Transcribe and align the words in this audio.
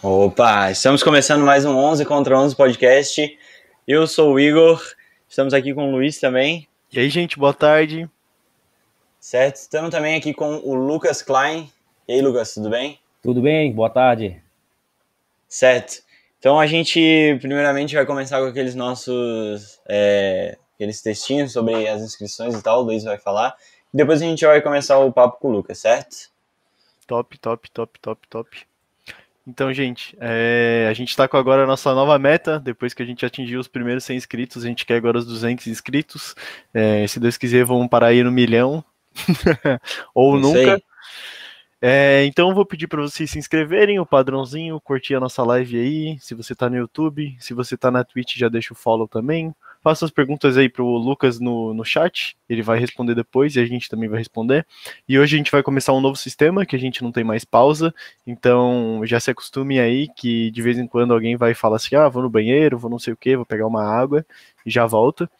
Opa, 0.00 0.70
estamos 0.70 1.02
começando 1.02 1.44
mais 1.44 1.64
um 1.64 1.76
11 1.76 2.04
contra 2.04 2.38
11 2.38 2.54
podcast. 2.54 3.36
Eu 3.84 4.06
sou 4.06 4.34
o 4.34 4.38
Igor, 4.38 4.80
estamos 5.28 5.52
aqui 5.52 5.74
com 5.74 5.88
o 5.88 5.90
Luiz 5.90 6.20
também. 6.20 6.68
E 6.92 7.00
aí, 7.00 7.10
gente, 7.10 7.36
boa 7.36 7.52
tarde. 7.52 8.08
Certo, 9.18 9.56
estamos 9.56 9.90
também 9.90 10.14
aqui 10.14 10.32
com 10.32 10.58
o 10.58 10.72
Lucas 10.76 11.20
Klein. 11.20 11.68
E 12.06 12.12
aí, 12.12 12.22
Lucas, 12.22 12.54
tudo 12.54 12.70
bem? 12.70 13.00
Tudo 13.20 13.42
bem, 13.42 13.72
boa 13.72 13.90
tarde. 13.90 14.40
Certo. 15.48 16.00
Então 16.38 16.60
a 16.60 16.66
gente 16.68 17.36
primeiramente 17.40 17.96
vai 17.96 18.06
começar 18.06 18.38
com 18.38 18.46
aqueles 18.46 18.76
nossos 18.76 19.80
é, 19.88 20.56
aqueles 20.76 21.02
textinhos 21.02 21.52
sobre 21.52 21.88
as 21.88 22.02
inscrições 22.02 22.54
e 22.54 22.62
tal, 22.62 22.82
o 22.82 22.84
Luiz 22.84 23.02
vai 23.02 23.18
falar. 23.18 23.56
Depois 23.92 24.22
a 24.22 24.24
gente 24.24 24.46
vai 24.46 24.62
começar 24.62 24.96
o 24.98 25.12
papo 25.12 25.40
com 25.40 25.48
o 25.48 25.52
Lucas, 25.52 25.78
certo? 25.78 26.30
Top, 27.04 27.36
top, 27.38 27.68
top, 27.72 27.98
top, 27.98 28.28
top. 28.28 28.67
Então, 29.48 29.72
gente, 29.72 30.14
é, 30.20 30.86
a 30.90 30.92
gente 30.92 31.08
está 31.08 31.26
com 31.26 31.38
agora 31.38 31.64
a 31.64 31.66
nossa 31.66 31.94
nova 31.94 32.18
meta. 32.18 32.60
Depois 32.60 32.92
que 32.92 33.02
a 33.02 33.06
gente 33.06 33.24
atingiu 33.24 33.58
os 33.58 33.66
primeiros 33.66 34.04
100 34.04 34.18
inscritos, 34.18 34.62
a 34.62 34.68
gente 34.68 34.84
quer 34.84 34.96
agora 34.96 35.16
os 35.16 35.24
200 35.24 35.66
inscritos. 35.68 36.34
É, 36.74 37.06
se 37.06 37.18
Deus 37.18 37.38
quiser, 37.38 37.64
vamos 37.64 37.88
parar 37.88 38.08
aí 38.08 38.22
no 38.22 38.30
milhão. 38.30 38.84
Ou 40.14 40.38
Não 40.38 40.52
nunca. 40.52 40.78
É, 41.80 42.26
então, 42.26 42.54
vou 42.54 42.66
pedir 42.66 42.88
para 42.88 43.00
vocês 43.00 43.30
se 43.30 43.38
inscreverem, 43.38 43.98
o 43.98 44.04
padrãozinho, 44.04 44.78
curtir 44.82 45.14
a 45.14 45.20
nossa 45.20 45.42
live 45.42 45.78
aí. 45.78 46.18
Se 46.20 46.34
você 46.34 46.52
está 46.52 46.68
no 46.68 46.76
YouTube, 46.76 47.34
se 47.40 47.54
você 47.54 47.74
está 47.74 47.90
na 47.90 48.04
Twitch, 48.04 48.36
já 48.36 48.50
deixa 48.50 48.74
o 48.74 48.76
follow 48.76 49.08
também. 49.08 49.54
Faça 49.80 50.04
as 50.04 50.10
perguntas 50.10 50.56
aí 50.56 50.68
pro 50.68 50.84
Lucas 50.84 51.38
no, 51.38 51.72
no 51.72 51.84
chat, 51.84 52.36
ele 52.48 52.62
vai 52.62 52.78
responder 52.78 53.14
depois 53.14 53.54
e 53.54 53.60
a 53.60 53.66
gente 53.66 53.88
também 53.88 54.08
vai 54.08 54.18
responder. 54.18 54.66
E 55.08 55.18
hoje 55.18 55.36
a 55.36 55.38
gente 55.38 55.50
vai 55.52 55.62
começar 55.62 55.92
um 55.92 56.00
novo 56.00 56.16
sistema 56.16 56.66
que 56.66 56.74
a 56.74 56.78
gente 56.78 57.02
não 57.02 57.12
tem 57.12 57.22
mais 57.22 57.44
pausa, 57.44 57.94
então 58.26 59.00
já 59.04 59.20
se 59.20 59.30
acostume 59.30 59.78
aí 59.78 60.08
que 60.08 60.50
de 60.50 60.62
vez 60.62 60.78
em 60.78 60.86
quando 60.86 61.14
alguém 61.14 61.36
vai 61.36 61.54
falar 61.54 61.76
assim: 61.76 61.94
ah, 61.94 62.08
vou 62.08 62.22
no 62.22 62.30
banheiro, 62.30 62.78
vou 62.78 62.90
não 62.90 62.98
sei 62.98 63.12
o 63.12 63.16
que, 63.16 63.36
vou 63.36 63.46
pegar 63.46 63.66
uma 63.66 63.84
água 63.84 64.26
e 64.66 64.70
já 64.70 64.84
volta. 64.86 65.30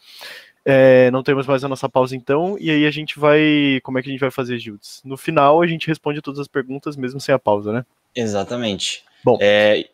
É, 0.65 1.10
não 1.10 1.22
temos 1.22 1.47
mais 1.47 1.65
a 1.65 1.69
nossa 1.69 1.88
pausa 1.88 2.15
então, 2.15 2.56
e 2.60 2.70
aí 2.70 2.87
a 2.87 2.91
gente 2.91 3.19
vai. 3.19 3.81
Como 3.82 3.99
é 3.99 4.03
que 4.03 4.09
a 4.09 4.12
gente 4.12 4.20
vai 4.20 4.31
fazer, 4.31 4.59
Gildes? 4.59 5.00
No 5.05 5.16
final 5.16 5.62
a 5.62 5.66
gente 5.66 5.88
responde 5.88 6.20
todas 6.20 6.38
as 6.38 6.47
perguntas 6.47 6.97
mesmo 6.97 7.19
sem 7.20 7.34
a 7.34 7.38
pausa, 7.38 7.72
né? 7.72 7.87
Exatamente. 8.15 9.03
Bom. 9.25 9.38
É, 9.41 9.88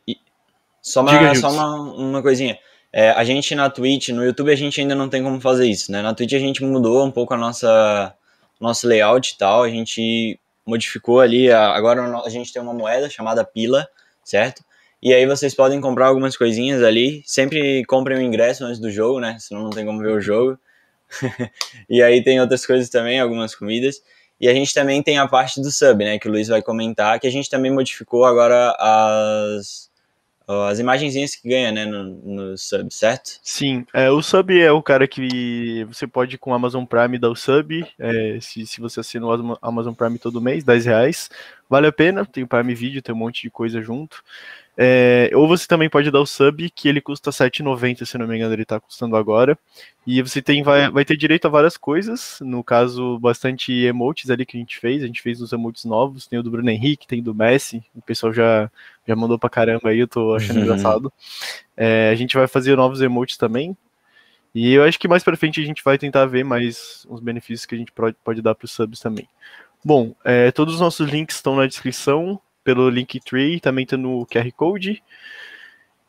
só 0.83 1.01
uma, 1.01 1.13
Diga, 1.13 1.35
só 1.37 1.51
uma, 1.51 1.81
uma 1.95 2.23
coisinha. 2.23 2.59
É, 2.97 3.11
a 3.11 3.25
gente 3.25 3.57
na 3.57 3.69
Twitch, 3.69 4.11
no 4.11 4.25
YouTube 4.25 4.53
a 4.53 4.55
gente 4.55 4.81
ainda 4.81 4.95
não 4.95 5.09
tem 5.09 5.21
como 5.21 5.41
fazer 5.41 5.67
isso, 5.67 5.91
né? 5.91 6.01
Na 6.01 6.15
Twitch 6.15 6.33
a 6.35 6.39
gente 6.39 6.63
mudou 6.63 7.05
um 7.05 7.11
pouco 7.11 7.35
a 7.35 7.37
nossa 7.37 8.15
nosso 8.61 8.87
layout 8.87 9.33
e 9.35 9.37
tal, 9.37 9.65
a 9.65 9.69
gente 9.69 10.39
modificou 10.65 11.19
ali, 11.19 11.51
agora 11.51 12.23
a 12.25 12.29
gente 12.29 12.53
tem 12.53 12.63
uma 12.63 12.73
moeda 12.73 13.11
chamada 13.11 13.45
Pila, 13.45 13.89
certo? 14.23 14.65
E 15.03 15.13
aí 15.13 15.27
vocês 15.27 15.57
podem 15.57 15.81
comprar 15.81 16.07
algumas 16.07 16.37
coisinhas 16.37 16.85
ali, 16.85 17.21
sempre 17.27 17.85
comprem 17.87 18.17
o 18.17 18.23
ingresso 18.23 18.65
antes 18.65 18.79
do 18.79 18.89
jogo, 18.93 19.19
né? 19.19 19.39
Senão 19.41 19.65
não 19.65 19.71
tem 19.71 19.85
como 19.85 19.99
ver 19.99 20.13
o 20.13 20.21
jogo. 20.21 20.57
e 21.91 22.01
aí 22.01 22.23
tem 22.23 22.41
outras 22.41 22.65
coisas 22.65 22.89
também, 22.89 23.19
algumas 23.19 23.57
comidas. 23.57 24.01
E 24.41 24.49
a 24.49 24.55
gente 24.55 24.73
também 24.73 25.03
tem 25.03 25.19
a 25.19 25.27
parte 25.27 25.61
do 25.61 25.73
sub, 25.73 26.05
né? 26.05 26.17
Que 26.21 26.29
o 26.29 26.31
Luiz 26.31 26.47
vai 26.47 26.63
comentar, 26.63 27.19
que 27.19 27.27
a 27.27 27.31
gente 27.31 27.51
também 27.51 27.73
modificou 27.73 28.25
agora 28.25 28.73
as 28.79 29.91
as 30.47 30.79
imagenzinhas 30.79 31.35
que 31.35 31.49
ganha, 31.49 31.73
né, 31.73 31.87
no, 31.87 32.05
no 32.05 32.59
sub, 32.59 32.93
certo? 32.93 33.39
Sim, 33.43 33.87
é, 33.95 34.11
o 34.11 34.23
sub 34.23 34.59
é 34.59 34.71
o 34.71 34.83
cara 34.83 35.09
que 35.09 35.85
você 35.85 36.07
pode 36.07 36.37
com 36.37 36.51
o 36.51 36.55
Amazon 36.55 36.85
Prime 36.85 37.19
dar 37.19 37.31
o 37.31 37.37
sub, 37.37 37.87
é, 37.99 38.39
se, 38.41 38.67
se 38.67 38.81
você 38.81 39.01
assina 39.01 39.27
o 39.27 39.59
Amazon 39.63 39.95
Prime 39.95 40.19
todo 40.19 40.41
mês, 40.41 40.63
10 40.63 40.87
reais, 40.87 41.31
vale 41.69 41.87
a 41.87 41.93
pena, 41.93 42.27
tem 42.27 42.45
o 42.45 42.49
Prime 42.49 42.75
Video, 42.75 43.01
tem 43.01 43.15
um 43.15 43.19
monte 43.19 43.43
de 43.43 43.51
coisa 43.51 43.81
junto. 43.81 44.23
É, 44.77 45.31
ou 45.35 45.47
você 45.47 45.69
também 45.69 45.89
pode 45.89 46.11
dar 46.11 46.21
o 46.21 46.27
sub, 46.27 46.69
que 46.71 46.89
ele 46.89 47.01
custa 47.01 47.31
R$7,90, 47.31 48.05
se 48.05 48.19
não 48.19 48.27
me 48.27 48.37
engano, 48.37 48.53
ele 48.53 48.63
está 48.63 48.81
custando 48.81 49.17
agora. 49.17 49.57
E 50.07 50.21
você 50.21 50.43
tem, 50.43 50.63
vai, 50.63 50.91
vai 50.91 51.05
ter 51.05 51.17
direito 51.17 51.47
a 51.47 51.51
várias 51.51 51.77
coisas, 51.77 52.39
no 52.41 52.63
caso, 52.63 53.19
bastante 53.19 53.73
emotes 53.73 54.31
ali 54.31 54.45
que 54.45 54.57
a 54.57 54.61
gente 54.61 54.79
fez. 54.79 55.03
A 55.03 55.07
gente 55.07 55.23
fez 55.23 55.41
uns 55.41 55.53
emotes 55.53 55.85
novos, 55.85 56.27
tem 56.27 56.39
o 56.39 56.43
do 56.43 56.51
Bruno 56.51 56.69
Henrique, 56.71 57.07
tem 57.07 57.23
do 57.23 57.35
Messi, 57.35 57.85
o 57.95 58.03
pessoal 58.03 58.33
já, 58.33 58.71
já 59.07 59.15
mandou 59.15 59.39
pra 59.39 59.49
caramba 59.49 59.91
aí, 59.91 60.01
eu 60.01 60.09
tô 60.09 60.35
achando 60.35 60.57
uhum. 60.57 60.65
engraçado. 60.67 61.13
É, 61.77 62.11
a 62.11 62.15
gente 62.17 62.37
vai 62.37 62.49
fazer 62.49 62.77
novos 62.77 63.01
emotes 63.01 63.37
também. 63.37 63.77
E 64.55 64.73
eu 64.73 64.85
acho 64.85 64.99
que 64.99 65.09
mais 65.09 65.25
pra 65.25 65.37
frente 65.37 65.61
a 65.61 65.65
gente 65.65 65.83
vai 65.85 65.99
tentar 65.99 66.27
ver 66.27 66.45
mais 66.45 67.05
uns 67.11 67.21
benefícios 67.21 67.67
que 67.67 67.75
a 67.75 67.79
gente 67.79 67.91
pode, 67.91 68.17
pode 68.23 68.41
dar 68.41 68.55
para 68.55 68.67
os 68.67 68.71
subs 68.71 69.01
também. 69.01 69.29
Bom, 69.85 70.15
é, 70.25 70.51
todos 70.53 70.75
os 70.75 70.81
nossos 70.81 71.09
links 71.09 71.37
estão 71.37 71.57
na 71.57 71.67
descrição 71.67 72.41
pelo 72.65 72.89
Linktree, 72.89 73.61
também 73.61 73.87
tá 73.87 73.97
no 73.97 74.27
QR 74.27 74.51
Code. 74.53 75.03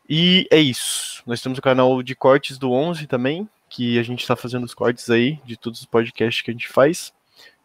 E 0.08 0.46
é 0.50 0.58
isso. 0.58 1.22
Nós 1.26 1.40
temos 1.42 1.58
o 1.58 1.62
canal 1.62 2.02
de 2.02 2.14
cortes 2.14 2.58
do 2.58 2.72
11 2.72 3.06
também, 3.06 3.48
que 3.68 3.98
a 3.98 4.02
gente 4.02 4.20
está 4.20 4.34
fazendo 4.34 4.64
os 4.64 4.74
cortes 4.74 5.10
aí 5.10 5.38
de 5.44 5.56
todos 5.56 5.80
os 5.80 5.86
podcasts 5.86 6.42
que 6.42 6.50
a 6.50 6.54
gente 6.54 6.68
faz. 6.68 7.12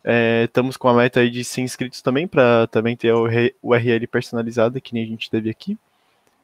É, 0.04 0.46
estamos 0.46 0.78
com 0.78 0.88
a 0.88 0.94
meta 0.94 1.20
aí 1.20 1.30
de 1.30 1.44
100 1.44 1.64
inscritos 1.64 2.02
também, 2.02 2.28
para 2.28 2.68
também 2.68 2.98
ter 2.98 3.14
o 3.14 3.28
URL 3.62 4.08
personalizada, 4.08 4.82
que 4.82 4.94
nem 4.94 5.04
a 5.04 5.08
gente 5.08 5.30
teve 5.30 5.50
aqui. 5.50 5.78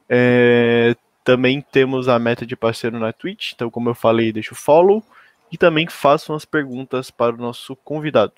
É, 0.08 0.96
também 1.24 1.60
temos 1.60 2.08
a 2.08 2.18
meta 2.18 2.46
de 2.46 2.56
parceiro 2.56 3.00
na 3.00 3.12
Twitch, 3.12 3.54
então, 3.54 3.70
como 3.70 3.90
eu 3.90 3.96
falei, 3.96 4.32
deixa 4.32 4.54
o 4.54 4.58
follow. 4.58 5.04
E 5.52 5.58
também 5.58 5.88
façam 5.88 6.36
as 6.36 6.46
perguntas 6.46 7.10
para 7.10 7.34
o 7.34 7.38
nosso 7.38 7.76
convidado. 7.78 8.34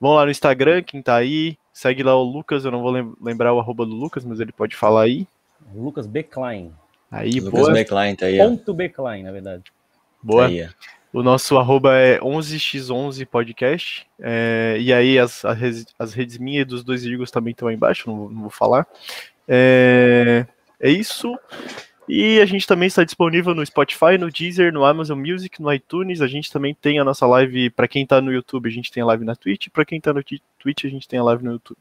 Vão 0.00 0.14
lá 0.14 0.24
no 0.24 0.30
Instagram, 0.30 0.82
quem 0.82 1.00
tá 1.00 1.16
aí, 1.16 1.58
segue 1.76 2.02
lá 2.02 2.16
o 2.16 2.22
Lucas, 2.22 2.64
eu 2.64 2.70
não 2.70 2.80
vou 2.80 2.90
lembrar 3.20 3.52
o 3.52 3.60
arroba 3.60 3.84
do 3.84 3.92
Lucas, 3.94 4.24
mas 4.24 4.40
ele 4.40 4.50
pode 4.50 4.74
falar 4.74 5.02
aí. 5.02 5.28
Lucas 5.74 6.06
Beckline. 6.06 6.72
Aí, 7.10 7.38
Lucas 7.38 7.60
boa. 7.60 7.72
Beckline, 7.74 8.16
tá 8.16 8.24
aí. 8.24 8.38
Ponto 8.38 8.72
Beckline, 8.72 9.22
na 9.22 9.30
verdade. 9.30 9.64
Boa. 10.22 10.44
Tá 10.44 10.48
aí, 10.48 10.66
o 11.12 11.22
nosso 11.22 11.58
arroba 11.58 11.94
é 11.94 12.18
11x11 12.20 13.26
podcast. 13.26 14.06
É, 14.18 14.78
e 14.80 14.90
aí 14.90 15.18
as, 15.18 15.44
as, 15.44 15.84
as 15.98 16.14
redes 16.14 16.38
minhas 16.38 16.62
e 16.62 16.64
dos 16.64 16.82
dois 16.82 17.04
Igos 17.04 17.30
também 17.30 17.50
estão 17.50 17.68
aí 17.68 17.74
embaixo, 17.74 18.08
não, 18.08 18.30
não 18.30 18.40
vou 18.40 18.50
falar. 18.50 18.86
É, 19.46 20.46
é 20.80 20.88
isso. 20.88 21.38
E 22.08 22.40
a 22.40 22.46
gente 22.46 22.66
também 22.66 22.86
está 22.86 23.02
disponível 23.02 23.54
no 23.54 23.66
Spotify, 23.66 24.16
no 24.18 24.30
Deezer, 24.30 24.72
no 24.72 24.84
Amazon 24.84 25.18
Music, 25.18 25.60
no 25.60 25.72
iTunes. 25.72 26.20
A 26.20 26.28
gente 26.28 26.52
também 26.52 26.74
tem 26.74 26.98
a 26.98 27.04
nossa 27.04 27.26
live, 27.26 27.70
para 27.70 27.88
quem 27.88 28.04
está 28.04 28.20
no 28.20 28.32
YouTube, 28.32 28.68
a 28.68 28.72
gente 28.72 28.92
tem 28.92 29.02
a 29.02 29.06
live 29.06 29.24
na 29.24 29.34
Twitch, 29.34 29.68
para 29.72 29.84
quem 29.84 29.98
está 29.98 30.12
no 30.12 30.22
Twitch, 30.22 30.84
a 30.84 30.88
gente 30.88 31.08
tem 31.08 31.18
a 31.18 31.24
live 31.24 31.44
no 31.44 31.52
YouTube. 31.52 31.78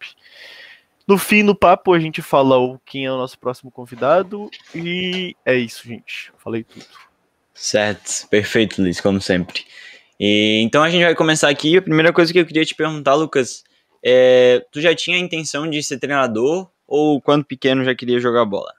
No 1.08 1.20
fim, 1.20 1.44
no 1.44 1.54
papo, 1.54 1.94
a 1.94 2.00
gente 2.00 2.22
fala 2.24 2.80
quem 2.84 3.06
é 3.06 3.12
o 3.12 3.18
nosso 3.18 3.38
próximo 3.38 3.70
convidado 3.70 4.50
e 4.74 5.36
é 5.46 5.56
isso, 5.56 5.88
gente. 5.88 6.32
Falei 6.38 6.64
tudo. 6.64 6.86
Certo, 7.54 8.28
perfeito, 8.28 8.82
Luiz, 8.82 9.00
como 9.00 9.22
sempre. 9.22 9.64
E, 10.20 10.62
então 10.64 10.82
a 10.82 10.90
gente 10.90 11.04
vai 11.04 11.14
começar 11.14 11.50
aqui. 11.50 11.78
A 11.78 11.82
primeira 11.82 12.12
coisa 12.12 12.34
que 12.34 12.40
eu 12.40 12.46
queria 12.46 12.66
te 12.66 12.74
perguntar, 12.74 13.14
Lucas, 13.14 13.64
é, 14.04 14.66
tu 14.72 14.82
já 14.82 14.96
tinha 14.96 15.18
a 15.18 15.20
intenção 15.20 15.70
de 15.70 15.82
ser 15.84 16.00
treinador 16.00 16.70
ou 16.88 17.22
quando 17.22 17.46
pequeno 17.46 17.84
já 17.84 17.94
queria 17.94 18.20
jogar 18.20 18.44
bola? 18.46 18.74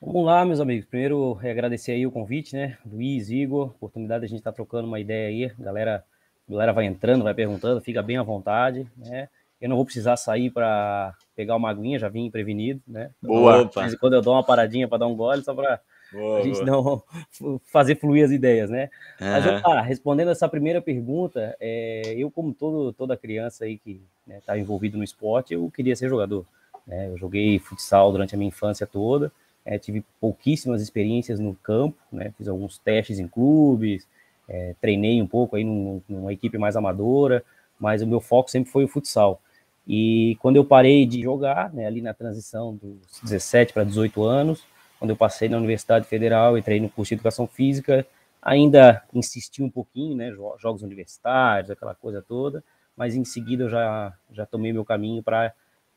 Vamos 0.00 0.26
lá, 0.26 0.44
meus 0.44 0.60
amigos. 0.60 0.84
Primeiro, 0.84 1.38
é 1.42 1.50
agradecer 1.50 1.92
aí 1.92 2.06
o 2.06 2.10
convite, 2.10 2.54
né? 2.54 2.76
Luiz, 2.84 3.30
Igor, 3.30 3.68
oportunidade 3.68 4.20
de 4.20 4.26
a 4.26 4.28
gente 4.28 4.40
estar 4.40 4.52
tá 4.52 4.56
trocando 4.56 4.86
uma 4.86 5.00
ideia 5.00 5.28
aí. 5.28 5.52
Galera, 5.58 6.04
galera 6.48 6.72
vai 6.72 6.84
entrando, 6.84 7.24
vai 7.24 7.32
perguntando, 7.32 7.80
fica 7.80 8.02
bem 8.02 8.18
à 8.18 8.22
vontade, 8.22 8.86
né? 8.96 9.28
Eu 9.58 9.70
não 9.70 9.76
vou 9.76 9.86
precisar 9.86 10.18
sair 10.18 10.50
para 10.50 11.14
pegar 11.34 11.56
uma 11.56 11.70
aguinha, 11.70 11.98
já 11.98 12.10
vim 12.10 12.30
prevenido, 12.30 12.80
né? 12.86 13.10
Boa. 13.22 13.64
De 13.64 13.74
vez 13.74 13.94
em 13.94 13.96
quando 13.96 14.12
eu 14.12 14.20
dou 14.20 14.34
uma 14.34 14.44
paradinha 14.44 14.86
para 14.86 14.98
dar 14.98 15.06
um 15.06 15.16
gole, 15.16 15.42
só 15.42 15.54
para 15.54 15.80
a 16.14 16.42
gente 16.42 16.62
não 16.62 17.02
fazer 17.64 17.96
fluir 17.96 18.24
as 18.24 18.30
ideias, 18.30 18.68
né? 18.68 18.90
Uhum. 19.18 19.60
Mas 19.64 19.86
respondendo 19.86 20.30
essa 20.30 20.46
primeira 20.46 20.82
pergunta, 20.82 21.56
é, 21.58 22.14
eu 22.16 22.30
como 22.30 22.52
todo, 22.52 22.92
toda 22.92 23.16
criança 23.16 23.64
aí 23.64 23.78
que 23.78 24.02
está 24.20 24.34
né, 24.34 24.40
tá 24.44 24.58
envolvido 24.58 24.98
no 24.98 25.04
esporte, 25.04 25.54
eu 25.54 25.70
queria 25.70 25.96
ser 25.96 26.10
jogador. 26.10 26.44
Né? 26.86 27.08
Eu 27.08 27.16
joguei 27.16 27.58
futsal 27.58 28.12
durante 28.12 28.34
a 28.34 28.38
minha 28.38 28.48
infância 28.48 28.86
toda, 28.86 29.32
é, 29.66 29.78
tive 29.78 30.04
pouquíssimas 30.20 30.80
experiências 30.80 31.40
no 31.40 31.54
campo, 31.56 31.98
né? 32.12 32.32
Fiz 32.38 32.46
alguns 32.46 32.78
testes 32.78 33.18
em 33.18 33.26
clubes, 33.26 34.06
é, 34.48 34.76
treinei 34.80 35.20
um 35.20 35.26
pouco 35.26 35.56
aí 35.56 35.64
num, 35.64 36.00
numa 36.08 36.32
equipe 36.32 36.56
mais 36.56 36.76
amadora, 36.76 37.44
mas 37.78 38.00
o 38.00 38.06
meu 38.06 38.20
foco 38.20 38.48
sempre 38.48 38.70
foi 38.70 38.84
o 38.84 38.88
futsal. 38.88 39.42
E 39.86 40.36
quando 40.40 40.56
eu 40.56 40.64
parei 40.64 41.04
de 41.04 41.20
jogar, 41.20 41.72
né, 41.72 41.86
ali 41.86 42.00
na 42.00 42.14
transição 42.14 42.74
dos 42.76 43.20
17 43.22 43.72
para 43.72 43.84
18 43.84 44.22
anos, 44.22 44.64
quando 44.98 45.10
eu 45.10 45.16
passei 45.16 45.48
na 45.48 45.58
Universidade 45.58 46.06
Federal, 46.06 46.56
entrei 46.56 46.80
no 46.80 46.88
curso 46.88 47.10
de 47.10 47.14
Educação 47.14 47.46
Física, 47.46 48.06
ainda 48.40 49.02
insisti 49.12 49.62
um 49.62 49.70
pouquinho, 49.70 50.16
né, 50.16 50.32
jogos 50.58 50.82
universitários, 50.82 51.70
aquela 51.70 51.94
coisa 51.94 52.22
toda, 52.22 52.64
mas 52.96 53.14
em 53.14 53.24
seguida 53.24 53.64
eu 53.64 53.68
já, 53.68 54.12
já 54.32 54.46
tomei 54.46 54.72
meu 54.72 54.84
caminho 54.84 55.22
para 55.22 55.52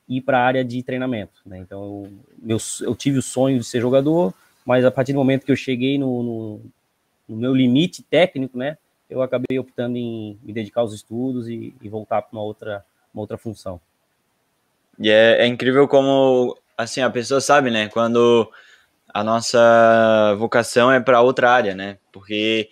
ir 0.09 0.21
para 0.21 0.39
a 0.39 0.44
área 0.44 0.65
de 0.65 0.81
treinamento. 0.81 1.39
Né? 1.45 1.59
Então, 1.59 1.83
eu, 1.83 2.11
meu, 2.41 2.57
eu 2.81 2.95
tive 2.95 3.19
o 3.19 3.21
sonho 3.21 3.59
de 3.59 3.63
ser 3.63 3.79
jogador, 3.79 4.33
mas 4.65 4.83
a 4.83 4.91
partir 4.91 5.13
do 5.13 5.19
momento 5.19 5.45
que 5.45 5.51
eu 5.51 5.56
cheguei 5.56 5.97
no, 5.97 6.23
no, 6.23 6.61
no 7.27 7.38
meu 7.38 7.53
limite 7.53 8.01
técnico, 8.01 8.57
né, 8.57 8.77
eu 9.09 9.21
acabei 9.21 9.57
optando 9.59 9.97
em 9.97 10.38
me 10.44 10.51
dedicar 10.51 10.81
aos 10.81 10.94
estudos 10.94 11.47
e, 11.47 11.73
e 11.81 11.88
voltar 11.88 12.23
para 12.23 12.31
uma 12.33 12.44
outra, 12.44 12.83
uma 13.13 13.21
outra 13.21 13.38
função. 13.38 13.79
E 15.00 15.09
é, 15.09 15.44
é, 15.44 15.47
incrível 15.47 15.88
como 15.88 16.57
assim, 16.77 17.01
a 17.01 17.09
pessoa 17.09 17.39
sabe, 17.39 17.69
né, 17.69 17.88
quando 17.89 18.50
a 19.13 19.23
nossa 19.23 20.35
vocação 20.38 20.91
é 20.91 21.00
para 21.00 21.21
outra 21.21 21.51
área, 21.51 21.73
né? 21.73 21.97
Porque, 22.11 22.69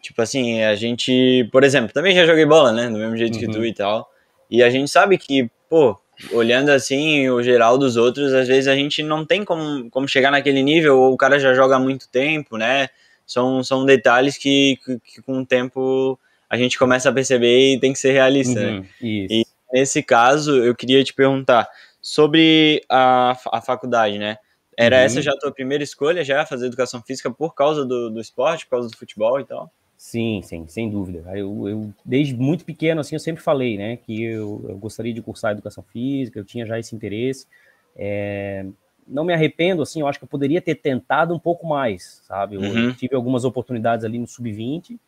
tipo 0.00 0.22
assim, 0.22 0.62
a 0.62 0.74
gente, 0.74 1.48
por 1.52 1.64
exemplo, 1.64 1.92
também 1.92 2.14
já 2.14 2.24
joguei 2.24 2.46
bola, 2.46 2.72
né? 2.72 2.88
Do 2.88 2.96
mesmo 2.96 3.16
jeito 3.16 3.34
uhum. 3.34 3.40
que 3.40 3.48
tu 3.48 3.58
uhum. 3.58 3.64
e 3.64 3.74
tal. 3.74 4.10
E 4.50 4.62
a 4.62 4.70
gente 4.70 4.90
sabe 4.90 5.18
que, 5.18 5.50
pô, 5.68 5.98
olhando 6.32 6.70
assim 6.70 7.28
o 7.28 7.42
geral 7.42 7.78
dos 7.78 7.96
outros, 7.96 8.32
às 8.32 8.48
vezes 8.48 8.68
a 8.68 8.74
gente 8.74 9.02
não 9.02 9.24
tem 9.24 9.44
como, 9.44 9.88
como 9.90 10.08
chegar 10.08 10.30
naquele 10.30 10.62
nível, 10.62 10.98
ou 10.98 11.12
o 11.12 11.16
cara 11.16 11.38
já 11.38 11.54
joga 11.54 11.76
há 11.76 11.80
muito 11.80 12.08
tempo, 12.08 12.56
né? 12.56 12.88
São, 13.26 13.62
são 13.62 13.84
detalhes 13.84 14.36
que, 14.36 14.78
que, 14.84 14.98
que 15.00 15.22
com 15.22 15.40
o 15.40 15.46
tempo 15.46 16.18
a 16.48 16.56
gente 16.56 16.78
começa 16.78 17.08
a 17.08 17.12
perceber 17.12 17.74
e 17.74 17.80
tem 17.80 17.92
que 17.92 17.98
ser 17.98 18.12
realista, 18.12 18.60
né? 18.60 18.70
uhum, 18.70 18.80
né? 18.80 18.86
E 19.00 19.46
nesse 19.72 20.02
caso, 20.02 20.56
eu 20.56 20.74
queria 20.74 21.02
te 21.04 21.14
perguntar 21.14 21.68
sobre 22.02 22.82
a, 22.88 23.36
a 23.52 23.60
faculdade, 23.60 24.18
né? 24.18 24.36
Era 24.76 24.96
uhum. 24.96 25.02
essa 25.02 25.22
já 25.22 25.32
a 25.32 25.38
tua 25.38 25.52
primeira 25.52 25.84
escolha, 25.84 26.24
já 26.24 26.44
fazer 26.44 26.66
educação 26.66 27.02
física 27.02 27.30
por 27.30 27.54
causa 27.54 27.84
do, 27.84 28.10
do 28.10 28.20
esporte, 28.20 28.64
por 28.64 28.70
causa 28.72 28.88
do 28.88 28.96
futebol 28.96 29.38
e 29.38 29.44
tal? 29.44 29.70
Sim, 30.00 30.40
sim, 30.42 30.66
sem 30.66 30.88
dúvida. 30.88 31.22
Eu, 31.36 31.68
eu, 31.68 31.94
desde 32.02 32.34
muito 32.34 32.64
pequeno, 32.64 33.02
assim, 33.02 33.14
eu 33.14 33.20
sempre 33.20 33.42
falei, 33.42 33.76
né, 33.76 33.98
que 33.98 34.22
eu, 34.22 34.64
eu 34.66 34.78
gostaria 34.78 35.12
de 35.12 35.20
cursar 35.20 35.52
educação 35.52 35.84
física, 35.84 36.38
eu 36.38 36.44
tinha 36.44 36.64
já 36.64 36.78
esse 36.78 36.96
interesse. 36.96 37.46
É, 37.94 38.64
não 39.06 39.24
me 39.24 39.34
arrependo, 39.34 39.82
assim, 39.82 40.00
eu 40.00 40.08
acho 40.08 40.18
que 40.18 40.24
eu 40.24 40.28
poderia 40.28 40.62
ter 40.62 40.76
tentado 40.76 41.34
um 41.34 41.38
pouco 41.38 41.66
mais, 41.66 42.22
sabe? 42.26 42.54
Eu, 42.56 42.62
uhum. 42.62 42.94
tive 42.94 43.14
algumas 43.14 43.44
oportunidades 43.44 44.02
ali 44.02 44.18
no 44.18 44.26
sub-20. 44.26 44.98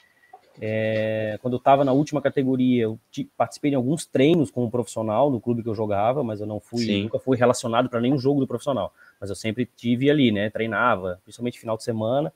É, 0.61 1.39
quando 1.41 1.55
eu 1.55 1.59
estava 1.59 1.87
na 1.87 1.93
última 1.93 2.21
categoria, 2.21 2.83
eu 2.83 2.99
participei 3.35 3.71
de 3.71 3.77
alguns 3.77 4.05
treinos 4.05 4.51
como 4.51 4.71
profissional 4.71 5.31
no 5.31 5.41
clube 5.41 5.63
que 5.63 5.71
eu 5.71 5.75
jogava, 5.75 6.23
mas 6.23 6.43
eu 6.43 6.47
não 6.47 6.61
fui, 6.61 6.85
Sim. 6.85 7.05
nunca 7.05 7.19
fui 7.19 7.39
relacionado 7.39 7.89
para 7.89 7.99
nenhum 7.99 8.19
jogo 8.19 8.41
do 8.41 8.47
profissional. 8.47 8.93
Mas 9.19 9.31
eu 9.31 9.37
sempre 9.37 9.67
tive 9.75 10.11
ali, 10.11 10.31
né? 10.31 10.51
Treinava, 10.51 11.19
principalmente 11.25 11.59
final 11.59 11.79
de 11.79 11.83
semana. 11.83 12.31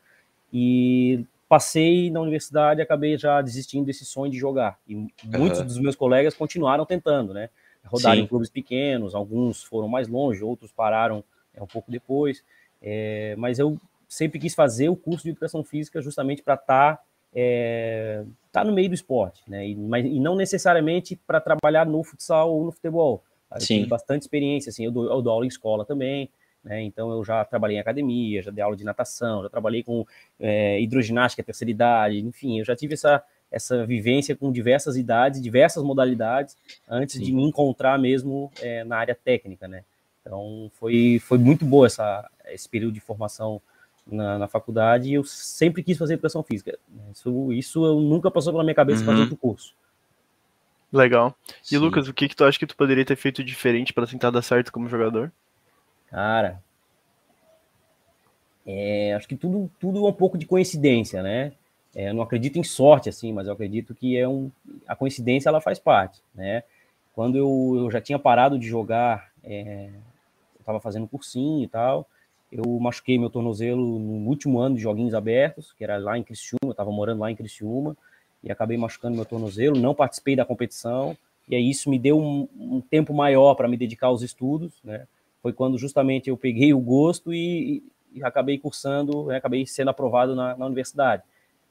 E 0.50 1.23
passei 1.48 2.10
na 2.10 2.20
universidade 2.20 2.81
e 2.81 2.82
acabei 2.82 3.16
já 3.16 3.40
desistindo 3.40 3.87
desse 3.87 4.04
sonho 4.04 4.31
de 4.31 4.38
jogar. 4.38 4.78
E 4.87 4.94
muitos 5.25 5.60
uhum. 5.60 5.66
dos 5.66 5.78
meus 5.78 5.96
colegas 5.96 6.34
continuaram 6.34 6.84
tentando, 6.84 7.32
né? 7.32 7.50
Rodaram 7.84 8.16
Sim. 8.16 8.22
em 8.22 8.26
clubes 8.26 8.50
pequenos, 8.50 9.14
alguns 9.14 9.62
foram 9.62 9.88
mais 9.88 10.08
longe, 10.08 10.43
outros 10.43 10.72
pararam 10.72 11.22
é, 11.54 11.62
um 11.62 11.66
pouco 11.66 11.90
depois. 11.90 12.43
É, 12.82 13.34
mas 13.38 13.58
eu 13.58 13.78
sempre 14.08 14.38
quis 14.38 14.54
fazer 14.54 14.88
o 14.88 14.96
curso 14.96 15.25
de 15.25 15.31
educação 15.31 15.62
física 15.62 16.00
justamente 16.00 16.43
para 16.43 16.54
estar 16.54 16.96
tá, 16.96 17.02
é, 17.34 18.25
tá 18.50 18.64
no 18.64 18.72
meio 18.72 18.88
do 18.88 18.94
esporte, 18.94 19.43
né? 19.46 19.69
E, 19.69 19.76
mas, 19.76 20.04
e 20.04 20.19
não 20.19 20.34
necessariamente 20.34 21.14
para 21.14 21.40
trabalhar 21.40 21.87
no 21.87 22.02
futsal 22.02 22.52
ou 22.52 22.64
no 22.64 22.72
futebol. 22.72 23.22
Eu 23.54 23.60
Sim. 23.60 23.87
bastante 23.87 24.22
experiência, 24.22 24.70
assim, 24.70 24.84
eu 24.84 24.90
dou, 24.90 25.04
eu 25.04 25.22
dou 25.22 25.32
aula 25.32 25.44
em 25.44 25.48
escola 25.48 25.84
também, 25.84 26.28
né? 26.66 26.82
Então 26.82 27.10
eu 27.12 27.24
já 27.24 27.44
trabalhei 27.44 27.76
em 27.76 27.80
academia, 27.80 28.42
já 28.42 28.50
dei 28.50 28.62
aula 28.62 28.76
de 28.76 28.84
natação, 28.84 29.44
já 29.44 29.48
trabalhei 29.48 29.84
com 29.84 30.04
é, 30.38 30.80
hidroginástica, 30.80 31.42
terceira 31.42 31.70
idade, 31.70 32.18
enfim, 32.18 32.58
eu 32.58 32.64
já 32.64 32.74
tive 32.74 32.94
essa, 32.94 33.22
essa 33.52 33.86
vivência 33.86 34.34
com 34.34 34.50
diversas 34.50 34.96
idades, 34.96 35.40
diversas 35.40 35.84
modalidades, 35.84 36.56
antes 36.88 37.18
Sim. 37.18 37.24
de 37.24 37.32
me 37.32 37.44
encontrar 37.44 37.96
mesmo 38.00 38.50
é, 38.60 38.82
na 38.82 38.96
área 38.96 39.14
técnica, 39.14 39.68
né? 39.68 39.84
Então 40.20 40.68
foi, 40.74 41.20
foi 41.22 41.38
muito 41.38 41.64
boa 41.64 41.86
essa, 41.86 42.28
esse 42.46 42.69
período 42.69 42.94
de 42.94 43.00
formação 43.00 43.62
na, 44.04 44.36
na 44.36 44.48
faculdade 44.48 45.08
e 45.08 45.14
eu 45.14 45.22
sempre 45.22 45.84
quis 45.84 45.96
fazer 45.96 46.14
educação 46.14 46.42
física. 46.42 46.76
Isso, 47.12 47.52
isso 47.52 47.86
eu 47.86 48.00
nunca 48.00 48.28
passou 48.28 48.52
pela 48.52 48.64
minha 48.64 48.74
cabeça 48.74 49.00
uhum. 49.02 49.06
fazer 49.06 49.20
outro 49.20 49.36
curso. 49.36 49.72
Legal. 50.92 51.32
E 51.62 51.69
Sim. 51.69 51.78
Lucas, 51.78 52.08
o 52.08 52.12
que, 52.12 52.28
que 52.28 52.34
tu 52.34 52.44
acha 52.44 52.58
que 52.58 52.66
tu 52.66 52.76
poderia 52.76 53.04
ter 53.04 53.14
feito 53.14 53.44
diferente 53.44 53.92
para 53.92 54.04
tentar 54.04 54.32
dar 54.32 54.42
certo 54.42 54.72
como 54.72 54.88
jogador? 54.88 55.30
Cara, 56.08 56.62
é, 58.67 59.14
acho 59.14 59.29
que 59.29 59.37
tudo, 59.37 59.70
tudo 59.79 60.05
é 60.05 60.11
um 60.11 60.12
pouco 60.12 60.37
de 60.37 60.44
coincidência, 60.44 61.23
né? 61.23 61.53
É, 61.94 62.10
eu 62.10 62.15
não 62.15 62.22
acredito 62.22 62.58
em 62.58 62.65
sorte, 62.65 63.08
assim, 63.08 63.32
mas 63.32 63.46
eu 63.46 63.53
acredito 63.53 63.94
que 63.94 64.19
é 64.19 64.29
um, 64.29 64.51
a 64.86 64.96
coincidência 64.96 65.48
ela 65.48 65.60
faz 65.60 65.79
parte, 65.79 66.20
né? 66.34 66.65
Quando 67.15 67.39
eu, 67.39 67.75
eu 67.77 67.91
já 67.91 68.01
tinha 68.01 68.19
parado 68.19 68.58
de 68.58 68.67
jogar, 68.67 69.31
é, 69.43 69.89
eu 70.55 70.60
estava 70.60 70.81
fazendo 70.81 71.06
cursinho 71.06 71.65
e 71.65 71.69
tal, 71.69 72.06
eu 72.51 72.65
machuquei 72.81 73.19
meu 73.19 73.31
tornozelo 73.31 73.98
no 73.98 74.29
último 74.29 74.58
ano 74.58 74.75
de 74.75 74.82
joguinhos 74.82 75.15
abertos, 75.15 75.72
que 75.72 75.84
era 75.84 75.96
lá 75.96 76.19
em 76.19 76.22
Criciúma, 76.22 76.67
eu 76.67 76.70
estava 76.72 76.91
morando 76.91 77.20
lá 77.20 77.31
em 77.31 77.36
Criciúma, 77.36 77.96
e 78.43 78.51
acabei 78.51 78.77
machucando 78.77 79.17
meu 79.17 79.25
tornozelo, 79.25 79.79
não 79.79 79.94
participei 79.94 80.36
da 80.36 80.44
competição, 80.44 81.17
e 81.48 81.55
aí 81.55 81.70
isso 81.70 81.89
me 81.89 81.98
deu 81.98 82.19
um, 82.20 82.48
um 82.58 82.81
tempo 82.81 83.15
maior 83.15 83.55
para 83.55 83.69
me 83.69 83.77
dedicar 83.77 84.08
aos 84.08 84.22
estudos, 84.22 84.75
né? 84.84 85.06
Foi 85.46 85.53
quando 85.53 85.79
justamente 85.79 86.29
eu 86.29 86.36
peguei 86.36 86.74
o 86.74 86.81
gosto 86.81 87.32
e, 87.32 87.81
e 88.12 88.24
acabei 88.24 88.58
cursando, 88.58 89.26
né, 89.26 89.36
acabei 89.36 89.65
sendo 89.65 89.91
aprovado 89.91 90.34
na, 90.34 90.56
na, 90.56 90.67
universidade. 90.67 91.22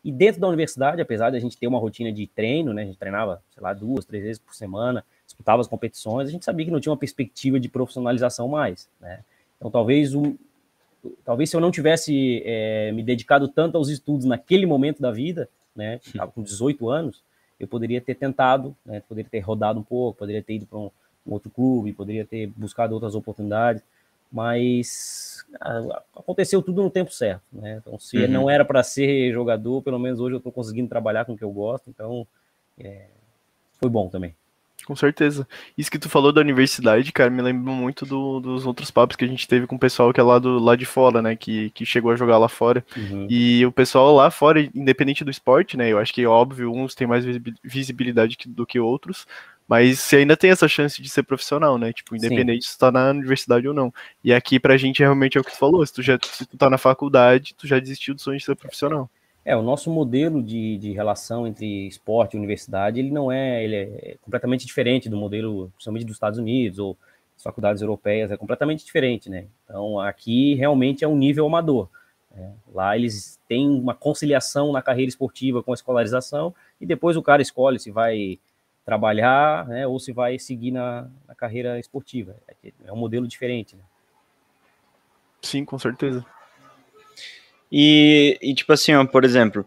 E 0.01 0.13
dentro 0.13 0.39
da 0.39 0.47
universidade, 0.47 1.01
apesar 1.01 1.29
de 1.29 1.35
a 1.35 1.41
gente 1.41 1.57
ter 1.57 1.67
uma 1.67 1.77
rotina 1.77 2.09
de 2.09 2.25
treino, 2.25 2.73
né, 2.73 2.83
a 2.83 2.85
gente 2.85 2.97
treinava, 2.97 3.43
sei 3.53 3.61
lá, 3.61 3.73
duas, 3.73 4.05
três 4.05 4.23
vezes 4.23 4.39
por 4.39 4.55
semana, 4.55 5.03
disputava 5.25 5.59
as 5.59 5.67
competições, 5.67 6.29
a 6.29 6.31
gente 6.31 6.45
sabia 6.45 6.65
que 6.65 6.71
não 6.71 6.79
tinha 6.79 6.91
uma 6.91 6.97
perspectiva 6.97 7.59
de 7.59 7.67
profissionalização 7.67 8.47
mais, 8.47 8.89
né? 9.01 9.19
Então, 9.57 9.69
talvez 9.69 10.15
o, 10.15 10.37
talvez 11.25 11.49
se 11.49 11.57
eu 11.57 11.59
não 11.59 11.69
tivesse 11.71 12.43
é, 12.45 12.93
me 12.93 13.03
dedicado 13.03 13.49
tanto 13.49 13.75
aos 13.75 13.89
estudos 13.89 14.25
naquele 14.25 14.65
momento 14.65 15.01
da 15.01 15.11
vida, 15.11 15.49
né, 15.75 15.99
estava 16.01 16.31
com 16.31 16.41
18 16.41 16.89
anos, 16.89 17.21
eu 17.59 17.67
poderia 17.67 17.99
ter 17.99 18.15
tentado, 18.15 18.73
né, 18.85 19.01
poderia 19.01 19.29
ter 19.29 19.39
rodado 19.39 19.81
um 19.81 19.83
pouco, 19.83 20.19
poderia 20.19 20.41
ter 20.41 20.53
ido 20.53 20.65
para 20.65 20.79
um, 20.79 20.89
um 21.25 21.33
outro 21.33 21.49
clube, 21.49 21.93
poderia 21.93 22.25
ter 22.25 22.47
buscado 22.55 22.93
outras 22.93 23.15
oportunidades, 23.15 23.83
mas 24.31 25.45
ah, 25.61 26.01
aconteceu 26.15 26.61
tudo 26.61 26.83
no 26.83 26.89
tempo 26.89 27.13
certo, 27.13 27.43
né? 27.51 27.81
Então, 27.81 27.97
se 27.99 28.17
uhum. 28.17 28.27
não 28.27 28.49
era 28.49 28.65
para 28.65 28.83
ser 28.83 29.31
jogador, 29.33 29.81
pelo 29.81 29.99
menos 29.99 30.19
hoje 30.19 30.35
eu 30.35 30.39
estou 30.39 30.51
conseguindo 30.51 30.89
trabalhar 30.89 31.25
com 31.25 31.33
o 31.33 31.37
que 31.37 31.43
eu 31.43 31.51
gosto, 31.51 31.89
então 31.89 32.27
é, 32.77 33.07
foi 33.79 33.89
bom 33.89 34.09
também. 34.09 34.35
Com 34.85 34.95
certeza. 34.95 35.47
Isso 35.75 35.89
que 35.89 35.97
tu 35.97 36.07
falou 36.07 36.31
da 36.31 36.41
universidade, 36.41 37.11
cara, 37.11 37.29
me 37.29 37.41
lembra 37.41 37.73
muito 37.73 38.05
do, 38.05 38.39
dos 38.39 38.65
outros 38.67 38.91
papos 38.91 39.15
que 39.15 39.25
a 39.25 39.27
gente 39.27 39.47
teve 39.47 39.65
com 39.65 39.75
o 39.75 39.79
pessoal 39.79 40.13
que 40.13 40.19
é 40.19 40.23
lá, 40.23 40.37
do, 40.37 40.59
lá 40.59 40.75
de 40.75 40.85
fora, 40.85 41.21
né? 41.21 41.35
Que, 41.35 41.71
que 41.71 41.85
chegou 41.85 42.11
a 42.11 42.15
jogar 42.15 42.37
lá 42.37 42.47
fora. 42.47 42.85
Uhum. 42.95 43.25
E 43.27 43.65
o 43.65 43.71
pessoal 43.71 44.13
lá 44.13 44.29
fora, 44.29 44.61
independente 44.75 45.23
do 45.23 45.31
esporte, 45.31 45.75
né? 45.75 45.91
Eu 45.91 45.97
acho 45.97 46.13
que 46.13 46.21
é 46.21 46.27
óbvio, 46.27 46.71
uns 46.71 46.93
têm 46.93 47.07
mais 47.07 47.25
visibilidade 47.63 48.37
do 48.45 48.65
que 48.65 48.79
outros, 48.79 49.25
mas 49.67 49.99
você 49.99 50.17
ainda 50.17 50.37
tem 50.37 50.51
essa 50.51 50.67
chance 50.67 51.01
de 51.01 51.09
ser 51.09 51.23
profissional, 51.23 51.77
né? 51.77 51.91
Tipo, 51.91 52.15
independente 52.15 52.65
Sim. 52.65 52.71
se 52.71 52.77
tu 52.77 52.79
tá 52.79 52.91
na 52.91 53.09
universidade 53.09 53.67
ou 53.67 53.73
não. 53.73 53.93
E 54.23 54.33
aqui 54.33 54.59
pra 54.59 54.77
gente 54.77 54.99
realmente 54.99 55.37
é 55.37 55.41
o 55.41 55.43
que 55.43 55.51
tu 55.51 55.57
falou, 55.57 55.85
se 55.85 55.93
tu, 55.93 56.01
já, 56.01 56.19
se 56.21 56.45
tu 56.45 56.57
tá 56.57 56.69
na 56.69 56.77
faculdade, 56.77 57.55
tu 57.57 57.67
já 57.67 57.79
desistiu 57.79 58.13
do 58.13 58.21
sonho 58.21 58.37
de 58.37 58.43
ser 58.43 58.55
profissional. 58.55 59.09
É, 59.43 59.55
o 59.55 59.61
nosso 59.61 59.91
modelo 59.91 60.41
de, 60.41 60.77
de 60.77 60.91
relação 60.91 61.47
entre 61.47 61.87
esporte 61.87 62.33
e 62.33 62.37
universidade, 62.37 62.99
ele 62.99 63.11
não 63.11 63.31
é, 63.31 63.63
ele 63.63 63.75
é 63.75 64.17
completamente 64.21 64.65
diferente 64.65 65.07
do 65.07 65.17
modelo, 65.17 65.69
principalmente 65.75 66.05
dos 66.05 66.15
Estados 66.15 66.39
Unidos 66.39 66.79
ou 66.79 66.97
das 67.35 67.43
faculdades 67.43 67.81
europeias, 67.81 68.31
é 68.31 68.37
completamente 68.37 68.83
diferente, 68.83 69.29
né? 69.29 69.45
Então, 69.63 69.99
aqui 69.99 70.55
realmente 70.55 71.03
é 71.03 71.07
um 71.07 71.15
nível 71.15 71.45
amador. 71.45 71.89
Né? 72.35 72.53
Lá 72.73 72.97
eles 72.97 73.39
têm 73.47 73.69
uma 73.69 73.93
conciliação 73.93 74.71
na 74.71 74.81
carreira 74.81 75.09
esportiva 75.09 75.61
com 75.61 75.71
a 75.71 75.75
escolarização 75.75 76.53
e 76.81 76.85
depois 76.85 77.15
o 77.15 77.21
cara 77.21 77.41
escolhe 77.41 77.79
se 77.79 77.91
vai 77.91 78.39
trabalhar, 78.85 79.67
né, 79.67 79.87
ou 79.87 79.99
se 79.99 80.13
vai 80.13 80.37
seguir 80.37 80.71
na, 80.71 81.07
na 81.27 81.33
carreira 81.33 81.79
esportiva. 81.79 82.35
É, 82.63 82.71
é 82.85 82.93
um 82.93 82.97
modelo 82.97 83.27
diferente. 83.27 83.75
Né? 83.75 83.81
Sim, 85.41 85.65
com 85.65 85.79
certeza. 85.79 86.23
E, 87.71 88.37
e 88.41 88.53
tipo 88.53 88.71
assim, 88.71 88.93
ó, 88.93 89.03
por 89.05 89.25
exemplo, 89.25 89.65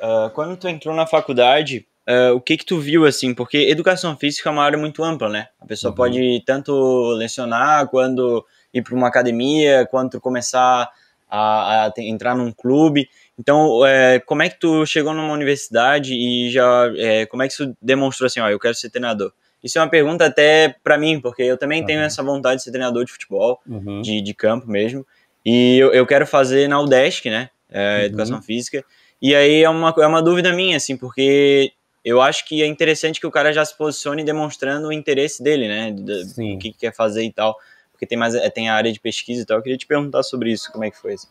uh, 0.00 0.30
quando 0.30 0.56
tu 0.56 0.66
entrou 0.66 0.94
na 0.94 1.06
faculdade, 1.06 1.86
uh, 2.08 2.34
o 2.34 2.40
que 2.40 2.56
que 2.56 2.64
tu 2.64 2.80
viu 2.80 3.04
assim? 3.04 3.34
Porque 3.34 3.58
educação 3.58 4.16
física 4.16 4.48
é 4.48 4.52
uma 4.52 4.64
área 4.64 4.78
muito 4.78 5.04
ampla, 5.04 5.28
né? 5.28 5.48
A 5.60 5.66
pessoa 5.66 5.90
uhum. 5.90 5.96
pode 5.96 6.42
tanto 6.46 6.72
lecionar, 7.12 7.86
quando 7.88 8.44
ir 8.72 8.82
para 8.82 8.94
uma 8.94 9.08
academia, 9.08 9.86
quanto 9.90 10.20
começar 10.20 10.90
a, 11.30 11.84
a 11.84 11.92
entrar 11.98 12.34
num 12.34 12.50
clube. 12.50 13.08
Então, 13.38 13.86
é, 13.86 14.18
como 14.18 14.42
é 14.42 14.48
que 14.48 14.58
tu 14.58 14.84
chegou 14.84 15.14
numa 15.14 15.32
universidade 15.32 16.12
e 16.12 16.50
já, 16.50 16.92
é, 16.96 17.24
como 17.26 17.42
é 17.42 17.46
que 17.46 17.52
isso 17.52 17.76
demonstrou 17.80 18.26
assim, 18.26 18.40
ó, 18.40 18.48
eu 18.48 18.58
quero 18.58 18.74
ser 18.74 18.90
treinador? 18.90 19.32
Isso 19.62 19.78
é 19.78 19.82
uma 19.82 19.88
pergunta 19.88 20.24
até 20.26 20.74
para 20.82 20.98
mim, 20.98 21.20
porque 21.20 21.42
eu 21.42 21.56
também 21.56 21.80
uhum. 21.80 21.86
tenho 21.86 22.00
essa 22.00 22.22
vontade 22.22 22.56
de 22.56 22.64
ser 22.64 22.72
treinador 22.72 23.04
de 23.04 23.12
futebol, 23.12 23.60
uhum. 23.66 24.02
de, 24.02 24.20
de 24.20 24.34
campo 24.34 24.68
mesmo, 24.68 25.06
e 25.46 25.78
eu, 25.78 25.92
eu 25.92 26.04
quero 26.04 26.26
fazer 26.26 26.68
na 26.68 26.80
UDESC, 26.80 27.30
né, 27.30 27.50
é, 27.70 27.98
uhum. 27.98 28.04
Educação 28.06 28.42
Física, 28.42 28.84
e 29.22 29.34
aí 29.34 29.62
é 29.62 29.70
uma, 29.70 29.94
é 29.98 30.06
uma 30.06 30.22
dúvida 30.22 30.52
minha, 30.52 30.76
assim, 30.76 30.96
porque 30.96 31.72
eu 32.04 32.20
acho 32.20 32.44
que 32.44 32.62
é 32.62 32.66
interessante 32.66 33.20
que 33.20 33.26
o 33.26 33.30
cara 33.30 33.52
já 33.52 33.64
se 33.64 33.76
posicione 33.76 34.24
demonstrando 34.24 34.88
o 34.88 34.92
interesse 34.92 35.42
dele, 35.42 35.68
né, 35.68 35.92
do 35.92 36.58
que 36.58 36.72
quer 36.72 36.94
fazer 36.94 37.22
e 37.22 37.32
tal, 37.32 37.56
porque 37.92 38.06
tem 38.06 38.18
mais 38.18 38.34
tem 38.52 38.68
a 38.68 38.74
área 38.74 38.92
de 38.92 39.00
pesquisa 39.00 39.42
e 39.42 39.44
tal, 39.44 39.58
eu 39.58 39.62
queria 39.62 39.78
te 39.78 39.86
perguntar 39.86 40.24
sobre 40.24 40.52
isso, 40.52 40.70
como 40.72 40.84
é 40.84 40.90
que 40.90 40.96
foi 40.96 41.14
assim. 41.14 41.28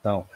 Então, 0.00 0.26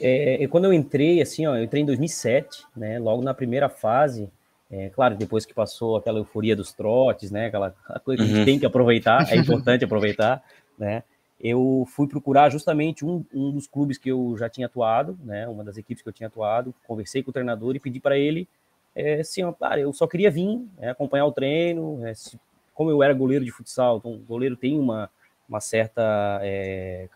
é, 0.00 0.46
quando 0.48 0.64
eu 0.64 0.72
entrei, 0.72 1.20
assim, 1.20 1.46
ó, 1.46 1.56
eu 1.56 1.64
entrei 1.64 1.82
em 1.82 1.86
2007, 1.86 2.64
né, 2.74 2.98
logo 2.98 3.22
na 3.22 3.34
primeira 3.34 3.68
fase, 3.68 4.30
é, 4.70 4.88
claro, 4.88 5.14
depois 5.16 5.44
que 5.44 5.52
passou 5.52 5.96
aquela 5.96 6.18
euforia 6.18 6.56
dos 6.56 6.72
trotes, 6.72 7.30
né, 7.30 7.46
aquela 7.46 7.70
coisa 8.02 8.22
que 8.22 8.22
a 8.22 8.26
gente 8.26 8.38
uhum. 8.38 8.44
tem 8.44 8.58
que 8.58 8.66
aproveitar, 8.66 9.30
é 9.30 9.36
importante 9.36 9.84
aproveitar, 9.84 10.42
né, 10.78 11.02
eu 11.38 11.86
fui 11.94 12.08
procurar 12.08 12.48
justamente 12.48 13.04
um, 13.04 13.22
um 13.34 13.50
dos 13.50 13.66
clubes 13.66 13.98
que 13.98 14.10
eu 14.10 14.34
já 14.38 14.48
tinha 14.48 14.66
atuado, 14.66 15.18
né, 15.22 15.46
uma 15.46 15.62
das 15.62 15.76
equipes 15.76 16.02
que 16.02 16.08
eu 16.08 16.12
tinha 16.12 16.28
atuado, 16.28 16.74
conversei 16.86 17.22
com 17.22 17.30
o 17.30 17.34
treinador 17.34 17.76
e 17.76 17.80
pedi 17.80 18.00
para 18.00 18.16
ele, 18.16 18.48
é, 18.94 19.20
assim, 19.20 19.42
ó, 19.42 19.52
cara, 19.52 19.78
eu 19.78 19.92
só 19.92 20.06
queria 20.06 20.30
vir, 20.30 20.66
é, 20.78 20.88
acompanhar 20.88 21.26
o 21.26 21.32
treino, 21.32 22.04
é, 22.06 22.14
se, 22.14 22.40
como 22.74 22.90
eu 22.90 23.02
era 23.02 23.12
goleiro 23.12 23.44
de 23.44 23.50
futsal, 23.50 23.98
então 23.98 24.12
o 24.12 24.18
goleiro 24.18 24.56
tem 24.56 24.78
uma, 24.78 25.10
uma 25.46 25.60
certa 25.60 26.40
é, 26.42 27.08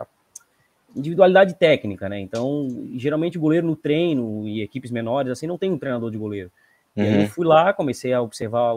individualidade 0.95 1.55
técnica, 1.55 2.09
né, 2.09 2.21
então 2.21 2.69
geralmente 2.97 3.39
o 3.39 3.41
goleiro 3.41 3.67
no 3.67 3.77
treino 3.77 4.47
e 4.47 4.63
equipes 4.63 4.91
menores, 4.91 5.31
assim, 5.31 5.47
não 5.47 5.59
tem 5.59 5.71
um 5.71 5.79
treinador 5.79 6.11
de 6.11 6.19
goleiro. 6.19 6.51
Uhum. 6.97 7.05
E 7.05 7.07
aí 7.07 7.15
eu 7.15 7.21
uhum. 7.21 7.29
fui 7.29 7.47
lá, 7.47 7.73
comecei 7.73 8.13
a 8.13 8.21
observar 8.21 8.75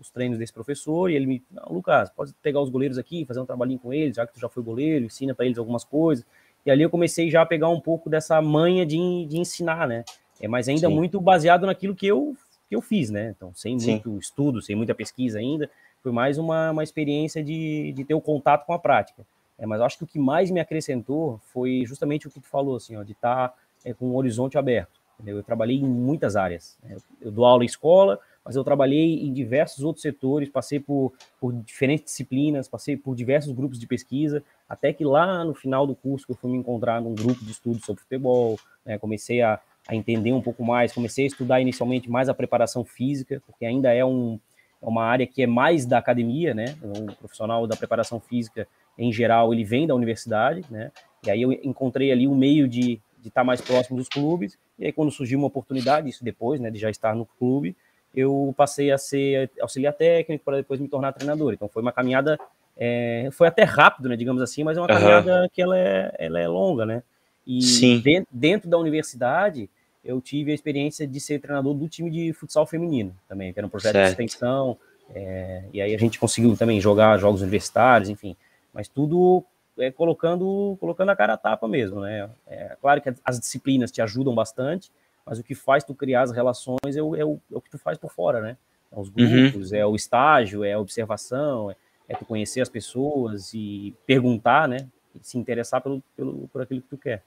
os 0.00 0.10
treinos 0.10 0.38
desse 0.38 0.52
professor 0.52 1.10
e 1.10 1.14
ele 1.14 1.26
me, 1.26 1.42
não, 1.50 1.64
Lucas, 1.70 2.10
pode 2.10 2.32
pegar 2.42 2.60
os 2.60 2.70
goleiros 2.70 2.96
aqui, 2.96 3.24
fazer 3.26 3.40
um 3.40 3.46
trabalhinho 3.46 3.78
com 3.78 3.92
eles, 3.92 4.16
já 4.16 4.26
que 4.26 4.32
tu 4.32 4.40
já 4.40 4.48
foi 4.48 4.62
goleiro, 4.62 5.04
ensina 5.04 5.34
para 5.34 5.44
eles 5.44 5.58
algumas 5.58 5.84
coisas. 5.84 6.24
E 6.64 6.70
ali 6.70 6.82
eu 6.82 6.90
comecei 6.90 7.30
já 7.30 7.42
a 7.42 7.46
pegar 7.46 7.68
um 7.68 7.80
pouco 7.80 8.08
dessa 8.08 8.40
manha 8.40 8.84
de, 8.84 9.26
de 9.26 9.38
ensinar, 9.38 9.86
né? 9.86 10.04
É, 10.40 10.48
mas 10.48 10.68
ainda 10.68 10.88
Sim. 10.88 10.94
muito 10.94 11.20
baseado 11.20 11.66
naquilo 11.66 11.94
que 11.94 12.06
eu, 12.06 12.34
que 12.68 12.74
eu 12.74 12.80
fiz, 12.80 13.10
né? 13.10 13.34
Então, 13.36 13.52
sem 13.54 13.78
Sim. 13.78 13.92
muito 13.92 14.18
estudo, 14.18 14.62
sem 14.62 14.74
muita 14.74 14.94
pesquisa 14.94 15.38
ainda, 15.38 15.70
foi 16.02 16.12
mais 16.12 16.38
uma, 16.38 16.70
uma 16.70 16.82
experiência 16.82 17.42
de, 17.44 17.92
de 17.92 18.04
ter 18.04 18.14
o 18.14 18.20
contato 18.20 18.64
com 18.64 18.72
a 18.72 18.78
prática. 18.78 19.22
É, 19.60 19.66
mas 19.66 19.80
acho 19.82 19.98
que 19.98 20.04
o 20.04 20.06
que 20.06 20.18
mais 20.18 20.50
me 20.50 20.58
acrescentou 20.58 21.38
foi 21.52 21.84
justamente 21.86 22.26
o 22.26 22.30
que 22.30 22.40
tu 22.40 22.48
falou, 22.48 22.76
assim, 22.76 22.96
ó, 22.96 23.02
de 23.02 23.12
estar 23.12 23.50
tá, 23.50 23.54
é, 23.84 23.92
com 23.92 24.08
um 24.08 24.16
horizonte 24.16 24.56
aberto. 24.56 24.98
Entendeu? 25.16 25.36
Eu 25.36 25.42
trabalhei 25.42 25.76
em 25.76 25.86
muitas 25.86 26.34
áreas. 26.34 26.78
Né? 26.82 26.96
Eu 27.20 27.30
dou 27.30 27.44
aula 27.44 27.62
em 27.62 27.66
escola, 27.66 28.18
mas 28.42 28.56
eu 28.56 28.64
trabalhei 28.64 29.20
em 29.22 29.32
diversos 29.32 29.84
outros 29.84 30.00
setores, 30.00 30.48
passei 30.48 30.80
por, 30.80 31.12
por 31.38 31.52
diferentes 31.52 32.06
disciplinas, 32.06 32.66
passei 32.68 32.96
por 32.96 33.14
diversos 33.14 33.52
grupos 33.52 33.78
de 33.78 33.86
pesquisa, 33.86 34.42
até 34.66 34.94
que 34.94 35.04
lá 35.04 35.44
no 35.44 35.54
final 35.54 35.86
do 35.86 35.94
curso 35.94 36.24
eu 36.28 36.34
fui 36.34 36.50
me 36.50 36.56
encontrar 36.56 37.02
num 37.02 37.14
grupo 37.14 37.44
de 37.44 37.50
estudos 37.50 37.84
sobre 37.84 38.02
futebol, 38.02 38.58
né, 38.84 38.98
comecei 38.98 39.42
a, 39.42 39.60
a 39.86 39.94
entender 39.94 40.32
um 40.32 40.40
pouco 40.40 40.64
mais, 40.64 40.92
comecei 40.92 41.24
a 41.24 41.28
estudar 41.28 41.60
inicialmente 41.60 42.10
mais 42.10 42.30
a 42.30 42.34
preparação 42.34 42.82
física, 42.82 43.42
porque 43.46 43.66
ainda 43.66 43.92
é, 43.92 44.04
um, 44.04 44.40
é 44.80 44.86
uma 44.86 45.04
área 45.04 45.26
que 45.26 45.42
é 45.42 45.46
mais 45.46 45.84
da 45.84 45.98
academia, 45.98 46.54
né, 46.54 46.76
o 46.82 47.14
profissional 47.16 47.66
da 47.66 47.76
preparação 47.76 48.18
física, 48.18 48.66
em 49.02 49.12
geral, 49.12 49.52
ele 49.52 49.64
vem 49.64 49.86
da 49.86 49.94
universidade, 49.94 50.64
né, 50.70 50.90
e 51.26 51.30
aí 51.30 51.42
eu 51.42 51.52
encontrei 51.52 52.12
ali 52.12 52.28
um 52.28 52.34
meio 52.34 52.68
de 52.68 53.00
estar 53.24 53.44
mais 53.44 53.60
próximo 53.60 53.96
dos 53.96 54.08
clubes, 54.08 54.58
e 54.78 54.86
aí 54.86 54.92
quando 54.92 55.10
surgiu 55.10 55.38
uma 55.38 55.48
oportunidade, 55.48 56.08
isso 56.08 56.24
depois, 56.24 56.60
né, 56.60 56.70
de 56.70 56.78
já 56.78 56.90
estar 56.90 57.14
no 57.14 57.26
clube, 57.38 57.76
eu 58.14 58.54
passei 58.56 58.90
a 58.90 58.98
ser 58.98 59.50
auxiliar 59.60 59.92
técnico 59.92 60.44
para 60.44 60.58
depois 60.58 60.80
me 60.80 60.88
tornar 60.88 61.12
treinador. 61.12 61.52
Então 61.52 61.68
foi 61.68 61.82
uma 61.82 61.92
caminhada, 61.92 62.38
é, 62.76 63.28
foi 63.32 63.46
até 63.46 63.62
rápido, 63.62 64.08
né, 64.08 64.16
digamos 64.16 64.42
assim, 64.42 64.64
mas 64.64 64.76
é 64.76 64.80
uma 64.80 64.88
uhum. 64.88 64.98
caminhada 64.98 65.50
que 65.52 65.62
ela 65.62 65.78
é, 65.78 66.14
ela 66.18 66.40
é 66.40 66.48
longa, 66.48 66.84
né? 66.84 67.02
E 67.46 67.62
Sim. 67.62 68.00
Dentro, 68.00 68.28
dentro 68.32 68.70
da 68.70 68.78
universidade 68.78 69.68
eu 70.04 70.20
tive 70.20 70.50
a 70.50 70.54
experiência 70.54 71.06
de 71.06 71.20
ser 71.20 71.40
treinador 71.40 71.74
do 71.74 71.88
time 71.88 72.10
de 72.10 72.32
futsal 72.32 72.66
feminino 72.66 73.14
também, 73.28 73.52
que 73.52 73.58
era 73.58 73.66
um 73.66 73.70
projeto 73.70 73.92
certo. 73.92 74.16
de 74.16 74.24
extensão. 74.24 74.76
É, 75.14 75.64
e 75.72 75.80
aí 75.80 75.94
a 75.94 75.98
gente 75.98 76.18
conseguiu 76.18 76.56
também 76.56 76.80
jogar 76.80 77.18
jogos 77.18 77.42
universitários, 77.42 78.08
enfim. 78.08 78.34
Mas 78.72 78.88
tudo 78.88 79.44
é, 79.78 79.90
colocando, 79.90 80.76
colocando 80.78 81.10
a 81.10 81.16
cara 81.16 81.34
a 81.34 81.36
tapa 81.36 81.66
mesmo, 81.66 82.00
né? 82.00 82.30
É, 82.46 82.76
claro 82.80 83.00
que 83.00 83.12
as 83.24 83.38
disciplinas 83.38 83.90
te 83.90 84.02
ajudam 84.02 84.34
bastante, 84.34 84.90
mas 85.24 85.38
o 85.38 85.44
que 85.44 85.54
faz 85.54 85.84
tu 85.84 85.94
criar 85.94 86.22
as 86.22 86.32
relações 86.32 86.96
é 86.96 87.02
o, 87.02 87.16
é 87.16 87.24
o, 87.24 87.40
é 87.52 87.56
o 87.56 87.60
que 87.60 87.70
tu 87.70 87.78
faz 87.78 87.98
por 87.98 88.12
fora, 88.12 88.40
né? 88.40 88.56
É 88.92 88.98
os 88.98 89.08
uhum. 89.08 89.14
grupos, 89.14 89.72
uhum. 89.72 89.78
é 89.78 89.86
o 89.86 89.94
estágio, 89.94 90.64
é 90.64 90.72
a 90.72 90.78
observação, 90.78 91.70
é, 91.70 91.76
é, 92.08 92.16
tu 92.16 92.24
conhecer 92.24 92.60
as 92.60 92.68
pessoas 92.68 93.54
e 93.54 93.94
perguntar, 94.06 94.68
né? 94.68 94.88
E 95.14 95.20
se 95.22 95.38
interessar 95.38 95.80
pelo, 95.80 96.02
pelo, 96.16 96.48
por 96.48 96.62
aquilo 96.62 96.82
que 96.82 96.88
tu 96.88 96.98
quer. 96.98 97.22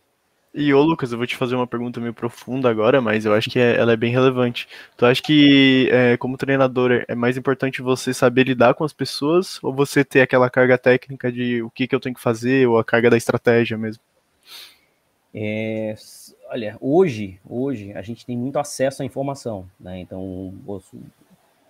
E 0.54 0.72
ô 0.72 0.84
Lucas, 0.84 1.12
eu 1.12 1.18
vou 1.18 1.26
te 1.26 1.36
fazer 1.36 1.56
uma 1.56 1.66
pergunta 1.66 2.00
meio 2.00 2.14
profunda 2.14 2.70
agora, 2.70 3.02
mas 3.02 3.26
eu 3.26 3.34
acho 3.34 3.50
que 3.50 3.58
é, 3.58 3.76
ela 3.76 3.94
é 3.94 3.98
bem 3.98 4.12
relevante. 4.12 4.68
Tu 4.96 5.04
acha 5.04 5.20
que, 5.20 5.90
é, 5.92 6.16
como 6.16 6.38
treinador, 6.38 7.04
é 7.08 7.16
mais 7.16 7.36
importante 7.36 7.82
você 7.82 8.14
saber 8.14 8.44
lidar 8.44 8.76
com 8.76 8.84
as 8.84 8.94
pessoas 8.94 9.58
ou 9.64 9.74
você 9.74 10.04
ter 10.04 10.22
aquela 10.22 10.52
carga 10.52 10.78
técnica 10.78 11.32
de 11.32 11.64
o 11.64 11.72
que, 11.72 11.88
que 11.88 11.96
eu 11.96 12.00
tenho 12.00 12.14
que 12.14 12.22
fazer 12.22 12.68
ou 12.68 12.78
a 12.78 12.84
carga 12.84 13.10
da 13.10 13.18
estratégia 13.18 13.76
mesmo? 13.80 14.04
É, 15.34 15.96
olha, 16.52 16.78
hoje, 16.80 17.40
hoje 17.50 17.92
a 17.94 18.04
gente 18.04 18.24
tem 18.24 18.38
muito 18.38 18.60
acesso 18.60 19.02
à 19.02 19.06
informação, 19.06 19.68
né? 19.80 20.00
Então, 20.02 20.22
o 20.22 20.82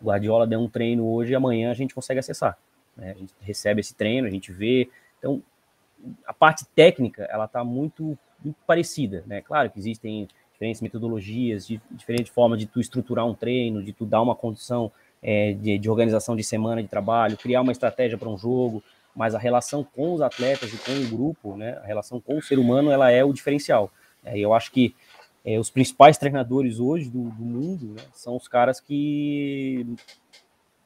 Guardiola 0.04 0.46
deu 0.46 0.60
um 0.60 0.68
treino 0.68 1.08
hoje 1.08 1.32
e 1.32 1.36
amanhã 1.36 1.72
a 1.72 1.74
gente 1.74 1.96
consegue 1.96 2.20
acessar. 2.20 2.58
Né? 2.98 3.12
A 3.12 3.18
gente 3.18 3.34
recebe 3.40 3.80
esse 3.80 3.96
treino, 3.96 4.28
a 4.28 4.30
gente 4.30 4.52
vê. 4.52 4.90
Então, 5.20 5.42
a 6.26 6.34
parte 6.34 6.66
técnica, 6.76 7.24
ela 7.32 7.46
está 7.46 7.64
muito, 7.64 8.18
muito, 8.44 8.58
parecida, 8.66 9.24
né? 9.26 9.42
Claro 9.42 9.70
que 9.70 9.80
existem 9.80 10.28
diferentes 10.52 10.82
metodologias, 10.82 11.68
de, 11.68 11.82
diferente 11.92 12.32
forma 12.32 12.58
de 12.58 12.66
tu 12.66 12.80
estruturar 12.80 13.26
um 13.26 13.34
treino, 13.34 13.84
de 13.84 13.92
tu 13.94 14.06
dar 14.06 14.22
uma 14.22 14.36
condição 14.36 14.92
é, 15.22 15.54
de, 15.54 15.78
de 15.78 15.90
organização 15.90 16.36
de 16.36 16.44
semana 16.44 16.82
de 16.82 16.90
trabalho, 16.90 17.38
criar 17.38 17.62
uma 17.62 17.72
estratégia 17.72 18.18
para 18.18 18.30
um 18.30 18.38
jogo, 18.38 18.84
mas 19.16 19.36
a 19.36 19.40
relação 19.40 19.84
com 19.84 20.14
os 20.14 20.22
atletas 20.22 20.74
e 20.74 20.78
com 20.78 20.92
o 20.92 21.08
grupo, 21.10 21.56
né, 21.56 21.80
a 21.84 21.86
relação 21.86 22.20
com 22.20 22.38
o 22.38 22.42
ser 22.42 22.60
humano, 22.60 22.92
ela 22.92 23.12
é 23.12 23.24
o 23.24 23.34
diferencial. 23.34 23.92
É, 24.24 24.38
eu 24.38 24.54
acho 24.54 24.72
que 24.72 24.96
é, 25.46 25.60
os 25.60 25.70
principais 25.70 26.18
treinadores 26.18 26.80
hoje 26.80 27.10
do, 27.10 27.30
do 27.30 27.44
mundo 27.44 27.94
né, 27.94 28.04
são 28.14 28.36
os 28.36 28.48
caras 28.48 28.80
que 28.80 29.86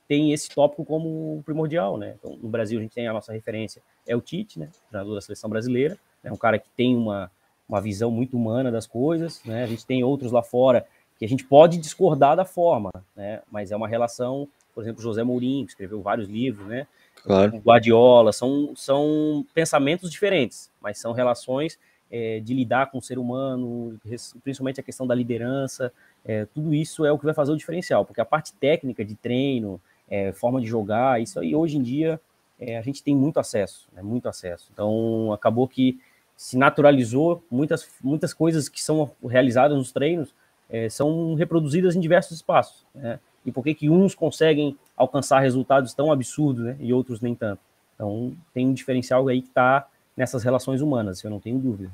têm 0.07 0.33
esse 0.33 0.49
tópico 0.49 0.83
como 0.83 1.41
primordial. 1.45 1.97
Né? 1.97 2.15
Então, 2.17 2.37
no 2.41 2.49
Brasil, 2.49 2.79
a 2.79 2.81
gente 2.81 2.93
tem 2.93 3.07
a 3.07 3.13
nossa 3.13 3.33
referência, 3.33 3.81
é 4.07 4.15
o 4.15 4.21
Tite, 4.21 4.59
né, 4.59 4.69
treinador 4.89 5.15
da 5.15 5.21
seleção 5.21 5.49
brasileira, 5.49 5.97
é 6.23 6.31
um 6.31 6.37
cara 6.37 6.57
que 6.57 6.69
tem 6.75 6.95
uma, 6.95 7.31
uma 7.67 7.81
visão 7.81 8.09
muito 8.11 8.35
humana 8.35 8.71
das 8.71 8.87
coisas. 8.87 9.41
Né? 9.43 9.63
A 9.63 9.67
gente 9.67 9.85
tem 9.85 10.03
outros 10.03 10.31
lá 10.31 10.41
fora 10.41 10.85
que 11.17 11.25
a 11.25 11.27
gente 11.27 11.43
pode 11.43 11.77
discordar 11.77 12.35
da 12.35 12.45
forma, 12.45 12.91
né? 13.15 13.41
mas 13.51 13.71
é 13.71 13.75
uma 13.75 13.87
relação, 13.87 14.47
por 14.73 14.83
exemplo, 14.83 15.01
José 15.01 15.23
Mourinho, 15.23 15.65
que 15.65 15.71
escreveu 15.71 16.01
vários 16.01 16.27
livros, 16.27 16.67
né? 16.67 16.85
Claro. 17.23 17.57
Guardiola, 17.57 18.31
são, 18.31 18.73
são 18.75 19.43
pensamentos 19.53 20.11
diferentes, 20.11 20.69
mas 20.79 20.99
são 20.99 21.11
relações 21.13 21.79
é, 22.11 22.39
de 22.39 22.53
lidar 22.53 22.91
com 22.91 22.99
o 22.99 23.01
ser 23.01 23.17
humano, 23.17 23.99
principalmente 24.43 24.79
a 24.79 24.83
questão 24.83 25.07
da 25.07 25.15
liderança, 25.15 25.91
é, 26.23 26.45
tudo 26.45 26.73
isso 26.75 27.03
é 27.03 27.11
o 27.11 27.17
que 27.17 27.25
vai 27.25 27.33
fazer 27.33 27.51
o 27.51 27.57
diferencial, 27.57 28.05
porque 28.05 28.21
a 28.21 28.25
parte 28.25 28.53
técnica 28.53 29.03
de 29.03 29.15
treino, 29.15 29.81
é, 30.07 30.31
forma 30.31 30.61
de 30.61 30.67
jogar, 30.67 31.19
isso 31.19 31.39
aí 31.39 31.55
hoje 31.55 31.77
em 31.77 31.81
dia 31.81 32.21
é, 32.59 32.77
a 32.77 32.81
gente 32.81 33.03
tem 33.03 33.15
muito 33.15 33.39
acesso, 33.39 33.87
né, 33.93 34.01
muito 34.01 34.27
acesso. 34.27 34.69
Então 34.73 35.31
acabou 35.31 35.67
que 35.67 35.99
se 36.35 36.57
naturalizou 36.57 37.43
muitas, 37.49 37.87
muitas 38.01 38.33
coisas 38.33 38.69
que 38.69 38.81
são 38.81 39.11
realizadas 39.27 39.77
nos 39.77 39.91
treinos 39.91 40.33
é, 40.69 40.89
são 40.89 41.33
reproduzidas 41.35 41.95
em 41.95 41.99
diversos 41.99 42.37
espaços. 42.37 42.85
Né? 42.93 43.19
E 43.45 43.51
por 43.51 43.63
que, 43.63 43.73
que 43.73 43.89
uns 43.89 44.13
conseguem 44.13 44.77
alcançar 44.95 45.39
resultados 45.39 45.93
tão 45.93 46.11
absurdos 46.11 46.63
né, 46.63 46.77
e 46.79 46.93
outros 46.93 47.21
nem 47.21 47.33
tanto? 47.33 47.61
Então 47.95 48.35
tem 48.53 48.67
um 48.67 48.73
diferencial 48.73 49.27
aí 49.27 49.41
que 49.41 49.47
está 49.47 49.87
nessas 50.15 50.43
relações 50.43 50.81
humanas, 50.81 51.23
eu 51.23 51.29
não 51.29 51.39
tenho 51.39 51.57
dúvida. 51.57 51.91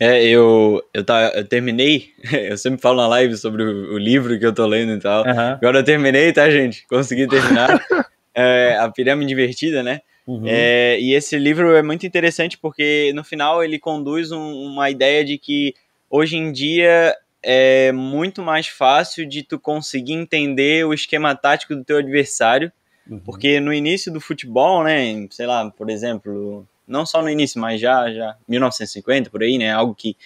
É, 0.00 0.24
eu, 0.24 0.82
eu, 0.92 1.04
tá, 1.04 1.30
eu 1.34 1.46
terminei, 1.46 2.10
eu 2.32 2.56
sempre 2.56 2.80
falo 2.80 2.96
na 2.96 3.08
live 3.08 3.36
sobre 3.36 3.62
o, 3.62 3.94
o 3.94 3.98
livro 3.98 4.38
que 4.38 4.46
eu 4.46 4.52
tô 4.52 4.66
lendo 4.66 4.92
e 4.92 4.98
tal. 4.98 5.24
Uhum. 5.24 5.52
Agora 5.52 5.78
eu 5.80 5.84
terminei, 5.84 6.32
tá, 6.32 6.50
gente? 6.50 6.86
Consegui 6.86 7.28
terminar. 7.28 7.80
é, 8.34 8.76
a 8.78 8.88
Pirâmide 8.88 9.32
Invertida, 9.32 9.82
né? 9.82 10.00
Uhum. 10.26 10.44
É, 10.46 10.98
e 11.00 11.14
esse 11.14 11.36
livro 11.36 11.74
é 11.74 11.82
muito 11.82 12.06
interessante 12.06 12.56
porque 12.56 13.12
no 13.14 13.24
final 13.24 13.62
ele 13.62 13.78
conduz 13.78 14.30
um, 14.30 14.52
uma 14.52 14.88
ideia 14.88 15.24
de 15.24 15.36
que 15.36 15.74
hoje 16.08 16.36
em 16.36 16.52
dia 16.52 17.16
é 17.42 17.90
muito 17.90 18.40
mais 18.40 18.68
fácil 18.68 19.26
de 19.26 19.42
tu 19.42 19.58
conseguir 19.58 20.12
entender 20.12 20.86
o 20.86 20.94
esquema 20.94 21.34
tático 21.34 21.74
do 21.74 21.84
teu 21.84 21.98
adversário, 21.98 22.70
uhum. 23.10 23.18
porque 23.18 23.58
no 23.58 23.72
início 23.72 24.12
do 24.12 24.20
futebol, 24.20 24.84
né, 24.84 25.26
sei 25.30 25.46
lá, 25.46 25.68
por 25.70 25.90
exemplo, 25.90 26.66
não 26.86 27.04
só 27.04 27.20
no 27.20 27.28
início, 27.28 27.60
mas 27.60 27.80
já, 27.80 28.12
já 28.12 28.36
1950, 28.46 29.28
por 29.28 29.42
aí, 29.42 29.58
né? 29.58 29.72
Algo 29.72 29.94
que, 29.94 30.16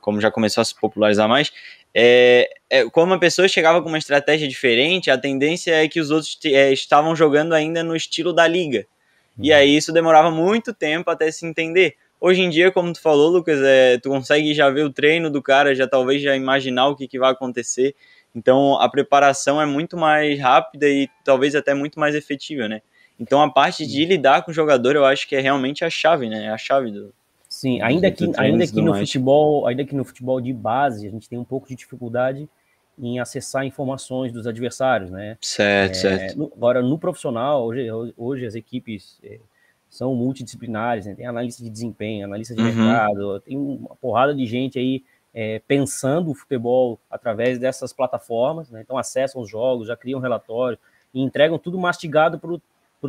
como 0.00 0.20
já 0.20 0.30
começou 0.30 0.60
a 0.60 0.64
se 0.64 0.74
popularizar 0.78 1.28
mais, 1.28 1.50
é, 1.98 2.50
é, 2.68 2.84
quando 2.90 3.06
uma 3.06 3.18
pessoa 3.18 3.48
chegava 3.48 3.80
com 3.80 3.88
uma 3.88 3.96
estratégia 3.96 4.46
diferente, 4.46 5.10
a 5.10 5.16
tendência 5.16 5.72
é 5.72 5.88
que 5.88 5.98
os 5.98 6.10
outros 6.10 6.38
é, 6.44 6.70
estavam 6.70 7.16
jogando 7.16 7.54
ainda 7.54 7.82
no 7.82 7.96
estilo 7.96 8.34
da 8.34 8.46
liga. 8.46 8.86
Uhum. 9.38 9.46
E 9.46 9.50
aí 9.50 9.74
isso 9.74 9.94
demorava 9.94 10.30
muito 10.30 10.74
tempo 10.74 11.10
até 11.10 11.30
se 11.30 11.46
entender. 11.46 11.94
Hoje 12.20 12.42
em 12.42 12.50
dia, 12.50 12.70
como 12.70 12.92
tu 12.92 13.00
falou, 13.00 13.30
Lucas, 13.30 13.58
é, 13.62 13.96
tu 13.96 14.10
consegue 14.10 14.52
já 14.52 14.68
ver 14.68 14.84
o 14.84 14.92
treino 14.92 15.30
do 15.30 15.40
cara, 15.40 15.74
já 15.74 15.88
talvez 15.88 16.20
já 16.20 16.36
imaginar 16.36 16.88
o 16.88 16.94
que, 16.94 17.08
que 17.08 17.18
vai 17.18 17.32
acontecer. 17.32 17.94
Então 18.34 18.78
a 18.78 18.90
preparação 18.90 19.58
é 19.58 19.64
muito 19.64 19.96
mais 19.96 20.38
rápida 20.38 20.86
e 20.86 21.08
talvez 21.24 21.54
até 21.54 21.72
muito 21.72 21.98
mais 21.98 22.14
efetiva, 22.14 22.68
né? 22.68 22.82
Então 23.18 23.40
a 23.40 23.50
parte 23.50 23.86
de 23.86 24.04
lidar 24.04 24.42
com 24.42 24.50
o 24.50 24.54
jogador, 24.54 24.96
eu 24.96 25.06
acho 25.06 25.26
que 25.26 25.34
é 25.34 25.40
realmente 25.40 25.82
a 25.82 25.88
chave, 25.88 26.28
né? 26.28 26.44
É 26.44 26.50
a 26.50 26.58
chave 26.58 26.90
do. 26.90 27.14
Sim, 27.56 27.80
ainda 27.80 28.10
que, 28.10 28.30
ainda 28.36 28.66
que 28.66 28.82
no 28.82 28.90
mais. 28.90 29.08
futebol, 29.08 29.66
ainda 29.66 29.82
que 29.82 29.94
no 29.94 30.04
futebol 30.04 30.38
de 30.42 30.52
base, 30.52 31.06
a 31.06 31.10
gente 31.10 31.26
tem 31.26 31.38
um 31.38 31.44
pouco 31.44 31.66
de 31.66 31.74
dificuldade 31.74 32.46
em 32.98 33.18
acessar 33.18 33.64
informações 33.64 34.30
dos 34.30 34.46
adversários, 34.46 35.10
né? 35.10 35.38
Certo, 35.40 35.92
é, 35.92 35.94
certo. 35.94 36.38
No, 36.38 36.52
agora, 36.54 36.82
no 36.82 36.98
profissional, 36.98 37.64
hoje, 37.64 37.88
hoje 38.14 38.44
as 38.44 38.54
equipes 38.54 39.18
é, 39.24 39.40
são 39.88 40.14
multidisciplinares, 40.14 41.06
né? 41.06 41.14
tem 41.14 41.26
analista 41.26 41.64
de 41.64 41.70
desempenho, 41.70 42.26
analista 42.26 42.54
de 42.54 42.60
uhum. 42.60 42.66
mercado, 42.66 43.40
tem 43.40 43.56
uma 43.56 43.96
porrada 43.96 44.34
de 44.34 44.44
gente 44.44 44.78
aí 44.78 45.02
é, 45.32 45.62
pensando 45.66 46.32
o 46.32 46.34
futebol 46.34 47.00
através 47.10 47.58
dessas 47.58 47.90
plataformas, 47.90 48.70
né? 48.70 48.82
então 48.82 48.98
acessam 48.98 49.40
os 49.40 49.48
jogos, 49.48 49.88
já 49.88 49.96
criam 49.96 50.20
relatório 50.20 50.78
e 51.14 51.22
entregam 51.22 51.58
tudo 51.58 51.78
mastigado 51.78 52.38
para 52.38 52.52
o 52.52 52.60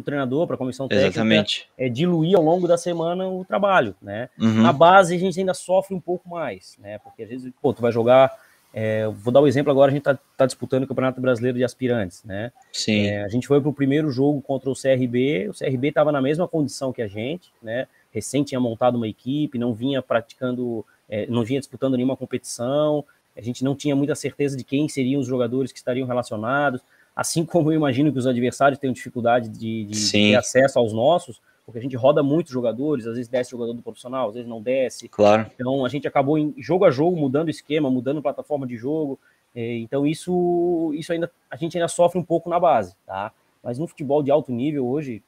treinador, 0.03 0.45
para 0.45 0.55
a 0.55 0.57
comissão 0.57 0.87
técnica, 0.87 1.09
Exatamente. 1.09 1.69
É, 1.77 1.89
diluir 1.89 2.35
ao 2.35 2.43
longo 2.43 2.67
da 2.67 2.77
semana 2.77 3.27
o 3.27 3.43
trabalho. 3.45 3.95
Né? 4.01 4.29
Uhum. 4.39 4.61
Na 4.61 4.71
base 4.71 5.15
a 5.15 5.19
gente 5.19 5.39
ainda 5.39 5.53
sofre 5.53 5.95
um 5.95 5.99
pouco 5.99 6.29
mais, 6.29 6.77
né? 6.79 6.99
porque 6.99 7.23
às 7.23 7.29
vezes 7.29 7.51
pô, 7.61 7.73
tu 7.73 7.81
vai 7.81 7.91
jogar 7.91 8.31
é, 8.73 9.07
vou 9.07 9.33
dar 9.33 9.39
o 9.39 9.45
um 9.45 9.47
exemplo 9.47 9.71
agora, 9.71 9.89
a 9.89 9.93
gente 9.93 10.01
está 10.01 10.19
tá 10.35 10.45
disputando 10.45 10.83
o 10.83 10.87
Campeonato 10.87 11.19
Brasileiro 11.19 11.57
de 11.57 11.63
Aspirantes, 11.63 12.23
né? 12.23 12.51
Sim. 12.71 13.07
É, 13.07 13.23
a 13.23 13.27
gente 13.27 13.47
foi 13.47 13.59
para 13.59 13.69
o 13.69 13.73
primeiro 13.73 14.11
jogo 14.11 14.41
contra 14.41 14.69
o 14.69 14.73
CRB, 14.73 15.49
o 15.49 15.53
CRB 15.53 15.87
estava 15.87 16.11
na 16.11 16.21
mesma 16.21 16.47
condição 16.47 16.93
que 16.93 17.01
a 17.01 17.07
gente, 17.07 17.51
né? 17.59 17.87
Recém 18.11 18.43
tinha 18.43 18.59
montado 18.59 18.95
uma 18.95 19.07
equipe, 19.07 19.57
não 19.57 19.73
vinha 19.73 20.01
praticando, 20.01 20.85
é, 21.09 21.25
não 21.27 21.43
vinha 21.43 21.59
disputando 21.59 21.95
nenhuma 21.95 22.15
competição, 22.15 23.03
a 23.35 23.41
gente 23.41 23.63
não 23.63 23.75
tinha 23.75 23.95
muita 23.95 24.13
certeza 24.15 24.57
de 24.57 24.63
quem 24.63 24.87
seriam 24.87 25.21
os 25.21 25.27
jogadores 25.27 25.71
que 25.71 25.77
estariam 25.77 26.07
relacionados, 26.07 26.81
assim 27.17 27.43
como 27.43 27.71
eu 27.71 27.75
imagino 27.75 28.13
que 28.13 28.19
os 28.19 28.27
adversários 28.27 28.79
tenham 28.79 28.93
dificuldade 28.93 29.49
de, 29.49 29.85
de, 29.85 30.11
ter 30.11 30.35
acesso 30.35 30.77
aos 30.77 30.93
nossos, 30.93 31.41
porque 31.65 31.79
a 31.79 31.81
gente 31.81 31.95
roda 31.95 32.21
muitos 32.21 32.53
jogadores, 32.53 33.07
às 33.07 33.15
vezes 33.15 33.27
desce 33.27 33.49
jogador 33.49 33.73
do 33.73 33.81
profissional, 33.81 34.27
às 34.29 34.35
vezes 34.35 34.47
não 34.47 34.61
desce. 34.61 35.09
Claro. 35.09 35.49
Então 35.55 35.83
a 35.83 35.89
gente 35.89 36.07
acabou 36.07 36.37
em 36.37 36.53
jogo 36.59 36.85
a 36.85 36.91
jogo 36.91 37.17
mudando 37.17 37.47
o 37.47 37.49
esquema, 37.49 37.89
mudando 37.89 38.21
plataforma 38.21 38.67
de 38.67 38.77
jogo. 38.77 39.19
É, 39.55 39.77
então 39.77 40.05
isso, 40.05 40.91
isso 40.93 41.11
ainda 41.11 41.31
a 41.49 41.55
gente 41.55 41.75
ainda 41.75 41.87
sofre 41.87 42.19
um 42.19 42.23
pouco 42.23 42.51
na 42.51 42.59
base, 42.59 42.95
tá? 43.03 43.31
Mas 43.63 43.79
no 43.79 43.87
futebol 43.87 44.21
de 44.21 44.29
alto 44.29 44.51
nível 44.51 44.87
hoje, 44.87 45.23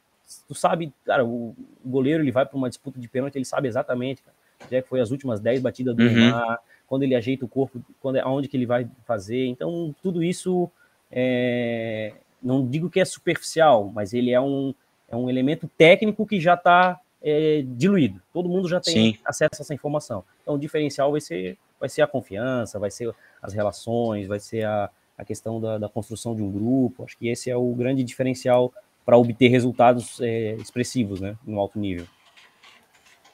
tu 0.46 0.54
sabe, 0.54 0.92
cara, 1.04 1.26
o 1.26 1.56
goleiro 1.84 2.22
ele 2.22 2.30
vai 2.30 2.46
para 2.46 2.56
uma 2.56 2.68
disputa 2.68 3.00
de 3.00 3.08
pênalti, 3.08 3.34
ele 3.34 3.44
sabe 3.44 3.66
exatamente, 3.66 4.22
cara, 4.22 4.36
já 4.70 4.76
é 4.76 4.82
que 4.82 4.88
foi 4.88 5.00
as 5.00 5.10
últimas 5.10 5.40
10 5.40 5.60
batidas 5.60 5.96
do 5.96 6.04
uhum. 6.04 6.56
Quando 6.86 7.02
ele 7.02 7.16
ajeita 7.16 7.44
o 7.44 7.48
corpo, 7.48 7.80
quando 8.00 8.16
aonde 8.18 8.46
que 8.46 8.56
ele 8.56 8.66
vai 8.66 8.88
fazer. 9.04 9.46
Então 9.46 9.94
tudo 10.00 10.22
isso 10.22 10.70
é, 11.10 12.12
não 12.42 12.66
digo 12.66 12.90
que 12.90 13.00
é 13.00 13.04
superficial, 13.04 13.90
mas 13.94 14.12
ele 14.12 14.30
é 14.30 14.40
um 14.40 14.74
é 15.10 15.16
um 15.16 15.28
elemento 15.28 15.68
técnico 15.76 16.24
que 16.24 16.40
já 16.40 16.54
está 16.54 17.00
é, 17.20 17.64
diluído. 17.66 18.22
Todo 18.32 18.48
mundo 18.48 18.68
já 18.68 18.80
tem 18.80 19.14
Sim. 19.14 19.18
acesso 19.24 19.56
a 19.58 19.62
essa 19.62 19.74
informação. 19.74 20.24
Então, 20.40 20.54
o 20.54 20.58
diferencial 20.58 21.10
vai 21.10 21.20
ser, 21.20 21.58
vai 21.80 21.88
ser 21.88 22.02
a 22.02 22.06
confiança, 22.06 22.78
vai 22.78 22.90
ser 22.90 23.12
as 23.42 23.52
relações, 23.52 24.28
vai 24.28 24.38
ser 24.38 24.64
a, 24.64 24.88
a 25.18 25.24
questão 25.24 25.60
da, 25.60 25.78
da 25.78 25.88
construção 25.88 26.34
de 26.34 26.42
um 26.42 26.50
grupo. 26.50 27.04
Acho 27.04 27.18
que 27.18 27.28
esse 27.28 27.50
é 27.50 27.56
o 27.56 27.74
grande 27.74 28.04
diferencial 28.04 28.72
para 29.04 29.18
obter 29.18 29.48
resultados 29.48 30.20
é, 30.20 30.54
expressivos 30.54 31.20
né, 31.20 31.36
no 31.44 31.58
alto 31.58 31.78
nível. 31.78 32.06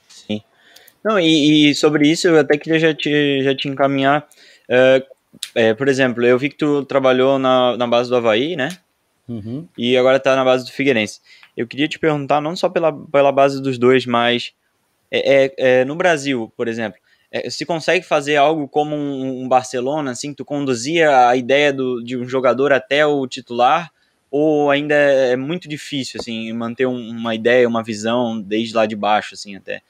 Sim. 0.08 0.40
Não, 1.04 1.20
e, 1.20 1.70
e, 1.70 1.74
sobre 1.74 2.08
isso 2.08 2.26
eu 2.26 2.40
até 2.40 2.56
queria 2.56 2.78
já 2.78 2.94
te, 2.94 3.42
já 3.42 3.54
te 3.54 3.68
encaminhar. 3.68 4.26
É, 4.68 5.06
é, 5.54 5.74
por 5.74 5.88
exemplo, 5.88 6.24
eu 6.24 6.38
vi 6.38 6.48
que 6.48 6.56
tu 6.56 6.84
trabalhou 6.84 7.38
na, 7.38 7.76
na 7.76 7.86
base 7.86 8.08
do 8.08 8.16
Havaí, 8.16 8.56
né? 8.56 8.68
Uhum. 9.28 9.66
E 9.76 9.96
agora 9.96 10.18
está 10.18 10.36
na 10.36 10.44
base 10.44 10.64
do 10.64 10.72
Figueirense. 10.72 11.20
Eu 11.56 11.66
queria 11.66 11.88
te 11.88 11.98
perguntar, 11.98 12.40
não 12.40 12.54
só 12.54 12.68
pela, 12.68 12.92
pela 12.92 13.32
base 13.32 13.60
dos 13.60 13.78
dois, 13.78 14.06
mas 14.06 14.52
é, 15.10 15.44
é, 15.44 15.54
é 15.80 15.84
no 15.84 15.96
Brasil, 15.96 16.52
por 16.56 16.68
exemplo, 16.68 17.00
é, 17.30 17.50
se 17.50 17.66
consegue 17.66 18.04
fazer 18.04 18.36
algo 18.36 18.68
como 18.68 18.94
um, 18.94 19.42
um, 19.42 19.48
Barcelona, 19.48 20.12
assim, 20.12 20.32
tu 20.32 20.44
conduzia 20.44 21.28
a 21.28 21.36
ideia 21.36 21.72
do, 21.72 22.02
de 22.02 22.16
um 22.16 22.28
jogador 22.28 22.72
até 22.72 23.04
o 23.04 23.26
titular, 23.26 23.90
ou 24.30 24.70
ainda 24.70 24.94
é, 24.94 25.32
é 25.32 25.36
muito 25.36 25.68
difícil, 25.68 26.20
assim, 26.20 26.52
manter 26.52 26.86
um, 26.86 27.10
uma 27.10 27.34
ideia, 27.34 27.68
uma 27.68 27.82
visão 27.82 28.40
desde 28.40 28.74
lá 28.74 28.86
de 28.86 28.94
baixo, 28.94 29.34
assim, 29.34 29.56
até, 29.56 29.82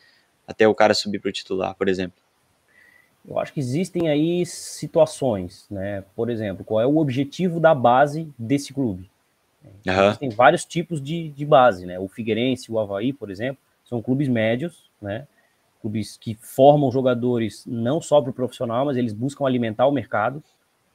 até 0.46 0.66
o 0.66 0.74
cara 0.74 0.94
subir 0.94 1.18
para 1.18 1.28
o 1.28 1.32
titular, 1.32 1.74
por 1.74 1.88
exemplo? 1.88 2.25
Eu 3.28 3.38
acho 3.38 3.52
que 3.52 3.60
existem 3.60 4.08
aí 4.08 4.46
situações, 4.46 5.66
né? 5.70 6.04
Por 6.14 6.30
exemplo, 6.30 6.64
qual 6.64 6.80
é 6.80 6.86
o 6.86 6.98
objetivo 6.98 7.58
da 7.58 7.74
base 7.74 8.32
desse 8.38 8.72
clube? 8.72 9.10
Uhum. 9.64 10.14
Tem 10.18 10.28
vários 10.30 10.64
tipos 10.64 11.02
de, 11.02 11.30
de 11.30 11.44
base, 11.44 11.86
né? 11.86 11.98
O 11.98 12.08
Figueirense, 12.08 12.70
o 12.70 12.78
Havaí, 12.78 13.12
por 13.12 13.30
exemplo, 13.30 13.58
são 13.84 14.00
clubes 14.00 14.28
médios, 14.28 14.90
né? 15.02 15.26
Clubes 15.80 16.16
que 16.16 16.34
formam 16.34 16.90
jogadores 16.90 17.64
não 17.66 18.00
só 18.00 18.20
para 18.20 18.30
o 18.30 18.34
profissional, 18.34 18.86
mas 18.86 18.96
eles 18.96 19.12
buscam 19.12 19.44
alimentar 19.44 19.86
o 19.86 19.92
mercado. 19.92 20.42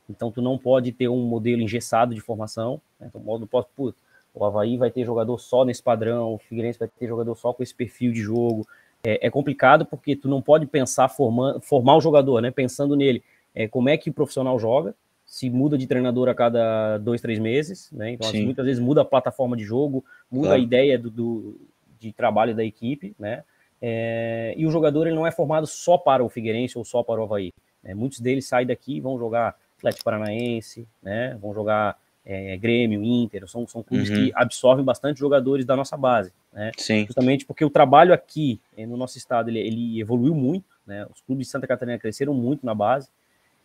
Então, 0.10 0.32
tu 0.32 0.42
não 0.42 0.58
pode 0.58 0.92
ter 0.92 1.08
um 1.08 1.24
modelo 1.24 1.62
engessado 1.62 2.14
de 2.14 2.22
formação. 2.22 2.82
Né? 3.00 3.08
Então, 3.10 3.22
não 3.40 3.48
posso, 3.48 3.70
putz, 3.76 3.98
o 4.34 4.44
Havaí 4.46 4.78
vai 4.78 4.92
ter 4.92 5.06
jogador 5.06 5.38
só 5.38 5.64
nesse 5.64 5.84
padrão, 5.84 6.34
o 6.34 6.38
Figueirense 6.38 6.80
vai 6.80 6.88
ter 6.88 7.08
jogador 7.08 7.36
só 7.36 7.54
com 7.54 7.64
esse 7.64 7.74
perfil 7.74 8.12
de 8.12 8.22
jogo. 8.22 8.68
É, 9.04 9.28
é 9.28 9.30
complicado 9.30 9.86
porque 9.86 10.16
tu 10.16 10.28
não 10.28 10.42
pode 10.42 10.66
pensar 10.66 11.10
formando, 11.10 11.60
formar 11.62 11.98
o 11.98 12.02
jogador, 12.02 12.42
né? 12.42 12.52
Pensando 12.52 12.96
nele, 12.96 13.24
é, 13.54 13.68
como 13.68 13.90
é 13.90 13.98
que 13.98 14.10
o 14.10 14.14
profissional 14.14 14.60
joga, 14.60 14.96
se 15.26 15.50
muda 15.50 15.78
de 15.78 15.88
treinador 15.88 16.28
a 16.28 16.36
cada 16.36 16.98
dois, 16.98 17.22
três 17.22 17.40
meses, 17.40 17.90
né? 17.92 18.12
Então, 18.12 18.28
assim, 18.28 18.44
muitas 18.44 18.66
vezes 18.66 18.82
muda 18.82 19.02
a 19.02 19.06
plataforma 19.06 19.56
de 19.56 19.64
jogo, 19.64 20.04
muda 20.30 20.50
claro. 20.50 20.62
a 20.62 20.64
ideia 20.64 21.00
do, 21.00 21.10
do, 21.10 21.62
de 22.00 22.12
trabalho 22.12 22.54
da 22.54 22.64
equipe, 22.64 23.16
né? 23.18 23.44
É, 23.82 24.54
e 24.58 24.68
o 24.68 24.72
jogador 24.72 25.08
ele 25.08 25.16
não 25.16 25.26
é 25.26 25.32
formado 25.32 25.66
só 25.66 25.98
para 25.98 26.24
o 26.24 26.30
Figueirense 26.30 26.78
ou 26.78 26.86
só 26.86 27.02
para 27.02 27.20
o 27.20 27.24
Havaí. 27.24 27.54
Né? 27.82 27.96
Muitos 27.96 28.20
deles 28.20 28.48
saem 28.48 28.68
daqui 28.68 28.98
e 28.98 29.02
vão 29.02 29.18
jogar 29.18 29.56
Atlético 29.78 30.04
Paranaense, 30.04 30.88
né? 31.02 31.38
Vão 31.42 31.54
jogar 31.54 31.98
é, 32.26 32.56
Grêmio, 32.58 33.04
Inter, 33.04 33.48
são, 33.48 33.68
são 33.68 33.82
clubes 33.82 34.10
uhum. 34.10 34.16
que 34.16 34.32
absorvem 34.36 34.86
bastante 34.86 35.20
jogadores 35.20 35.66
da 35.66 35.76
nossa 35.76 35.98
base, 35.98 36.32
né? 36.54 36.72
Sim. 36.78 37.06
Justamente 37.06 37.46
porque 37.46 37.66
o 37.66 37.70
trabalho 37.70 38.14
aqui 38.14 38.60
eh, 38.78 38.86
no 38.86 38.96
nosso 38.96 39.18
estado 39.18 39.50
ele, 39.50 39.60
ele 39.60 40.00
evoluiu 40.00 40.36
muito, 40.36 40.78
né? 40.86 41.08
Os 41.14 41.22
clubes 41.22 41.48
de 41.48 41.52
Santa 41.52 41.66
Catarina 41.68 41.98
cresceram 41.98 42.34
muito 42.34 42.66
na 42.66 42.76
base, 42.76 43.10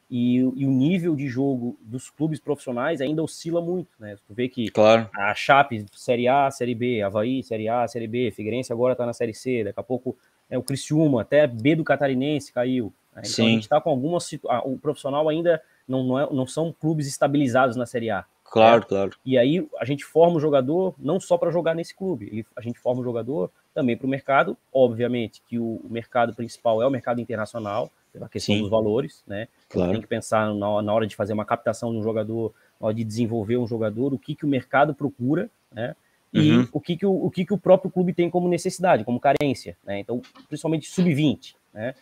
e, 0.09 0.37
e, 0.37 0.65
o 0.65 0.71
nível 0.71 1.17
de 1.17 1.27
jogo 1.27 1.77
dos 1.83 2.11
clubes 2.11 2.39
profissionais 2.39 3.01
ainda 3.01 3.23
oscila 3.23 3.61
muito, 3.61 3.89
né? 3.99 4.17
Tu 4.27 4.35
vê 4.35 4.49
que 4.49 4.71
claro. 4.71 5.11
a 5.13 5.35
Chape, 5.35 5.85
Série 5.93 6.29
A, 6.29 6.49
Série 6.51 6.77
B, 6.77 7.03
Havaí, 7.03 7.43
Série 7.43 7.69
A, 7.69 7.87
Série 7.89 8.07
B, 8.07 8.31
Figueirense 8.31 8.73
agora 8.73 8.95
tá 8.95 9.05
na 9.05 9.13
Série 9.13 9.35
C, 9.35 9.65
daqui 9.65 9.81
a 9.81 9.83
pouco 9.83 10.17
é 10.49 10.57
o 10.57 10.63
Criciúma, 10.63 11.23
até 11.23 11.45
B 11.47 11.75
do 11.75 11.83
Catarinense 11.83 12.53
caiu. 12.53 12.93
Né? 13.13 13.23
Então 13.25 13.31
Sim. 13.33 13.47
a 13.47 13.49
gente 13.49 13.69
tá 13.69 13.81
com 13.81 13.91
algumas 13.91 14.33
o 14.65 14.79
profissional 14.81 15.29
ainda 15.29 15.61
não, 15.89 16.05
não, 16.05 16.21
é, 16.21 16.33
não 16.33 16.47
são 16.47 16.73
clubes 16.73 17.09
estabilizados 17.09 17.75
na 17.75 17.85
Série 17.85 18.11
A. 18.11 18.25
Claro, 18.51 18.81
né? 18.81 18.87
claro. 18.89 19.13
E 19.25 19.37
aí 19.37 19.67
a 19.79 19.85
gente 19.85 20.05
forma 20.05 20.37
o 20.37 20.41
jogador 20.41 20.95
não 20.99 21.21
só 21.21 21.37
para 21.37 21.51
jogar 21.51 21.75
nesse 21.75 21.95
clube, 21.95 22.47
a 22.57 22.61
gente 22.61 22.79
forma 22.79 23.01
o 23.01 23.05
jogador 23.05 23.51
também 23.75 23.97
para 23.97 24.07
o 24.07 24.11
mercado, 24.11 24.57
obviamente 24.73 25.43
que 25.47 25.59
o, 25.59 25.81
mercado 25.89 26.35
principal 26.35 26.81
é 26.83 26.87
o 26.87 26.91
mercado 26.91 27.21
internacional, 27.21 27.91
pela 28.13 28.29
questão 28.29 28.55
Sim. 28.55 28.63
dos 28.63 28.71
valores, 28.71 29.23
né? 29.27 29.47
Claro. 29.69 29.93
Tem 29.93 30.01
que 30.01 30.07
pensar 30.07 30.55
na, 30.55 30.83
na, 30.83 30.95
hora 30.95 31.07
de 31.07 31.15
fazer 31.15 31.35
uma 31.35 31.45
captação 31.45 31.93
de 31.93 31.99
um 31.99 32.03
jogador, 32.03 32.55
na 32.81 32.87
hora 32.87 32.95
de 32.95 33.05
desenvolver 33.05 33.59
um 33.59 33.67
jogador, 33.67 34.15
o 34.15 34.19
que, 34.19 34.35
que 34.35 34.47
o 34.47 34.49
mercado 34.49 34.95
procura, 34.95 35.51
né? 35.71 35.95
E 36.33 36.51
uhum. 36.53 36.69
o, 36.73 36.81
que, 36.81 36.97
que, 36.97 37.07
o, 37.07 37.27
o 37.27 37.31
que, 37.31 37.45
que 37.45 37.53
o 37.53 37.59
próprio 37.59 37.91
clube 37.91 38.13
tem 38.13 38.31
como 38.31 38.49
necessidade, 38.49 39.05
como 39.05 39.21
carência, 39.21 39.77
né? 39.85 40.01
Então, 40.01 40.23
principalmente 40.49 40.89
sub-20, 40.89 41.55
né? 41.75 41.95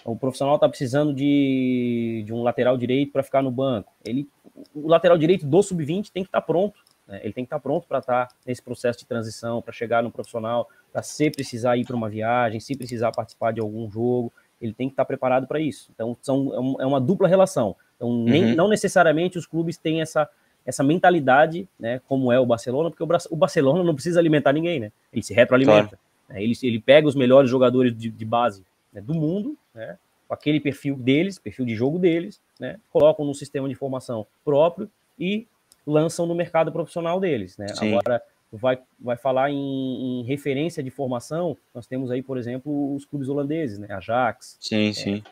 Então, 0.00 0.12
o 0.12 0.18
profissional 0.18 0.54
está 0.54 0.68
precisando 0.68 1.12
de, 1.12 2.22
de 2.24 2.32
um 2.32 2.42
lateral 2.42 2.76
direito 2.76 3.12
para 3.12 3.22
ficar 3.22 3.42
no 3.42 3.50
banco. 3.50 3.92
Ele, 4.04 4.28
o 4.74 4.88
lateral 4.88 5.18
direito 5.18 5.46
do 5.46 5.62
sub-20 5.62 6.10
tem 6.10 6.22
que 6.22 6.28
estar 6.28 6.40
tá 6.40 6.46
pronto, 6.46 6.78
né? 7.06 7.20
Ele 7.22 7.32
tem 7.32 7.44
que 7.44 7.48
estar 7.48 7.56
tá 7.56 7.62
pronto 7.62 7.86
para 7.86 7.98
estar 7.98 8.26
tá 8.26 8.34
nesse 8.46 8.62
processo 8.62 8.98
de 8.98 9.06
transição, 9.06 9.62
para 9.62 9.72
chegar 9.72 10.02
no 10.02 10.10
profissional, 10.10 10.68
para 10.92 11.02
se 11.02 11.30
precisar 11.30 11.76
ir 11.76 11.84
para 11.84 11.96
uma 11.96 12.08
viagem, 12.08 12.60
se 12.60 12.76
precisar 12.76 13.12
participar 13.12 13.52
de 13.52 13.60
algum 13.60 13.90
jogo 13.90 14.32
ele 14.60 14.72
tem 14.72 14.88
que 14.88 14.92
estar 14.92 15.04
preparado 15.04 15.46
para 15.46 15.60
isso. 15.60 15.90
Então, 15.94 16.16
são, 16.20 16.76
é, 16.80 16.82
é 16.82 16.86
uma 16.86 17.00
dupla 17.00 17.28
relação. 17.28 17.76
Então, 17.96 18.24
nem, 18.24 18.44
uhum. 18.44 18.54
não 18.54 18.68
necessariamente 18.68 19.38
os 19.38 19.46
clubes 19.46 19.76
têm 19.76 20.00
essa, 20.00 20.28
essa 20.66 20.82
mentalidade, 20.82 21.68
né, 21.78 22.00
como 22.08 22.32
é 22.32 22.38
o 22.38 22.46
Barcelona, 22.46 22.90
porque 22.90 23.02
o, 23.02 23.08
o 23.30 23.36
Barcelona 23.36 23.82
não 23.82 23.94
precisa 23.94 24.20
alimentar 24.20 24.52
ninguém, 24.52 24.80
né? 24.80 24.92
Ele 25.12 25.22
se 25.22 25.34
retroalimenta. 25.34 25.96
Claro. 25.96 25.98
Né? 26.28 26.42
Ele, 26.42 26.54
ele 26.62 26.80
pega 26.80 27.08
os 27.08 27.14
melhores 27.14 27.50
jogadores 27.50 27.96
de, 27.96 28.10
de 28.10 28.24
base 28.24 28.64
né, 28.92 29.00
do 29.00 29.14
mundo, 29.14 29.56
né, 29.74 29.96
aquele 30.28 30.60
perfil 30.60 30.96
deles, 30.96 31.38
perfil 31.38 31.64
de 31.64 31.74
jogo 31.74 31.98
deles, 31.98 32.40
né, 32.60 32.78
colocam 32.92 33.24
no 33.24 33.34
sistema 33.34 33.68
de 33.68 33.74
formação 33.74 34.26
próprio 34.44 34.90
e 35.18 35.46
lançam 35.86 36.26
no 36.26 36.34
mercado 36.34 36.70
profissional 36.70 37.18
deles. 37.18 37.56
Né? 37.56 37.66
Agora, 37.80 38.22
vai, 38.52 38.78
vai 38.98 39.16
falar 39.16 39.50
em, 39.50 40.20
em, 40.20 40.22
referência 40.24 40.82
de 40.82 40.90
formação, 40.90 41.56
nós 41.74 41.86
temos 41.86 42.10
aí, 42.10 42.22
por 42.22 42.36
exemplo, 42.36 42.94
os 42.94 43.04
clubes 43.04 43.28
holandeses, 43.28 43.78
né? 43.78 43.88
Ajax. 43.90 44.56
Sim, 44.60 44.88
é, 44.88 44.92
sim. 44.92 45.22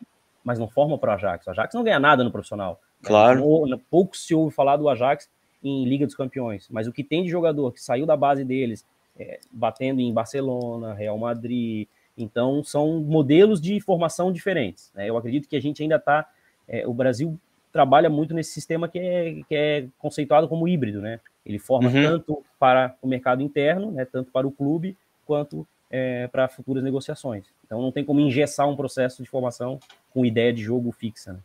Mas 0.44 0.58
não 0.58 0.68
forma 0.68 0.96
para 0.96 1.12
o 1.12 1.14
Ajax. 1.14 1.46
O 1.46 1.50
Ajax 1.50 1.74
não 1.74 1.82
ganha 1.82 1.98
nada 1.98 2.22
no 2.22 2.30
profissional. 2.30 2.80
Claro. 3.02 3.66
Né? 3.66 3.78
Pouco 3.90 4.16
se 4.16 4.34
ouve 4.34 4.54
falar 4.54 4.76
do 4.76 4.88
Ajax 4.88 5.28
em 5.62 5.84
Liga 5.84 6.06
dos 6.06 6.14
Campeões. 6.14 6.68
Mas 6.70 6.86
o 6.86 6.92
que 6.92 7.02
tem 7.02 7.24
de 7.24 7.30
jogador 7.30 7.72
que 7.72 7.82
saiu 7.82 8.06
da 8.06 8.16
base 8.16 8.44
deles, 8.44 8.86
é, 9.18 9.40
batendo 9.50 10.00
em 10.00 10.12
Barcelona, 10.12 10.94
Real 10.94 11.18
Madrid. 11.18 11.88
Então, 12.16 12.64
são 12.64 13.00
modelos 13.00 13.60
de 13.60 13.78
formação 13.80 14.32
diferentes. 14.32 14.90
Né? 14.94 15.08
Eu 15.08 15.16
acredito 15.16 15.48
que 15.48 15.56
a 15.56 15.60
gente 15.60 15.82
ainda 15.82 15.96
está. 15.96 16.26
É, 16.66 16.86
o 16.86 16.94
Brasil 16.94 17.38
trabalha 17.72 18.08
muito 18.08 18.32
nesse 18.32 18.52
sistema 18.52 18.88
que 18.88 18.98
é, 18.98 19.42
que 19.46 19.54
é 19.54 19.86
conceituado 19.98 20.48
como 20.48 20.66
híbrido, 20.66 21.02
né? 21.02 21.20
Ele 21.44 21.58
forma 21.58 21.90
uhum. 21.90 22.02
tanto 22.02 22.42
para 22.58 22.96
o 23.02 23.06
mercado 23.06 23.42
interno, 23.42 23.92
né, 23.92 24.04
tanto 24.04 24.32
para 24.32 24.46
o 24.46 24.50
clube, 24.50 24.96
quanto 25.26 25.66
é, 25.90 26.26
para 26.28 26.48
futuras 26.48 26.82
negociações. 26.82 27.44
Então 27.64 27.82
não 27.82 27.92
tem 27.92 28.04
como 28.04 28.18
engessar 28.18 28.66
um 28.68 28.74
processo 28.74 29.22
de 29.22 29.28
formação 29.28 29.78
com 30.10 30.24
ideia 30.24 30.52
de 30.52 30.62
jogo 30.62 30.90
fixa. 30.90 31.34
Né? 31.34 31.38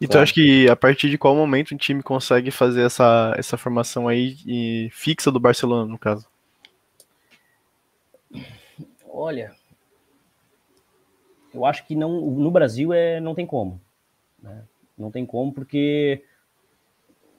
E 0.00 0.06
tu 0.06 0.18
acha 0.18 0.32
que 0.32 0.68
a 0.68 0.76
partir 0.76 1.10
de 1.10 1.18
qual 1.18 1.34
momento 1.34 1.74
um 1.74 1.78
time 1.78 2.02
consegue 2.02 2.50
fazer 2.50 2.82
essa, 2.82 3.34
essa 3.36 3.56
formação 3.56 4.06
aí 4.06 4.36
e 4.46 4.88
fixa 4.92 5.30
do 5.30 5.40
Barcelona, 5.40 5.90
no 5.90 5.98
caso? 5.98 6.26
Olha, 9.08 9.52
eu 11.54 11.64
acho 11.64 11.86
que 11.86 11.94
não, 11.94 12.20
no 12.20 12.50
Brasil 12.50 12.92
é, 12.92 13.20
não 13.20 13.34
tem 13.34 13.46
como. 13.46 13.80
Né? 14.42 14.62
Não 14.96 15.10
tem 15.10 15.24
como, 15.24 15.52
porque 15.52 16.22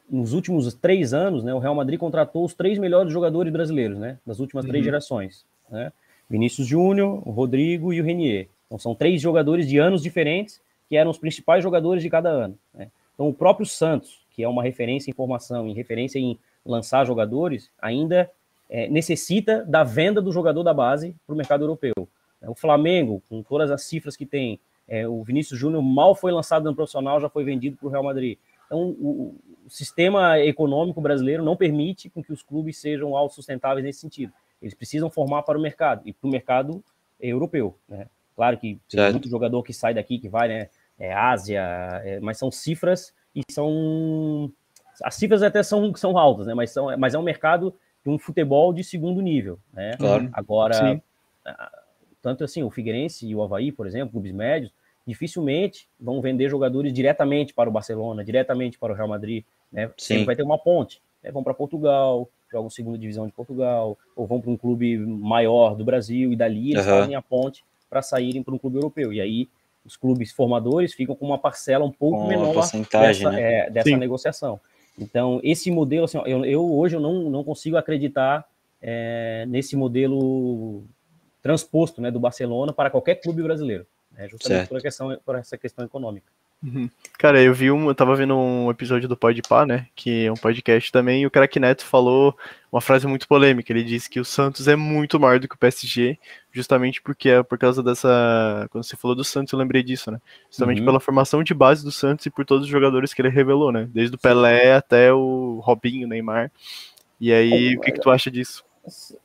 nos 0.10 0.34
últimos 0.34 0.74
três 0.74 1.14
anos, 1.14 1.44
né, 1.44 1.54
o 1.54 1.60
Real 1.60 1.76
Madrid 1.76 2.00
contratou 2.00 2.44
os 2.44 2.54
três 2.54 2.78
melhores 2.78 3.14
jogadores 3.14 3.52
brasileiros, 3.52 3.98
né, 3.98 4.18
das 4.26 4.40
últimas 4.40 4.66
três 4.66 4.82
uhum. 4.82 4.86
gerações. 4.86 5.46
Né? 5.70 5.92
Vinícius 6.30 6.68
Júnior, 6.68 7.22
o 7.26 7.32
Rodrigo 7.32 7.94
e 7.94 8.02
o 8.02 8.04
Renier. 8.04 8.48
Então 8.66 8.78
são 8.78 8.96
três 8.96 9.22
jogadores 9.22 9.68
de 9.68 9.78
anos 9.78 10.02
diferentes 10.02 10.62
que 10.88 10.98
eram 10.98 11.12
os 11.12 11.18
principais 11.18 11.64
jogadores 11.64 12.04
de 12.04 12.10
cada 12.10 12.30
ano. 12.30 12.58
Né? 12.74 12.90
Então 13.14 13.28
o 13.28 13.34
próprio 13.34 13.66
Santos, 13.66 14.22
que 14.32 14.44
é 14.44 14.48
uma 14.48 14.64
referência 14.64 15.10
em 15.10 15.14
formação, 15.14 15.68
em 15.68 15.74
referência 15.74 16.20
em 16.20 16.38
lançar 16.66 17.06
jogadores, 17.06 17.70
ainda 17.82 18.30
é, 18.70 18.88
necessita 18.90 19.64
da 19.66 19.84
venda 19.84 20.22
do 20.22 20.32
jogador 20.32 20.64
da 20.64 20.74
base 20.74 21.16
para 21.26 21.34
o 21.34 21.38
mercado 21.38 21.64
europeu. 21.64 22.08
O 22.50 22.56
Flamengo, 22.56 23.22
com 23.30 23.44
todas 23.44 23.70
as 23.70 23.84
cifras 23.84 24.16
que 24.16 24.26
tem, 24.26 24.60
é, 24.88 25.08
o 25.08 25.24
Vinícius 25.24 25.60
Júnior 25.60 25.82
mal 25.82 26.16
foi 26.16 26.32
lançado 26.32 26.64
no 26.64 26.76
profissional, 26.76 27.20
já 27.20 27.30
foi 27.30 27.44
vendido 27.44 27.78
para 27.78 27.88
o 27.88 27.90
Real 27.90 28.04
Madrid. 28.04 28.38
Então, 28.66 28.90
o, 29.00 29.36
o, 29.66 29.70
sistema 29.70 30.40
econômico 30.40 31.00
brasileiro 31.00 31.44
não 31.44 31.56
permite 31.56 32.10
com 32.10 32.22
que 32.22 32.34
os 32.34 32.42
clubes 32.42 32.78
sejam 32.78 33.16
autossustentáveis 33.16 33.86
nesse 33.86 34.00
sentido. 34.00 34.34
Eles 34.62 34.74
precisam 34.74 35.10
formar 35.10 35.44
para 35.44 35.58
o 35.58 35.62
mercado 35.62 36.02
e 36.06 36.12
para 36.12 36.28
o 36.28 36.32
mercado 36.32 36.84
europeu. 37.20 37.78
Né? 37.88 38.08
Claro 38.36 38.58
que 38.58 38.80
tem 38.90 39.12
muito 39.12 39.30
jogador 39.30 39.64
que 39.64 39.74
sai 39.74 39.94
daqui, 39.94 40.20
que 40.20 40.28
vai, 40.28 40.48
né? 40.48 40.70
É 41.00 41.14
Ásia, 41.14 41.62
é, 42.04 42.20
mas 42.20 42.38
são 42.38 42.52
cifras 42.52 43.14
e 43.36 43.42
são. 43.50 44.52
As 45.04 45.16
cifras 45.16 45.42
até 45.42 45.64
são, 45.64 45.96
são 45.96 46.18
altas, 46.18 46.48
né? 46.48 46.54
Mas, 46.54 46.72
são, 46.72 46.96
mas 46.98 47.14
é 47.14 47.20
um 47.20 47.24
mercado 47.24 47.74
de 48.04 48.10
um 48.10 48.20
futebol 48.20 48.74
de 48.74 48.84
segundo 48.84 49.22
nível. 49.22 49.58
Né? 49.74 49.96
Claro. 49.98 50.30
Agora, 50.34 51.02
tanto 52.22 52.44
assim, 52.44 52.64
o 52.64 52.70
Figueirense 52.70 53.28
e 53.28 53.36
o 53.36 53.42
Havaí, 53.42 53.72
por 53.72 53.88
exemplo, 53.88 54.12
clubes 54.12 54.32
médios, 54.32 54.72
dificilmente 55.06 55.88
vão 56.00 56.22
vender 56.22 56.50
jogadores 56.50 56.94
diretamente 56.94 57.54
para 57.54 57.70
o 57.70 57.72
Barcelona, 57.72 58.24
diretamente 58.24 58.78
para 58.78 58.94
o 58.94 58.96
Real 58.96 59.08
Madrid, 59.08 59.44
né? 59.72 59.90
Sempre 59.98 60.26
vai 60.26 60.36
ter 60.36 60.44
uma 60.44 60.58
ponte. 60.58 61.02
Né? 61.24 61.32
Vão 61.32 61.44
para 61.44 61.54
Portugal, 61.54 62.30
jogam 62.52 62.70
segunda 62.70 62.98
divisão 62.98 63.26
de 63.26 63.34
Portugal, 63.34 63.98
ou 64.16 64.28
vão 64.28 64.40
para 64.40 64.52
um 64.52 64.58
clube 64.58 64.98
maior 64.98 65.76
do 65.76 65.84
Brasil, 65.84 66.32
e 66.32 66.36
dali 66.36 66.72
eles 66.72 66.86
uhum. 66.86 66.92
fazem 66.92 67.16
a 67.16 67.22
ponte 67.22 67.64
para 67.90 68.02
saírem 68.02 68.44
para 68.44 68.54
um 68.54 68.58
clube 68.58 68.78
europeu. 68.78 69.12
E 69.12 69.20
aí 69.20 69.50
os 69.84 69.98
clubes 69.98 70.32
formadores 70.32 70.94
ficam 70.94 71.16
com 71.16 71.26
uma 71.26 71.38
parcela 71.38 71.84
um 71.84 71.92
pouco 71.92 72.20
com 72.20 72.28
menor 72.28 72.54
dessa, 72.54 73.32
né? 73.32 73.42
é, 73.42 73.70
dessa 73.70 73.98
negociação. 73.98 74.60
Então, 75.00 75.40
esse 75.44 75.72
modelo, 75.72 76.06
assim, 76.06 76.20
eu, 76.26 76.46
eu, 76.46 76.74
hoje 76.74 76.96
eu 76.96 77.00
não, 77.00 77.30
não 77.30 77.44
consigo 77.44 77.78
acreditar 77.78 78.46
é, 78.82 79.46
nesse 79.48 79.76
modelo 79.76 80.84
transposto 81.42 82.02
né, 82.02 82.12
do 82.12 82.20
Barcelona 82.20 82.74
para 82.74 82.90
qualquer 82.90 83.16
clube 83.16 83.42
brasileiro, 83.42 83.86
né, 84.12 84.28
justamente 84.28 84.68
por, 84.68 84.82
questão, 84.82 85.18
por, 85.26 85.36
essa 85.36 85.58
questão 85.58 85.84
econômica. 85.84 86.28
Uhum. 86.64 86.88
Cara, 87.18 87.42
eu 87.42 87.56
vi 87.56 87.72
um, 87.72 87.88
eu 87.88 87.96
tava 87.96 88.16
vendo 88.16 88.38
um 88.38 88.70
episódio 88.70 89.10
do 89.10 89.18
Podpah, 89.18 89.66
né, 89.66 89.88
que 89.96 90.26
é 90.26 90.32
um 90.32 90.36
podcast 90.36 90.92
também, 90.92 91.24
e 91.24 91.26
o 91.26 91.32
Crack 91.32 91.60
Neto 91.60 91.84
falou 91.84 92.38
uma 92.72 92.80
frase 92.80 93.08
muito 93.08 93.28
polêmica, 93.28 93.74
ele 93.74 93.84
disse 93.84 94.08
que 94.08 94.20
o 94.20 94.26
Santos 94.26 94.68
é 94.68 94.76
muito 94.76 95.20
maior 95.20 95.40
do 95.40 95.48
que 95.48 95.56
o 95.56 95.58
PSG, 95.58 96.20
justamente 96.52 97.02
porque 97.02 97.30
é 97.30 97.42
por 97.42 97.58
causa 97.58 97.82
dessa, 97.82 98.68
quando 98.70 98.84
você 98.84 98.96
falou 98.96 99.16
do 99.16 99.24
Santos, 99.24 99.52
eu 99.52 99.58
lembrei 99.58 99.82
disso, 99.82 100.12
né, 100.12 100.22
justamente 100.52 100.80
uhum. 100.80 100.86
pela 100.86 101.00
formação 101.00 101.44
de 101.44 101.54
base 101.56 101.84
do 101.84 101.92
Santos 101.92 102.28
e 102.28 102.30
por 102.30 102.46
todos 102.46 102.66
os 102.66 102.72
jogadores 102.72 103.12
que 103.12 103.22
ele 103.24 103.30
revelou, 103.30 103.72
né, 103.72 103.90
desde 103.92 104.16
o 104.16 104.20
Pelé 104.20 104.76
até 104.76 105.12
o 105.12 105.60
Robinho, 105.64 106.08
Neymar, 106.08 106.52
e 107.22 107.32
aí, 107.32 107.78
o 107.78 107.80
que, 107.80 107.92
que 107.92 108.02
tu 108.02 108.10
acha 108.10 108.32
disso? 108.32 108.64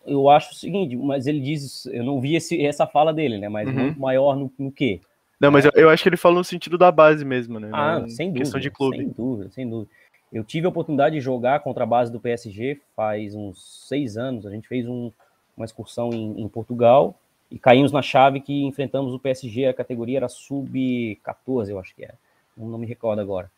Eu 0.07 0.29
acho 0.29 0.53
o 0.53 0.55
seguinte, 0.55 0.97
mas 0.97 1.27
ele 1.27 1.41
diz, 1.41 1.87
eu 1.87 2.05
não 2.05 2.21
vi 2.21 2.37
esse, 2.37 2.65
essa 2.65 2.87
fala 2.87 3.13
dele, 3.13 3.39
né? 3.39 3.49
Mas 3.49 3.69
uhum. 3.69 3.75
muito 3.75 4.01
maior 4.01 4.37
no, 4.37 4.53
no 4.59 4.71
quê? 4.71 5.01
Não, 5.41 5.51
mas 5.51 5.65
é. 5.65 5.69
eu, 5.69 5.73
eu, 5.83 5.91
acho 5.91 6.03
que 6.03 6.09
ele 6.09 6.17
falou 6.17 6.39
no 6.39 6.45
sentido 6.45 6.79
da 6.79 6.91
base 6.91 7.25
mesmo, 7.25 7.61
né? 7.61 7.69
Ah, 7.73 8.01
Na 8.01 8.09
sem 8.09 8.29
dúvida. 8.29 8.45
Questão 8.45 8.61
de 8.61 8.71
clube. 8.71 8.97
Sem 8.97 9.09
dúvida, 9.09 9.51
sem 9.51 9.69
dúvida. 9.69 9.91
Eu 10.33 10.45
tive 10.45 10.67
a 10.67 10.69
oportunidade 10.69 11.15
de 11.15 11.21
jogar 11.21 11.61
contra 11.61 11.85
a 11.85 11.87
base 11.87 12.11
do 12.11 12.21
PSG 12.21 12.81
faz 12.95 13.35
uns 13.35 13.87
seis 13.89 14.17
anos. 14.17 14.47
A 14.47 14.51
gente 14.51 14.67
fez 14.67 14.87
um, 14.87 15.11
uma 15.57 15.65
excursão 15.65 16.11
em, 16.13 16.41
em, 16.41 16.49
Portugal 16.49 17.15
e 17.51 17.59
caímos 17.59 17.93
na 17.93 18.03
chave 18.03 18.41
que 18.41 18.65
enfrentamos 18.65 19.15
o 19.15 19.19
PSG. 19.19 19.67
A 19.67 19.75
categoria 19.75 20.19
era 20.19 20.29
sub-14, 20.29 21.69
eu 21.69 21.79
acho 21.79 21.95
que 21.95 22.05
era. 22.05 22.15
Não, 22.57 22.69
não 22.69 22.79
me 22.79 22.87
recordo 22.87 23.21
agora. 23.21 23.51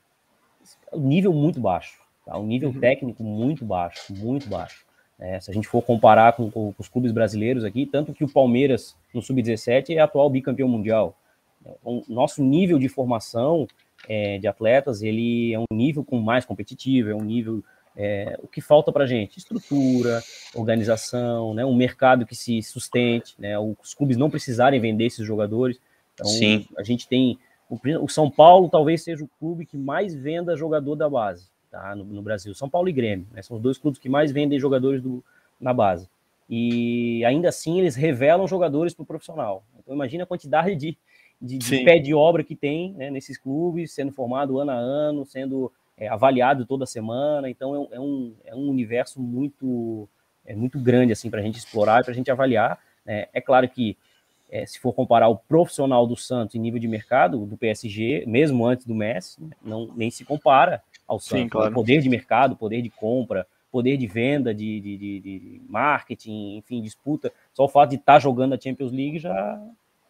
Nível 0.94 1.32
muito 1.32 1.58
baixo. 1.60 2.00
Tá? 2.24 2.38
Um 2.38 2.46
nível 2.46 2.68
uhum. 2.70 2.80
técnico 2.80 3.22
muito 3.22 3.64
baixo, 3.64 4.12
muito 4.14 4.48
baixo. 4.48 4.84
É, 5.18 5.40
se 5.40 5.50
a 5.50 5.54
gente 5.54 5.66
for 5.66 5.82
comparar 5.82 6.34
com, 6.34 6.50
com, 6.50 6.72
os 6.78 6.88
clubes 6.88 7.10
brasileiros 7.10 7.64
aqui, 7.64 7.84
tanto 7.84 8.14
que 8.14 8.22
o 8.22 8.28
Palmeiras 8.28 8.96
no 9.12 9.20
Sub-17 9.20 9.96
é 9.96 9.98
atual 9.98 10.30
bicampeão 10.30 10.68
mundial. 10.68 11.18
O 11.84 12.04
nosso 12.08 12.42
nível 12.42 12.78
de 12.78 12.88
formação 12.88 13.66
é, 14.08 14.38
de 14.38 14.46
atletas, 14.46 15.02
ele 15.02 15.52
é 15.52 15.58
um 15.58 15.64
nível 15.72 16.04
com 16.04 16.20
mais 16.20 16.44
competitivo, 16.44 17.10
é 17.10 17.14
um 17.14 17.24
nível 17.24 17.64
é, 17.96 18.38
o 18.40 18.46
que 18.46 18.60
falta 18.60 18.92
para 18.92 19.02
a 19.02 19.06
gente? 19.08 19.38
Estrutura, 19.38 20.22
organização, 20.54 21.52
né, 21.52 21.66
um 21.66 21.74
mercado 21.74 22.24
que 22.24 22.36
se 22.36 22.62
sustente, 22.62 23.34
né, 23.36 23.58
os 23.58 23.92
clubes 23.92 24.16
não 24.16 24.30
precisarem 24.30 24.80
vender 24.80 25.06
esses 25.06 25.26
jogadores. 25.26 25.80
Então, 26.14 26.26
Sim. 26.26 26.64
a 26.76 26.84
gente 26.84 27.08
tem. 27.08 27.36
O, 27.68 27.76
o 28.04 28.08
São 28.08 28.30
Paulo 28.30 28.68
talvez 28.68 29.02
seja 29.02 29.24
o 29.24 29.30
clube 29.40 29.66
que 29.66 29.76
mais 29.76 30.14
venda 30.14 30.56
jogador 30.56 30.94
da 30.94 31.10
base 31.10 31.48
tá? 31.70 31.94
no, 31.94 32.04
no 32.04 32.22
Brasil. 32.22 32.54
São 32.54 32.68
Paulo 32.68 32.88
e 32.88 32.92
Grêmio, 32.92 33.26
né? 33.32 33.42
São 33.42 33.56
os 33.56 33.62
dois 33.62 33.78
clubes 33.78 34.00
que 34.00 34.08
mais 34.08 34.32
vendem 34.32 34.58
jogadores 34.58 35.02
do, 35.02 35.24
na 35.60 35.72
base. 35.72 36.08
E 36.48 37.24
ainda 37.24 37.48
assim 37.50 37.78
eles 37.78 37.94
revelam 37.94 38.46
jogadores 38.46 38.94
para 38.94 39.02
o 39.02 39.06
profissional. 39.06 39.64
Então 39.78 39.94
imagina 39.94 40.24
a 40.24 40.26
quantidade 40.26 40.74
de, 40.74 40.96
de, 41.40 41.58
de 41.58 41.84
pé 41.84 41.98
de 41.98 42.14
obra 42.14 42.42
que 42.42 42.56
tem 42.56 42.94
né, 42.94 43.10
nesses 43.10 43.36
clubes, 43.36 43.92
sendo 43.92 44.12
formado 44.12 44.58
ano 44.58 44.70
a 44.70 44.74
ano, 44.74 45.26
sendo 45.26 45.70
é, 45.96 46.08
avaliado 46.08 46.64
toda 46.64 46.86
semana. 46.86 47.50
Então 47.50 47.88
é, 47.92 47.96
é, 47.96 48.00
um, 48.00 48.34
é 48.46 48.54
um 48.54 48.68
universo 48.68 49.20
muito, 49.20 50.08
é 50.46 50.54
muito 50.54 50.78
grande 50.78 51.12
assim 51.12 51.28
para 51.28 51.40
a 51.40 51.42
gente 51.42 51.58
explorar, 51.58 52.02
para 52.02 52.12
a 52.12 52.16
gente 52.16 52.30
avaliar. 52.30 52.78
Né? 53.04 53.26
É 53.32 53.40
claro 53.40 53.68
que 53.68 53.96
é, 54.50 54.64
se 54.64 54.78
for 54.78 54.94
comparar 54.94 55.28
o 55.28 55.36
profissional 55.36 56.06
do 56.06 56.16
Santos 56.16 56.54
em 56.54 56.58
nível 56.58 56.80
de 56.80 56.88
mercado, 56.88 57.44
do 57.44 57.56
PSG, 57.56 58.24
mesmo 58.26 58.66
antes 58.66 58.86
do 58.86 58.94
Messi, 58.94 59.38
não, 59.62 59.92
nem 59.94 60.10
se 60.10 60.24
compara 60.24 60.82
ao 61.08 61.18
Santos. 61.18 61.38
Sim, 61.38 61.44
né? 61.44 61.50
claro. 61.50 61.74
Poder 61.74 62.00
de 62.02 62.08
mercado, 62.08 62.54
poder 62.54 62.82
de 62.82 62.90
compra, 62.90 63.46
poder 63.72 63.96
de 63.96 64.06
venda, 64.06 64.54
de, 64.54 64.80
de, 64.80 64.96
de, 64.96 65.20
de, 65.20 65.62
marketing, 65.68 66.58
enfim, 66.58 66.80
disputa. 66.82 67.32
Só 67.54 67.64
o 67.64 67.68
fato 67.68 67.90
de 67.90 67.96
estar 67.96 68.14
tá 68.14 68.18
jogando 68.18 68.54
a 68.54 68.60
Champions 68.60 68.92
League 68.92 69.18
já, 69.18 69.60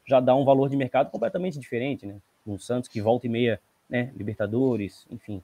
já 0.04 0.20
dá 0.20 0.34
um 0.34 0.44
valor 0.44 0.68
de 0.68 0.76
mercado 0.76 1.10
completamente 1.10 1.58
diferente, 1.58 2.04
né? 2.04 2.16
Um 2.46 2.58
Santos 2.58 2.88
que 2.88 3.00
volta 3.00 3.26
e 3.26 3.30
meia, 3.30 3.60
né? 3.88 4.12
Libertadores, 4.16 5.06
enfim. 5.10 5.42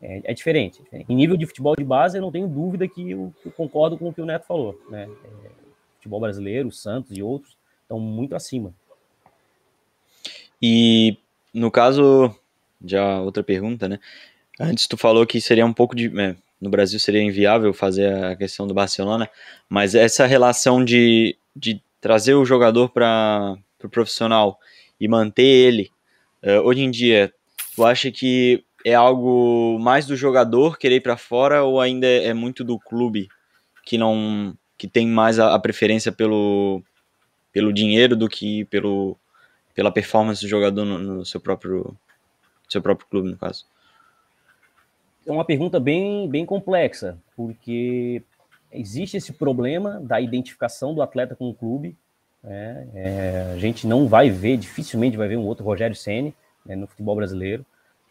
É, 0.00 0.20
é 0.24 0.34
diferente, 0.34 0.82
Em 0.92 1.14
nível 1.14 1.38
de 1.38 1.46
futebol 1.46 1.74
de 1.74 1.82
base, 1.82 2.18
eu 2.18 2.22
não 2.22 2.30
tenho 2.30 2.46
dúvida 2.46 2.86
que 2.86 3.10
eu, 3.10 3.32
eu 3.42 3.50
concordo 3.50 3.96
com 3.96 4.10
o 4.10 4.12
que 4.12 4.20
o 4.20 4.26
Neto 4.26 4.46
falou, 4.46 4.78
né? 4.90 5.08
É, 5.24 5.50
futebol 5.94 6.20
brasileiro, 6.20 6.70
Santos 6.70 7.16
e 7.16 7.22
outros 7.22 7.56
estão 7.82 7.98
muito 7.98 8.36
acima. 8.36 8.74
E 10.60 11.16
no 11.52 11.70
caso, 11.70 12.34
já 12.84 13.20
outra 13.20 13.42
pergunta, 13.42 13.88
né? 13.88 13.98
Antes 14.58 14.86
tu 14.86 14.96
falou 14.96 15.26
que 15.26 15.40
seria 15.40 15.66
um 15.66 15.72
pouco 15.72 15.94
de. 15.94 16.06
É, 16.18 16.36
no 16.60 16.70
Brasil 16.70 16.98
seria 16.98 17.22
inviável 17.22 17.72
fazer 17.74 18.12
a 18.24 18.34
questão 18.34 18.66
do 18.66 18.72
Barcelona, 18.72 19.28
mas 19.68 19.94
essa 19.94 20.26
relação 20.26 20.84
de, 20.84 21.36
de 21.54 21.82
trazer 22.00 22.34
o 22.34 22.44
jogador 22.44 22.88
para 22.88 23.56
o 23.56 23.58
pro 23.78 23.90
profissional 23.90 24.58
e 24.98 25.06
manter 25.06 25.42
ele, 25.42 25.90
uh, 26.42 26.62
hoje 26.62 26.82
em 26.82 26.90
dia, 26.90 27.32
tu 27.74 27.84
acha 27.84 28.10
que 28.10 28.64
é 28.84 28.94
algo 28.94 29.78
mais 29.78 30.06
do 30.06 30.16
jogador 30.16 30.78
querer 30.78 30.96
ir 30.96 31.00
para 31.00 31.16
fora 31.16 31.62
ou 31.62 31.80
ainda 31.80 32.06
é 32.06 32.32
muito 32.32 32.64
do 32.64 32.78
clube 32.78 33.28
que 33.84 33.98
não 33.98 34.56
que 34.78 34.86
tem 34.86 35.06
mais 35.06 35.38
a, 35.38 35.54
a 35.54 35.58
preferência 35.58 36.12
pelo, 36.12 36.82
pelo 37.52 37.72
dinheiro 37.72 38.14
do 38.14 38.28
que 38.28 38.64
pelo, 38.66 39.16
pela 39.74 39.90
performance 39.90 40.40
do 40.40 40.48
jogador 40.48 40.84
no, 40.84 40.98
no 40.98 41.26
seu 41.26 41.40
próprio 41.40 41.96
seu 42.68 42.80
próprio 42.80 43.08
clube 43.08 43.28
no 43.28 43.36
caso? 43.36 43.64
É 45.26 45.32
uma 45.32 45.44
pergunta 45.44 45.80
bem, 45.80 46.28
bem 46.28 46.46
complexa, 46.46 47.18
porque 47.36 48.22
existe 48.72 49.16
esse 49.16 49.32
problema 49.32 50.00
da 50.00 50.20
identificação 50.20 50.94
do 50.94 51.02
atleta 51.02 51.34
com 51.34 51.48
o 51.48 51.54
clube. 51.54 51.96
Né? 52.42 52.88
É, 52.94 53.52
a 53.54 53.58
gente 53.58 53.86
não 53.86 54.06
vai 54.06 54.30
ver, 54.30 54.56
dificilmente 54.56 55.16
vai 55.16 55.28
ver 55.28 55.36
um 55.36 55.44
outro 55.44 55.64
Rogério 55.64 55.96
Ceni 55.96 56.34
né, 56.64 56.76
no 56.76 56.86
futebol 56.86 57.16
brasileiro. 57.16 57.64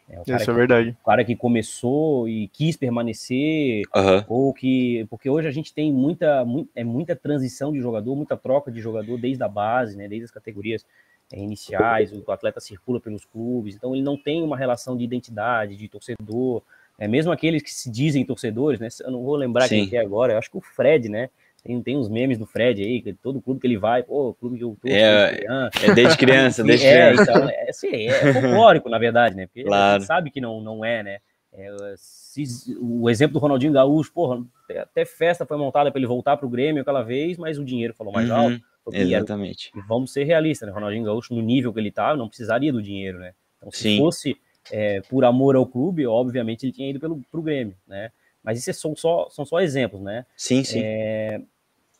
É, 0.08 0.20
Isso 0.20 0.44
que, 0.44 0.50
é 0.50 0.54
verdade. 0.54 0.96
O 1.00 1.04
cara 1.04 1.24
que 1.24 1.34
começou 1.34 2.28
e 2.28 2.48
quis 2.48 2.76
permanecer, 2.76 3.82
uhum. 3.94 4.24
ou 4.28 4.54
que. 4.54 5.04
Porque 5.10 5.28
hoje 5.28 5.48
a 5.48 5.50
gente 5.50 5.74
tem 5.74 5.92
muita, 5.92 6.44
muito, 6.44 6.70
é 6.76 6.84
muita 6.84 7.16
transição 7.16 7.72
de 7.72 7.80
jogador, 7.80 8.14
muita 8.14 8.36
troca 8.36 8.70
de 8.70 8.80
jogador 8.80 9.18
desde 9.18 9.42
a 9.42 9.48
base, 9.48 9.96
né, 9.96 10.06
desde 10.06 10.26
as 10.26 10.30
categorias 10.30 10.86
é, 11.32 11.40
iniciais, 11.40 12.12
o 12.12 12.30
atleta 12.30 12.60
circula 12.60 13.00
pelos 13.00 13.24
clubes, 13.24 13.74
então 13.74 13.94
ele 13.94 14.04
não 14.04 14.16
tem 14.16 14.42
uma 14.42 14.56
relação 14.56 14.96
de 14.96 15.02
identidade, 15.02 15.76
de 15.76 15.88
torcedor. 15.88 16.62
É, 16.98 17.06
mesmo 17.06 17.30
aqueles 17.30 17.62
que 17.62 17.72
se 17.72 17.90
dizem 17.90 18.24
torcedores, 18.24 18.80
né? 18.80 18.88
Eu 19.00 19.10
não 19.10 19.22
vou 19.22 19.36
lembrar 19.36 19.68
Sim. 19.68 19.86
quem 19.86 19.98
é 19.98 20.02
agora, 20.02 20.32
eu 20.32 20.38
acho 20.38 20.50
que 20.50 20.56
o 20.56 20.62
Fred, 20.62 21.08
né? 21.08 21.28
Tem, 21.62 21.82
tem 21.82 21.96
uns 21.96 22.08
memes 22.08 22.38
do 22.38 22.46
Fred 22.46 22.80
aí, 22.82 23.02
que 23.02 23.12
todo 23.12 23.42
clube 23.42 23.60
que 23.60 23.66
ele 23.66 23.76
vai, 23.76 24.02
pô, 24.02 24.32
clube 24.34 24.56
que 24.56 24.64
eu 24.64 24.76
tô. 24.80 24.88
É, 24.88 25.40
é 25.82 25.94
desde 25.94 26.16
criança, 26.16 26.62
desde 26.64 26.86
é, 26.86 27.12
criança. 27.12 27.22
Então, 27.22 27.48
é, 27.48 27.70
assim, 27.70 28.06
é 28.06 28.32
folclórico, 28.32 28.88
na 28.88 28.98
verdade, 28.98 29.34
né? 29.34 29.46
Porque 29.46 29.64
claro. 29.64 30.02
sabe 30.04 30.30
que 30.30 30.40
não, 30.40 30.60
não 30.60 30.84
é, 30.84 31.02
né? 31.02 31.18
É, 31.52 31.94
se, 31.96 32.44
o 32.80 33.10
exemplo 33.10 33.34
do 33.34 33.38
Ronaldinho 33.40 33.72
Gaúcho, 33.72 34.12
porra, 34.12 34.44
até 34.78 35.04
festa 35.04 35.44
foi 35.44 35.56
montada 35.56 35.90
para 35.90 35.98
ele 35.98 36.06
voltar 36.06 36.36
para 36.36 36.46
o 36.46 36.50
Grêmio 36.50 36.82
aquela 36.82 37.02
vez, 37.02 37.36
mas 37.36 37.58
o 37.58 37.64
dinheiro 37.64 37.94
falou 37.94 38.12
mais 38.12 38.30
uhum, 38.30 38.36
alto. 38.36 38.62
Exatamente. 38.92 39.72
Era, 39.74 39.84
vamos 39.86 40.12
ser 40.12 40.24
realistas, 40.24 40.68
né? 40.68 40.72
Ronaldinho 40.72 41.04
Gaúcho, 41.04 41.34
no 41.34 41.42
nível 41.42 41.72
que 41.72 41.80
ele 41.80 41.90
tá, 41.90 42.14
não 42.14 42.28
precisaria 42.28 42.72
do 42.72 42.80
dinheiro, 42.80 43.18
né? 43.18 43.32
Então, 43.56 43.72
se 43.72 43.82
Sim. 43.82 43.98
fosse 43.98 44.36
é, 44.70 45.00
por 45.02 45.24
amor 45.24 45.56
ao 45.56 45.66
clube, 45.66 46.06
obviamente 46.06 46.64
ele 46.64 46.72
tinha 46.72 46.90
ido 46.90 47.00
pelo, 47.00 47.20
pro 47.30 47.42
Grêmio, 47.42 47.76
né? 47.86 48.10
Mas 48.42 48.58
isso 48.58 48.70
é, 48.70 48.72
são, 48.72 48.94
só, 48.94 49.28
são 49.30 49.44
só 49.44 49.60
exemplos, 49.60 50.00
né? 50.00 50.24
Sim, 50.36 50.62
sim. 50.62 50.80
É, 50.82 51.40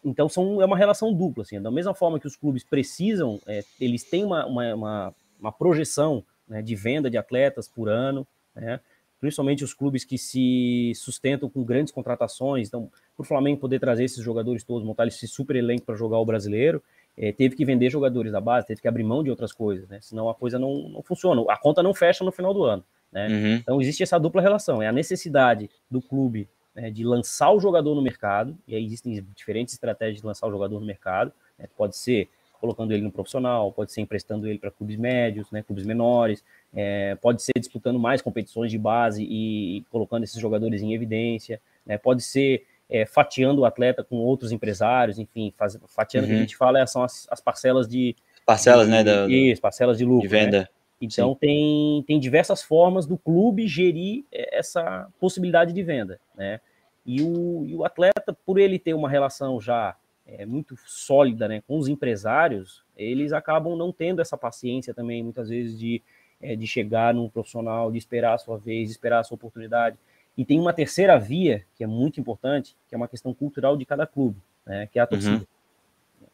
então 0.04 0.28
são, 0.28 0.62
é 0.62 0.64
uma 0.64 0.76
relação 0.76 1.12
dupla, 1.12 1.42
assim, 1.42 1.60
da 1.60 1.70
mesma 1.70 1.94
forma 1.94 2.20
que 2.20 2.26
os 2.26 2.36
clubes 2.36 2.62
precisam, 2.62 3.40
é, 3.46 3.64
eles 3.80 4.04
têm 4.04 4.24
uma, 4.24 4.46
uma, 4.46 4.74
uma, 4.74 5.14
uma 5.40 5.52
projeção 5.52 6.24
né, 6.46 6.62
de 6.62 6.76
venda 6.76 7.10
de 7.10 7.18
atletas 7.18 7.66
por 7.66 7.88
ano, 7.88 8.24
né, 8.54 8.78
principalmente 9.18 9.64
os 9.64 9.74
clubes 9.74 10.04
que 10.04 10.16
se 10.16 10.92
sustentam 10.94 11.50
com 11.50 11.64
grandes 11.64 11.92
contratações, 11.92 12.68
então, 12.68 12.88
para 13.16 13.24
o 13.24 13.26
Flamengo 13.26 13.58
poder 13.58 13.80
trazer 13.80 14.04
esses 14.04 14.22
jogadores 14.22 14.62
todos, 14.62 14.86
montar 14.86 15.08
esse 15.08 15.26
super 15.26 15.56
elenco 15.56 15.84
para 15.84 15.96
jogar 15.96 16.18
o 16.18 16.24
brasileiro, 16.24 16.80
é, 17.16 17.32
teve 17.32 17.56
que 17.56 17.64
vender 17.64 17.90
jogadores 17.90 18.30
da 18.30 18.40
base, 18.40 18.66
teve 18.66 18.80
que 18.80 18.88
abrir 18.88 19.02
mão 19.02 19.22
de 19.22 19.30
outras 19.30 19.52
coisas, 19.52 19.88
né, 19.88 19.98
senão 20.00 20.28
a 20.28 20.34
coisa 20.34 20.58
não, 20.58 20.88
não 20.88 21.02
funciona, 21.02 21.42
a 21.48 21.56
conta 21.56 21.82
não 21.82 21.94
fecha 21.94 22.24
no 22.24 22.32
final 22.32 22.52
do 22.52 22.64
ano. 22.64 22.84
Né? 23.10 23.28
Uhum. 23.28 23.54
Então 23.54 23.80
existe 23.80 24.02
essa 24.02 24.18
dupla 24.18 24.42
relação, 24.42 24.82
é 24.82 24.88
a 24.88 24.92
necessidade 24.92 25.70
do 25.90 26.02
clube 26.02 26.48
né, 26.74 26.90
de 26.90 27.04
lançar 27.04 27.50
o 27.52 27.60
jogador 27.60 27.94
no 27.94 28.02
mercado, 28.02 28.56
e 28.68 28.74
aí 28.74 28.84
existem 28.84 29.24
diferentes 29.34 29.72
estratégias 29.74 30.20
de 30.20 30.26
lançar 30.26 30.46
o 30.46 30.50
jogador 30.50 30.78
no 30.78 30.86
mercado, 30.86 31.32
né, 31.58 31.66
pode 31.76 31.96
ser 31.96 32.28
colocando 32.60 32.92
ele 32.92 33.02
no 33.02 33.12
profissional, 33.12 33.70
pode 33.70 33.92
ser 33.92 34.00
emprestando 34.00 34.46
ele 34.46 34.58
para 34.58 34.70
clubes 34.70 34.96
médios, 34.96 35.50
né, 35.50 35.62
clubes 35.62 35.84
menores, 35.84 36.42
é, 36.74 37.14
pode 37.16 37.42
ser 37.42 37.52
disputando 37.58 37.98
mais 37.98 38.22
competições 38.22 38.70
de 38.70 38.78
base 38.78 39.22
e, 39.22 39.78
e 39.78 39.82
colocando 39.90 40.24
esses 40.24 40.40
jogadores 40.40 40.82
em 40.82 40.94
evidência, 40.94 41.60
né, 41.84 41.96
pode 41.96 42.22
ser 42.22 42.66
é, 42.88 43.04
fatiando 43.04 43.62
o 43.62 43.64
atleta 43.64 44.04
com 44.04 44.16
outros 44.16 44.52
empresários, 44.52 45.18
enfim, 45.18 45.52
faz, 45.56 45.78
fatiando, 45.88 46.26
uhum. 46.26 46.32
que 46.32 46.38
a 46.38 46.40
gente 46.42 46.56
fala, 46.56 46.86
são 46.86 47.02
as, 47.02 47.26
as 47.30 47.40
parcelas 47.40 47.88
de... 47.88 48.14
Parcelas, 48.44 48.86
de, 48.86 48.92
né? 48.92 49.04
Da, 49.04 49.26
isso, 49.28 49.60
parcelas 49.60 49.98
de 49.98 50.04
lucro. 50.04 50.22
De 50.22 50.28
venda. 50.28 50.60
Né? 50.60 50.68
Então 51.00 51.34
tem, 51.34 52.02
tem 52.06 52.18
diversas 52.18 52.62
formas 52.62 53.06
do 53.06 53.18
clube 53.18 53.66
gerir 53.66 54.24
é, 54.32 54.58
essa 54.58 55.08
possibilidade 55.20 55.72
de 55.72 55.82
venda, 55.82 56.18
né? 56.34 56.60
E 57.04 57.22
o, 57.22 57.64
e 57.64 57.74
o 57.74 57.84
atleta, 57.84 58.36
por 58.44 58.58
ele 58.58 58.78
ter 58.78 58.94
uma 58.94 59.08
relação 59.08 59.60
já 59.60 59.96
é, 60.26 60.44
muito 60.44 60.76
sólida 60.84 61.46
né, 61.46 61.62
com 61.66 61.78
os 61.78 61.86
empresários, 61.86 62.84
eles 62.96 63.32
acabam 63.32 63.76
não 63.76 63.92
tendo 63.92 64.20
essa 64.20 64.36
paciência 64.36 64.92
também, 64.92 65.22
muitas 65.22 65.48
vezes, 65.48 65.78
de, 65.78 66.02
é, 66.40 66.56
de 66.56 66.66
chegar 66.66 67.14
num 67.14 67.28
profissional, 67.28 67.92
de 67.92 67.98
esperar 67.98 68.34
a 68.34 68.38
sua 68.38 68.58
vez, 68.58 68.88
de 68.88 68.92
esperar 68.92 69.20
a 69.20 69.24
sua 69.24 69.36
oportunidade. 69.36 69.96
E 70.36 70.44
tem 70.44 70.60
uma 70.60 70.72
terceira 70.72 71.18
via, 71.18 71.64
que 71.76 71.82
é 71.82 71.86
muito 71.86 72.20
importante, 72.20 72.76
que 72.88 72.94
é 72.94 72.98
uma 72.98 73.08
questão 73.08 73.32
cultural 73.32 73.76
de 73.76 73.86
cada 73.86 74.06
clube, 74.06 74.36
né, 74.66 74.88
que 74.92 74.98
é 74.98 75.02
a 75.02 75.06
torcida. 75.06 75.36
Uhum. 75.36 76.26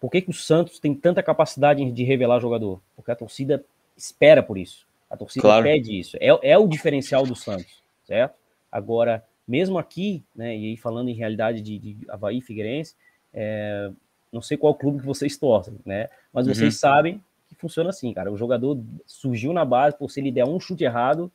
Por 0.00 0.10
que, 0.10 0.22
que 0.22 0.30
o 0.30 0.34
Santos 0.34 0.78
tem 0.78 0.94
tanta 0.94 1.22
capacidade 1.22 1.88
de 1.90 2.02
revelar 2.02 2.40
jogador? 2.40 2.80
Porque 2.96 3.10
a 3.10 3.16
torcida 3.16 3.64
espera 3.96 4.42
por 4.42 4.58
isso. 4.58 4.86
A 5.08 5.16
torcida 5.16 5.42
claro. 5.42 5.64
pede 5.64 5.98
isso. 5.98 6.16
É, 6.18 6.28
é 6.50 6.58
o 6.58 6.66
diferencial 6.66 7.24
do 7.24 7.36
Santos, 7.36 7.82
certo? 8.04 8.34
Agora, 8.70 9.22
mesmo 9.46 9.78
aqui, 9.78 10.24
né, 10.34 10.56
e 10.56 10.70
aí 10.70 10.76
falando 10.76 11.08
em 11.08 11.14
realidade 11.14 11.60
de, 11.60 11.78
de 11.78 11.96
Havaí 12.08 12.40
Figueirense, 12.40 12.96
é, 13.34 13.90
não 14.32 14.40
sei 14.40 14.56
qual 14.56 14.74
clube 14.74 15.00
que 15.00 15.06
vocês 15.06 15.36
torcem, 15.36 15.74
né? 15.84 16.08
Mas 16.32 16.46
uhum. 16.46 16.54
vocês 16.54 16.80
sabem 16.80 17.22
que 17.48 17.54
funciona 17.54 17.90
assim, 17.90 18.12
cara. 18.14 18.32
O 18.32 18.36
jogador 18.36 18.82
surgiu 19.06 19.52
na 19.52 19.64
base, 19.64 19.96
por 19.96 20.10
se 20.10 20.20
ele 20.20 20.32
der 20.32 20.46
um 20.46 20.58
chute 20.58 20.84
errado, 20.84 21.30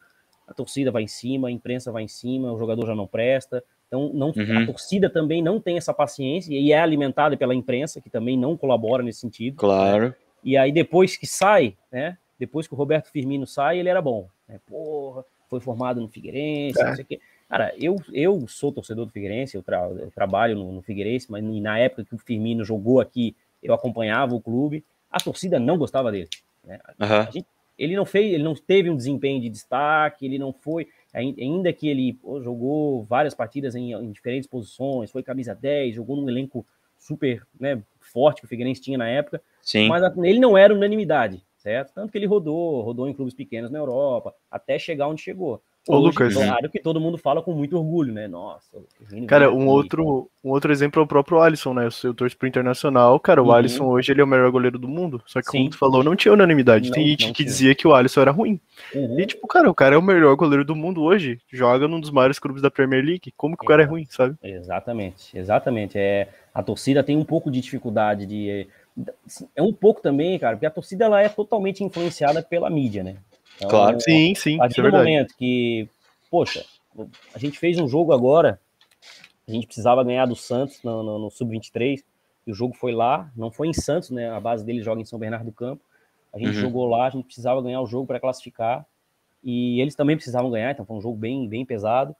a 0.47 0.53
torcida 0.53 0.91
vai 0.91 1.03
em 1.03 1.07
cima, 1.07 1.49
a 1.49 1.51
imprensa 1.51 1.91
vai 1.91 2.03
em 2.03 2.07
cima, 2.07 2.51
o 2.51 2.57
jogador 2.57 2.85
já 2.85 2.95
não 2.95 3.05
presta. 3.05 3.63
Então, 3.87 4.11
não, 4.13 4.27
uhum. 4.27 4.63
a 4.63 4.65
torcida 4.65 5.09
também 5.09 5.41
não 5.41 5.59
tem 5.59 5.77
essa 5.77 5.93
paciência 5.93 6.53
e 6.53 6.71
é 6.71 6.79
alimentada 6.79 7.35
pela 7.37 7.53
imprensa, 7.53 8.01
que 8.01 8.09
também 8.09 8.37
não 8.37 8.55
colabora 8.57 9.03
nesse 9.03 9.19
sentido. 9.19 9.57
Claro. 9.57 10.07
Né? 10.09 10.15
E 10.43 10.57
aí, 10.57 10.71
depois 10.71 11.17
que 11.17 11.27
sai, 11.27 11.75
né? 11.91 12.17
Depois 12.39 12.67
que 12.67 12.73
o 12.73 12.77
Roberto 12.77 13.09
Firmino 13.11 13.47
sai, 13.47 13.79
ele 13.79 13.89
era 13.89 14.01
bom. 14.01 14.27
Né? 14.47 14.59
Porra, 14.67 15.23
foi 15.49 15.59
formado 15.59 15.99
no 15.99 16.07
Figueirense, 16.07 16.79
é. 16.79 16.85
não 16.85 16.95
sei 16.95 17.03
o 17.03 17.07
quê. 17.07 17.19
Cara, 17.49 17.73
eu, 17.77 17.95
eu 18.11 18.45
sou 18.47 18.71
torcedor 18.71 19.05
do 19.05 19.11
Figueirense, 19.11 19.55
eu, 19.55 19.63
tra 19.63 19.87
eu 19.89 20.11
trabalho 20.11 20.55
no, 20.55 20.71
no, 20.73 20.81
Figueirense, 20.81 21.31
mas 21.31 21.43
na 21.43 21.79
época 21.79 22.03
que 22.03 22.15
o 22.15 22.17
Firmino 22.17 22.63
jogou 22.63 22.99
aqui, 22.99 23.35
eu 23.63 23.73
acompanhava 23.73 24.35
o 24.35 24.41
clube, 24.41 24.83
a 25.09 25.19
torcida 25.19 25.57
não 25.57 25.77
gostava 25.77 26.11
dele. 26.11 26.29
Né? 26.63 26.79
Uhum. 26.99 27.31
Gente, 27.31 27.47
ele 27.77 27.95
não 27.95 28.05
fez, 28.05 28.33
ele 28.33 28.43
não 28.43 28.55
teve 28.55 28.89
um 28.89 28.95
desempenho 28.95 29.41
de 29.41 29.49
destaque, 29.49 30.25
ele 30.25 30.39
não 30.39 30.51
foi, 30.51 30.87
ainda 31.13 31.71
que 31.71 31.87
ele 31.87 32.13
pô, 32.13 32.41
jogou 32.41 33.03
várias 33.03 33.33
partidas 33.33 33.75
em, 33.75 33.93
em, 33.93 34.11
diferentes 34.11 34.47
posições, 34.47 35.11
foi 35.11 35.23
camisa 35.23 35.53
10, 35.53 35.95
jogou 35.95 36.15
num 36.15 36.29
elenco 36.29 36.65
super 36.97 37.45
né, 37.59 37.81
forte 37.99 38.41
que 38.41 38.45
o 38.45 38.49
Figueirense 38.49 38.81
tinha 38.81 38.97
na 38.97 39.07
época, 39.07 39.41
Sim. 39.61 39.87
mas 39.87 40.03
ele 40.23 40.39
não 40.39 40.57
era 40.57 40.73
unanimidade, 40.73 41.43
certo? 41.57 41.93
Tanto 41.93 42.11
que 42.11 42.17
ele 42.17 42.25
rodou, 42.25 42.81
rodou 42.81 43.07
em 43.07 43.13
clubes 43.13 43.33
pequenos 43.33 43.69
na 43.69 43.77
Europa, 43.77 44.33
até 44.49 44.79
chegar 44.79 45.07
onde 45.07 45.21
chegou. 45.21 45.61
Ô, 45.87 45.97
Lucas. 45.97 46.33
Claro 46.33 46.69
que 46.69 46.79
todo 46.79 46.99
mundo 46.99 47.17
fala 47.17 47.41
com 47.41 47.53
muito 47.53 47.77
orgulho, 47.77 48.13
né? 48.13 48.27
Nossa. 48.27 48.77
Cara, 49.27 49.51
um 49.51 49.67
outro, 49.67 50.29
um 50.43 50.49
outro 50.51 50.71
exemplo 50.71 51.01
é 51.01 51.03
o 51.05 51.07
próprio 51.07 51.39
Alisson, 51.39 51.73
né? 51.73 51.87
Eu 52.03 52.13
torço 52.13 52.37
pro 52.37 52.47
Internacional. 52.47 53.19
Cara, 53.19 53.41
o 53.41 53.47
uhum. 53.47 53.51
Alisson 53.51 53.85
hoje 53.85 54.11
ele 54.11 54.21
é 54.21 54.23
o 54.23 54.27
melhor 54.27 54.51
goleiro 54.51 54.77
do 54.77 54.87
mundo. 54.87 55.21
Só 55.25 55.39
que, 55.41 55.49
Sim. 55.49 55.57
como 55.57 55.69
tu 55.69 55.77
falou, 55.77 56.03
não 56.03 56.15
tinha 56.15 56.33
unanimidade. 56.33 56.89
Não, 56.89 56.95
Tem 56.95 57.07
gente 57.07 57.31
que 57.31 57.43
dizia 57.43 57.73
que 57.73 57.87
o 57.87 57.93
Alisson 57.93 58.21
era 58.21 58.31
ruim. 58.31 58.59
Uhum. 58.93 59.19
E, 59.19 59.25
tipo, 59.25 59.47
cara, 59.47 59.69
o 59.69 59.73
cara 59.73 59.95
é 59.95 59.97
o 59.97 60.01
melhor 60.01 60.35
goleiro 60.35 60.65
do 60.65 60.75
mundo 60.75 61.01
hoje. 61.03 61.39
Joga 61.51 61.87
num 61.87 61.99
dos 61.99 62.11
maiores 62.11 62.39
clubes 62.39 62.61
da 62.61 62.71
Premier 62.71 63.03
League. 63.03 63.33
Como 63.35 63.55
que 63.55 63.63
o 63.63 63.67
cara 63.67 63.83
é 63.83 63.85
ruim, 63.85 64.05
sabe? 64.09 64.35
Exatamente, 64.43 65.37
exatamente. 65.37 65.97
É, 65.97 66.27
a 66.53 66.63
torcida 66.63 67.03
tem 67.03 67.15
um 67.15 67.25
pouco 67.25 67.49
de 67.49 67.61
dificuldade 67.61 68.25
de. 68.25 68.67
É 69.55 69.61
um 69.61 69.71
pouco 69.71 70.01
também, 70.01 70.39
cara, 70.39 70.55
porque 70.55 70.65
a 70.65 70.71
torcida 70.71 71.05
ela 71.05 71.21
é 71.21 71.29
totalmente 71.29 71.83
influenciada 71.83 72.41
pela 72.41 72.69
mídia, 72.69 73.03
né? 73.03 73.17
Então, 73.57 73.69
claro, 73.69 73.99
sim, 73.99 74.33
sim. 74.35 74.55
A 74.55 74.59
partir 74.59 74.81
do 74.81 74.87
é 74.87 74.91
momento 74.91 75.35
que, 75.35 75.89
poxa, 76.29 76.63
a 77.33 77.39
gente 77.39 77.59
fez 77.59 77.79
um 77.79 77.87
jogo 77.87 78.13
agora, 78.13 78.59
a 79.47 79.51
gente 79.51 79.65
precisava 79.65 80.03
ganhar 80.03 80.25
do 80.25 80.35
Santos 80.35 80.81
no, 80.83 81.03
no, 81.03 81.19
no 81.19 81.31
Sub-23, 81.31 82.03
e 82.45 82.51
o 82.51 82.55
jogo 82.55 82.75
foi 82.75 82.93
lá, 82.93 83.29
não 83.35 83.51
foi 83.51 83.67
em 83.67 83.73
Santos, 83.73 84.11
né? 84.11 84.29
A 84.29 84.39
base 84.39 84.63
dele 84.63 84.81
joga 84.81 85.01
em 85.01 85.05
São 85.05 85.19
Bernardo 85.19 85.47
do 85.47 85.51
Campo. 85.51 85.83
A 86.33 86.37
gente 86.37 86.55
uhum. 86.55 86.61
jogou 86.61 86.85
lá, 86.85 87.07
a 87.07 87.09
gente 87.09 87.25
precisava 87.25 87.61
ganhar 87.61 87.81
o 87.81 87.87
jogo 87.87 88.07
para 88.07 88.19
classificar, 88.19 88.85
e 89.43 89.81
eles 89.81 89.95
também 89.95 90.15
precisavam 90.15 90.51
ganhar, 90.51 90.71
então 90.71 90.85
foi 90.85 90.95
um 90.95 91.01
jogo 91.01 91.17
bem, 91.17 91.47
bem 91.47 91.65
pesado. 91.65 92.15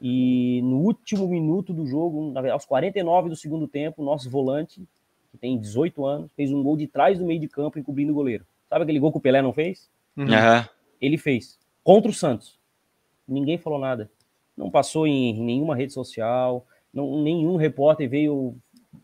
E 0.00 0.60
no 0.62 0.78
último 0.78 1.28
minuto 1.28 1.72
do 1.72 1.86
jogo, 1.86 2.32
aos 2.50 2.64
49 2.64 3.28
do 3.28 3.36
segundo 3.36 3.68
tempo, 3.68 4.02
nosso 4.02 4.28
volante, 4.28 4.82
que 5.30 5.38
tem 5.38 5.58
18 5.58 6.04
anos, 6.04 6.30
fez 6.36 6.52
um 6.52 6.62
gol 6.62 6.76
de 6.76 6.86
trás 6.86 7.18
do 7.18 7.24
meio 7.24 7.40
de 7.40 7.48
campo, 7.48 7.78
encobrindo 7.78 8.12
o 8.12 8.14
goleiro. 8.14 8.44
Sabe 8.68 8.82
aquele 8.82 8.98
gol 8.98 9.12
que 9.12 9.18
o 9.18 9.20
Pelé 9.20 9.40
não 9.40 9.52
fez? 9.52 9.88
Uhum 10.16 10.26
ele 11.02 11.18
fez 11.18 11.58
contra 11.82 12.10
o 12.10 12.14
Santos. 12.14 12.58
Ninguém 13.28 13.58
falou 13.58 13.78
nada. 13.78 14.10
Não 14.56 14.70
passou 14.70 15.06
em 15.06 15.34
nenhuma 15.42 15.74
rede 15.74 15.92
social, 15.92 16.66
não, 16.94 17.22
nenhum 17.22 17.56
repórter 17.56 18.08
veio 18.08 18.56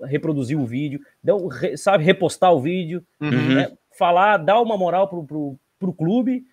reproduzir 0.03 0.59
o 0.59 0.67
vídeo, 0.67 1.01
deu, 1.23 1.49
sabe, 1.77 2.05
repostar 2.05 2.53
o 2.53 2.61
vídeo, 2.61 3.05
uhum. 3.21 3.55
né, 3.55 3.73
falar, 3.91 4.37
dar 4.37 4.61
uma 4.61 4.77
moral 4.77 5.09
pro, 5.09 5.25
pro, 5.25 5.59
pro 5.79 5.93
clube, 5.93 6.47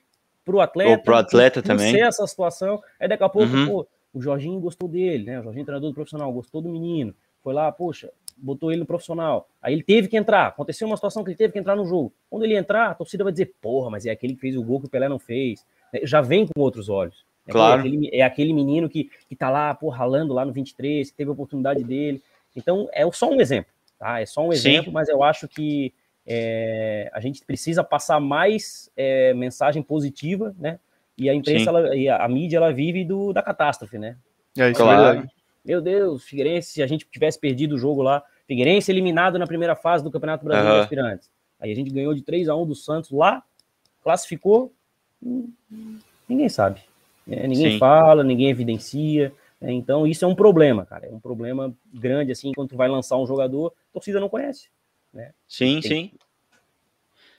pro 0.43 0.61
atleta. 0.61 0.91
Ou 0.91 0.97
pro 0.99 1.15
atleta 1.15 1.61
também. 1.61 1.91
Ser 1.91 2.01
essa 2.01 2.25
situação. 2.25 2.81
Aí 2.99 3.07
daqui 3.07 3.23
a 3.23 3.29
pouco, 3.29 3.53
uhum. 3.53 3.67
pô, 3.67 3.87
o 4.13 4.21
Jorginho 4.21 4.59
gostou 4.59 4.87
dele, 4.87 5.25
né? 5.25 5.39
O 5.39 5.43
Jorginho, 5.43 5.65
treinador 5.65 5.89
do 5.89 5.95
profissional, 5.95 6.31
gostou 6.31 6.61
do 6.61 6.69
menino. 6.69 7.13
Foi 7.43 7.53
lá, 7.53 7.71
poxa, 7.71 8.11
botou 8.35 8.71
ele 8.71 8.81
no 8.81 8.85
profissional. 8.85 9.47
Aí 9.61 9.73
ele 9.73 9.83
teve 9.83 10.07
que 10.07 10.17
entrar. 10.17 10.47
Aconteceu 10.47 10.87
uma 10.87 10.97
situação 10.97 11.23
que 11.23 11.29
ele 11.29 11.37
teve 11.37 11.53
que 11.53 11.59
entrar 11.59 11.75
no 11.75 11.85
jogo. 11.85 12.13
Quando 12.29 12.43
ele 12.43 12.55
entrar, 12.55 12.91
a 12.91 12.93
torcida 12.93 13.23
vai 13.23 13.31
dizer, 13.31 13.53
porra, 13.61 13.89
mas 13.89 14.05
é 14.05 14.11
aquele 14.11 14.35
que 14.35 14.41
fez 14.41 14.55
o 14.55 14.63
gol 14.63 14.79
que 14.79 14.87
o 14.87 14.89
Pelé 14.89 15.07
não 15.07 15.19
fez. 15.19 15.65
É, 15.93 16.05
já 16.05 16.21
vem 16.21 16.45
com 16.45 16.61
outros 16.61 16.89
olhos. 16.89 17.25
É, 17.47 17.51
claro. 17.51 17.81
É 17.81 17.87
aquele, 17.87 18.09
é 18.11 18.21
aquele 18.21 18.53
menino 18.53 18.89
que, 18.89 19.09
que 19.27 19.35
tá 19.35 19.49
lá, 19.49 19.73
pô, 19.73 19.89
ralando 19.89 20.33
lá 20.33 20.43
no 20.43 20.51
23, 20.51 21.09
que 21.09 21.17
teve 21.17 21.29
a 21.29 21.33
oportunidade 21.33 21.83
dele. 21.83 22.21
Então, 22.55 22.87
é 22.91 23.09
só 23.11 23.29
um 23.29 23.39
exemplo, 23.39 23.71
tá? 23.99 24.21
É 24.21 24.25
só 24.25 24.45
um 24.45 24.53
exemplo, 24.53 24.85
Sim. 24.85 24.91
mas 24.91 25.09
eu 25.09 25.21
acho 25.23 25.47
que 25.47 25.93
é, 26.25 27.09
a 27.13 27.19
gente 27.19 27.43
precisa 27.45 27.83
passar 27.83 28.19
mais 28.19 28.89
é, 28.95 29.33
mensagem 29.33 29.83
positiva, 29.83 30.55
né? 30.57 30.79
E 31.17 31.29
a 31.29 31.33
imprensa, 31.33 31.69
ela, 31.69 31.95
e 31.95 32.09
a, 32.09 32.17
a, 32.17 32.27
mídia, 32.27 32.57
ela 32.57 32.73
vive 32.73 33.05
do, 33.05 33.31
da 33.31 33.41
catástrofe, 33.41 33.97
né? 33.97 34.17
É, 34.57 34.71
isso 34.71 34.81
claro. 34.81 35.29
É. 35.65 35.67
Meu 35.67 35.81
Deus, 35.81 36.23
Figueirense, 36.23 36.71
se 36.71 36.83
a 36.83 36.87
gente 36.87 37.05
tivesse 37.09 37.39
perdido 37.39 37.75
o 37.75 37.77
jogo 37.77 38.01
lá, 38.01 38.23
Figueirense 38.47 38.91
eliminado 38.91 39.39
na 39.39 39.47
primeira 39.47 39.75
fase 39.75 40.03
do 40.03 40.11
Campeonato 40.11 40.45
Brasileiro 40.45 40.75
uhum. 40.75 40.79
de 40.79 40.83
Aspirantes. 40.83 41.31
Aí 41.59 41.71
a 41.71 41.75
gente 41.75 41.89
ganhou 41.89 42.13
de 42.13 42.21
3 42.21 42.49
a 42.49 42.55
1 42.55 42.65
do 42.67 42.75
Santos 42.75 43.11
lá, 43.11 43.43
classificou, 44.03 44.73
ninguém 46.29 46.49
sabe. 46.49 46.81
É, 47.27 47.47
ninguém 47.47 47.73
Sim. 47.73 47.79
fala, 47.79 48.23
ninguém 48.23 48.49
evidencia. 48.49 49.33
É, 49.59 49.71
então, 49.71 50.05
isso 50.05 50.23
é 50.23 50.27
um 50.27 50.35
problema, 50.35 50.85
cara. 50.85 51.07
É 51.07 51.11
um 51.11 51.19
problema 51.19 51.73
grande, 51.91 52.31
assim, 52.31 52.51
quando 52.53 52.69
tu 52.69 52.77
vai 52.77 52.87
lançar 52.87 53.17
um 53.17 53.25
jogador, 53.25 53.73
a 53.89 53.93
torcida 53.93 54.19
não 54.19 54.29
conhece. 54.29 54.69
Né? 55.11 55.31
Sim, 55.47 55.79
Tem... 55.81 55.81
sim. 55.81 56.11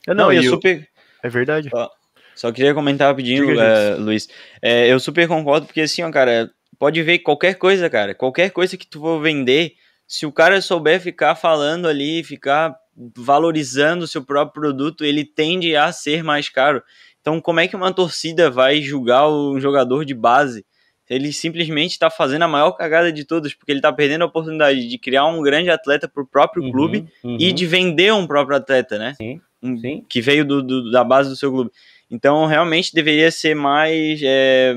É, 0.09 0.15
não, 0.15 0.25
não 0.25 0.33
eu, 0.33 0.43
super... 0.43 0.89
É 1.23 1.29
verdade. 1.29 1.71
Só, 1.71 1.91
só 2.35 2.53
queria 2.53 2.75
comentar 2.75 3.09
rapidinho, 3.09 3.47
Diga, 3.47 3.97
uh, 3.97 4.01
Luiz. 4.01 4.29
É, 4.61 4.93
eu 4.93 4.99
super 4.99 5.29
concordo, 5.29 5.67
porque 5.67 5.81
assim, 5.83 6.03
ó, 6.03 6.11
cara, 6.11 6.51
pode 6.79 7.03
ver 7.03 7.21
qualquer 7.21 7.55
coisa, 7.55 7.89
cara. 7.91 8.15
Qualquer 8.15 8.51
coisa 8.51 8.77
que 8.77 8.87
tu 8.87 9.01
for 9.01 9.21
vender, 9.21 9.75
se 10.07 10.27
o 10.27 10.33
cara 10.33 10.61
souber 10.61 11.01
ficar 11.01 11.35
falando 11.35 11.87
ali, 11.87 12.23
ficar 12.23 12.77
valorizando 13.17 14.05
o 14.05 14.09
seu 14.09 14.25
próprio 14.25 14.63
produto, 14.63 15.05
ele 15.05 15.25
tende 15.25 15.77
a 15.77 15.93
ser 15.93 16.23
mais 16.23 16.49
caro. 16.49 16.83
Então, 17.21 17.41
como 17.41 17.61
é 17.61 17.69
que 17.69 17.77
uma 17.77 17.93
torcida 17.93 18.51
vai 18.51 18.81
julgar 18.81 19.29
um 19.29 19.61
jogador 19.61 20.05
de 20.05 20.15
base? 20.15 20.65
Ele 21.09 21.33
simplesmente 21.33 21.93
está 21.93 22.11
fazendo 22.11 22.43
a 22.43 22.49
maior 22.49 22.73
cagada 22.73 23.13
de 23.13 23.25
todas, 23.25 23.55
porque 23.55 23.71
ele 23.71 23.79
está 23.79 23.93
perdendo 23.93 24.23
a 24.23 24.27
oportunidade 24.27 24.89
de 24.89 24.99
criar 24.99 25.27
um 25.27 25.43
grande 25.43 25.71
atleta 25.71 26.09
para 26.09 26.23
o 26.23 26.27
próprio 26.27 26.65
uhum, 26.65 26.73
clube 26.73 27.07
uhum. 27.23 27.37
e 27.39 27.53
de 27.53 27.67
vender 27.67 28.13
um 28.13 28.27
próprio 28.27 28.57
atleta, 28.57 28.99
né? 28.99 29.15
Sim, 29.17 29.41
sim. 29.81 30.05
Que 30.09 30.21
veio 30.21 30.45
do, 30.45 30.63
do, 30.63 30.91
da 30.91 31.05
base 31.05 31.29
do 31.29 31.37
seu 31.37 31.53
clube. 31.53 31.71
Então, 32.11 32.47
realmente 32.47 32.95
deveria 32.95 33.31
ser 33.31 33.55
mais. 33.55 34.21
É, 34.23 34.75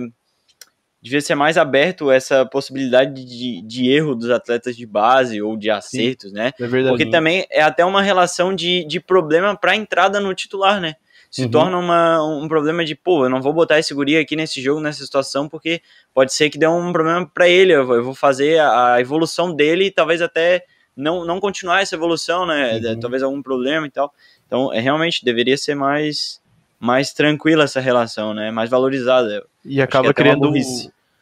devia 1.01 1.21
ser 1.21 1.35
mais 1.35 1.57
aberto 1.57 2.12
essa 2.12 2.45
possibilidade 2.45 3.23
de, 3.25 3.62
de 3.62 3.89
erro 3.89 4.15
dos 4.15 4.29
atletas 4.29 4.75
de 4.75 4.85
base 4.85 5.41
ou 5.41 5.55
de 5.55 5.69
acertos, 5.69 6.31
sim, 6.31 6.35
né? 6.35 6.51
É 6.59 6.67
verdade. 6.67 6.95
Porque 6.95 7.09
também 7.09 7.45
é 7.49 7.62
até 7.62 7.85
uma 7.85 8.01
relação 8.01 8.53
de, 8.53 8.85
de 8.85 8.99
problema 8.99 9.55
para 9.55 9.75
entrada 9.75 10.19
no 10.19 10.33
titular, 10.33 10.81
né? 10.81 10.95
se 11.29 11.43
uhum. 11.43 11.51
torna 11.51 11.77
uma, 11.77 12.23
um 12.23 12.47
problema 12.47 12.83
de, 12.83 12.95
pô, 12.95 13.25
eu 13.25 13.29
não 13.29 13.41
vou 13.41 13.53
botar 13.53 13.77
esse 13.77 13.93
guri 13.93 14.17
aqui 14.17 14.35
nesse 14.35 14.62
jogo, 14.62 14.81
nessa 14.81 15.03
situação, 15.05 15.47
porque 15.47 15.81
pode 16.13 16.33
ser 16.33 16.49
que 16.49 16.57
dê 16.57 16.67
um 16.67 16.91
problema 16.91 17.25
para 17.31 17.47
ele, 17.47 17.73
eu 17.73 18.03
vou 18.03 18.15
fazer 18.15 18.59
a, 18.59 18.99
evolução 18.99 19.53
dele 19.53 19.85
e 19.85 19.91
talvez 19.91 20.21
até 20.21 20.65
não, 20.95 21.23
não 21.23 21.39
continuar 21.39 21.81
essa 21.81 21.95
evolução, 21.95 22.45
né, 22.47 22.77
uhum. 22.77 22.99
talvez 22.99 23.21
algum 23.21 23.41
problema 23.41 23.85
e 23.85 23.91
tal. 23.91 24.12
Então, 24.47 24.73
é, 24.73 24.79
realmente, 24.79 25.23
deveria 25.23 25.55
ser 25.55 25.75
mais, 25.75 26.41
mais 26.80 27.13
tranquila 27.13 27.65
essa 27.65 27.80
relação, 27.80 28.34
né, 28.34 28.52
mais 28.52 28.70
valorizada. 28.70 29.46
E 29.65 29.82
acaba 29.82 30.13
criando 30.13 30.52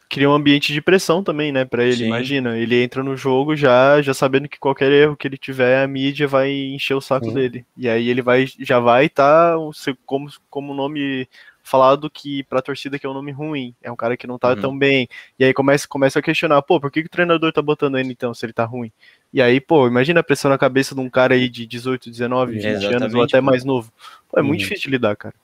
cria 0.08 0.28
um 0.28 0.32
ambiente 0.32 0.72
de 0.72 0.80
pressão 0.80 1.22
também, 1.22 1.52
né, 1.52 1.64
para 1.64 1.84
ele. 1.84 1.96
Sim. 1.96 2.06
Imagina, 2.06 2.56
ele 2.56 2.82
entra 2.82 3.02
no 3.02 3.16
jogo 3.16 3.54
já 3.54 4.00
já 4.00 4.14
sabendo 4.14 4.48
que 4.48 4.58
qualquer 4.58 4.90
erro 4.90 5.16
que 5.16 5.28
ele 5.28 5.36
tiver, 5.36 5.82
a 5.82 5.86
mídia 5.86 6.26
vai 6.26 6.50
encher 6.50 6.94
o 6.94 7.00
saco 7.00 7.26
Sim. 7.26 7.34
dele. 7.34 7.64
E 7.76 7.88
aí 7.88 8.08
ele 8.08 8.22
vai 8.22 8.46
já 8.58 8.80
vai 8.80 9.06
estar 9.06 9.54
tá, 9.54 9.92
como 10.06 10.30
como 10.48 10.74
nome 10.74 11.28
falado 11.62 12.08
que 12.08 12.42
pra 12.44 12.62
torcida 12.62 12.98
que 12.98 13.04
é 13.04 13.08
um 13.08 13.14
nome 13.14 13.30
ruim, 13.30 13.74
é 13.82 13.92
um 13.92 13.96
cara 13.96 14.16
que 14.16 14.26
não 14.26 14.38
tá 14.38 14.50
uhum. 14.50 14.60
tão 14.60 14.78
bem. 14.78 15.06
E 15.38 15.44
aí 15.44 15.52
começa 15.52 15.86
começa 15.86 16.18
a 16.18 16.22
questionar, 16.22 16.62
pô, 16.62 16.80
por 16.80 16.90
que, 16.90 17.02
que 17.02 17.08
o 17.08 17.10
treinador 17.10 17.52
tá 17.52 17.60
botando 17.60 17.98
ele 17.98 18.10
então 18.10 18.32
se 18.32 18.46
ele 18.46 18.54
tá 18.54 18.64
ruim? 18.64 18.90
E 19.30 19.42
aí, 19.42 19.60
pô, 19.60 19.86
imagina 19.86 20.20
a 20.20 20.22
pressão 20.22 20.50
na 20.50 20.56
cabeça 20.56 20.94
de 20.94 21.00
um 21.02 21.10
cara 21.10 21.34
aí 21.34 21.50
de 21.50 21.66
18, 21.66 22.10
19, 22.10 22.52
20 22.52 22.64
Exatamente, 22.64 23.02
anos 23.02 23.14
ou 23.14 23.22
até 23.22 23.40
mais 23.42 23.62
novo. 23.62 23.92
Pô, 24.26 24.38
é 24.38 24.42
muito 24.42 24.62
uhum. 24.62 24.68
difícil 24.68 24.84
de 24.84 24.90
lidar, 24.90 25.14
cara. 25.16 25.34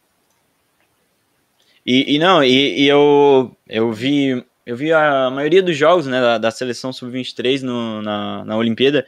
E, 1.84 2.14
e 2.14 2.18
não, 2.18 2.42
e, 2.42 2.82
e, 2.82 2.88
eu, 2.88 3.54
eu 3.68 3.92
vi 3.92 4.44
eu 4.66 4.76
vi 4.76 4.92
a 4.92 5.30
maioria 5.30 5.62
dos 5.62 5.76
jogos 5.76 6.06
né, 6.06 6.20
da, 6.20 6.38
da 6.38 6.50
seleção 6.50 6.92
sub-23 6.92 7.62
na, 7.62 8.44
na 8.44 8.56
Olimpíada. 8.56 9.06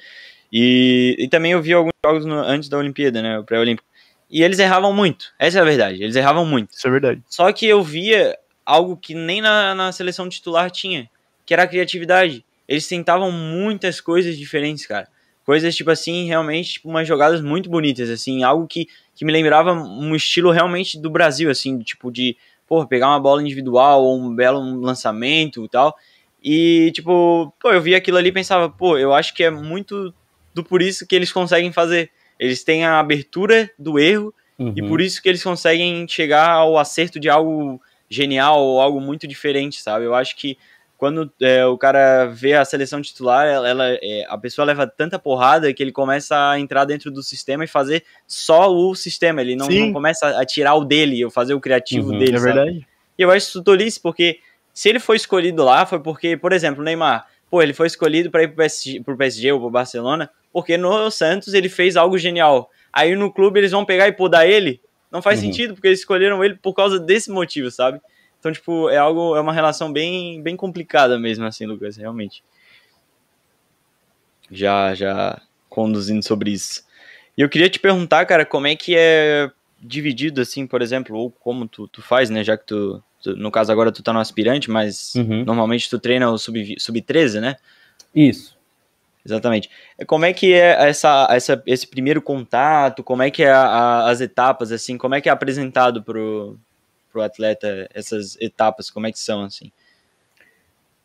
E, 0.53 1.17
e 1.19 1.29
também 1.29 1.53
eu 1.53 1.63
vi 1.63 1.73
alguns 1.73 1.93
jogos 2.05 2.25
no, 2.27 2.35
antes 2.35 2.69
da 2.69 2.77
Olimpíada, 2.77 3.23
né? 3.23 3.39
O 3.39 3.45
pré-olímpico. 3.45 3.87
E 4.31 4.43
eles 4.43 4.59
erravam 4.59 4.93
muito. 4.93 5.33
Essa 5.39 5.59
é 5.59 5.63
a 5.63 5.65
verdade. 5.65 6.03
Eles 6.03 6.15
erravam 6.15 6.45
muito. 6.45 6.73
Isso 6.73 6.87
é 6.87 6.91
verdade. 6.91 7.23
Só 7.29 7.51
que 7.53 7.67
eu 7.67 7.83
via 7.83 8.37
algo 8.65 8.97
que 8.97 9.15
nem 9.15 9.41
na, 9.41 9.75
na 9.75 9.93
seleção 9.93 10.29
titular 10.29 10.71
tinha, 10.71 11.09
que 11.45 11.55
era 11.55 11.63
a 11.63 11.67
criatividade. 11.67 12.45
Eles 12.69 12.87
tentavam 12.87 13.31
muitas 13.31 14.01
coisas 14.01 14.37
diferentes, 14.37 14.87
cara. 14.87 15.09
Coisas, 15.45 15.77
tipo 15.77 15.91
assim, 15.91 16.27
realmente, 16.27 16.73
tipo, 16.73 16.89
umas 16.89 17.07
jogadas 17.07 17.41
muito 17.41 17.71
bonitas, 17.71 18.11
assim, 18.11 18.43
algo 18.43 18.67
que, 18.67 18.89
que 19.15 19.25
me 19.25 19.33
lembrava 19.33 19.73
um 19.73 20.15
estilo 20.15 20.51
realmente 20.51 20.99
do 20.99 21.09
Brasil, 21.09 21.49
assim, 21.49 21.79
tipo, 21.79 22.11
de 22.11 22.37
pô, 22.67 22.87
pegar 22.87 23.09
uma 23.09 23.21
bola 23.21 23.43
individual 23.43 24.03
ou 24.03 24.19
um 24.19 24.35
belo 24.35 24.61
lançamento 24.81 25.65
e 25.65 25.69
tal. 25.69 25.97
E, 26.43 26.91
tipo, 26.95 27.53
pô, 27.61 27.71
eu 27.71 27.81
vi 27.81 27.95
aquilo 27.95 28.19
ali 28.19 28.29
e 28.29 28.33
pensava, 28.33 28.69
pô, 28.69 28.97
eu 28.99 29.13
acho 29.13 29.35
que 29.35 29.43
é 29.43 29.51
muito 29.51 30.13
do 30.55 30.65
por 30.65 30.81
isso 30.81 31.07
que 31.07 31.15
eles 31.15 31.33
conseguem 31.33 31.73
fazer. 31.73 32.11
Eles 32.39 32.63
têm 32.65 32.85
a 32.85 32.99
abertura 32.99 33.71
do 33.79 33.99
erro 33.99 34.33
uhum. 34.59 34.73
e 34.77 34.83
por 34.83 35.01
isso 35.01 35.23
que 35.23 35.29
eles 35.29 35.43
conseguem 35.43 36.07
chegar 36.09 36.51
ao 36.51 36.79
acerto 36.79 37.19
de 37.19 37.29
algo 37.29 37.81
genial 38.09 38.61
ou 38.61 38.81
algo 38.81 39.01
muito 39.01 39.27
diferente, 39.27 39.81
sabe? 39.81 40.05
Eu 40.05 40.15
acho 40.15 40.37
que 40.37 40.57
quando 40.97 41.31
é, 41.41 41.65
o 41.67 41.77
cara 41.77 42.27
vê 42.27 42.55
a 42.55 42.65
seleção 42.65 43.03
titular, 43.03 43.47
ela, 43.47 43.69
ela 43.69 43.85
é, 44.03 44.25
a 44.29 44.39
pessoa 44.39 44.65
leva 44.65 44.87
tanta 44.87 45.19
porrada 45.19 45.73
que 45.73 45.83
ele 45.83 45.93
começa 45.93 46.51
a 46.51 46.59
entrar 46.59 46.85
dentro 46.85 47.11
do 47.11 47.23
sistema 47.23 47.65
e 47.65 47.69
fazer 47.69 48.05
só 48.27 48.73
o 48.73 48.95
sistema. 48.95 49.41
Ele 49.41 49.57
não, 49.57 49.69
não 49.69 49.93
começa 49.93 50.41
a 50.41 50.45
tirar 50.45 50.75
o 50.75 50.85
dele, 50.85 51.25
ou 51.25 51.31
fazer 51.31 51.55
o 51.55 51.61
criativo 51.61 52.11
uhum, 52.11 52.19
dele. 52.19 52.37
É 52.37 52.41
verdade. 52.41 52.87
E 53.19 53.23
eu 53.23 53.31
acho 53.31 53.49
isso 53.49 53.63
tolice, 53.63 54.01
porque 54.01 54.41
se 54.73 54.89
ele 54.89 54.99
foi 54.99 55.17
escolhido 55.17 55.65
lá, 55.65 55.85
foi 55.85 56.01
porque, 56.01 56.37
por 56.37 56.53
exemplo, 56.53 56.81
o 56.81 56.85
Neymar, 56.85 57.27
pô, 57.51 57.63
ele 57.63 57.73
foi 57.73 57.87
escolhido 57.87 58.31
para 58.31 58.43
ir 58.43 58.49
pro 58.49 58.57
PSG, 58.57 59.01
pro 59.01 59.17
PSG 59.17 59.53
ou 59.53 59.61
pro 59.61 59.71
Barcelona, 59.71 60.31
porque 60.53 60.77
no 60.77 61.11
Santos 61.11 61.53
ele 61.55 61.69
fez 61.69 61.97
algo 61.97 62.17
genial. 62.17 62.71
Aí 62.93 63.15
no 63.15 63.33
clube 63.33 63.61
eles 63.61 63.73
vão 63.73 63.85
pegar 63.85 64.09
e 64.09 64.13
podar 64.13 64.49
ele. 64.49 64.81
Não 65.11 65.21
faz 65.21 65.41
uhum. 65.41 65.47
sentido, 65.47 65.75
porque 65.75 65.89
eles 65.89 66.01
escolheram 66.01 66.43
ele 66.43 66.55
por 66.55 66.75
causa 66.75 66.99
desse 66.99 67.31
motivo, 67.31 67.71
sabe? 67.71 68.01
Então, 68.39 68.53
tipo, 68.53 68.89
é 68.89 68.97
algo, 68.97 69.35
é 69.37 69.41
uma 69.41 69.53
relação 69.53 69.93
bem, 69.93 70.43
bem 70.43 70.57
complicada 70.57 71.19
mesmo, 71.19 71.45
assim, 71.45 71.67
Lucas, 71.67 71.97
realmente. 71.97 72.43
Já, 74.51 74.95
já 74.95 75.41
conduzindo 75.69 76.23
sobre 76.23 76.51
isso. 76.51 76.85
E 77.37 77.43
eu 77.43 77.49
queria 77.49 77.69
te 77.69 77.79
perguntar, 77.79 78.25
cara, 78.25 78.47
como 78.47 78.67
é 78.67 78.77
que 78.77 78.95
é 78.97 79.51
dividido, 79.81 80.41
assim, 80.41 80.67
por 80.67 80.81
exemplo, 80.81 81.17
ou 81.17 81.31
como 81.31 81.69
tu, 81.69 81.87
tu 81.89 82.01
faz, 82.01 82.31
né, 82.31 82.43
já 82.43 82.57
que 82.57 82.67
tu, 82.67 83.03
tu 83.23 83.37
no 83.37 83.51
caso 83.51 83.71
agora 83.71 83.93
tu 83.93 84.03
tá 84.03 84.13
no 84.13 84.21
aspirante, 84.21 84.71
mas 84.71 85.15
uhum. 85.15 85.45
normalmente 85.45 85.91
tu 85.91 85.99
treina 85.99 86.31
o 86.31 86.39
sub-13, 86.39 86.79
sub 86.79 87.41
né? 87.41 87.57
Isso. 88.15 88.57
Exatamente. 89.25 89.69
Como 90.07 90.25
é 90.25 90.33
que 90.33 90.55
é 90.55 90.89
essa, 90.89 91.27
essa, 91.31 91.63
esse 91.67 91.87
primeiro 91.87 92.23
contato, 92.23 93.03
como 93.03 93.23
é 93.23 93.31
que 93.31 93.43
é 93.43 93.51
a, 93.51 93.67
a, 93.67 94.11
as 94.11 94.21
etapas, 94.21 94.71
assim, 94.71 94.97
como 94.97 95.17
é 95.17 95.21
que 95.21 95.29
é 95.29 95.33
apresentado 95.33 96.03
pro, 96.03 96.57
para 97.17 97.21
o 97.21 97.25
atleta 97.25 97.89
essas 97.95 98.37
etapas? 98.41 98.91
Como 98.91 99.07
é 99.07 99.13
que 99.13 99.19
são, 99.19 99.43
assim? 99.43 99.73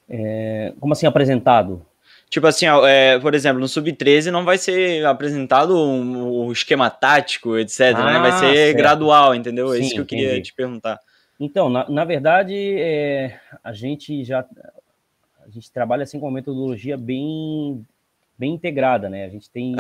É, 0.10 0.74
como 0.80 0.92
assim 0.92 1.06
apresentado? 1.06 1.86
Tipo 2.30 2.48
assim, 2.48 2.66
é, 2.86 3.18
por 3.20 3.34
exemplo, 3.34 3.60
no 3.60 3.68
Sub-13 3.68 4.32
não 4.32 4.46
vai 4.46 4.58
ser 4.58 5.06
apresentado 5.06 5.78
um, 5.78 6.48
um 6.48 6.52
esquema 6.52 6.90
tático, 6.90 7.58
etc. 7.58 7.94
Ah, 7.96 8.06
né? 8.06 8.20
Vai 8.20 8.32
ah, 8.32 8.40
ser 8.40 8.56
certo. 8.56 8.78
gradual, 8.78 9.36
entendeu? 9.36 9.70
Sim, 9.70 9.76
é 9.76 9.80
isso 9.80 9.94
que 9.96 10.02
eu 10.02 10.06
queria 10.06 10.28
entendi. 10.32 10.44
te 10.44 10.54
perguntar. 10.54 11.00
Então, 11.40 11.70
na, 11.70 11.90
na 11.90 12.06
verdade, 12.06 12.56
é, 12.78 13.40
a 13.64 13.74
gente 13.74 14.24
já 14.24 14.46
a 15.46 15.50
gente 15.50 15.72
trabalha 15.72 16.04
assim 16.04 16.20
com 16.20 16.28
uma 16.28 16.36
metodologia 16.36 16.98
bem, 16.98 17.86
bem 18.38 18.54
integrada, 18.54 19.10
né? 19.10 19.26
A 19.26 19.30
gente 19.30 19.50
tem. 19.50 19.76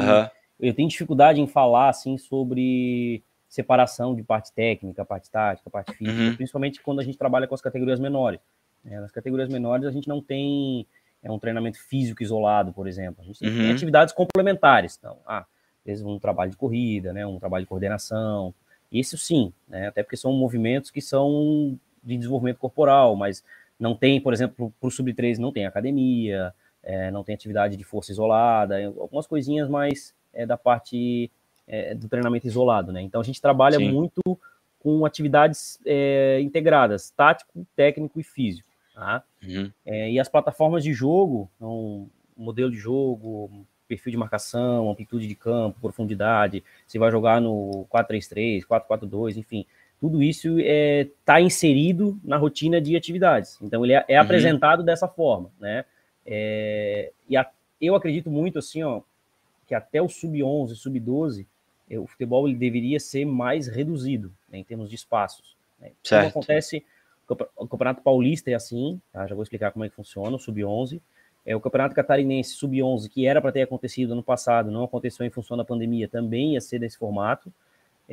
Eu 0.59 0.73
tenho 0.73 0.89
dificuldade 0.89 1.41
em 1.41 1.47
falar 1.47 1.89
assim 1.89 2.17
sobre 2.17 3.23
separação 3.51 4.15
de 4.15 4.23
parte 4.23 4.53
técnica, 4.53 5.03
parte 5.03 5.29
tática, 5.29 5.69
parte 5.69 5.91
física, 5.91 6.21
uhum. 6.21 6.35
principalmente 6.37 6.81
quando 6.81 7.01
a 7.01 7.03
gente 7.03 7.17
trabalha 7.17 7.45
com 7.45 7.53
as 7.53 7.59
categorias 7.59 7.99
menores. 7.99 8.39
Né? 8.81 8.97
Nas 9.01 9.11
categorias 9.11 9.49
menores 9.49 9.85
a 9.85 9.91
gente 9.91 10.07
não 10.07 10.21
tem 10.21 10.87
é 11.21 11.29
um 11.29 11.37
treinamento 11.37 11.77
físico 11.77 12.23
isolado, 12.23 12.71
por 12.71 12.87
exemplo. 12.87 13.21
A 13.21 13.25
gente 13.25 13.45
uhum. 13.45 13.57
tem 13.57 13.71
atividades 13.71 14.13
complementares. 14.13 14.97
Então, 14.97 15.17
ah, 15.27 15.39
às 15.39 15.85
vezes 15.85 16.03
um 16.03 16.17
trabalho 16.17 16.49
de 16.49 16.55
corrida, 16.55 17.11
né, 17.11 17.27
um 17.27 17.37
trabalho 17.39 17.65
de 17.65 17.69
coordenação. 17.69 18.53
Isso 18.89 19.17
sim, 19.17 19.51
né, 19.67 19.89
até 19.89 20.01
porque 20.01 20.15
são 20.15 20.31
movimentos 20.31 20.89
que 20.89 21.01
são 21.01 21.77
de 22.01 22.15
desenvolvimento 22.15 22.57
corporal, 22.57 23.17
mas 23.17 23.43
não 23.77 23.93
tem, 23.95 24.21
por 24.21 24.31
exemplo, 24.31 24.73
para 24.79 24.87
o 24.87 24.89
sub-13 24.89 25.39
não 25.39 25.51
tem 25.51 25.65
academia, 25.65 26.53
é, 26.81 27.11
não 27.11 27.21
tem 27.21 27.35
atividade 27.35 27.75
de 27.75 27.83
força 27.83 28.13
isolada, 28.13 28.77
algumas 28.97 29.27
coisinhas 29.27 29.67
mais 29.67 30.15
é, 30.33 30.45
da 30.45 30.57
parte 30.57 31.29
é, 31.71 31.95
do 31.95 32.09
treinamento 32.09 32.45
isolado, 32.45 32.91
né? 32.91 33.01
Então 33.01 33.21
a 33.21 33.23
gente 33.23 33.41
trabalha 33.41 33.77
Sim. 33.77 33.89
muito 33.89 34.21
com 34.77 35.05
atividades 35.05 35.79
é, 35.85 36.41
integradas, 36.41 37.11
tático, 37.11 37.65
técnico 37.75 38.19
e 38.19 38.23
físico. 38.23 38.67
Tá? 38.93 39.23
Uhum. 39.41 39.71
É, 39.85 40.11
e 40.11 40.19
as 40.19 40.27
plataformas 40.27 40.83
de 40.83 40.91
jogo, 40.91 41.49
então, 41.55 42.09
modelo 42.35 42.69
de 42.69 42.77
jogo, 42.77 43.65
perfil 43.87 44.11
de 44.11 44.17
marcação, 44.17 44.89
amplitude 44.91 45.27
de 45.27 45.35
campo, 45.35 45.79
profundidade, 45.79 46.61
se 46.85 46.99
vai 46.99 47.09
jogar 47.09 47.39
no 47.39 47.85
4-3-3, 47.89 48.65
4-4-2, 48.65 49.37
enfim, 49.37 49.65
tudo 49.99 50.21
isso 50.21 50.59
está 50.59 50.69
é, 50.69 51.07
tá 51.23 51.41
inserido 51.41 52.19
na 52.23 52.35
rotina 52.35 52.81
de 52.81 52.95
atividades. 52.97 53.57
Então, 53.61 53.85
ele 53.85 53.93
é, 53.93 54.03
é 54.07 54.17
uhum. 54.17 54.23
apresentado 54.23 54.83
dessa 54.83 55.07
forma, 55.07 55.49
né? 55.59 55.85
É, 56.25 57.11
e 57.29 57.37
a, 57.37 57.49
eu 57.79 57.95
acredito 57.95 58.29
muito, 58.29 58.59
assim, 58.59 58.83
ó, 58.83 59.01
que 59.67 59.75
até 59.75 60.01
o 60.01 60.09
sub-11, 60.09 60.75
sub-12, 60.75 61.41
é, 61.41 61.45
o 61.97 62.07
futebol 62.07 62.47
ele 62.47 62.57
deveria 62.57 62.99
ser 62.99 63.25
mais 63.25 63.67
reduzido, 63.67 64.31
né, 64.49 64.59
em 64.59 64.63
termos 64.63 64.89
de 64.89 64.95
espaços. 64.95 65.55
Né? 65.79 65.91
Como 66.07 66.27
acontece, 66.27 66.85
o 67.57 67.67
Campeonato 67.67 68.01
Paulista 68.01 68.51
é 68.51 68.53
assim, 68.53 68.99
tá? 69.11 69.27
já 69.27 69.35
vou 69.35 69.43
explicar 69.43 69.71
como 69.71 69.85
é 69.85 69.89
que 69.89 69.95
funciona, 69.95 70.35
o 70.35 70.39
sub-11. 70.39 71.01
É, 71.45 71.55
o 71.55 71.59
Campeonato 71.59 71.95
Catarinense 71.95 72.53
sub-11, 72.55 73.09
que 73.09 73.25
era 73.25 73.41
para 73.41 73.51
ter 73.51 73.63
acontecido 73.63 74.11
ano 74.13 74.23
passado, 74.23 74.69
não 74.69 74.83
aconteceu 74.83 75.25
em 75.25 75.29
função 75.29 75.57
da 75.57 75.65
pandemia, 75.65 76.07
também 76.07 76.53
ia 76.53 76.61
ser 76.61 76.79
desse 76.79 76.97
formato 76.97 77.51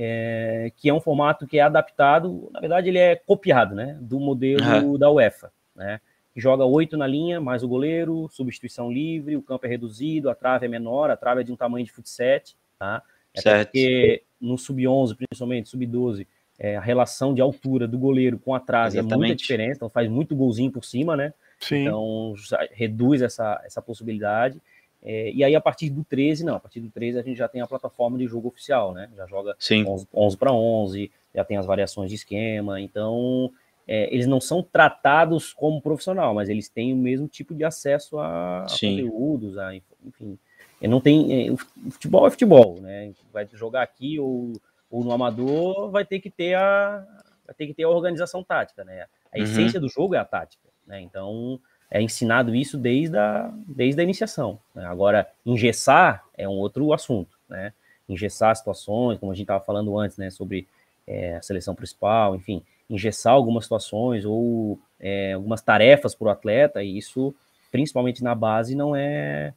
é, 0.01 0.70
que 0.76 0.89
é 0.89 0.95
um 0.95 1.01
formato 1.01 1.45
que 1.45 1.59
é 1.59 1.62
adaptado, 1.62 2.49
na 2.53 2.61
verdade 2.61 2.89
ele 2.89 2.99
é 2.99 3.16
copiado, 3.16 3.74
né, 3.74 3.99
do 4.01 4.20
modelo 4.20 4.93
uhum. 4.93 4.97
da 4.97 5.11
UEFA, 5.11 5.51
né, 5.74 6.01
que 6.33 6.41
joga 6.41 6.64
oito 6.64 6.97
na 6.97 7.05
linha, 7.05 7.41
mais 7.41 7.64
o 7.64 7.68
goleiro, 7.68 8.29
substituição 8.31 8.93
livre, 8.93 9.37
o 9.37 9.43
campo 9.43 9.66
é 9.66 9.68
reduzido, 9.68 10.31
a 10.31 10.37
trave 10.37 10.66
é 10.66 10.68
menor, 10.68 11.11
a 11.11 11.16
trave 11.16 11.41
é 11.41 11.45
de 11.45 11.53
um 11.53 11.57
tamanho 11.57 11.85
de 11.85 11.91
futsal, 11.91 12.41
tá? 12.79 13.03
É 13.35 13.41
certo. 13.41 13.68
porque 13.68 14.22
no 14.41 14.57
sub-11, 14.57 15.16
principalmente, 15.16 15.68
sub-12, 15.68 16.26
é, 16.59 16.76
a 16.76 16.81
relação 16.81 17.33
de 17.33 17.41
altura 17.41 17.87
do 17.87 17.99
goleiro 17.99 18.39
com 18.39 18.55
a 18.55 18.61
trave 18.61 18.99
é 18.99 19.03
muita 19.03 19.35
diferença, 19.35 19.76
então 19.76 19.89
faz 19.89 20.09
muito 20.09 20.35
golzinho 20.35 20.72
por 20.72 20.85
cima, 20.85 21.16
né? 21.16 21.33
Sim. 21.61 21.83
Então 21.83 22.35
reduz 22.72 23.22
essa, 23.22 23.61
essa 23.64 23.81
possibilidade. 23.81 24.61
É, 25.01 25.31
e 25.31 25.45
aí, 25.45 25.55
a 25.55 25.61
partir 25.61 25.91
do 25.91 26.03
13, 26.03 26.45
não, 26.45 26.57
a 26.57 26.61
partir 26.61 26.81
do 26.81 26.91
13 26.91 27.18
a 27.18 27.22
gente 27.22 27.37
já 27.37 27.47
tem 27.47 27.61
a 27.61 27.66
plataforma 27.66 28.18
de 28.18 28.26
jogo 28.26 28.49
oficial, 28.49 28.93
né? 28.93 29.09
Já 29.16 29.26
joga 29.26 29.55
Sim. 29.59 29.85
11, 29.87 30.09
11 30.12 30.37
para 30.37 30.53
11, 30.53 31.11
já 31.35 31.45
tem 31.45 31.57
as 31.57 31.66
variações 31.66 32.11
de 32.11 32.16
esquema, 32.16 32.81
então 32.81 33.53
é, 33.87 34.12
eles 34.12 34.26
não 34.26 34.41
são 34.41 34.62
tratados 34.62 35.53
como 35.53 35.81
profissional, 35.81 36.35
mas 36.35 36.49
eles 36.49 36.68
têm 36.68 36.93
o 36.93 36.97
mesmo 36.97 37.29
tipo 37.29 37.55
de 37.55 37.64
acesso 37.64 38.18
a, 38.18 38.64
a 38.64 38.66
conteúdos, 38.68 39.57
a, 39.57 39.74
enfim. 39.74 40.39
Não 40.83 41.01
tem, 41.01 41.49
é, 41.49 41.51
o 41.51 41.57
futebol 41.91 42.26
é 42.26 42.31
futebol, 42.31 42.81
né? 42.81 43.12
Vai 43.33 43.49
jogar 43.53 43.83
aqui 43.83 44.20
ou, 44.20 44.53
ou 44.91 45.03
no 45.03 45.12
amador, 45.12 45.91
vai 45.91 46.05
ter 46.05 46.20
que 46.20 46.31
ter 46.31 46.55
a, 46.55 47.05
vai 47.45 47.55
ter 47.55 47.66
que 47.66 47.74
ter 47.74 47.83
a 47.83 47.89
organização 47.89 48.45
tática, 48.45 48.85
né? 48.85 49.07
A 49.33 49.39
uhum. 49.39 49.45
essência 49.45 49.81
do 49.81 49.89
jogo 49.89 50.14
é 50.14 50.18
a 50.18 50.24
tática, 50.24 50.68
né? 50.87 51.01
Então 51.01 51.59
é 51.91 52.01
ensinado 52.01 52.55
isso 52.55 52.76
desde 52.76 53.16
a, 53.16 53.51
desde 53.66 54.01
a 54.01 54.05
iniciação. 54.05 54.59
Né? 54.74 54.85
Agora, 54.85 55.26
engessar 55.45 56.24
é 56.37 56.47
um 56.47 56.53
outro 56.53 56.93
assunto, 56.93 57.37
né? 57.49 57.72
Engessar 58.09 58.55
situações, 58.55 59.18
como 59.18 59.33
a 59.33 59.35
gente 59.35 59.45
estava 59.45 59.64
falando 59.64 59.99
antes, 59.99 60.16
né? 60.16 60.31
Sobre 60.31 60.68
é, 61.07 61.37
a 61.37 61.43
seleção 61.43 61.74
principal, 61.74 62.37
enfim, 62.37 62.62
engessar 62.89 63.33
algumas 63.33 63.64
situações 63.64 64.24
ou 64.24 64.79
é, 65.01 65.33
algumas 65.33 65.62
tarefas 65.62 66.14
para 66.14 66.29
o 66.29 66.31
atleta, 66.31 66.83
e 66.83 66.99
isso, 66.99 67.35
principalmente 67.72 68.22
na 68.22 68.35
base, 68.35 68.74
não 68.74 68.95
é 68.95 69.55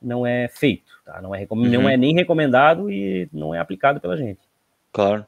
não 0.00 0.26
é 0.26 0.48
feito, 0.48 0.92
tá? 1.04 1.20
Não 1.20 1.34
é, 1.34 1.46
uhum. 1.50 1.64
não 1.66 1.88
é 1.88 1.96
nem 1.96 2.14
recomendado 2.14 2.90
e 2.90 3.28
não 3.32 3.54
é 3.54 3.58
aplicado 3.58 4.00
pela 4.00 4.16
gente. 4.16 4.40
Claro. 4.92 5.26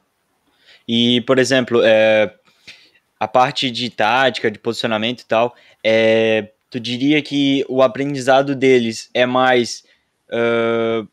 E, 0.87 1.21
por 1.21 1.39
exemplo, 1.39 1.81
é, 1.83 2.33
a 3.19 3.27
parte 3.27 3.69
de 3.69 3.89
tática, 3.89 4.49
de 4.49 4.59
posicionamento 4.59 5.21
e 5.21 5.25
tal, 5.25 5.55
é, 5.83 6.51
tu 6.69 6.79
diria 6.79 7.21
que 7.21 7.65
o 7.67 7.81
aprendizado 7.81 8.55
deles 8.55 9.09
é 9.13 9.25
mais 9.25 9.83
uh, 10.29 11.07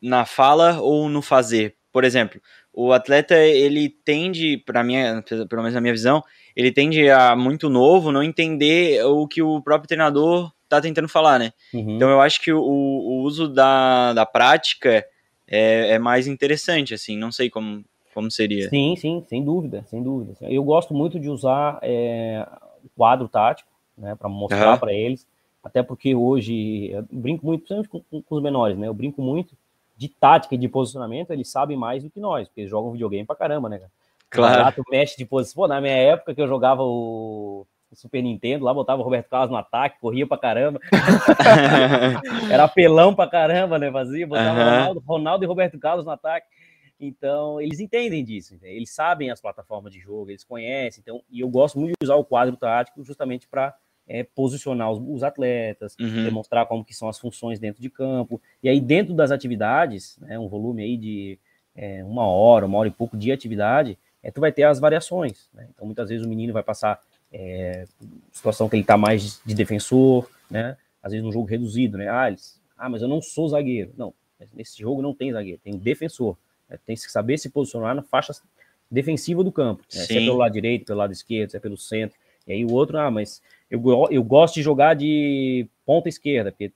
na 0.00 0.24
fala 0.24 0.80
ou 0.80 1.08
no 1.08 1.22
fazer? 1.22 1.74
Por 1.92 2.04
exemplo, 2.04 2.40
o 2.72 2.92
atleta 2.92 3.36
ele 3.36 3.88
tende, 3.88 4.58
para 4.58 4.84
minha, 4.84 5.22
pelo 5.48 5.62
menos 5.62 5.74
na 5.74 5.80
minha 5.80 5.92
visão, 5.92 6.22
ele 6.54 6.70
tende 6.70 7.08
a 7.10 7.34
muito 7.34 7.68
novo 7.68 8.12
não 8.12 8.22
entender 8.22 9.04
o 9.04 9.26
que 9.26 9.42
o 9.42 9.60
próprio 9.62 9.88
treinador 9.88 10.52
tá 10.68 10.80
tentando 10.80 11.08
falar, 11.08 11.38
né? 11.38 11.52
Uhum. 11.72 11.96
Então 11.96 12.10
eu 12.10 12.20
acho 12.20 12.40
que 12.40 12.52
o, 12.52 12.60
o 12.60 13.22
uso 13.22 13.48
da, 13.48 14.12
da 14.12 14.26
prática 14.26 15.04
é, 15.46 15.92
é 15.92 15.98
mais 15.98 16.26
interessante, 16.26 16.94
assim, 16.94 17.16
não 17.16 17.32
sei 17.32 17.48
como 17.48 17.84
como 18.18 18.32
seria. 18.32 18.68
Sim, 18.68 18.96
sim, 18.96 19.24
sem 19.28 19.44
dúvida, 19.44 19.84
sem 19.86 20.02
dúvida. 20.02 20.34
Eu 20.40 20.64
gosto 20.64 20.92
muito 20.92 21.20
de 21.20 21.30
usar 21.30 21.78
é, 21.82 22.44
o 22.84 22.88
quadro 22.96 23.28
tático, 23.28 23.70
né, 23.96 24.16
para 24.16 24.28
mostrar 24.28 24.72
uhum. 24.72 24.78
para 24.78 24.92
eles, 24.92 25.24
até 25.62 25.84
porque 25.84 26.16
hoje 26.16 26.90
eu 26.90 27.06
brinco 27.12 27.46
muito, 27.46 27.60
principalmente 27.60 27.88
com, 28.10 28.22
com, 28.22 28.34
os 28.34 28.42
menores, 28.42 28.76
né? 28.76 28.88
Eu 28.88 28.94
brinco 28.94 29.22
muito 29.22 29.54
de 29.96 30.08
tática 30.08 30.56
e 30.56 30.58
de 30.58 30.68
posicionamento, 30.68 31.30
eles 31.30 31.48
sabem 31.48 31.76
mais 31.76 32.02
do 32.02 32.10
que 32.10 32.18
nós, 32.18 32.48
porque 32.48 32.62
eles 32.62 32.70
jogam 32.70 32.90
videogame 32.90 33.24
pra 33.24 33.36
caramba, 33.36 33.68
né? 33.68 33.80
Claro. 34.30 34.82
O 34.84 34.90
mexe 34.90 35.16
de 35.16 35.24
posição. 35.24 35.62
Pô, 35.62 35.68
na 35.68 35.80
minha 35.80 35.94
época 35.94 36.34
que 36.34 36.40
eu 36.42 36.48
jogava 36.48 36.82
o 36.82 37.66
Super 37.94 38.22
Nintendo, 38.22 38.64
lá 38.64 38.74
botava 38.74 39.00
o 39.00 39.04
Roberto 39.04 39.28
Carlos 39.28 39.50
no 39.50 39.56
ataque, 39.56 40.00
corria 40.00 40.26
pra 40.26 40.38
caramba. 40.38 40.80
Era 42.50 42.64
apelão 42.64 43.14
pra 43.14 43.26
caramba, 43.26 43.78
né? 43.78 43.90
Fazia, 43.90 44.26
botava 44.26 44.58
uhum. 44.58 44.64
Ronaldo, 44.64 45.02
Ronaldo 45.06 45.44
e 45.44 45.46
Roberto 45.46 45.78
Carlos 45.78 46.04
no 46.04 46.10
ataque. 46.10 46.46
Então, 47.00 47.60
eles 47.60 47.78
entendem 47.78 48.24
disso, 48.24 48.54
entende? 48.54 48.74
eles 48.74 48.90
sabem 48.90 49.30
as 49.30 49.40
plataformas 49.40 49.92
de 49.92 50.00
jogo, 50.00 50.30
eles 50.30 50.42
conhecem. 50.42 51.00
Então, 51.00 51.22
e 51.30 51.40
eu 51.40 51.48
gosto 51.48 51.78
muito 51.78 51.94
de 52.00 52.04
usar 52.04 52.16
o 52.16 52.24
quadro 52.24 52.56
tático 52.56 53.04
justamente 53.04 53.46
para 53.46 53.74
é, 54.06 54.24
posicionar 54.24 54.90
os, 54.90 54.98
os 54.98 55.22
atletas, 55.22 55.94
uhum. 56.00 56.24
demonstrar 56.24 56.66
como 56.66 56.84
que 56.84 56.94
são 56.94 57.08
as 57.08 57.18
funções 57.18 57.60
dentro 57.60 57.80
de 57.80 57.88
campo. 57.88 58.40
E 58.62 58.68
aí, 58.68 58.80
dentro 58.80 59.14
das 59.14 59.30
atividades, 59.30 60.18
né, 60.18 60.38
um 60.38 60.48
volume 60.48 60.82
aí 60.82 60.96
de 60.96 61.38
é, 61.76 62.02
uma 62.02 62.26
hora, 62.26 62.66
uma 62.66 62.78
hora 62.78 62.88
e 62.88 62.92
pouco 62.92 63.16
de 63.16 63.30
atividade, 63.30 63.96
é, 64.20 64.30
tu 64.32 64.40
vai 64.40 64.50
ter 64.50 64.64
as 64.64 64.80
variações. 64.80 65.48
Né? 65.54 65.68
Então, 65.72 65.86
muitas 65.86 66.08
vezes 66.08 66.26
o 66.26 66.28
menino 66.28 66.52
vai 66.52 66.62
passar 66.62 67.00
é, 67.32 67.84
situação 68.32 68.68
que 68.68 68.76
ele 68.76 68.82
está 68.82 68.96
mais 68.96 69.40
de 69.44 69.54
defensor, 69.54 70.28
né? 70.50 70.76
Às 71.02 71.12
vezes 71.12 71.26
um 71.26 71.32
jogo 71.32 71.46
reduzido, 71.46 71.98
né? 71.98 72.08
Ah, 72.08 72.28
eles, 72.28 72.60
ah, 72.76 72.88
mas 72.88 73.02
eu 73.02 73.08
não 73.08 73.20
sou 73.20 73.48
zagueiro. 73.48 73.92
Não, 73.96 74.14
nesse 74.54 74.78
jogo 74.78 75.02
não 75.02 75.14
tem 75.14 75.32
zagueiro, 75.32 75.60
tem 75.62 75.76
defensor. 75.76 76.36
Né? 76.68 76.78
Tem 76.84 76.96
que 76.96 77.10
saber 77.10 77.38
se 77.38 77.50
posicionar 77.50 77.94
na 77.94 78.02
faixa 78.02 78.32
defensiva 78.90 79.44
do 79.44 79.52
campo. 79.52 79.82
Né? 79.94 80.00
Se 80.00 80.16
é 80.16 80.20
pelo 80.20 80.36
lado 80.36 80.52
direito, 80.52 80.86
pelo 80.86 80.98
lado 80.98 81.12
esquerdo, 81.12 81.50
se 81.50 81.56
é 81.56 81.60
pelo 81.60 81.76
centro. 81.76 82.18
E 82.46 82.52
aí 82.52 82.64
o 82.64 82.72
outro, 82.72 82.98
ah, 82.98 83.10
mas 83.10 83.42
eu, 83.70 83.82
eu 84.10 84.22
gosto 84.22 84.54
de 84.54 84.62
jogar 84.62 84.94
de 84.94 85.68
ponta 85.84 86.08
esquerda, 86.08 86.50
porque 86.50 86.72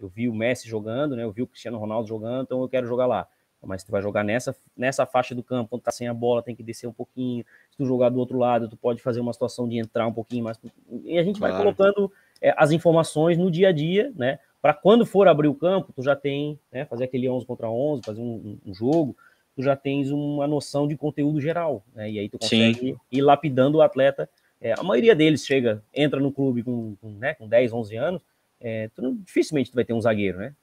eu 0.00 0.08
vi 0.08 0.28
o 0.28 0.34
Messi 0.34 0.68
jogando, 0.68 1.16
né? 1.16 1.24
Eu 1.24 1.32
vi 1.32 1.42
o 1.42 1.46
Cristiano 1.46 1.78
Ronaldo 1.78 2.08
jogando, 2.08 2.44
então 2.44 2.62
eu 2.62 2.68
quero 2.68 2.86
jogar 2.86 3.06
lá. 3.06 3.26
Mas 3.66 3.82
tu 3.82 3.90
vai 3.90 4.00
jogar 4.00 4.22
nessa, 4.22 4.54
nessa 4.76 5.04
faixa 5.04 5.34
do 5.34 5.42
campo, 5.42 5.70
quando 5.70 5.82
tá 5.82 5.90
sem 5.90 6.08
a 6.08 6.14
bola, 6.14 6.42
tem 6.42 6.54
que 6.54 6.62
descer 6.62 6.86
um 6.86 6.92
pouquinho. 6.92 7.44
Se 7.70 7.76
tu 7.76 7.84
jogar 7.84 8.08
do 8.08 8.18
outro 8.18 8.38
lado, 8.38 8.68
tu 8.68 8.76
pode 8.76 9.02
fazer 9.02 9.20
uma 9.20 9.32
situação 9.32 9.68
de 9.68 9.78
entrar 9.78 10.06
um 10.06 10.12
pouquinho 10.12 10.44
mais. 10.44 10.58
E 11.04 11.18
a 11.18 11.22
gente 11.22 11.38
claro. 11.38 11.54
vai 11.54 11.62
colocando 11.62 12.12
é, 12.40 12.54
as 12.56 12.70
informações 12.70 13.36
no 13.36 13.50
dia 13.50 13.68
a 13.68 13.72
dia, 13.72 14.12
né? 14.16 14.38
Para 14.62 14.72
quando 14.74 15.04
for 15.04 15.28
abrir 15.28 15.48
o 15.48 15.54
campo, 15.54 15.92
tu 15.92 16.02
já 16.02 16.16
tem, 16.16 16.58
né? 16.72 16.84
Fazer 16.84 17.04
aquele 17.04 17.28
11 17.28 17.46
contra 17.46 17.68
11, 17.68 18.02
fazer 18.04 18.20
um, 18.20 18.58
um 18.64 18.74
jogo, 18.74 19.16
tu 19.54 19.62
já 19.62 19.74
tens 19.74 20.10
uma 20.10 20.46
noção 20.46 20.86
de 20.86 20.96
conteúdo 20.96 21.40
geral, 21.40 21.82
né? 21.94 22.10
E 22.10 22.18
aí 22.18 22.28
tu 22.28 22.38
consegue 22.38 22.92
Sim. 22.92 22.96
ir 23.10 23.22
lapidando 23.22 23.78
o 23.78 23.82
atleta. 23.82 24.28
É, 24.60 24.72
a 24.72 24.82
maioria 24.82 25.14
deles 25.14 25.44
chega, 25.44 25.82
entra 25.94 26.20
no 26.20 26.32
clube 26.32 26.62
com, 26.62 26.96
com, 27.00 27.10
né, 27.10 27.34
com 27.34 27.46
10, 27.46 27.72
11 27.72 27.96
anos, 27.96 28.22
é, 28.60 28.88
tu 28.94 29.14
dificilmente 29.24 29.70
tu 29.70 29.74
vai 29.74 29.84
ter 29.84 29.92
um 29.92 30.00
zagueiro, 30.00 30.38
né? 30.38 30.54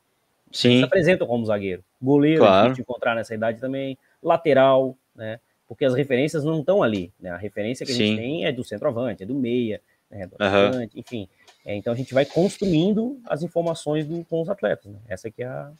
Sim. 0.54 0.78
Se 0.78 0.84
apresentam 0.84 1.26
como 1.26 1.46
zagueiro. 1.46 1.84
Goleiro, 2.00 2.42
claro. 2.42 2.66
a 2.66 2.70
gente 2.70 2.82
encontrar 2.82 3.16
nessa 3.16 3.34
idade 3.34 3.60
também, 3.60 3.98
lateral, 4.22 4.96
né? 5.16 5.40
Porque 5.68 5.84
as 5.84 5.96
referências 5.96 6.44
não 6.44 6.60
estão 6.60 6.84
ali, 6.84 7.12
né? 7.20 7.32
A 7.32 7.38
referência 7.38 7.86
que 7.86 7.92
a 7.92 7.96
Sim. 7.96 8.06
gente 8.06 8.18
tem 8.20 8.46
é 8.46 8.52
do 8.52 8.64
centroavante, 8.64 9.24
é 9.24 9.26
do 9.26 9.34
meia, 9.34 9.82
né? 10.12 10.28
do 10.28 10.34
uhum. 10.34 10.88
enfim. 10.96 11.28
É, 11.66 11.76
então 11.76 11.92
a 11.92 11.96
gente 11.96 12.14
vai 12.14 12.26
construindo 12.26 13.20
as 13.26 13.42
informações 13.42 14.06
do, 14.06 14.24
com 14.26 14.42
os 14.42 14.50
atletas, 14.50 14.92
né? 14.92 15.00
Essa 15.08 15.28
aqui 15.28 15.42
é 15.42 15.48
a... 15.48 15.72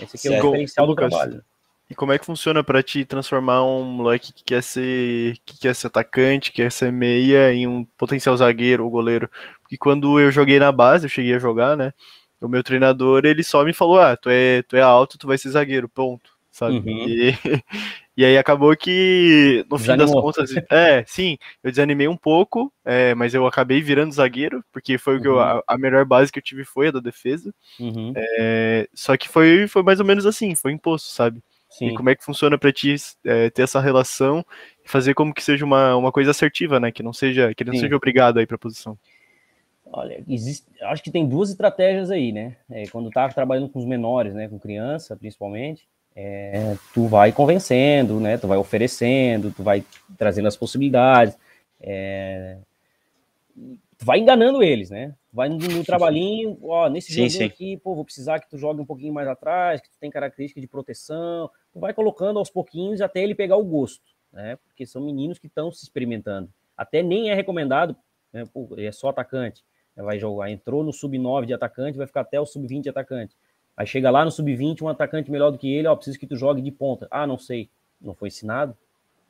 Esse 0.00 0.16
aqui 0.16 0.34
é 0.34 0.40
o 0.40 0.42
diferencial 0.42 0.86
do 0.86 0.94
trabalho. 0.94 1.44
E 1.90 1.94
como 1.94 2.12
é 2.12 2.18
que 2.18 2.24
funciona 2.24 2.64
para 2.64 2.82
ti 2.82 3.04
transformar 3.04 3.62
um 3.62 3.84
moleque 3.84 4.32
que 4.32 4.42
quer 4.42 4.62
ser 4.62 5.36
que 5.44 5.58
quer 5.58 5.74
ser 5.74 5.88
atacante, 5.88 6.50
quer 6.50 6.72
ser 6.72 6.90
meia 6.90 7.52
em 7.52 7.66
um 7.66 7.84
potencial 7.98 8.34
zagueiro 8.36 8.84
ou 8.84 8.90
goleiro? 8.90 9.30
Porque 9.60 9.76
quando 9.76 10.18
eu 10.18 10.30
joguei 10.30 10.58
na 10.58 10.72
base, 10.72 11.04
eu 11.04 11.10
cheguei 11.10 11.34
a 11.34 11.38
jogar, 11.38 11.76
né? 11.76 11.92
O 12.44 12.48
meu 12.48 12.62
treinador, 12.62 13.24
ele 13.24 13.42
só 13.42 13.64
me 13.64 13.72
falou: 13.72 13.98
"Ah, 13.98 14.16
tu 14.16 14.28
é, 14.28 14.62
tu 14.62 14.76
é 14.76 14.82
alto, 14.82 15.18
tu 15.18 15.26
vai 15.26 15.38
ser 15.38 15.50
zagueiro", 15.50 15.88
ponto, 15.88 16.30
sabe? 16.50 16.76
Uhum. 16.76 17.08
E, 17.08 17.32
e 18.16 18.24
aí 18.24 18.36
acabou 18.36 18.76
que 18.76 19.64
no 19.70 19.78
fim 19.78 19.96
das 19.96 20.10
contas, 20.10 20.50
é, 20.70 21.04
sim, 21.06 21.38
eu 21.62 21.70
desanimei 21.70 22.06
um 22.06 22.16
pouco, 22.16 22.72
é, 22.84 23.14
mas 23.14 23.34
eu 23.34 23.46
acabei 23.46 23.80
virando 23.80 24.12
zagueiro, 24.12 24.64
porque 24.72 24.98
foi 24.98 25.16
o 25.16 25.20
que 25.20 25.28
eu, 25.28 25.34
uhum. 25.34 25.40
a, 25.40 25.62
a, 25.66 25.78
melhor 25.78 26.04
base 26.04 26.30
que 26.30 26.38
eu 26.38 26.42
tive 26.42 26.64
foi 26.64 26.88
a 26.88 26.90
da 26.90 27.00
defesa. 27.00 27.52
Uhum. 27.80 28.12
É, 28.14 28.88
só 28.94 29.16
que 29.16 29.28
foi, 29.28 29.66
foi 29.66 29.82
mais 29.82 29.98
ou 29.98 30.06
menos 30.06 30.26
assim, 30.26 30.54
foi 30.54 30.72
imposto, 30.72 31.08
sabe? 31.08 31.42
Sim. 31.70 31.88
E 31.88 31.94
como 31.94 32.08
é 32.08 32.14
que 32.14 32.24
funciona 32.24 32.56
para 32.56 32.72
ti 32.72 32.94
é, 33.24 33.50
ter 33.50 33.62
essa 33.62 33.80
relação 33.80 34.46
e 34.84 34.88
fazer 34.88 35.12
como 35.12 35.34
que 35.34 35.42
seja 35.42 35.64
uma, 35.64 35.96
uma 35.96 36.12
coisa 36.12 36.30
assertiva, 36.30 36.78
né? 36.78 36.92
Que 36.92 37.02
não 37.02 37.12
seja, 37.12 37.52
que 37.52 37.64
não 37.64 37.72
Sim. 37.72 37.80
seja 37.80 37.96
obrigado 37.96 38.38
aí 38.38 38.46
para 38.46 38.54
a 38.54 38.58
posição. 38.58 38.96
Olha, 39.96 40.24
existe, 40.28 40.66
acho 40.82 41.00
que 41.04 41.10
tem 41.10 41.24
duas 41.24 41.50
estratégias 41.50 42.10
aí, 42.10 42.32
né? 42.32 42.56
É, 42.68 42.84
quando 42.88 43.10
tá 43.10 43.28
trabalhando 43.28 43.68
com 43.68 43.78
os 43.78 43.84
menores, 43.84 44.34
né, 44.34 44.48
com 44.48 44.58
criança, 44.58 45.14
principalmente, 45.14 45.86
é, 46.16 46.76
tu 46.92 47.06
vai 47.06 47.30
convencendo, 47.30 48.18
né? 48.18 48.36
Tu 48.36 48.48
vai 48.48 48.58
oferecendo, 48.58 49.52
tu 49.52 49.62
vai 49.62 49.84
trazendo 50.18 50.48
as 50.48 50.56
possibilidades, 50.56 51.38
é, 51.80 52.56
tu 53.96 54.04
vai 54.04 54.18
enganando 54.18 54.64
eles, 54.64 54.90
né? 54.90 55.14
Vai 55.32 55.48
no, 55.48 55.58
no 55.58 55.84
trabalhinho, 55.84 56.58
ó, 56.64 56.88
nesse 56.88 57.12
sim, 57.12 57.28
jogo 57.28 57.44
aqui, 57.44 57.76
pô, 57.76 57.94
vou 57.94 58.04
precisar 58.04 58.40
que 58.40 58.50
tu 58.50 58.58
jogue 58.58 58.80
um 58.80 58.86
pouquinho 58.86 59.14
mais 59.14 59.28
atrás, 59.28 59.80
que 59.80 59.88
tu 59.88 59.98
tem 60.00 60.10
característica 60.10 60.60
de 60.60 60.66
proteção, 60.66 61.48
tu 61.72 61.78
vai 61.78 61.94
colocando 61.94 62.40
aos 62.40 62.50
pouquinhos 62.50 63.00
até 63.00 63.22
ele 63.22 63.34
pegar 63.34 63.56
o 63.56 63.64
gosto, 63.64 64.02
né? 64.32 64.56
Porque 64.66 64.84
são 64.84 65.00
meninos 65.00 65.38
que 65.38 65.46
estão 65.46 65.70
se 65.70 65.84
experimentando. 65.84 66.50
Até 66.76 67.00
nem 67.00 67.30
é 67.30 67.34
recomendado, 67.34 67.94
né? 68.32 68.44
Pô, 68.52 68.68
é 68.76 68.90
só 68.90 69.10
atacante. 69.10 69.62
Vai 69.96 70.18
jogar, 70.18 70.50
entrou 70.50 70.82
no 70.82 70.92
sub-9 70.92 71.46
de 71.46 71.54
atacante, 71.54 71.96
vai 71.96 72.06
ficar 72.06 72.22
até 72.22 72.40
o 72.40 72.46
sub-20 72.46 72.82
de 72.82 72.88
atacante. 72.88 73.36
Aí 73.76 73.86
chega 73.86 74.10
lá 74.10 74.24
no 74.24 74.30
sub-20, 74.30 74.82
um 74.82 74.88
atacante 74.88 75.30
melhor 75.30 75.50
do 75.50 75.58
que 75.58 75.72
ele, 75.72 75.86
ó, 75.88 75.94
preciso 75.94 76.18
que 76.18 76.26
tu 76.26 76.36
jogue 76.36 76.62
de 76.62 76.70
ponta. 76.70 77.06
Ah, 77.10 77.26
não 77.26 77.38
sei. 77.38 77.68
Não 78.00 78.14
foi 78.14 78.28
ensinado? 78.28 78.76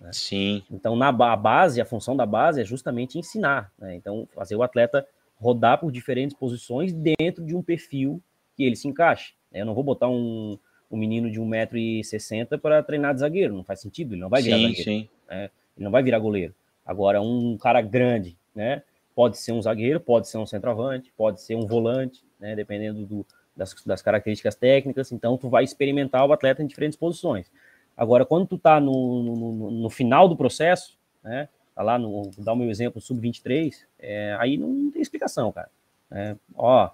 Né? 0.00 0.10
Sim. 0.12 0.62
Então, 0.70 0.96
na 0.96 1.10
base, 1.10 1.80
a 1.80 1.84
função 1.84 2.16
da 2.16 2.26
base 2.26 2.60
é 2.60 2.64
justamente 2.64 3.18
ensinar. 3.18 3.72
Né? 3.78 3.94
Então, 3.94 4.28
fazer 4.34 4.56
o 4.56 4.62
atleta 4.62 5.06
rodar 5.36 5.78
por 5.78 5.90
diferentes 5.90 6.36
posições 6.36 6.92
dentro 6.92 7.44
de 7.44 7.54
um 7.54 7.62
perfil 7.62 8.22
que 8.56 8.64
ele 8.64 8.76
se 8.76 8.86
encaixe. 8.86 9.34
Né? 9.50 9.62
Eu 9.62 9.66
não 9.66 9.74
vou 9.74 9.82
botar 9.82 10.08
um, 10.08 10.58
um 10.90 10.96
menino 10.96 11.30
de 11.30 11.40
1,60m 11.40 12.58
para 12.58 12.82
treinar 12.82 13.14
de 13.14 13.20
zagueiro, 13.20 13.54
não 13.54 13.64
faz 13.64 13.80
sentido, 13.80 14.14
ele 14.14 14.20
não 14.20 14.28
vai 14.28 14.42
virar 14.42 14.56
sim, 14.56 14.62
zagueiro. 14.62 14.84
Sim. 14.84 15.08
Né? 15.28 15.50
Ele 15.76 15.84
não 15.84 15.90
vai 15.90 16.02
virar 16.02 16.18
goleiro. 16.18 16.54
Agora, 16.84 17.20
um 17.20 17.56
cara 17.56 17.80
grande, 17.80 18.36
né? 18.54 18.82
Pode 19.14 19.38
ser 19.38 19.52
um 19.52 19.62
zagueiro, 19.62 20.00
pode 20.00 20.28
ser 20.28 20.38
um 20.38 20.46
centroavante, 20.46 21.12
pode 21.16 21.40
ser 21.40 21.54
um 21.54 21.66
volante, 21.66 22.24
né? 22.38 22.56
Dependendo 22.56 23.06
do, 23.06 23.26
das, 23.56 23.74
das, 23.84 24.02
características 24.02 24.54
técnicas, 24.54 25.12
então 25.12 25.36
tu 25.36 25.48
vai 25.48 25.64
experimentar 25.64 26.26
o 26.26 26.32
atleta 26.32 26.62
em 26.62 26.66
diferentes 26.66 26.98
posições. 26.98 27.50
Agora, 27.96 28.26
quando 28.26 28.46
tu 28.46 28.58
tá 28.58 28.80
no, 28.80 29.22
no, 29.22 29.70
no 29.70 29.90
final 29.90 30.28
do 30.28 30.36
processo, 30.36 30.98
né, 31.22 31.48
tá 31.74 31.82
lá 31.82 31.98
no, 31.98 32.30
dar 32.38 32.52
o 32.52 32.56
meu 32.56 32.68
exemplo, 32.68 33.00
sub-23, 33.00 33.84
é, 33.98 34.36
aí 34.38 34.56
não 34.56 34.90
tem 34.90 35.00
explicação, 35.00 35.52
cara. 35.52 35.70
É, 36.10 36.36
ó, 36.56 36.90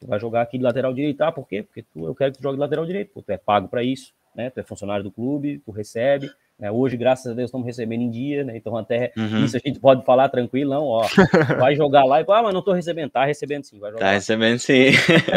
tu 0.00 0.06
vai 0.06 0.18
jogar 0.18 0.42
aqui 0.42 0.58
de 0.58 0.64
lateral 0.64 0.92
direito, 0.92 1.18
tá? 1.18 1.30
Por 1.30 1.46
quê? 1.46 1.62
Porque 1.62 1.82
tu, 1.82 2.06
eu 2.06 2.14
quero 2.14 2.32
que 2.32 2.38
tu 2.38 2.42
jogue 2.42 2.56
de 2.56 2.60
lateral 2.60 2.84
direito, 2.84 3.12
pô, 3.12 3.22
tu 3.22 3.30
é 3.30 3.36
pago 3.36 3.68
para 3.68 3.82
isso, 3.82 4.12
né, 4.34 4.50
tu 4.50 4.58
é 4.58 4.62
funcionário 4.62 5.04
do 5.04 5.10
clube, 5.10 5.60
tu 5.64 5.70
recebe, 5.70 6.30
né? 6.58 6.70
Hoje, 6.70 6.96
graças 6.96 7.30
a 7.30 7.34
Deus, 7.34 7.48
estamos 7.48 7.66
recebendo 7.66 8.02
em 8.02 8.10
dia, 8.10 8.44
né? 8.44 8.56
Então, 8.56 8.76
até 8.76 9.12
uhum. 9.16 9.44
isso 9.44 9.56
a 9.56 9.60
gente 9.64 9.80
pode 9.80 10.04
falar 10.04 10.28
tranquilo, 10.28 10.70
não, 10.70 10.84
ó. 10.84 11.06
Vai 11.58 11.74
jogar 11.74 12.04
lá 12.04 12.20
e 12.20 12.24
ah, 12.26 12.42
mas 12.42 12.52
não 12.52 12.60
estou 12.60 12.74
recebendo. 12.74 13.10
Tá 13.10 13.24
recebendo 13.24 13.64
sim, 13.64 13.78
vai 13.78 13.90
jogar. 13.90 14.04
Tá 14.04 14.12
recebendo 14.12 14.58
sim. 14.58 14.90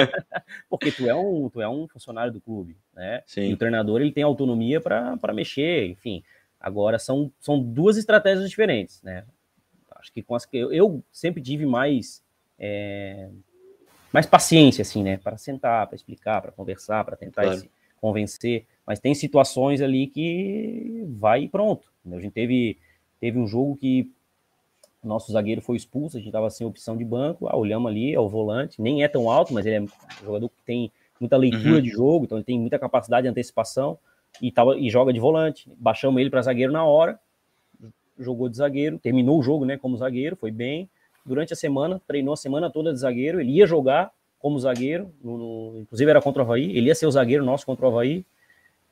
Porque 0.69 0.91
tu 0.91 1.07
é 1.07 1.15
um, 1.15 1.49
tu 1.49 1.61
é 1.61 1.67
um 1.67 1.87
funcionário 1.87 2.31
do 2.31 2.41
clube, 2.41 2.77
né? 2.93 3.21
Sim. 3.25 3.49
E 3.49 3.53
o 3.53 3.57
treinador 3.57 4.01
ele 4.01 4.11
tem 4.11 4.23
autonomia 4.23 4.79
para 4.79 5.33
mexer, 5.33 5.87
enfim. 5.87 6.23
Agora 6.59 6.97
são, 6.97 7.31
são 7.39 7.59
duas 7.59 7.97
estratégias 7.97 8.49
diferentes, 8.49 9.01
né? 9.01 9.23
Acho 9.95 10.13
que 10.13 10.21
com 10.21 10.35
as 10.35 10.45
que 10.45 10.57
eu, 10.57 10.71
eu 10.71 11.03
sempre 11.11 11.41
tive 11.41 11.65
mais 11.65 12.23
é, 12.59 13.29
mais 14.11 14.25
paciência, 14.25 14.81
assim, 14.81 15.03
né? 15.03 15.17
Para 15.17 15.37
sentar, 15.37 15.87
para 15.87 15.95
explicar, 15.95 16.41
para 16.41 16.51
conversar, 16.51 17.03
para 17.03 17.15
tentar 17.15 17.43
claro. 17.43 17.57
esse, 17.57 17.71
convencer. 17.99 18.65
Mas 18.87 19.01
tem 19.01 19.13
situações 19.13 19.81
ali 19.81 20.07
que 20.07 21.05
vai 21.09 21.43
e 21.43 21.49
pronto. 21.49 21.91
A 22.09 22.19
gente 22.21 22.31
teve, 22.31 22.77
teve 23.19 23.37
um 23.37 23.45
jogo 23.45 23.75
que 23.75 24.09
o 25.03 25.07
nosso 25.07 25.29
zagueiro 25.29 25.61
foi 25.61 25.75
expulso, 25.75 26.15
a 26.15 26.19
gente 26.19 26.29
estava 26.29 26.49
sem 26.49 26.65
opção 26.65 26.95
de 26.95 27.03
banco, 27.03 27.47
ah, 27.49 27.57
olhamos 27.57 27.91
ali, 27.91 28.13
é 28.13 28.19
o 28.19 28.29
volante, 28.29 28.81
nem 28.81 29.03
é 29.03 29.07
tão 29.09 29.29
alto, 29.29 29.53
mas 29.53 29.65
ele 29.65 29.75
é 29.75 29.81
um 29.81 29.87
jogador 30.23 30.49
que 30.49 30.63
tem 30.65 30.89
muita 31.19 31.35
leitura 31.35 31.75
uhum. 31.75 31.81
de 31.81 31.89
jogo, 31.89 32.25
então 32.25 32.37
ele 32.37 32.45
tem 32.45 32.57
muita 32.57 32.79
capacidade 32.79 33.23
de 33.23 33.29
antecipação 33.29 33.99
e, 34.41 34.51
tava, 34.51 34.77
e 34.77 34.89
joga 34.89 35.11
de 35.11 35.19
volante. 35.19 35.69
Baixamos 35.77 36.19
ele 36.21 36.29
para 36.29 36.41
zagueiro 36.41 36.71
na 36.71 36.85
hora, 36.85 37.19
jogou 38.17 38.47
de 38.47 38.55
zagueiro, 38.55 38.97
terminou 38.97 39.37
o 39.37 39.43
jogo 39.43 39.65
né, 39.65 39.77
como 39.77 39.97
zagueiro, 39.97 40.37
foi 40.37 40.49
bem. 40.49 40.89
Durante 41.25 41.51
a 41.51 41.57
semana, 41.57 42.01
treinou 42.07 42.33
a 42.33 42.37
semana 42.37 42.69
toda 42.69 42.93
de 42.93 42.99
zagueiro, 42.99 43.41
ele 43.41 43.51
ia 43.51 43.67
jogar 43.67 44.11
como 44.39 44.57
zagueiro, 44.57 45.13
no, 45.21 45.37
no, 45.37 45.79
inclusive 45.81 46.09
era 46.09 46.21
contra 46.21 46.41
o 46.41 46.45
Havaí, 46.45 46.77
ele 46.77 46.87
ia 46.87 46.95
ser 46.95 47.05
o 47.05 47.11
zagueiro 47.11 47.43
nosso 47.43 47.65
contra 47.65 47.85
o 47.85 47.89
Havaí, 47.89 48.25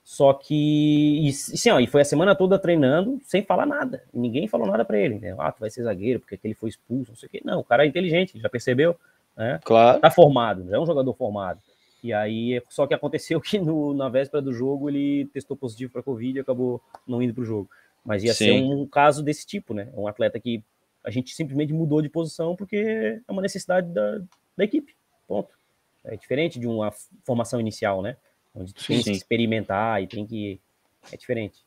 só 0.06 0.34
que, 0.34 1.28
e, 1.28 1.34
sim, 1.34 1.72
ó, 1.72 1.80
e 1.80 1.88
foi 1.88 2.02
a 2.02 2.06
semana 2.06 2.36
toda 2.36 2.60
treinando 2.60 3.20
sem 3.24 3.42
falar 3.42 3.66
nada. 3.66 4.04
Ninguém 4.14 4.48
falou 4.48 4.68
nada 4.68 4.86
para 4.86 5.00
ele. 5.00 5.18
Né? 5.18 5.36
Ah, 5.40 5.52
tu 5.52 5.60
vai 5.60 5.70
ser 5.72 5.82
zagueiro 5.82 6.20
porque 6.20 6.40
ele 6.44 6.54
foi 6.54 6.70
expulso, 6.70 7.10
não 7.10 7.18
sei 7.18 7.26
o 7.26 7.30
quê. 7.32 7.42
Não, 7.44 7.62
o 7.62 7.64
cara 7.64 7.84
é 7.84 7.88
inteligente, 7.88 8.40
já 8.40 8.48
percebeu, 8.48 8.96
né? 9.36 9.60
Claro. 9.64 10.00
Tá 10.00 10.12
formado, 10.12 10.64
já 10.70 10.78
é 10.78 10.80
um 10.80 10.86
jogador 10.86 11.12
formado. 11.16 11.60
E 12.04 12.14
aí, 12.14 12.62
só 12.70 12.86
que 12.86 12.94
aconteceu 12.94 13.42
que 13.42 13.58
no, 13.58 13.96
na 13.96 14.08
véspera 14.08 14.44
do 14.44 14.54
jogo 14.54 14.88
ele 14.92 15.26
testou 15.34 15.58
positivo 15.58 15.92
para 15.92 16.04
Covid 16.04 16.38
e 16.38 16.42
acabou 16.42 16.80
não 17.08 17.20
indo 17.20 17.34
pro 17.34 17.44
jogo. 17.44 17.68
Mas 18.06 18.24
ia 18.24 18.36
sim. 18.36 18.46
ser 18.46 18.52
um 18.62 18.86
caso 18.86 19.24
desse 19.24 19.44
tipo, 19.48 19.74
né? 19.74 19.88
Um 19.96 20.08
atleta 20.08 20.40
que 20.40 20.64
a 21.04 21.10
gente 21.10 21.34
simplesmente 21.34 21.74
mudou 21.74 22.00
de 22.00 22.10
posição 22.10 22.56
porque 22.56 22.78
é 23.28 23.32
uma 23.32 23.42
necessidade 23.42 23.92
da, 23.92 24.22
da 24.56 24.64
equipe. 24.64 24.96
Ponto. 25.28 25.50
É 26.04 26.16
diferente 26.16 26.60
de 26.60 26.68
uma 26.68 26.94
formação 27.24 27.60
inicial, 27.60 28.04
né? 28.04 28.18
Onde 28.56 28.74
tu 28.74 28.86
tem 28.86 29.04
que 29.04 29.12
experimentar 29.12 30.02
e 30.02 30.08
tem 30.08 30.26
que. 30.26 30.60
É 31.12 31.18
diferente. 31.18 31.66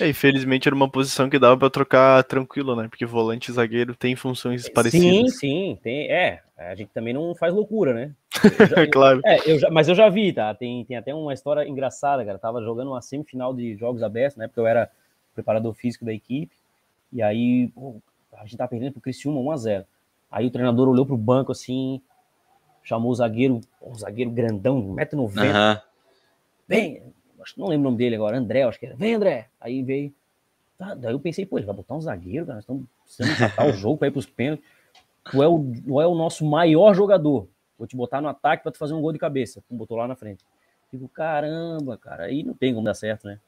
É, 0.00 0.08
infelizmente 0.08 0.68
era 0.68 0.74
uma 0.74 0.90
posição 0.90 1.30
que 1.30 1.38
dava 1.38 1.56
para 1.56 1.70
trocar 1.70 2.24
tranquilo, 2.24 2.74
né? 2.74 2.88
Porque 2.88 3.06
volante 3.06 3.50
e 3.50 3.54
zagueiro 3.54 3.94
tem 3.94 4.16
funções 4.16 4.68
parecidas. 4.68 5.04
Sim, 5.04 5.28
sim, 5.28 5.78
tem. 5.82 6.10
É, 6.10 6.42
a 6.56 6.74
gente 6.74 6.90
também 6.92 7.14
não 7.14 7.34
faz 7.34 7.54
loucura, 7.54 7.94
né? 7.94 8.12
Já, 8.68 8.86
claro. 8.88 9.20
É, 9.24 9.50
eu 9.50 9.58
já, 9.58 9.70
mas 9.70 9.88
eu 9.88 9.94
já 9.94 10.08
vi, 10.08 10.32
tá? 10.32 10.52
Tem, 10.54 10.84
tem 10.84 10.96
até 10.96 11.14
uma 11.14 11.32
história 11.32 11.66
engraçada, 11.66 12.24
cara. 12.24 12.36
Eu 12.36 12.40
tava 12.40 12.62
jogando 12.62 12.88
uma 12.88 13.00
semifinal 13.00 13.54
de 13.54 13.76
jogos 13.76 14.02
abertos, 14.02 14.36
né? 14.36 14.48
Porque 14.48 14.60
eu 14.60 14.66
era 14.66 14.90
preparador 15.34 15.72
físico 15.74 16.04
da 16.04 16.12
equipe. 16.12 16.54
E 17.12 17.22
aí, 17.22 17.68
pô, 17.68 17.96
a 18.36 18.42
gente 18.42 18.56
tava 18.56 18.70
perdendo 18.70 18.92
pro 18.92 19.00
Criciúma 19.00 19.40
1x0. 19.40 19.84
Aí 20.30 20.46
o 20.46 20.50
treinador 20.50 20.88
olhou 20.88 21.06
pro 21.06 21.16
banco 21.16 21.52
assim, 21.52 22.02
chamou 22.82 23.10
o 23.10 23.14
zagueiro, 23.14 23.60
um 23.80 23.94
zagueiro 23.94 24.30
grandão, 24.30 24.82
1,90m. 24.96 25.54
Uhum 25.74 25.87
vem, 26.68 27.02
acho 27.42 27.54
que 27.54 27.60
não 27.60 27.68
lembro 27.68 27.88
o 27.88 27.90
nome 27.90 27.96
dele 27.96 28.16
agora, 28.16 28.36
André, 28.36 28.62
acho 28.62 28.78
que 28.78 28.86
era, 28.86 28.94
vem 28.94 29.14
André, 29.14 29.48
aí 29.58 29.82
veio, 29.82 30.12
tá, 30.76 30.94
daí 30.94 31.12
eu 31.12 31.18
pensei, 31.18 31.46
pô, 31.46 31.58
ele 31.58 31.66
vai 31.66 31.74
botar 31.74 31.94
um 31.94 32.00
zagueiro, 32.00 32.44
cara, 32.44 32.56
nós 32.56 32.64
estamos 32.64 32.84
precisando 33.04 33.40
matar 33.40 33.66
o 33.66 33.72
jogo 33.72 33.96
para 33.96 34.08
ir 34.08 34.10
pros 34.10 34.26
pênaltis, 34.26 34.64
tu 35.30 35.42
é, 35.42 35.48
o, 35.48 35.72
tu 35.86 36.00
é 36.00 36.06
o 36.06 36.14
nosso 36.14 36.44
maior 36.44 36.94
jogador, 36.94 37.48
vou 37.78 37.86
te 37.86 37.96
botar 37.96 38.20
no 38.20 38.28
ataque 38.28 38.62
para 38.62 38.72
tu 38.72 38.78
fazer 38.78 38.92
um 38.92 39.00
gol 39.00 39.12
de 39.12 39.18
cabeça, 39.18 39.62
tu 39.66 39.74
botou 39.74 39.96
lá 39.96 40.06
na 40.06 40.14
frente, 40.14 40.44
digo, 40.92 41.08
caramba, 41.08 41.96
cara, 41.96 42.24
aí 42.24 42.42
não 42.42 42.54
tem 42.54 42.74
como 42.74 42.84
dar 42.84 42.94
certo, 42.94 43.26
né? 43.26 43.40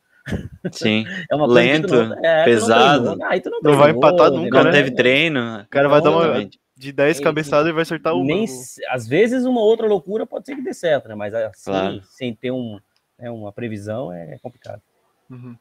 Sim, 0.73 1.05
é 1.31 1.35
uma 1.35 1.47
lento, 1.47 1.95
não, 1.95 2.25
é, 2.25 2.45
pesado, 2.45 3.05
não, 3.05 3.17
não, 3.17 3.61
não 3.63 3.77
vai 3.77 3.91
empatar 3.91 4.31
nunca, 4.31 4.59
não 4.59 4.71
né? 4.71 4.73
teve 4.73 4.93
treino, 4.93 5.61
o 5.61 5.69
cara 5.69 5.89
vai 5.89 6.01
dar 6.01 6.11
uma 6.11 6.49
de 6.81 6.93
10 6.93 7.21
cabeçadas 7.21 7.69
e 7.69 7.73
vai 7.73 7.83
acertar 7.83 8.15
uma. 8.15 8.25
Nem, 8.25 8.47
às 8.89 9.07
vezes 9.07 9.45
uma 9.45 9.61
outra 9.61 9.87
loucura 9.87 10.25
pode 10.25 10.47
ser 10.47 10.57
que 10.57 10.63
dê 10.63 10.73
certo, 10.73 11.09
né? 11.09 11.15
Mas 11.15 11.35
assim, 11.35 11.71
claro. 11.71 12.03
sem 12.05 12.35
ter 12.35 12.51
um, 12.51 12.81
né, 13.21 13.31
uma 13.31 13.53
previsão 13.53 14.13
é 14.13 14.39
complicado. 14.43 14.81
Uhum. 15.29 15.57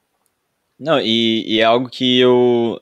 Não, 0.79 0.99
e, 0.99 1.43
e, 1.45 1.59
é 1.59 1.63
algo 1.63 1.89
que 1.89 2.19
eu, 2.19 2.81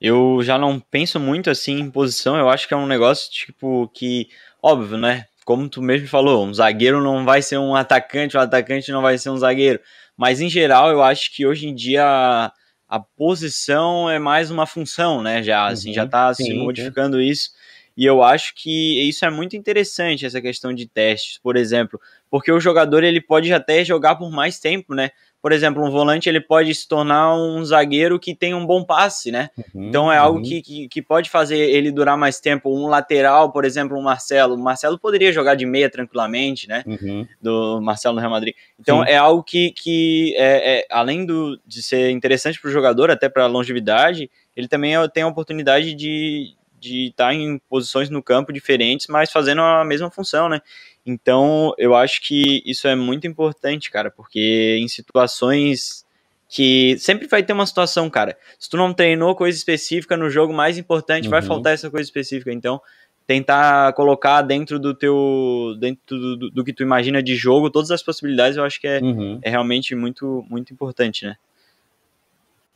eu 0.00 0.40
já 0.42 0.58
não 0.58 0.80
penso 0.80 1.20
muito 1.20 1.50
assim 1.50 1.78
em 1.78 1.90
posição, 1.90 2.36
eu 2.36 2.48
acho 2.48 2.66
que 2.66 2.72
é 2.72 2.76
um 2.76 2.86
negócio 2.86 3.30
tipo 3.30 3.88
que, 3.94 4.28
óbvio, 4.62 4.96
né? 4.96 5.26
Como 5.44 5.68
tu 5.68 5.82
mesmo 5.82 6.08
falou, 6.08 6.44
um 6.44 6.52
zagueiro 6.52 7.02
não 7.02 7.24
vai 7.24 7.42
ser 7.42 7.58
um 7.58 7.76
atacante, 7.76 8.36
um 8.36 8.40
atacante 8.40 8.90
não 8.90 9.02
vai 9.02 9.16
ser 9.18 9.30
um 9.30 9.36
zagueiro. 9.36 9.78
Mas 10.16 10.40
em 10.40 10.48
geral, 10.48 10.90
eu 10.90 11.02
acho 11.02 11.32
que 11.32 11.46
hoje 11.46 11.68
em 11.68 11.74
dia 11.74 12.04
a, 12.04 12.52
a 12.88 12.98
posição 12.98 14.10
é 14.10 14.18
mais 14.18 14.50
uma 14.50 14.66
função, 14.66 15.22
né? 15.22 15.42
Já, 15.42 15.66
assim, 15.66 15.92
já 15.92 16.02
uhum. 16.04 16.08
tá 16.08 16.34
se 16.34 16.52
modificando 16.54 17.20
isso. 17.20 17.50
E 17.96 18.04
eu 18.04 18.22
acho 18.22 18.54
que 18.54 19.08
isso 19.08 19.24
é 19.24 19.30
muito 19.30 19.56
interessante, 19.56 20.26
essa 20.26 20.40
questão 20.40 20.72
de 20.72 20.86
testes, 20.86 21.38
por 21.38 21.56
exemplo, 21.56 21.98
porque 22.30 22.50
o 22.50 22.60
jogador 22.60 23.04
ele 23.04 23.20
pode 23.20 23.52
até 23.52 23.84
jogar 23.84 24.16
por 24.16 24.30
mais 24.30 24.58
tempo, 24.58 24.94
né? 24.94 25.10
Por 25.46 25.52
exemplo, 25.52 25.84
um 25.84 25.90
volante 25.90 26.28
ele 26.28 26.40
pode 26.40 26.74
se 26.74 26.88
tornar 26.88 27.32
um 27.36 27.64
zagueiro 27.64 28.18
que 28.18 28.34
tem 28.34 28.52
um 28.52 28.66
bom 28.66 28.82
passe, 28.82 29.30
né? 29.30 29.48
Uhum, 29.56 29.88
então 29.88 30.10
é 30.10 30.16
algo 30.16 30.38
uhum. 30.38 30.44
que, 30.44 30.60
que, 30.60 30.88
que, 30.88 31.00
pode 31.00 31.30
fazer 31.30 31.56
ele 31.56 31.92
durar 31.92 32.18
mais 32.18 32.40
tempo. 32.40 32.68
Um 32.68 32.88
lateral, 32.88 33.52
por 33.52 33.64
exemplo, 33.64 33.96
um 33.96 34.02
Marcelo. 34.02 34.56
O 34.56 34.58
Marcelo 34.58 34.98
poderia 34.98 35.32
jogar 35.32 35.54
de 35.54 35.64
meia 35.64 35.88
tranquilamente, 35.88 36.66
né? 36.68 36.82
Uhum. 36.84 37.28
Do 37.40 37.80
Marcelo 37.80 38.16
no 38.16 38.20
Real 38.20 38.32
Madrid. 38.32 38.56
Então 38.80 39.04
Sim. 39.04 39.10
é 39.10 39.16
algo 39.16 39.44
que, 39.44 39.70
que 39.70 40.34
é, 40.36 40.78
é, 40.78 40.86
além 40.90 41.24
do, 41.24 41.60
de 41.64 41.80
ser 41.80 42.10
interessante 42.10 42.60
para 42.60 42.68
o 42.68 42.72
jogador, 42.72 43.08
até 43.08 43.28
para 43.28 43.44
a 43.44 43.48
longevidade, 43.48 44.28
ele 44.56 44.66
também 44.66 44.94
tem 45.10 45.22
a 45.22 45.28
oportunidade 45.28 45.94
de, 45.94 46.56
de 46.80 47.06
estar 47.08 47.28
tá 47.28 47.34
em 47.34 47.58
posições 47.68 48.10
no 48.10 48.20
campo 48.20 48.52
diferentes, 48.52 49.06
mas 49.06 49.30
fazendo 49.30 49.60
a 49.60 49.84
mesma 49.84 50.10
função, 50.10 50.48
né? 50.48 50.60
Então, 51.06 51.72
eu 51.78 51.94
acho 51.94 52.20
que 52.20 52.62
isso 52.66 52.88
é 52.88 52.96
muito 52.96 53.26
importante, 53.28 53.90
cara, 53.90 54.10
porque 54.10 54.76
em 54.80 54.88
situações 54.88 56.04
que 56.48 56.96
sempre 56.98 57.26
vai 57.28 57.42
ter 57.42 57.52
uma 57.52 57.66
situação, 57.66 58.10
cara. 58.10 58.36
Se 58.58 58.68
tu 58.68 58.76
não 58.76 58.92
treinou 58.92 59.34
coisa 59.34 59.56
específica 59.56 60.16
no 60.16 60.28
jogo 60.28 60.52
mais 60.52 60.76
importante, 60.76 61.24
uhum. 61.24 61.30
vai 61.30 61.42
faltar 61.42 61.74
essa 61.74 61.90
coisa 61.90 62.06
específica. 62.06 62.52
Então, 62.52 62.80
tentar 63.26 63.92
colocar 63.94 64.42
dentro 64.42 64.78
do 64.78 64.94
teu 64.94 65.76
dentro 65.80 66.18
do, 66.18 66.36
do, 66.36 66.50
do, 66.50 66.64
que 66.64 66.72
tu 66.72 66.82
imagina 66.82 67.22
de 67.22 67.34
jogo 67.34 67.70
todas 67.70 67.90
as 67.90 68.02
possibilidades 68.02 68.56
eu 68.56 68.62
acho 68.62 68.80
que 68.80 68.86
é, 68.86 69.00
uhum. 69.00 69.40
é 69.42 69.50
realmente 69.50 69.96
muito 69.96 70.46
muito 70.48 70.72
importante 70.72 71.26
né 71.26 71.36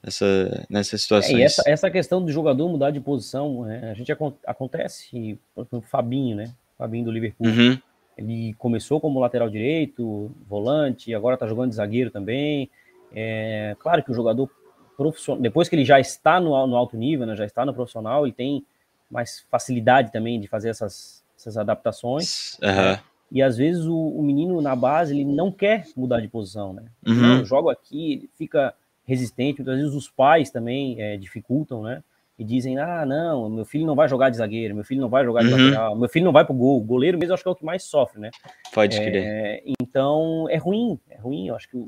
essa 0.03 0.66
nessas 0.68 1.03
situações 1.03 1.35
é, 1.35 1.39
e 1.39 1.43
essa, 1.43 1.62
essa 1.66 1.89
questão 1.89 2.24
do 2.24 2.33
jogador 2.33 2.68
mudar 2.68 2.91
de 2.91 2.99
posição 2.99 3.62
né, 3.62 3.93
a 3.93 3.95
gente 3.95 4.11
acontece 4.45 5.39
por 5.55 5.62
exemplo, 5.62 5.78
o 5.78 5.83
Fabinho 5.83 6.35
né 6.35 6.53
Fabinho 6.76 7.05
do 7.05 7.12
Liverpool 7.12 7.47
uhum. 7.47 7.78
Ele 8.21 8.55
começou 8.55 9.01
como 9.01 9.18
lateral 9.18 9.51
direito 9.51 10.31
volante 10.49 11.14
agora 11.14 11.37
tá 11.37 11.47
jogando 11.47 11.71
de 11.71 11.77
zagueiro 11.77 12.11
também 12.11 12.71
é 13.12 13.75
claro 13.81 14.03
que 14.05 14.11
o 14.11 14.14
jogador 14.14 14.49
profissional 14.97 15.43
depois 15.43 15.68
que 15.68 15.75
ele 15.75 15.85
já 15.85 15.99
está 15.99 16.39
no, 16.39 16.66
no 16.66 16.77
alto 16.77 16.97
nível 16.97 17.27
né, 17.27 17.35
já 17.35 17.45
está 17.45 17.64
no 17.64 17.75
profissional 17.75 18.25
ele 18.25 18.35
tem 18.35 18.64
mais 19.11 19.45
facilidade 19.51 20.12
também 20.12 20.41
de 20.41 20.47
fazer 20.47 20.68
essas, 20.68 21.25
essas 21.37 21.57
adaptações. 21.59 22.57
Uhum. 22.62 22.99
E 23.33 23.43
às 23.43 23.57
vezes 23.57 23.85
o, 23.85 23.97
o, 23.97 24.23
menino 24.23 24.61
na 24.61 24.77
base 24.77 25.14
ele 25.14 25.25
não 25.25 25.51
quer 25.51 25.87
mudar 25.97 26.21
de 26.21 26.29
posição, 26.29 26.73
né? 26.73 26.85
Uhum. 27.07 27.39
Eu 27.39 27.45
jogo 27.45 27.71
aqui, 27.71 28.12
ele 28.12 28.31
fica 28.37 28.75
resistente. 29.05 29.61
Muitas 29.61 29.79
vezes 29.79 29.95
os 29.95 30.09
pais 30.09 30.51
também 30.51 31.01
é, 31.01 31.16
dificultam, 31.16 31.83
né? 31.83 32.03
E 32.41 32.45
dizem: 32.45 32.78
ah, 32.78 33.05
não, 33.05 33.51
meu 33.51 33.66
filho 33.66 33.84
não 33.84 33.95
vai 33.95 34.09
jogar 34.09 34.30
de 34.30 34.38
zagueiro, 34.38 34.74
meu 34.74 34.82
filho 34.82 35.03
não 35.03 35.11
vai 35.11 35.22
jogar 35.22 35.43
de 35.43 35.53
uhum. 35.53 35.62
lateral, 35.66 35.95
meu 35.95 36.09
filho 36.09 36.24
não 36.24 36.32
vai 36.32 36.43
pro 36.43 36.55
gol. 36.55 36.78
O 36.78 36.82
goleiro 36.82 37.18
mesmo 37.18 37.34
acho 37.34 37.43
que 37.43 37.49
é 37.51 37.53
o 37.53 37.55
que 37.55 37.66
mais 37.66 37.84
sofre, 37.84 38.18
né? 38.18 38.30
Pode 38.72 38.97
é, 38.97 39.05
crer. 39.05 39.62
Então 39.78 40.49
é 40.49 40.57
ruim, 40.57 40.99
é 41.11 41.18
ruim. 41.18 41.49
Eu 41.49 41.55
acho 41.55 41.68
que 41.68 41.76
o, 41.76 41.86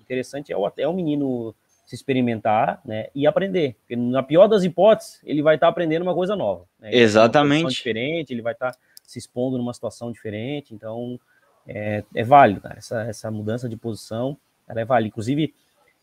interessante 0.00 0.50
é 0.50 0.56
o, 0.56 0.72
é 0.78 0.88
o 0.88 0.94
menino 0.94 1.54
se 1.84 1.94
experimentar 1.94 2.80
né, 2.86 3.08
e 3.14 3.26
aprender. 3.26 3.76
Porque 3.80 3.94
na 3.94 4.22
pior 4.22 4.46
das 4.46 4.64
hipóteses, 4.64 5.20
ele 5.24 5.42
vai 5.42 5.56
estar 5.56 5.66
tá 5.66 5.70
aprendendo 5.70 6.04
uma 6.04 6.14
coisa 6.14 6.34
nova. 6.34 6.64
Né? 6.80 6.88
Exatamente. 6.94 7.68
diferente, 7.68 8.32
ele 8.32 8.40
vai 8.40 8.54
estar 8.54 8.72
tá 8.72 8.78
se 9.02 9.18
expondo 9.18 9.58
numa 9.58 9.74
situação 9.74 10.10
diferente. 10.10 10.72
Então, 10.72 11.20
é, 11.68 12.02
é 12.14 12.24
válido, 12.24 12.62
cara. 12.62 12.78
Essa, 12.78 13.02
essa 13.02 13.30
mudança 13.30 13.68
de 13.68 13.76
posição, 13.76 14.38
ela 14.66 14.80
é 14.80 14.86
válida. 14.86 15.08
Inclusive, 15.08 15.52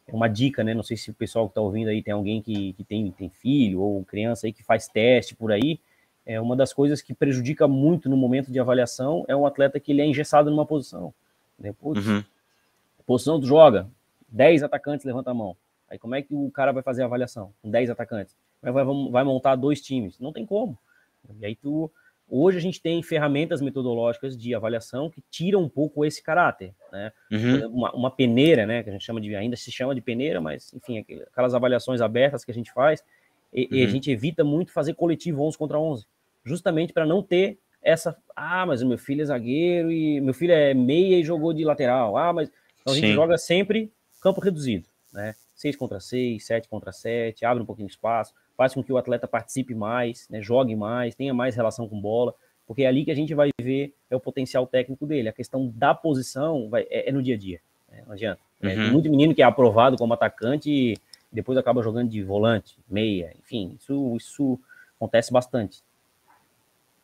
é 0.09 0.15
uma 0.15 0.27
dica, 0.27 0.63
né? 0.63 0.73
Não 0.73 0.83
sei 0.83 0.97
se 0.97 1.11
o 1.11 1.13
pessoal 1.13 1.47
que 1.47 1.51
está 1.51 1.61
ouvindo 1.61 1.89
aí 1.89 2.01
tem 2.01 2.13
alguém 2.13 2.41
que, 2.41 2.73
que 2.73 2.83
tem, 2.83 3.11
tem 3.11 3.29
filho 3.29 3.81
ou 3.81 4.03
criança 4.03 4.47
aí 4.47 4.53
que 4.53 4.63
faz 4.63 4.87
teste 4.87 5.35
por 5.35 5.51
aí. 5.51 5.79
É 6.25 6.39
uma 6.41 6.55
das 6.55 6.73
coisas 6.73 7.01
que 7.01 7.13
prejudica 7.13 7.67
muito 7.67 8.09
no 8.09 8.17
momento 8.17 8.51
de 8.51 8.59
avaliação 8.59 9.23
é 9.27 9.35
um 9.35 9.45
atleta 9.45 9.79
que 9.79 9.91
ele 9.91 10.01
é 10.01 10.05
engessado 10.05 10.49
numa 10.49 10.65
posição. 10.65 11.13
Né? 11.57 11.73
Putz, 11.73 12.05
uhum. 12.05 12.23
Posição 13.05 13.39
tu 13.39 13.47
joga, 13.47 13.87
10 14.27 14.63
atacantes 14.63 15.05
levanta 15.05 15.31
a 15.31 15.33
mão. 15.33 15.55
Aí 15.89 15.97
como 15.97 16.13
é 16.15 16.21
que 16.21 16.33
o 16.33 16.51
cara 16.51 16.71
vai 16.71 16.83
fazer 16.83 17.01
a 17.01 17.05
avaliação 17.05 17.51
com 17.61 17.69
10 17.69 17.89
atacantes? 17.89 18.35
Vai, 18.61 18.71
vai, 18.71 18.85
vai 18.85 19.23
montar 19.23 19.55
dois 19.55 19.81
times? 19.81 20.19
Não 20.19 20.31
tem 20.31 20.45
como. 20.45 20.77
E 21.39 21.45
aí 21.45 21.55
tu. 21.55 21.91
Hoje 22.29 22.57
a 22.57 22.61
gente 22.61 22.81
tem 22.81 23.01
ferramentas 23.01 23.61
metodológicas 23.61 24.37
de 24.37 24.53
avaliação 24.53 25.09
que 25.09 25.23
tiram 25.31 25.63
um 25.63 25.69
pouco 25.69 26.05
esse 26.05 26.21
caráter, 26.21 26.75
né? 26.91 27.11
Uhum. 27.31 27.67
Uma, 27.69 27.91
uma, 27.93 28.11
peneira, 28.11 28.65
né? 28.65 28.83
Que 28.83 28.89
a 28.89 28.93
gente 28.93 29.03
chama 29.03 29.19
de 29.19 29.35
ainda 29.35 29.55
se 29.55 29.71
chama 29.71 29.95
de 29.95 30.01
peneira, 30.01 30.39
mas 30.39 30.71
enfim, 30.73 30.99
aquelas 30.99 31.55
avaliações 31.55 32.01
abertas 32.01 32.45
que 32.45 32.51
a 32.51 32.53
gente 32.53 32.71
faz, 32.71 33.03
e, 33.51 33.63
uhum. 33.63 33.67
e 33.71 33.81
a 33.81 33.85
uhum. 33.85 33.91
gente 33.91 34.11
evita 34.11 34.43
muito 34.43 34.71
fazer 34.71 34.93
coletivo 34.93 35.43
11 35.43 35.57
contra 35.57 35.79
11, 35.79 36.05
justamente 36.43 36.93
para 36.93 37.05
não 37.05 37.23
ter 37.23 37.57
essa, 37.81 38.15
ah, 38.35 38.65
mas 38.65 38.81
o 38.81 38.87
meu 38.87 38.97
filho 38.97 39.21
é 39.21 39.25
zagueiro 39.25 39.91
e 39.91 40.21
meu 40.21 40.33
filho 40.33 40.53
é 40.53 40.73
meia 40.73 41.17
e 41.17 41.23
jogou 41.23 41.53
de 41.53 41.63
lateral. 41.63 42.17
Ah, 42.17 42.31
mas 42.31 42.51
então 42.81 42.93
a 42.93 42.95
gente 42.95 43.07
Sim. 43.07 43.13
joga 43.13 43.37
sempre 43.37 43.91
campo 44.21 44.39
reduzido, 44.41 44.87
né? 45.11 45.33
6 45.55 45.75
contra 45.75 45.99
6, 45.99 46.45
7 46.45 46.69
contra 46.69 46.91
7, 46.91 47.43
abre 47.43 47.63
um 47.63 47.65
pouquinho 47.65 47.87
de 47.87 47.93
espaço, 47.93 48.33
faz 48.59 48.73
com 48.73 48.83
que 48.83 48.91
o 48.91 48.97
atleta 48.97 49.25
participe 49.25 49.73
mais, 49.73 50.27
né, 50.29 50.41
jogue 50.41 50.75
mais, 50.75 51.15
tenha 51.15 51.33
mais 51.33 51.55
relação 51.55 51.87
com 51.87 51.97
bola, 51.97 52.35
porque 52.67 52.83
é 52.83 52.87
ali 52.87 53.05
que 53.05 53.11
a 53.11 53.15
gente 53.15 53.33
vai 53.33 53.51
ver 53.61 53.93
é 54.09 54.17
o 54.17 54.19
potencial 54.19 54.67
técnico 54.67 55.05
dele. 55.05 55.29
A 55.29 55.31
questão 55.33 55.71
da 55.73 55.95
posição 55.95 56.69
vai, 56.69 56.85
é, 56.89 57.07
é 57.07 57.11
no 57.13 57.23
dia 57.23 57.35
a 57.35 57.37
dia, 57.37 57.61
né, 57.89 58.03
não 58.05 58.11
adianta. 58.11 58.41
É, 58.61 58.67
uhum. 58.67 58.75
tem 58.75 58.91
muito 58.91 59.09
menino 59.09 59.33
que 59.33 59.41
é 59.41 59.45
aprovado 59.45 59.95
como 59.95 60.13
atacante 60.13 60.69
e 60.69 60.97
depois 61.31 61.57
acaba 61.57 61.81
jogando 61.81 62.09
de 62.09 62.21
volante, 62.21 62.75
meia, 62.89 63.33
enfim, 63.39 63.77
isso, 63.79 64.17
isso 64.17 64.59
acontece 64.97 65.31
bastante. 65.31 65.81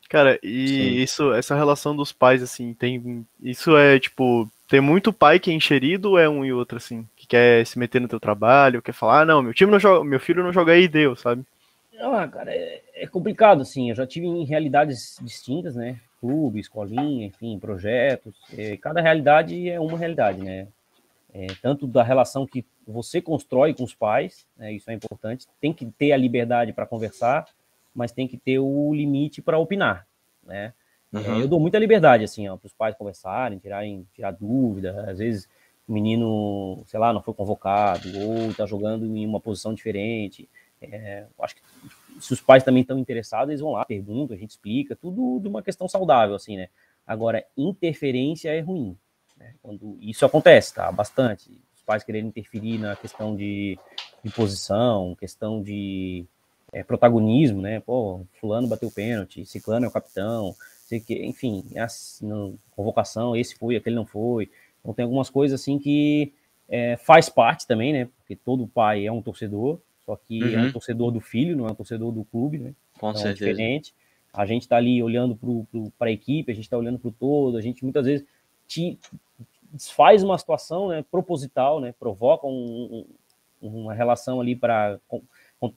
Cara, 0.09 0.37
e 0.43 0.67
Sim. 0.67 0.89
isso, 1.03 1.33
essa 1.33 1.55
relação 1.55 1.95
dos 1.95 2.11
pais, 2.11 2.43
assim, 2.43 2.73
tem. 2.73 3.25
Isso 3.41 3.77
é 3.77 3.97
tipo 3.97 4.51
tem 4.67 4.81
muito 4.81 5.13
pai 5.13 5.39
que 5.39 5.51
é 5.51 5.53
enxerido 5.53 6.17
é 6.17 6.27
um 6.27 6.43
e 6.43 6.51
outro, 6.51 6.77
assim, 6.77 7.07
que 7.15 7.27
quer 7.27 7.65
se 7.65 7.77
meter 7.77 8.01
no 8.01 8.07
teu 8.07 8.19
trabalho, 8.19 8.81
quer 8.81 8.93
falar, 8.93 9.21
ah, 9.21 9.25
não, 9.25 9.41
meu 9.41 9.53
time 9.53 9.71
não 9.71 9.79
joga, 9.79 10.03
meu 10.03 10.19
filho 10.19 10.43
não 10.43 10.51
joga 10.51 10.73
aí, 10.73 10.87
deu, 10.87 11.15
sabe? 11.15 11.45
Ah, 11.99 12.27
cara, 12.27 12.51
é, 12.51 12.81
é, 12.95 13.07
complicado, 13.07 13.61
assim, 13.61 13.89
eu 13.89 13.95
já 13.95 14.05
tive 14.05 14.25
em 14.25 14.43
realidades 14.43 15.17
distintas, 15.21 15.75
né, 15.75 15.99
clube, 16.19 16.59
escolinha, 16.59 17.27
enfim, 17.27 17.57
projetos, 17.59 18.35
é, 18.57 18.75
cada 18.77 19.01
realidade 19.01 19.69
é 19.69 19.79
uma 19.79 19.97
realidade, 19.97 20.41
né, 20.41 20.67
é, 21.33 21.47
tanto 21.61 21.87
da 21.87 22.03
relação 22.03 22.45
que 22.45 22.65
você 22.87 23.21
constrói 23.21 23.73
com 23.73 23.83
os 23.83 23.93
pais, 23.93 24.45
né, 24.57 24.73
isso 24.73 24.89
é 24.89 24.93
importante, 24.93 25.47
tem 25.61 25.71
que 25.71 25.85
ter 25.85 26.11
a 26.11 26.17
liberdade 26.17 26.73
para 26.73 26.85
conversar, 26.85 27.47
mas 27.93 28.11
tem 28.11 28.27
que 28.27 28.37
ter 28.37 28.59
o 28.59 28.93
limite 28.93 29.41
para 29.41 29.57
opinar, 29.57 30.05
né, 30.43 30.73
Uhum. 31.15 31.39
eu 31.39 31.47
dou 31.47 31.59
muita 31.59 31.79
liberdade, 31.79 32.23
assim, 32.23 32.45
para 32.45 32.67
os 32.67 32.73
pais 32.73 32.95
conversarem, 32.95 33.57
tirarem, 33.57 34.05
tirar 34.13 34.31
dúvida. 34.31 35.05
Às 35.09 35.19
vezes 35.19 35.49
o 35.87 35.93
menino, 35.93 36.83
sei 36.87 36.99
lá, 36.99 37.13
não 37.13 37.21
foi 37.21 37.33
convocado 37.33 38.09
ou 38.19 38.49
está 38.49 38.65
jogando 38.65 39.05
em 39.05 39.25
uma 39.25 39.39
posição 39.39 39.73
diferente. 39.73 40.49
É, 40.81 41.25
acho 41.39 41.55
que 41.55 41.61
se 42.19 42.33
os 42.33 42.41
pais 42.41 42.63
também 42.63 42.81
estão 42.81 42.97
interessados, 42.97 43.49
eles 43.49 43.61
vão 43.61 43.71
lá, 43.71 43.85
perguntam, 43.85 44.35
a 44.35 44.39
gente 44.39 44.51
explica, 44.51 44.95
tudo 44.95 45.39
de 45.39 45.47
uma 45.47 45.61
questão 45.61 45.87
saudável, 45.87 46.35
assim, 46.35 46.57
né? 46.57 46.69
Agora, 47.05 47.45
interferência 47.55 48.49
é 48.49 48.59
ruim. 48.61 48.97
Né? 49.37 49.53
Quando 49.61 49.97
isso 50.01 50.25
acontece, 50.25 50.73
tá? 50.73 50.91
Bastante. 50.91 51.51
Os 51.75 51.81
pais 51.83 52.03
quererem 52.03 52.29
interferir 52.29 52.79
na 52.79 52.95
questão 52.95 53.35
de, 53.35 53.77
de 54.23 54.31
posição, 54.31 55.15
questão 55.15 55.61
de 55.61 56.25
é, 56.71 56.83
protagonismo, 56.83 57.61
né? 57.61 57.79
Pô, 57.79 58.25
fulano 58.39 58.67
bateu 58.67 58.89
pênalti, 58.89 59.45
ciclano 59.45 59.85
é 59.85 59.89
o 59.89 59.91
capitão, 59.91 60.55
sei 60.85 60.99
que, 60.99 61.25
enfim, 61.25 61.65
assim, 61.77 62.57
convocação, 62.75 63.35
esse 63.35 63.55
foi, 63.55 63.75
aquele 63.75 63.95
não 63.95 64.05
foi. 64.05 64.49
Então 64.79 64.93
tem 64.93 65.03
algumas 65.03 65.31
coisas 65.31 65.59
assim 65.59 65.79
que 65.79 66.31
é, 66.69 66.95
faz 66.97 67.27
parte 67.27 67.65
também, 67.65 67.91
né? 67.91 68.07
Porque 68.17 68.35
todo 68.35 68.67
pai 68.67 69.05
é 69.05 69.11
um 69.11 69.21
torcedor, 69.21 69.79
só 70.05 70.15
que 70.15 70.43
uhum. 70.43 70.49
é 70.49 70.57
um 70.57 70.63
uhum. 70.65 70.71
torcedor 70.71 71.11
do 71.11 71.19
filho, 71.19 71.57
não 71.57 71.67
é 71.67 71.71
um 71.71 71.75
torcedor 71.75 72.11
do 72.11 72.23
clube, 72.25 72.59
né? 72.59 72.73
Com 72.99 73.09
então, 73.09 73.21
é 73.21 73.23
certeza. 73.23 73.49
É 73.49 73.51
diferente. 73.51 73.93
A 74.31 74.45
gente 74.45 74.61
está 74.61 74.77
ali 74.77 75.01
olhando 75.01 75.39
para 75.97 76.09
a 76.09 76.11
equipe, 76.11 76.51
a 76.51 76.55
gente 76.55 76.65
está 76.65 76.77
olhando 76.77 76.99
para 76.99 77.09
o 77.09 77.11
todo, 77.11 77.57
a 77.57 77.61
gente 77.61 77.83
muitas 77.83 78.05
vezes 78.05 78.27
te, 78.67 78.99
desfaz 79.71 80.23
uma 80.23 80.37
situação 80.37 80.89
né, 80.89 81.03
proposital, 81.09 81.79
né? 81.79 81.95
Provoca 81.99 82.45
um, 82.45 83.07
um, 83.61 83.67
uma 83.69 83.93
relação 83.93 84.39
ali 84.39 84.55
para 84.55 84.99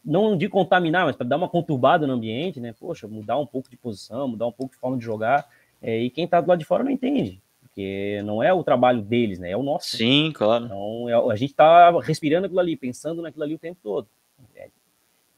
não 0.04 0.36
de 0.36 0.48
contaminar, 0.48 1.06
mas 1.06 1.16
para 1.16 1.26
dar 1.26 1.36
uma 1.36 1.48
conturbada 1.48 2.06
no 2.06 2.14
ambiente, 2.14 2.60
né? 2.60 2.74
Poxa, 2.78 3.06
mudar 3.06 3.38
um 3.38 3.46
pouco 3.46 3.70
de 3.70 3.76
posição, 3.76 4.28
mudar 4.28 4.46
um 4.46 4.52
pouco 4.52 4.72
de 4.74 4.78
forma 4.78 4.98
de 4.98 5.04
jogar. 5.04 5.48
É, 5.80 5.98
e 5.98 6.10
quem 6.10 6.24
está 6.24 6.40
do 6.40 6.48
lado 6.48 6.58
de 6.58 6.64
fora 6.64 6.82
não 6.82 6.90
entende, 6.90 7.40
porque 7.60 8.20
não 8.24 8.42
é 8.42 8.52
o 8.52 8.64
trabalho 8.64 9.00
deles, 9.00 9.38
né? 9.38 9.50
É 9.50 9.56
o 9.56 9.62
nosso. 9.62 9.96
Sim, 9.96 10.32
claro. 10.34 10.66
Então 10.66 11.08
é, 11.08 11.32
a 11.32 11.36
gente 11.36 11.50
está 11.50 11.90
respirando 12.00 12.46
aquilo 12.46 12.60
ali, 12.60 12.76
pensando 12.76 13.22
naquilo 13.22 13.44
ali 13.44 13.54
o 13.54 13.58
tempo 13.58 13.78
todo. 13.82 14.08
É, 14.54 14.68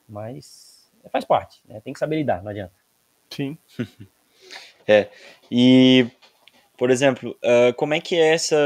mas 0.09 0.91
faz 1.12 1.24
parte, 1.24 1.61
né? 1.68 1.80
Tem 1.80 1.93
que 1.93 1.99
saber 1.99 2.16
lidar, 2.16 2.43
não 2.43 2.51
adianta. 2.51 2.72
Sim. 3.28 3.57
é. 4.88 5.09
E 5.51 6.07
por 6.80 6.90
exemplo, 6.90 7.36
uh, 7.44 7.74
como 7.76 7.92
é 7.92 8.00
que 8.00 8.16
é 8.16 8.32
essa, 8.32 8.56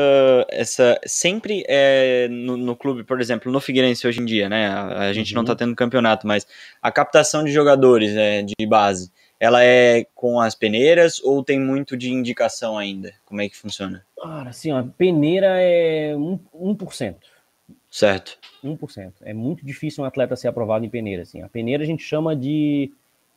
essa 0.48 1.00
sempre 1.04 1.64
é 1.66 2.28
no, 2.28 2.56
no, 2.56 2.76
clube, 2.76 3.02
por 3.02 3.20
exemplo, 3.20 3.50
no 3.50 3.60
Figueirense 3.60 4.06
hoje 4.06 4.20
em 4.20 4.24
dia, 4.24 4.48
né? 4.48 4.68
A, 4.68 5.08
a 5.08 5.12
gente 5.12 5.34
uhum. 5.34 5.40
não 5.40 5.44
tá 5.44 5.56
tendo 5.56 5.74
campeonato, 5.74 6.24
mas 6.24 6.46
a 6.80 6.92
captação 6.92 7.42
de 7.42 7.50
jogadores 7.50 8.14
né, 8.14 8.44
de 8.44 8.54
base, 8.68 9.10
ela 9.40 9.64
é 9.64 10.06
com 10.14 10.38
as 10.38 10.54
peneiras 10.54 11.20
ou 11.24 11.42
tem 11.42 11.58
muito 11.58 11.96
de 11.96 12.12
indicação 12.12 12.78
ainda? 12.78 13.12
Como 13.24 13.42
é 13.42 13.48
que 13.48 13.56
funciona? 13.56 14.06
Cara, 14.22 14.50
assim, 14.50 14.70
a 14.70 14.84
peneira 14.84 15.60
é 15.60 16.14
1%. 16.14 16.38
1%. 16.54 17.16
Certo. 17.90 18.38
1%. 18.62 19.12
É 19.22 19.34
muito 19.34 19.66
difícil 19.66 20.04
um 20.04 20.06
atleta 20.06 20.36
ser 20.36 20.46
aprovado 20.46 20.84
em 20.84 20.88
peneira. 20.88 21.22
Assim. 21.22 21.42
A 21.42 21.48
peneira 21.48 21.82
a 21.82 21.86
gente 21.86 22.04
chama 22.04 22.36
de 22.36 22.92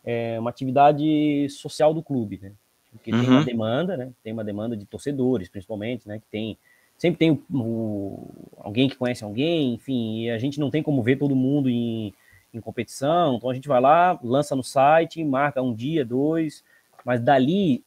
é, 0.06 0.40
uma 0.40 0.52
atividade 0.52 1.48
social 1.50 1.96
do 1.96 2.04
clube, 2.04 2.40
né? 2.44 2.52
Porque 2.92 3.12
uhum. 3.12 3.20
tem 3.20 3.30
uma 3.30 3.40
uhum. 3.40 3.46
demanda, 3.46 3.98
né? 3.98 4.12
Tem 4.24 4.34
uma 4.34 4.44
demanda 4.44 4.76
de 4.76 4.86
torcedores, 4.86 5.50
principalmente, 5.50 6.08
né? 6.08 6.20
Que 6.20 6.28
tem 6.30 6.58
sempre 6.98 7.20
tem 7.20 7.44
o, 7.54 8.28
alguém 8.58 8.90
que 8.90 8.96
conhece 8.96 9.24
alguém, 9.24 9.76
enfim, 9.76 10.24
e 10.24 10.32
a 10.32 10.38
gente 10.38 10.60
não 10.60 10.70
tem 10.70 10.82
como 10.82 11.04
ver 11.04 11.18
todo 11.18 11.36
mundo 11.36 11.70
em, 11.70 12.14
em 12.54 12.60
competição, 12.60 13.36
então 13.36 13.50
a 13.50 13.54
gente 13.54 13.68
vai 13.68 13.80
lá, 13.80 14.20
lança 14.24 14.56
no 14.56 14.64
site, 14.64 15.24
marca 15.24 15.62
um 15.62 15.74
dia, 15.74 16.04
dois, 16.04 16.64
mas 17.06 17.22
dali 17.22 17.84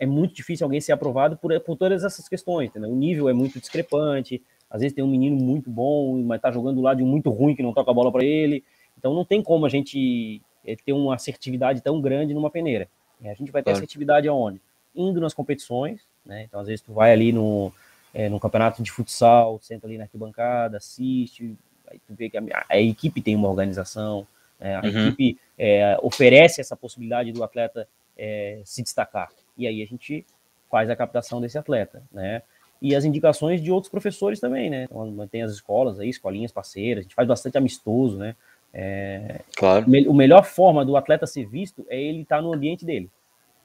é 0.00 0.06
muito 0.06 0.34
difícil 0.34 0.64
alguém 0.64 0.80
ser 0.80 0.92
aprovado 0.92 1.36
por, 1.36 1.58
por 1.60 1.76
todas 1.76 2.02
essas 2.02 2.28
questões, 2.28 2.70
entendeu? 2.70 2.90
O 2.90 2.96
nível 2.96 3.28
é 3.28 3.32
muito 3.32 3.60
discrepante, 3.60 4.42
às 4.70 4.80
vezes 4.80 4.94
tem 4.94 5.04
um 5.04 5.08
menino 5.08 5.36
muito 5.36 5.70
bom, 5.70 6.22
mas 6.22 6.40
tá 6.40 6.50
jogando 6.50 6.76
do 6.76 6.82
lado 6.82 6.98
de 6.98 7.02
um 7.02 7.06
muito 7.06 7.30
ruim 7.30 7.54
que 7.54 7.62
não 7.62 7.72
toca 7.72 7.90
a 7.90 7.94
bola 7.94 8.10
para 8.10 8.24
ele, 8.24 8.64
então 8.98 9.14
não 9.14 9.24
tem 9.24 9.42
como 9.42 9.66
a 9.66 9.68
gente 9.68 10.40
é, 10.64 10.74
ter 10.76 10.92
uma 10.92 11.14
assertividade 11.14 11.82
tão 11.82 12.00
grande 12.00 12.32
numa 12.34 12.50
peneira. 12.50 12.88
A 13.22 13.34
gente 13.34 13.50
vai 13.50 13.62
ter 13.62 13.70
claro. 13.70 13.78
essa 13.78 13.84
atividade 13.84 14.28
aonde? 14.28 14.60
Indo 14.94 15.20
nas 15.20 15.34
competições, 15.34 16.00
né? 16.24 16.44
Então, 16.44 16.60
às 16.60 16.66
vezes, 16.66 16.80
tu 16.80 16.92
vai 16.92 17.12
ali 17.12 17.32
no, 17.32 17.72
é, 18.14 18.28
no 18.28 18.40
campeonato 18.40 18.82
de 18.82 18.90
futsal, 18.90 19.58
senta 19.62 19.86
ali 19.86 19.98
na 19.98 20.04
arquibancada, 20.04 20.76
assiste, 20.76 21.56
aí 21.88 21.98
tu 22.06 22.14
vê 22.14 22.28
que 22.28 22.36
a, 22.36 22.42
a 22.68 22.80
equipe 22.80 23.20
tem 23.20 23.36
uma 23.36 23.48
organização, 23.48 24.26
né? 24.58 24.76
a 24.76 24.80
uhum. 24.82 25.08
equipe 25.08 25.38
é, 25.58 25.98
oferece 26.02 26.60
essa 26.60 26.76
possibilidade 26.76 27.32
do 27.32 27.44
atleta 27.44 27.88
é, 28.16 28.60
se 28.64 28.82
destacar. 28.82 29.30
E 29.56 29.66
aí 29.66 29.82
a 29.82 29.86
gente 29.86 30.24
faz 30.70 30.90
a 30.90 30.96
captação 30.96 31.40
desse 31.40 31.58
atleta, 31.58 32.02
né? 32.12 32.42
E 32.80 32.94
as 32.94 33.04
indicações 33.04 33.62
de 33.62 33.72
outros 33.72 33.90
professores 33.90 34.38
também, 34.38 34.68
né? 34.68 34.84
Então, 34.84 35.26
tem 35.28 35.42
as 35.42 35.52
escolas 35.52 35.98
aí, 35.98 36.10
escolinhas 36.10 36.52
parceiras, 36.52 37.00
a 37.00 37.02
gente 37.04 37.14
faz 37.14 37.26
bastante 37.26 37.56
amistoso, 37.56 38.18
né? 38.18 38.36
É, 38.78 39.40
claro. 39.56 39.86
O 40.06 40.12
melhor 40.12 40.44
forma 40.44 40.84
do 40.84 40.98
atleta 40.98 41.26
ser 41.26 41.48
visto 41.48 41.86
é 41.88 41.98
ele 41.98 42.20
estar 42.20 42.36
tá 42.36 42.42
no 42.42 42.52
ambiente 42.52 42.84
dele. 42.84 43.10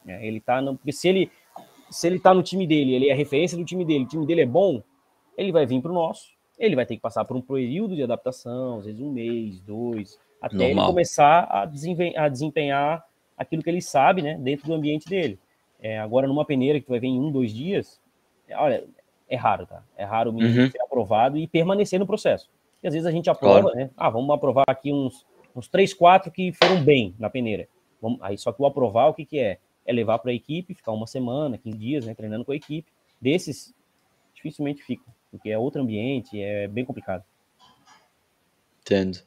Né? 0.06 0.26
Ele 0.26 0.40
tá 0.40 0.62
no, 0.62 0.78
porque 0.78 0.94
se 0.94 1.10
ele 1.10 1.30
se 1.90 2.08
ele 2.08 2.18
tá 2.18 2.34
no 2.34 2.42
time 2.42 2.66
dele, 2.66 2.94
ele 2.94 3.10
é 3.10 3.12
a 3.12 3.16
referência 3.16 3.58
do 3.58 3.66
time 3.66 3.84
dele, 3.84 4.06
o 4.06 4.08
time 4.08 4.26
dele 4.26 4.44
é 4.44 4.46
bom, 4.46 4.82
ele 5.38 5.52
vai 5.52 5.66
vir 5.66 5.82
para 5.82 5.92
o 5.92 5.94
nosso, 5.94 6.30
ele 6.58 6.74
vai 6.74 6.86
ter 6.86 6.96
que 6.96 7.02
passar 7.02 7.26
por 7.26 7.36
um 7.36 7.42
período 7.42 7.94
de 7.94 8.04
adaptação, 8.04 8.80
às 8.80 8.86
vezes 8.86 9.02
um 9.02 9.12
mês, 9.12 9.60
dois, 9.60 10.18
até 10.42 10.56
Normal. 10.56 10.86
ele 10.86 10.94
começar 10.94 11.44
a, 11.44 11.64
a 11.64 12.30
desempenhar 12.30 13.06
aquilo 13.38 13.62
que 13.62 13.70
ele 13.70 13.82
sabe, 13.82 14.22
né, 14.22 14.38
dentro 14.40 14.68
do 14.68 14.74
ambiente 14.74 15.10
dele. 15.10 15.38
É, 15.82 16.00
agora, 16.00 16.26
numa 16.26 16.46
peneira 16.46 16.80
que 16.80 16.86
tu 16.86 16.92
vai 16.92 17.00
ver 17.02 17.08
em 17.08 17.20
um, 17.20 17.30
dois 17.30 17.54
dias, 17.54 18.00
olha, 18.52 18.86
é 19.28 19.36
raro, 19.36 19.66
tá? 19.66 19.84
É 19.98 20.06
raro 20.06 20.30
o 20.30 20.34
menino 20.34 20.62
uhum. 20.62 20.72
ser 20.72 20.82
aprovado 20.82 21.38
e 21.38 21.46
permanecer 21.46 22.00
no 22.00 22.08
processo. 22.08 22.50
E 22.84 22.88
às 22.88 22.94
vezes 22.94 23.06
a 23.06 23.12
gente 23.12 23.30
aprova, 23.30 23.72
claro. 23.72 23.78
né? 23.78 23.90
Ah, 23.96 24.10
vamos 24.10 24.34
aprovar 24.34 24.66
aqui 24.68 24.92
uns, 24.92 25.26
uns 25.56 25.68
três, 25.68 25.94
quatro 25.94 26.32
que 26.32 26.52
foram 26.54 26.84
bem 26.84 27.16
na 27.20 27.30
peneira. 27.30 27.68
Vamos, 28.02 28.20
aí 28.22 28.38
só 28.38 28.52
que 28.52 28.62
o 28.62 28.66
aprovar, 28.66 29.10
o 29.10 29.14
que, 29.14 29.26
que 29.26 29.40
é? 29.40 29.60
É 29.86 29.94
levar 29.94 30.20
para 30.20 30.32
a 30.32 30.34
equipe, 30.34 30.74
ficar 30.74 30.92
uma 30.92 31.08
semana, 31.08 31.58
15 31.58 31.78
dias, 31.78 32.06
né, 32.06 32.14
treinando 32.14 32.46
com 32.46 32.52
a 32.52 32.56
equipe. 32.56 32.92
Desses, 33.20 33.74
dificilmente 34.34 34.84
fica, 34.84 35.06
porque 35.30 35.50
é 35.50 35.58
outro 35.58 35.82
ambiente, 35.82 36.42
é 36.42 36.68
bem 36.68 36.84
complicado. 36.84 37.24
Entendo. 38.82 39.20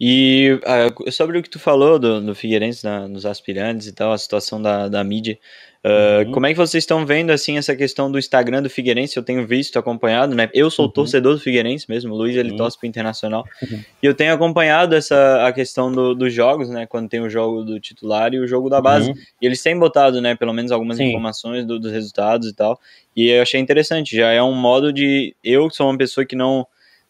E 0.00 0.60
uh, 0.62 1.10
sobre 1.10 1.38
o 1.38 1.42
que 1.42 1.50
tu 1.50 1.58
falou 1.58 1.98
do, 1.98 2.20
do 2.20 2.34
Figueirense 2.34 2.84
na, 2.84 3.08
nos 3.08 3.26
aspirantes 3.26 3.88
e 3.88 3.92
tal, 3.92 4.12
a 4.12 4.18
situação 4.18 4.62
da, 4.62 4.86
da 4.86 5.02
mídia, 5.02 5.36
uh, 5.84 6.24
uhum. 6.24 6.32
como 6.32 6.46
é 6.46 6.50
que 6.50 6.56
vocês 6.56 6.84
estão 6.84 7.04
vendo 7.04 7.30
assim 7.30 7.58
essa 7.58 7.74
questão 7.74 8.08
do 8.08 8.16
Instagram 8.16 8.62
do 8.62 8.70
Figueirense? 8.70 9.16
Eu 9.16 9.24
tenho 9.24 9.44
visto, 9.44 9.76
acompanhado, 9.76 10.36
né? 10.36 10.48
Eu 10.54 10.70
sou 10.70 10.86
uhum. 10.86 10.92
torcedor 10.92 11.34
do 11.34 11.40
Figueirense 11.40 11.86
mesmo, 11.88 12.14
o 12.14 12.16
Luiz 12.16 12.36
ele 12.36 12.52
uhum. 12.52 12.56
torce 12.58 12.78
pro 12.78 12.86
Internacional, 12.86 13.44
uhum. 13.60 13.82
e 14.00 14.06
eu 14.06 14.14
tenho 14.14 14.32
acompanhado 14.32 14.94
essa 14.94 15.44
a 15.44 15.52
questão 15.52 15.90
do, 15.90 16.14
dos 16.14 16.32
jogos, 16.32 16.68
né? 16.68 16.86
Quando 16.86 17.08
tem 17.08 17.18
o 17.18 17.28
jogo 17.28 17.64
do 17.64 17.80
titular 17.80 18.32
e 18.32 18.38
o 18.38 18.46
jogo 18.46 18.70
da 18.70 18.80
base, 18.80 19.10
uhum. 19.10 19.16
e 19.42 19.46
eles 19.46 19.60
têm 19.60 19.76
botado, 19.76 20.20
né? 20.20 20.36
Pelo 20.36 20.52
menos 20.52 20.70
algumas 20.70 20.98
Sim. 20.98 21.08
informações 21.08 21.66
do, 21.66 21.76
dos 21.76 21.90
resultados 21.90 22.48
e 22.48 22.54
tal, 22.54 22.78
e 23.16 23.30
eu 23.30 23.42
achei 23.42 23.60
interessante. 23.60 24.14
Já 24.14 24.30
é 24.30 24.40
um 24.40 24.54
modo 24.54 24.92
de 24.92 25.34
eu 25.42 25.68
que 25.68 25.74
sou 25.74 25.90
uma 25.90 25.98
pessoa 25.98 26.24
que 26.24 26.36
não 26.36 26.64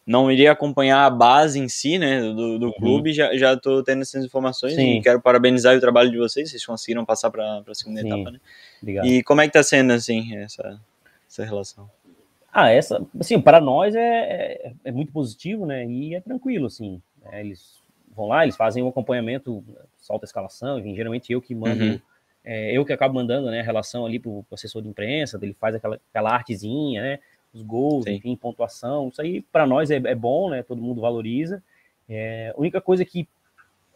não 0.09 0.31
iria 0.31 0.51
acompanhar 0.51 1.05
a 1.05 1.09
base 1.11 1.59
em 1.59 1.69
si, 1.69 1.99
né, 1.99 2.19
do, 2.19 2.57
do 2.57 2.65
uhum. 2.65 2.73
clube, 2.73 3.13
já, 3.13 3.37
já 3.37 3.55
tô 3.55 3.83
tendo 3.83 4.01
essas 4.01 4.25
informações 4.25 4.73
Sim. 4.73 4.97
e 4.97 5.01
quero 5.03 5.21
parabenizar 5.21 5.77
o 5.77 5.79
trabalho 5.79 6.09
de 6.09 6.17
vocês, 6.17 6.49
vocês 6.49 6.65
conseguiram 6.65 7.05
passar 7.05 7.29
para 7.29 7.59
a 7.59 7.75
segunda 7.75 8.01
Sim. 8.01 8.07
etapa, 8.07 8.31
né? 8.31 8.39
Obrigado. 8.81 9.05
E 9.05 9.21
como 9.21 9.41
é 9.41 9.45
que 9.45 9.53
tá 9.53 9.61
sendo, 9.61 9.93
assim, 9.93 10.35
essa, 10.37 10.81
essa 11.29 11.45
relação? 11.45 11.87
Ah, 12.51 12.71
essa, 12.71 13.05
assim, 13.19 13.39
para 13.39 13.61
nós 13.61 13.93
é, 13.93 14.01
é, 14.01 14.73
é, 14.85 14.91
muito 14.91 15.11
positivo, 15.11 15.67
né, 15.67 15.85
e 15.85 16.15
é 16.15 16.21
tranquilo, 16.21 16.65
assim, 16.65 16.99
né? 17.21 17.41
eles 17.41 17.75
vão 18.15 18.29
lá, 18.29 18.41
eles 18.41 18.55
fazem 18.55 18.81
um 18.81 18.87
acompanhamento, 18.87 19.63
solta 19.95 20.25
a 20.25 20.27
escalação, 20.27 20.79
e 20.79 20.95
geralmente 20.95 21.31
eu 21.31 21.39
que 21.39 21.53
mando, 21.53 21.83
uhum. 21.83 22.01
é, 22.43 22.75
eu 22.75 22.83
que 22.83 22.91
acabo 22.91 23.13
mandando, 23.13 23.51
né, 23.51 23.59
a 23.59 23.63
relação 23.63 24.07
ali 24.07 24.17
pro, 24.17 24.41
pro 24.41 24.55
assessor 24.55 24.81
de 24.81 24.87
imprensa, 24.87 25.37
ele 25.39 25.53
faz 25.53 25.75
aquela, 25.75 26.01
aquela 26.09 26.33
artezinha, 26.33 26.99
né, 26.99 27.19
os 27.53 27.61
gols, 27.61 28.05
Sim. 28.05 28.13
enfim, 28.13 28.35
pontuação. 28.35 29.09
Isso 29.09 29.21
aí 29.21 29.41
para 29.41 29.65
nós 29.65 29.89
é, 29.91 29.95
é, 29.95 30.15
bom, 30.15 30.49
né? 30.49 30.63
Todo 30.63 30.81
mundo 30.81 31.01
valoriza. 31.01 31.63
É, 32.07 32.53
a 32.55 32.59
única 32.59 32.81
coisa 32.81 33.03
que 33.05 33.27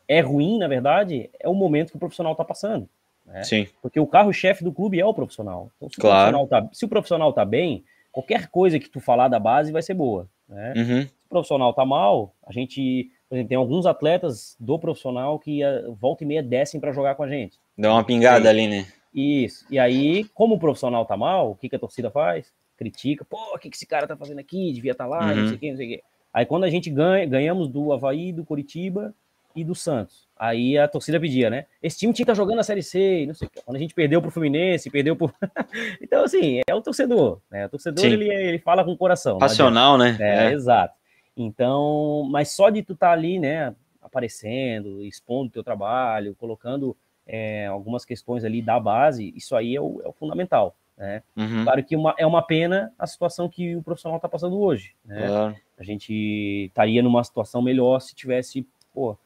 é 0.07 0.19
ruim, 0.19 0.57
na 0.57 0.67
verdade, 0.67 1.29
é 1.39 1.47
o 1.47 1.53
momento 1.53 1.91
que 1.91 1.95
o 1.95 1.99
profissional 1.99 2.33
está 2.33 2.43
passando. 2.43 2.87
Né? 3.25 3.43
Sim. 3.43 3.67
Porque 3.81 3.99
o 3.99 4.07
carro-chefe 4.07 4.63
do 4.63 4.71
clube 4.71 4.99
é 4.99 5.05
o 5.05 5.13
profissional. 5.13 5.71
Então, 5.77 5.89
se, 5.89 5.95
claro. 5.97 6.37
o 6.37 6.39
profissional 6.39 6.47
tá, 6.47 6.69
se 6.73 6.85
o 6.85 6.89
profissional 6.89 7.33
tá 7.33 7.45
bem, 7.45 7.83
qualquer 8.11 8.47
coisa 8.47 8.79
que 8.79 8.89
tu 8.89 8.99
falar 8.99 9.27
da 9.27 9.39
base 9.39 9.71
vai 9.71 9.81
ser 9.81 9.93
boa. 9.93 10.27
Né? 10.47 10.73
Uhum. 10.75 11.01
Se 11.01 11.25
o 11.25 11.29
profissional 11.29 11.73
tá 11.73 11.85
mal, 11.85 12.33
a 12.45 12.51
gente, 12.51 13.09
por 13.29 13.35
exemplo, 13.35 13.49
tem 13.49 13.57
alguns 13.57 13.85
atletas 13.85 14.55
do 14.59 14.77
profissional 14.77 15.39
que 15.39 15.63
a, 15.63 15.83
volta 15.99 16.23
e 16.23 16.27
meia 16.27 16.43
descem 16.43 16.79
para 16.79 16.91
jogar 16.91 17.15
com 17.15 17.23
a 17.23 17.29
gente. 17.29 17.57
Dá 17.77 17.91
uma 17.91 18.03
pingada 18.03 18.49
ali, 18.49 18.67
né? 18.67 18.85
Isso. 19.13 19.65
E 19.69 19.77
aí, 19.79 20.25
como 20.33 20.55
o 20.55 20.59
profissional 20.59 21.05
tá 21.05 21.15
mal, 21.15 21.51
o 21.51 21.55
que, 21.55 21.69
que 21.69 21.75
a 21.75 21.79
torcida 21.79 22.09
faz? 22.09 22.51
Critica, 22.91 23.25
pô, 23.25 23.37
o 23.55 23.57
que, 23.57 23.69
que 23.69 23.75
esse 23.75 23.85
cara 23.85 24.07
tá 24.07 24.15
fazendo 24.15 24.39
aqui? 24.39 24.71
Devia 24.73 24.91
estar 24.91 25.05
tá 25.05 25.09
lá, 25.09 25.27
uhum. 25.27 25.35
não 25.35 25.47
sei 25.47 25.55
o 25.55 25.59
que, 25.59 25.69
não 25.69 25.77
sei 25.77 25.85
o 25.85 25.89
que. 25.89 26.03
Aí 26.33 26.45
quando 26.45 26.63
a 26.63 26.69
gente 26.69 26.89
ganha, 26.89 27.25
ganhamos 27.25 27.67
do 27.67 27.93
Havaí, 27.93 28.31
do 28.31 28.43
Curitiba 28.43 29.13
e 29.55 29.63
do 29.63 29.75
Santos. 29.75 30.27
Aí 30.37 30.77
a 30.77 30.87
torcida 30.87 31.19
pedia, 31.19 31.49
né? 31.49 31.65
Esse 31.81 31.99
time 31.99 32.11
tinha 32.11 32.25
que 32.25 32.31
estar 32.31 32.33
tá 32.33 32.43
jogando 32.43 32.59
a 32.59 32.63
Série 32.63 32.81
C, 32.81 33.25
não 33.27 33.35
sei 33.35 33.47
o 33.47 33.51
que. 33.51 33.61
Quando 33.61 33.77
a 33.77 33.79
gente 33.79 33.93
perdeu 33.93 34.21
pro 34.21 34.31
Fluminense, 34.31 34.89
perdeu 34.89 35.15
pro. 35.15 35.31
então, 36.01 36.23
assim, 36.23 36.61
é 36.67 36.73
o 36.73 36.81
torcedor, 36.81 37.39
né? 37.51 37.67
O 37.67 37.69
torcedor, 37.69 38.03
ele, 38.03 38.33
ele 38.33 38.59
fala 38.59 38.83
com 38.83 38.91
o 38.91 38.97
coração. 38.97 39.37
Passional, 39.37 39.97
né? 39.97 40.17
É, 40.19 40.47
é, 40.47 40.53
exato. 40.53 40.95
Então, 41.37 42.27
mas 42.29 42.51
só 42.51 42.69
de 42.69 42.81
tu 42.83 42.93
estar 42.93 43.07
tá 43.07 43.13
ali, 43.13 43.39
né, 43.39 43.75
aparecendo, 44.01 45.03
expondo 45.03 45.49
o 45.49 45.51
teu 45.51 45.63
trabalho, 45.63 46.35
colocando 46.35 46.95
é, 47.25 47.65
algumas 47.67 48.05
questões 48.05 48.43
ali 48.43 48.61
da 48.61 48.79
base, 48.79 49.33
isso 49.35 49.55
aí 49.55 49.75
é 49.75 49.81
o, 49.81 50.01
é 50.03 50.07
o 50.07 50.13
fundamental. 50.13 50.75
Né? 50.97 51.23
Uhum. 51.35 51.63
Claro 51.63 51.83
que 51.83 51.95
uma, 51.95 52.15
é 52.17 52.25
uma 52.25 52.41
pena 52.41 52.91
a 52.97 53.07
situação 53.07 53.49
que 53.49 53.75
o 53.75 53.81
profissional 53.81 54.17
está 54.17 54.29
passando 54.29 54.59
hoje. 54.59 54.93
Né? 55.05 55.27
Claro. 55.27 55.55
A 55.77 55.83
gente 55.83 56.65
estaria 56.67 57.01
numa 57.01 57.23
situação 57.23 57.61
melhor 57.61 57.99
se 57.99 58.15
tivesse 58.15 58.65
pô, 58.93 59.17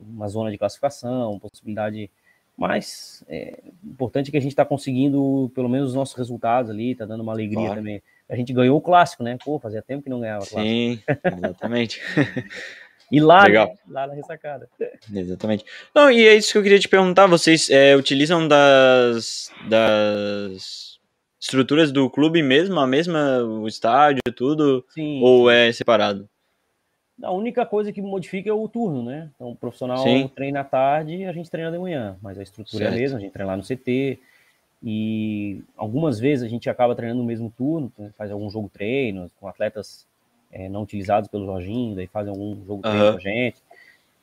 uma 0.00 0.28
zona 0.28 0.50
de 0.50 0.58
classificação, 0.58 1.38
possibilidade. 1.38 2.10
Mas 2.56 3.24
é 3.28 3.58
importante 3.84 4.30
que 4.30 4.36
a 4.36 4.40
gente 4.40 4.52
está 4.52 4.64
conseguindo 4.64 5.50
pelo 5.54 5.68
menos 5.68 5.90
os 5.90 5.94
nossos 5.94 6.14
resultados 6.14 6.70
ali, 6.70 6.92
está 6.92 7.06
dando 7.06 7.22
uma 7.22 7.32
alegria 7.32 7.66
claro. 7.66 7.76
também. 7.76 8.02
A 8.28 8.36
gente 8.36 8.52
ganhou 8.52 8.78
o 8.78 8.82
clássico, 8.82 9.22
né? 9.22 9.36
Pô, 9.42 9.58
fazia 9.58 9.82
tempo 9.82 10.02
que 10.02 10.10
não 10.10 10.20
ganhava 10.20 10.46
clássico. 10.46 10.62
Sim, 10.62 11.00
exatamente. 11.24 12.00
E 13.10 13.18
lá, 13.18 13.48
né? 13.48 13.74
lá 13.88 14.06
na 14.06 14.14
ressacada. 14.14 14.68
Exatamente. 15.12 15.64
Não, 15.92 16.08
e 16.10 16.28
é 16.28 16.36
isso 16.36 16.52
que 16.52 16.58
eu 16.58 16.62
queria 16.62 16.78
te 16.78 16.88
perguntar. 16.88 17.26
Vocês 17.26 17.68
é, 17.68 17.96
utilizam 17.96 18.46
das, 18.46 19.50
das 19.68 20.99
estruturas 21.40 21.90
do 21.90 22.08
clube 22.10 22.42
mesmo, 22.42 22.78
a 22.78 22.86
mesma, 22.86 23.38
o 23.42 23.66
estádio, 23.66 24.20
tudo? 24.36 24.84
Sim. 24.90 25.20
Ou 25.22 25.50
é 25.50 25.72
separado? 25.72 26.28
A 27.22 27.32
única 27.32 27.66
coisa 27.66 27.92
que 27.92 28.00
modifica 28.00 28.48
é 28.48 28.52
o 28.52 28.68
turno, 28.68 29.02
né? 29.02 29.30
Então, 29.34 29.50
o 29.50 29.56
profissional 29.56 29.98
Sim. 29.98 30.28
treina 30.28 30.60
à 30.60 30.64
tarde 30.64 31.16
e 31.16 31.24
a 31.24 31.32
gente 31.32 31.50
treina 31.50 31.70
de 31.70 31.78
manhã, 31.78 32.16
mas 32.22 32.38
a 32.38 32.42
estrutura 32.42 32.84
certo. 32.84 32.94
é 32.94 32.96
a 32.96 33.00
mesma, 33.00 33.18
a 33.18 33.20
gente 33.20 33.32
treina 33.32 33.52
lá 33.52 33.56
no 33.56 33.62
CT. 33.62 34.18
E 34.82 35.62
algumas 35.76 36.18
vezes 36.18 36.44
a 36.44 36.48
gente 36.48 36.70
acaba 36.70 36.94
treinando 36.94 37.20
no 37.20 37.26
mesmo 37.26 37.52
turno, 37.56 37.92
faz 38.16 38.30
algum 38.30 38.48
jogo 38.48 38.70
treino 38.72 39.30
com 39.38 39.46
atletas 39.46 40.06
é, 40.50 40.68
não 40.68 40.82
utilizados 40.82 41.28
pelo 41.28 41.44
Jorginho, 41.44 41.94
daí 41.94 42.06
fazem 42.06 42.30
algum 42.30 42.56
jogo 42.64 42.82
treino 42.82 43.04
uhum. 43.04 43.12
com 43.12 43.18
a 43.18 43.20
gente. 43.20 43.62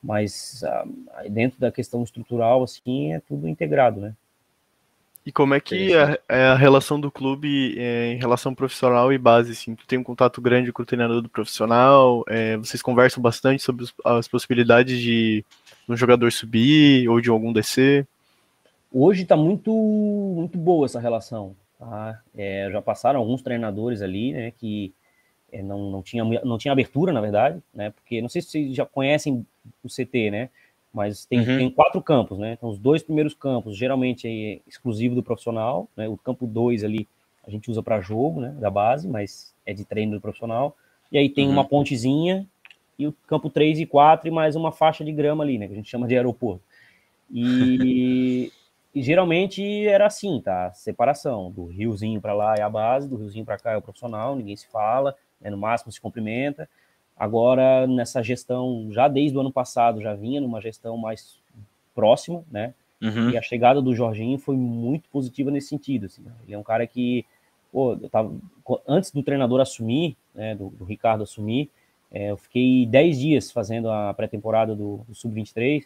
Mas 0.02 0.64
ah, 0.64 0.86
dentro 1.30 1.60
da 1.60 1.72
questão 1.72 2.02
estrutural, 2.04 2.64
assim, 2.64 3.14
é 3.14 3.20
tudo 3.20 3.48
integrado, 3.48 4.00
né? 4.00 4.16
E 5.28 5.32
como 5.34 5.54
é 5.54 5.60
que 5.60 5.94
é, 5.94 6.22
é 6.30 6.44
a 6.46 6.56
relação 6.56 6.98
do 6.98 7.12
clube 7.12 7.78
é, 7.78 8.14
em 8.14 8.18
relação 8.18 8.56
profissional 8.56 9.12
e 9.12 9.18
base? 9.18 9.52
Assim? 9.52 9.76
Tu 9.76 9.86
tem 9.86 10.00
um 10.00 10.04
contato 10.04 10.40
grande 10.40 10.72
com 10.72 10.82
o 10.82 10.86
treinador 10.86 11.22
do 11.22 11.28
profissional? 11.28 12.24
É, 12.30 12.56
vocês 12.56 12.82
conversam 12.82 13.22
bastante 13.22 13.62
sobre 13.62 13.86
as 14.06 14.26
possibilidades 14.26 14.98
de 15.02 15.44
um 15.90 15.98
jogador 15.98 16.32
subir 16.32 17.10
ou 17.10 17.20
de 17.20 17.30
algum 17.30 17.52
descer? 17.52 18.08
Hoje 18.90 19.24
está 19.24 19.36
muito, 19.36 19.70
muito 19.70 20.58
boa 20.58 20.86
essa 20.86 20.98
relação. 20.98 21.54
Tá? 21.78 22.22
É, 22.34 22.70
já 22.72 22.82
passaram 22.82 23.20
alguns 23.20 23.42
treinadores 23.42 24.02
ali, 24.02 24.32
né, 24.32 24.54
que 24.58 24.94
é, 25.52 25.62
não, 25.62 25.92
não, 25.92 26.02
tinha, 26.02 26.24
não 26.24 26.58
tinha 26.58 26.72
abertura, 26.72 27.12
na 27.12 27.20
verdade, 27.20 27.62
né, 27.74 27.90
porque 27.90 28.22
não 28.22 28.30
sei 28.30 28.42
se 28.42 28.48
vocês 28.48 28.74
já 28.74 28.86
conhecem 28.86 29.46
o 29.84 29.90
CT, 29.90 30.32
né, 30.32 30.50
mas 30.94 31.26
tem, 31.26 31.40
uhum. 31.40 31.58
tem 31.58 31.70
quatro 31.70 32.02
campos, 32.02 32.38
né? 32.40 32.54
Então, 32.54 32.70
os 32.70 32.78
dois 32.78 33.04
primeiros 33.04 33.34
campos, 33.34 33.78
geralmente, 33.78 34.28
é 34.28 34.60
exclusivo 34.68 35.16
do 35.16 35.24
profissional, 35.24 35.88
né? 35.96 36.08
O 36.08 36.18
campo 36.18 36.48
2 36.48 36.84
ali, 36.84 37.08
a 37.46 37.52
gente 37.52 37.70
usa 37.70 37.84
para 37.84 38.02
jogo, 38.02 38.42
né? 38.42 38.56
Da 38.60 38.70
base, 38.70 39.08
mas 39.08 39.54
é 39.66 39.74
de 39.74 39.86
treino 39.86 40.14
do 40.14 40.22
profissional. 40.22 40.76
E 41.12 41.18
aí 41.18 41.30
tem 41.30 41.46
uhum. 41.48 41.54
uma 41.54 41.66
pontezinha 41.66 42.48
e 42.98 43.06
o 43.08 43.14
campo 43.28 43.50
3 43.50 43.80
e 43.80 43.86
4 43.86 44.28
e 44.28 44.32
mais 44.32 44.56
uma 44.56 44.72
faixa 44.72 45.06
de 45.06 45.12
grama 45.12 45.44
ali, 45.44 45.58
né? 45.58 45.68
Que 45.68 45.74
a 45.74 45.76
gente 45.76 45.90
chama 45.90 46.08
de 46.08 46.16
aeroporto. 46.16 46.64
E, 47.32 48.52
e 48.94 49.02
geralmente 49.02 49.88
era 49.88 50.08
assim, 50.08 50.42
tá? 50.42 50.72
Separação, 50.74 51.52
do 51.52 51.66
riozinho 51.66 52.20
para 52.20 52.34
lá 52.34 52.56
é 52.58 52.62
a 52.62 52.70
base, 52.70 53.08
do 53.08 53.18
riozinho 53.18 53.46
para 53.46 53.58
cá 53.58 53.72
é 53.74 53.78
o 53.78 53.82
profissional, 53.82 54.36
ninguém 54.36 54.56
se 54.56 54.68
fala, 54.68 55.16
né? 55.40 55.50
no 55.50 55.58
máximo 55.58 55.92
se 55.92 56.02
cumprimenta. 56.02 56.68
Agora, 57.20 57.88
nessa 57.88 58.22
gestão, 58.22 58.90
já 58.92 59.08
desde 59.08 59.38
o 59.38 59.42
ano 59.42 59.52
passado, 59.52 60.02
já 60.02 60.14
vinha 60.14 60.40
numa 60.40 60.62
gestão 60.62 60.98
mais 60.98 61.40
próxima, 61.96 62.44
né? 62.52 62.74
Uhum. 63.02 63.32
E 63.32 63.38
a 63.38 63.42
chegada 63.42 63.82
do 63.82 63.96
Jorginho 63.96 64.38
foi 64.38 64.56
muito 64.56 65.10
positiva 65.10 65.50
nesse 65.50 65.70
sentido. 65.70 66.06
Assim, 66.06 66.22
né? 66.22 66.32
Ele 66.44 66.54
é 66.54 66.58
um 66.58 66.64
cara 66.64 66.86
que, 66.86 67.26
pô, 67.72 67.94
eu 67.94 68.10
tava, 68.10 68.34
antes 68.88 69.12
do 69.12 69.24
treinador 69.24 69.60
assumir, 69.62 70.16
né, 70.34 70.56
do, 70.56 70.70
do 70.70 70.86
Ricardo 70.86 71.24
assumir, 71.24 71.70
é, 72.12 72.32
eu 72.32 72.38
fiquei 72.38 72.86
10 72.86 73.20
dias 73.20 73.52
fazendo 73.52 73.90
a 73.90 74.14
pré-temporada 74.14 74.76
do, 74.76 75.02
do 75.08 75.16
Sub-23. 75.16 75.84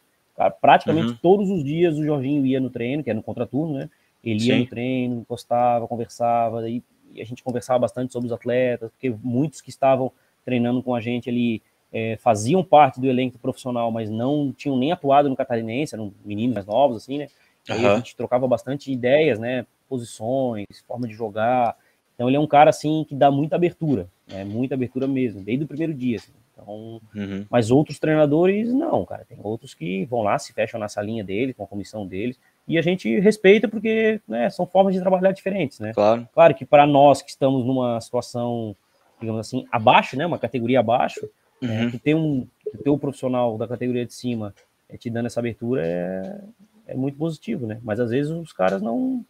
Praticamente 0.59 1.09
uhum. 1.09 1.17
todos 1.21 1.49
os 1.49 1.63
dias 1.63 1.97
o 1.97 2.03
Jorginho 2.03 2.45
ia 2.45 2.59
no 2.59 2.69
treino, 2.69 3.03
que 3.03 3.09
era 3.09 3.17
no 3.17 3.23
contraturno, 3.23 3.73
né? 3.73 3.89
Ele 4.23 4.39
Sim. 4.39 4.49
ia 4.49 4.59
no 4.59 4.67
treino, 4.67 5.21
encostava, 5.21 5.88
conversava, 5.88 6.69
e, 6.69 6.84
e, 7.13 7.21
a 7.21 7.25
gente 7.25 7.43
conversava 7.43 7.79
bastante 7.79 8.13
sobre 8.13 8.27
os 8.27 8.34
atletas, 8.34 8.91
porque 8.91 9.13
muitos 9.23 9.61
que 9.61 9.69
estavam 9.69 10.11
treinando 10.44 10.82
com 10.82 10.96
a 10.96 11.02
gente 11.02 11.30
ali 11.30 11.62
é, 11.92 12.18
faziam 12.18 12.64
parte 12.64 13.00
do 13.00 13.08
elenco 13.08 13.38
profissional, 13.38 13.92
mas 13.92 14.10
não 14.10 14.54
tinham 14.56 14.78
nem 14.78 14.92
atuado 14.92 15.30
no 15.30 15.36
catarinense, 15.36 15.94
eram 15.94 16.14
meninos 16.24 16.54
mais 16.54 16.66
novos, 16.66 16.98
assim, 16.98 17.18
né? 17.18 17.28
Aí 17.70 17.86
uhum. 17.86 17.92
a 17.92 17.96
gente 17.98 18.16
trocava 18.16 18.48
bastante 18.48 18.92
ideias, 18.92 19.38
né? 19.38 19.66
Posições, 19.89 20.66
forma 20.88 21.08
de 21.08 21.14
jogar. 21.14 21.76
Então 22.16 22.28
ele 22.28 22.38
é 22.38 22.39
um 22.39 22.48
cara, 22.48 22.70
assim, 22.70 23.06
que 23.08 23.16
dá 23.16 23.30
muita 23.30 23.56
abertura, 23.56 24.08
né? 24.28 24.44
Muita 24.44 24.76
abertura 24.76 25.08
mesmo, 25.08 25.42
desde 25.42 25.66
o 25.66 25.68
primeiro 25.68 25.94
dia, 25.94 26.18
assim. 26.18 26.32
Então, 26.54 27.02
uhum. 27.16 27.46
Mas 27.50 27.72
outros 27.72 28.00
treinadores, 28.00 28.72
não, 28.72 29.06
cara. 29.06 29.26
Tem 29.28 29.38
outros 29.42 29.74
que 29.74 30.06
vão 30.06 30.22
lá, 30.22 30.38
se 30.38 30.54
fecham 30.54 30.80
na 30.80 30.88
salinha 30.88 31.24
dele, 31.24 31.54
com 31.54 31.64
a 31.64 31.68
comissão 31.68 32.06
deles, 32.06 32.39
e 32.68 32.78
a 32.78 32.82
gente 32.82 33.20
respeita 33.20 33.68
porque 33.68 34.22
né, 34.28 34.50
são 34.50 34.66
formas 34.66 34.94
de 34.94 35.02
trabalhar 35.02 35.32
diferentes, 35.32 35.80
né? 35.80 35.94
Claro. 35.94 36.28
Claro 36.34 36.56
que 36.56 36.66
para 36.66 36.86
nós 36.86 37.22
que 37.22 37.30
estamos 37.30 37.66
numa 37.66 38.00
situação, 38.00 38.76
digamos 39.22 39.39
assim, 39.39 39.65
abaixo, 39.72 40.17
né? 40.17 40.26
Uma 40.26 40.39
categoria 40.39 40.82
abaixo, 40.82 41.30
é, 41.61 41.65
uhum. 41.65 41.88
É, 41.88 41.91
que 41.91 41.99
tem 41.99 42.15
um, 42.15 42.47
que 42.69 42.78
ter 42.78 42.89
um 42.89 42.97
profissional 42.97 43.57
da 43.57 43.67
categoria 43.67 44.05
de 44.05 44.13
cima 44.13 44.53
é, 44.89 44.97
te 44.97 45.09
dando 45.09 45.28
essa 45.28 45.39
abertura 45.39 45.86
é, 45.86 46.41
é 46.88 46.95
muito 46.95 47.17
positivo, 47.17 47.65
né? 47.65 47.80
Mas 47.84 47.99
às 47.99 48.09
vezes 48.09 48.32
os 48.32 48.51
caras 48.51 48.82
não 48.82 49.26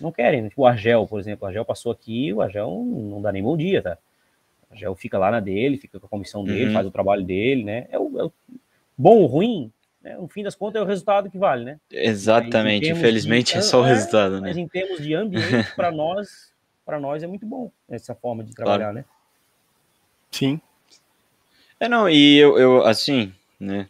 não 0.00 0.12
querem, 0.12 0.42
né? 0.42 0.48
Tipo 0.48 0.62
o 0.62 0.66
Argel, 0.66 1.06
por 1.06 1.20
exemplo, 1.20 1.44
o 1.44 1.48
Argel 1.48 1.64
passou 1.64 1.90
aqui, 1.90 2.32
o 2.32 2.40
Argel 2.40 2.70
não 2.70 3.20
dá 3.20 3.32
nem 3.32 3.42
bom 3.42 3.56
dia, 3.56 3.82
tá? 3.82 3.98
O 4.70 4.74
Argel 4.74 4.94
fica 4.94 5.18
lá 5.18 5.30
na 5.30 5.40
dele, 5.40 5.78
fica 5.78 5.98
com 5.98 6.06
a 6.06 6.10
comissão 6.10 6.44
dele, 6.44 6.66
uhum. 6.66 6.72
faz 6.72 6.86
o 6.86 6.90
trabalho 6.90 7.24
dele, 7.24 7.64
né? 7.64 7.86
É 7.90 7.98
o, 7.98 8.18
é 8.18 8.24
o 8.24 8.32
bom 8.96 9.18
ou 9.18 9.26
ruim, 9.26 9.72
né? 10.02 10.16
no 10.16 10.28
fim 10.28 10.42
das 10.42 10.54
contas 10.54 10.80
é 10.80 10.84
o 10.84 10.86
resultado 10.86 11.30
que 11.30 11.38
vale, 11.38 11.64
né? 11.64 11.80
Exatamente, 11.90 12.90
infelizmente 12.90 13.52
de, 13.52 13.58
é 13.58 13.62
só 13.62 13.82
o 13.82 13.86
é, 13.86 13.88
resultado, 13.88 14.40
né? 14.40 14.48
Mas 14.48 14.56
em 14.56 14.68
termos 14.68 15.02
de 15.02 15.14
ambiente, 15.14 15.74
para 15.74 15.90
nós, 15.92 16.52
para 16.84 17.00
nós 17.00 17.22
é 17.22 17.26
muito 17.26 17.46
bom 17.46 17.70
essa 17.88 18.14
forma 18.14 18.44
de 18.44 18.54
trabalhar, 18.54 18.92
claro. 18.92 18.94
né? 18.96 19.04
Sim, 20.36 20.60
é, 21.78 21.88
não, 21.88 22.08
e 22.08 22.38
eu, 22.38 22.58
eu, 22.58 22.84
assim, 22.84 23.32
né? 23.60 23.86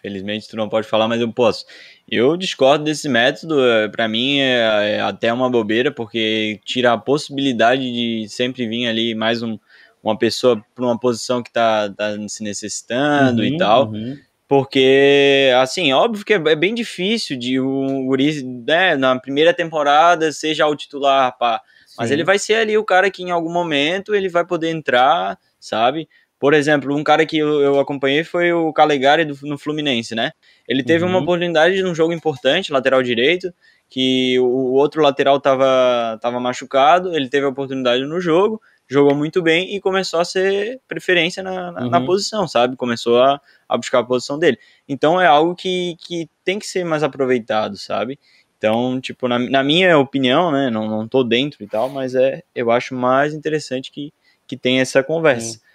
Felizmente 0.00 0.48
tu 0.48 0.56
não 0.56 0.68
pode 0.68 0.86
falar, 0.86 1.08
mas 1.08 1.20
eu 1.20 1.30
posso. 1.30 1.66
Eu 2.08 2.36
discordo 2.36 2.84
desse 2.84 3.08
método, 3.08 3.62
é, 3.62 3.88
para 3.88 4.08
mim 4.08 4.38
é, 4.38 4.96
é, 4.96 5.00
até 5.00 5.32
uma 5.32 5.50
bobeira, 5.50 5.90
porque 5.90 6.60
tira 6.64 6.92
a 6.92 6.98
possibilidade 6.98 7.82
de 7.82 8.28
sempre 8.28 8.66
vir 8.66 8.86
ali 8.86 9.14
mais 9.14 9.42
um, 9.42 9.58
uma 10.02 10.16
pessoa 10.16 10.64
para 10.74 10.84
uma 10.84 10.98
posição 10.98 11.42
que 11.42 11.52
tá, 11.52 11.90
tá 11.90 12.16
se 12.28 12.42
necessitando 12.42 13.40
uhum, 13.40 13.44
e 13.44 13.56
tal. 13.58 13.90
Uhum. 13.90 14.16
Porque, 14.46 15.50
assim, 15.60 15.92
óbvio 15.92 16.24
que 16.24 16.32
é, 16.32 16.36
é 16.36 16.56
bem 16.56 16.74
difícil 16.74 17.36
de 17.36 17.60
o 17.60 18.06
Uri, 18.08 18.42
né, 18.42 18.96
na 18.96 19.18
primeira 19.18 19.52
temporada, 19.52 20.32
seja 20.32 20.66
o 20.66 20.76
titular, 20.76 21.36
pá. 21.36 21.60
Mas 21.98 22.12
ele 22.12 22.22
vai 22.22 22.38
ser 22.38 22.54
ali 22.54 22.78
o 22.78 22.84
cara 22.84 23.10
que 23.10 23.24
em 23.24 23.32
algum 23.32 23.52
momento 23.52 24.14
ele 24.14 24.28
vai 24.28 24.46
poder 24.46 24.70
entrar, 24.70 25.36
sabe? 25.58 26.08
Por 26.38 26.54
exemplo, 26.54 26.94
um 26.94 27.02
cara 27.02 27.26
que 27.26 27.38
eu, 27.38 27.80
acompanhei 27.80 28.22
foi 28.22 28.52
o 28.52 28.72
Calegari 28.72 29.24
do, 29.24 29.36
no 29.42 29.58
Fluminense, 29.58 30.14
né? 30.14 30.30
Ele 30.68 30.84
teve 30.84 31.04
uhum. 31.04 31.10
uma 31.10 31.18
oportunidade 31.18 31.74
de 31.74 31.84
um 31.84 31.94
jogo 31.94 32.12
importante, 32.12 32.72
lateral 32.72 33.02
direito, 33.02 33.52
que 33.88 34.38
o 34.38 34.72
outro 34.74 35.02
lateral 35.02 35.38
estava 35.38 36.18
tava 36.20 36.38
machucado, 36.38 37.14
ele 37.14 37.28
teve 37.28 37.44
a 37.44 37.48
oportunidade 37.48 38.04
no 38.04 38.20
jogo, 38.20 38.60
jogou 38.86 39.14
muito 39.16 39.42
bem 39.42 39.74
e 39.74 39.80
começou 39.80 40.20
a 40.20 40.24
ser 40.24 40.80
preferência 40.86 41.42
na, 41.42 41.72
na, 41.72 41.82
uhum. 41.82 41.90
na 41.90 42.00
posição, 42.00 42.46
sabe? 42.46 42.76
Começou 42.76 43.20
a, 43.20 43.40
a 43.68 43.76
buscar 43.76 43.98
a 43.98 44.04
posição 44.04 44.38
dele. 44.38 44.58
Então 44.88 45.20
é 45.20 45.26
algo 45.26 45.56
que, 45.56 45.96
que 45.98 46.28
tem 46.44 46.58
que 46.58 46.66
ser 46.66 46.84
mais 46.84 47.02
aproveitado, 47.02 47.76
sabe? 47.76 48.18
Então, 48.56 49.00
tipo, 49.00 49.28
na, 49.28 49.38
na 49.38 49.62
minha 49.62 49.96
opinião, 49.98 50.50
né? 50.50 50.70
Não, 50.70 50.88
não 50.88 51.06
tô 51.06 51.22
dentro 51.22 51.62
e 51.62 51.66
tal, 51.66 51.88
mas 51.88 52.14
é, 52.14 52.42
eu 52.54 52.70
acho 52.70 52.94
mais 52.94 53.34
interessante 53.34 53.90
que, 53.92 54.12
que 54.48 54.56
tenha 54.56 54.82
essa 54.82 55.02
conversa. 55.04 55.58
Uhum 55.58 55.68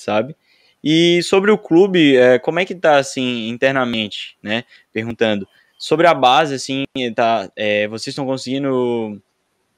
sabe? 0.00 0.34
E 0.82 1.22
sobre 1.22 1.50
o 1.50 1.58
clube, 1.58 2.16
é, 2.16 2.38
como 2.38 2.58
é 2.58 2.64
que 2.64 2.74
tá, 2.74 2.96
assim, 2.96 3.48
internamente, 3.48 4.36
né? 4.42 4.64
Perguntando. 4.92 5.46
Sobre 5.78 6.06
a 6.06 6.14
base, 6.14 6.54
assim, 6.54 6.84
tá, 7.14 7.50
é, 7.54 7.86
vocês 7.88 8.08
estão 8.08 8.26
conseguindo... 8.26 9.20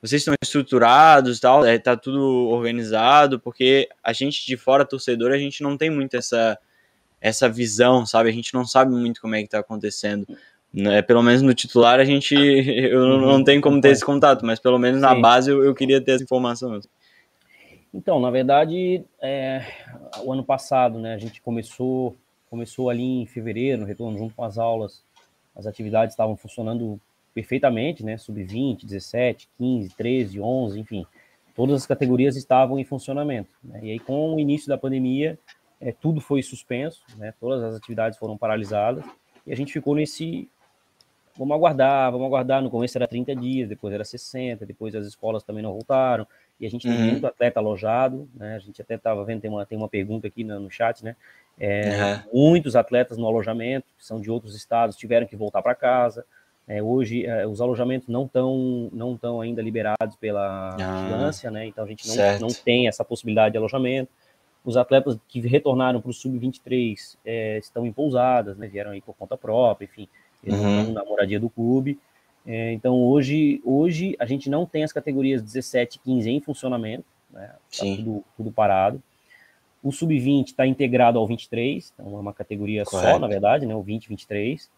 Vocês 0.01 0.23
estão 0.23 0.35
estruturados 0.43 1.39
tal, 1.39 1.65
é, 1.65 1.79
tá 1.79 1.97
tudo 1.97 2.49
organizado, 2.49 3.39
porque 3.39 3.89
a 4.03 4.13
gente 4.13 4.45
de 4.45 4.57
fora, 4.57 4.85
torcedor, 4.85 5.31
a 5.31 5.39
gente 5.39 5.63
não 5.63 5.77
tem 5.77 5.91
muito 5.91 6.17
essa, 6.17 6.59
essa 7.21 7.49
visão, 7.49 8.05
sabe? 8.05 8.29
A 8.29 8.33
gente 8.33 8.53
não 8.53 8.65
sabe 8.65 8.91
muito 8.91 9.21
como 9.21 9.37
é 9.37 9.43
que 9.43 9.49
tá 9.49 9.61
acontecendo. 9.61 10.27
Né? 10.75 11.03
Pelo 11.03 11.23
menos 11.23 11.41
no 11.41 11.55
titular 11.55 12.01
a 12.01 12.05
gente 12.05 12.35
eu 12.35 13.07
não, 13.07 13.21
não 13.21 13.45
tenho 13.45 13.61
como 13.61 13.81
ter 13.81 13.91
esse 13.91 14.05
contato, 14.05 14.45
mas 14.45 14.59
pelo 14.59 14.79
menos 14.79 15.01
na 15.01 15.15
Sim. 15.15 15.21
base 15.21 15.51
eu, 15.51 15.63
eu, 15.63 15.73
queria 15.73 16.01
ter 16.01 16.13
essa 16.13 16.25
informação. 16.25 16.81
Então, 17.95 18.19
na 18.19 18.31
verdade, 18.31 19.05
é, 19.21 19.67
o 20.25 20.33
ano 20.33 20.43
passado, 20.43 20.99
né, 20.99 21.13
a 21.15 21.19
gente 21.19 21.43
começou, 21.43 22.17
começou 22.49 22.89
ali 22.89 23.03
em 23.03 23.27
fevereiro, 23.27 23.83
no 23.83 23.87
retorno 23.87 24.17
junto 24.17 24.35
com 24.35 24.45
as 24.45 24.57
aulas, 24.57 25.05
as 25.55 25.67
atividades 25.67 26.15
estavam 26.15 26.35
funcionando 26.35 26.99
perfeitamente, 27.35 28.03
né, 28.03 28.17
sub-20, 28.17 28.87
17, 28.87 29.49
15, 29.59 29.95
13, 29.95 30.41
11, 30.41 30.81
enfim, 30.81 31.07
todas 31.55 31.77
as 31.77 31.87
categorias 31.87 32.35
estavam 32.35 32.79
em 32.79 32.85
funcionamento. 32.85 33.51
Né, 33.63 33.81
e 33.83 33.91
aí, 33.91 33.99
com 33.99 34.35
o 34.35 34.41
início 34.41 34.69
da 34.69 34.79
pandemia, 34.79 35.39
é, 35.79 35.93
tudo 35.93 36.19
foi 36.19 36.43
suspenso, 36.43 37.03
né, 37.19 37.35
todas 37.39 37.63
as 37.63 37.75
atividades 37.75 38.19
foram 38.19 38.39
paralisadas, 38.39 39.05
e 39.47 39.53
a 39.53 39.57
gente 39.57 39.71
ficou 39.71 39.95
nesse, 39.95 40.49
vamos 41.37 41.55
aguardar, 41.55 42.11
vamos 42.11 42.27
aguardar, 42.27 42.63
no 42.63 42.71
começo 42.71 42.97
era 42.97 43.07
30 43.07 43.37
dias, 43.37 43.69
depois 43.69 43.93
era 43.93 44.05
60, 44.05 44.65
depois 44.65 44.95
as 44.95 45.07
escolas 45.07 45.43
também 45.43 45.63
não 45.63 45.73
voltaram, 45.73 46.27
e 46.61 46.67
a 46.67 46.71
gente 46.71 46.87
tem 46.87 46.97
uhum. 46.97 47.11
muito 47.13 47.27
atleta 47.27 47.59
alojado, 47.59 48.29
né? 48.35 48.57
A 48.57 48.59
gente 48.59 48.81
até 48.81 48.95
estava 48.95 49.25
vendo, 49.25 49.41
tem 49.41 49.51
uma, 49.51 49.67
tem 49.67 49.77
uma 49.77 49.89
pergunta 49.89 50.27
aqui 50.27 50.45
no, 50.45 50.61
no 50.61 50.71
chat, 50.71 51.05
né? 51.05 51.17
É, 51.59 52.21
uhum. 52.33 52.51
Muitos 52.51 52.77
atletas 52.77 53.19
no 53.19 53.27
alojamento, 53.27 53.87
que 53.99 54.05
são 54.05 54.21
de 54.21 54.31
outros 54.31 54.55
estados, 54.55 54.97
tiveram 54.97 55.27
que 55.27 55.37
voltar 55.37 55.63
para 55.63 55.75
casa. 55.75 56.25
É, 56.67 56.83
hoje, 56.83 57.27
é, 57.27 57.47
os 57.47 57.61
alojamentos 57.61 58.09
não 58.09 58.25
estão 58.25 58.89
não 58.93 59.17
tão 59.17 59.41
ainda 59.41 59.61
liberados 59.61 60.17
pela 60.17 60.71
ah, 60.75 61.03
vigilância, 61.03 61.51
né? 61.51 61.67
Então 61.67 61.85
a 61.85 61.87
gente 61.87 62.07
não, 62.09 62.39
não 62.41 62.49
tem 62.49 62.87
essa 62.87 63.05
possibilidade 63.05 63.53
de 63.53 63.59
alojamento. 63.59 64.11
Os 64.65 64.77
atletas 64.77 65.19
que 65.27 65.41
retornaram 65.41 66.01
para 66.01 66.11
o 66.11 66.15
Sub-23 66.15 67.17
é, 67.25 67.59
estão 67.59 67.85
em 67.85 67.93
pousadas, 67.93 68.57
né? 68.57 68.69
Vieram 68.69 68.93
aí 68.93 69.01
por 69.01 69.15
conta 69.17 69.37
própria, 69.37 69.87
enfim, 69.87 70.09
eles 70.43 70.61
uhum. 70.61 70.81
estão 70.81 70.95
na 70.95 71.05
moradia 71.05 71.41
do 71.41 71.51
clube. 71.51 71.99
É, 72.47 72.73
então 72.73 72.95
hoje, 73.05 73.61
hoje 73.65 74.17
a 74.19 74.27
gente 74.27 74.51
não 74.51 74.67
tem 74.67 74.83
as 74.83 74.93
categorias 74.93 75.43
17 75.43 75.97
e 75.97 76.01
15 76.01 76.31
em 76.31 76.41
funcionamento, 76.41 77.05
né? 77.31 77.51
Tá 77.77 77.85
tudo, 77.85 78.25
tudo, 78.37 78.53
parado. 78.53 79.03
O 79.83 79.93
sub-20 79.93 80.49
está 80.49 80.67
integrado 80.67 81.19
ao 81.19 81.27
23, 81.27 81.93
então 81.95 82.17
é 82.17 82.21
uma 82.21 82.33
categoria 82.33 82.85
Correto. 82.85 83.13
só, 83.13 83.19
na 83.19 83.27
verdade, 83.27 83.67
né? 83.67 83.75
O 83.75 83.83
20 83.83 84.09
23. 84.09 84.69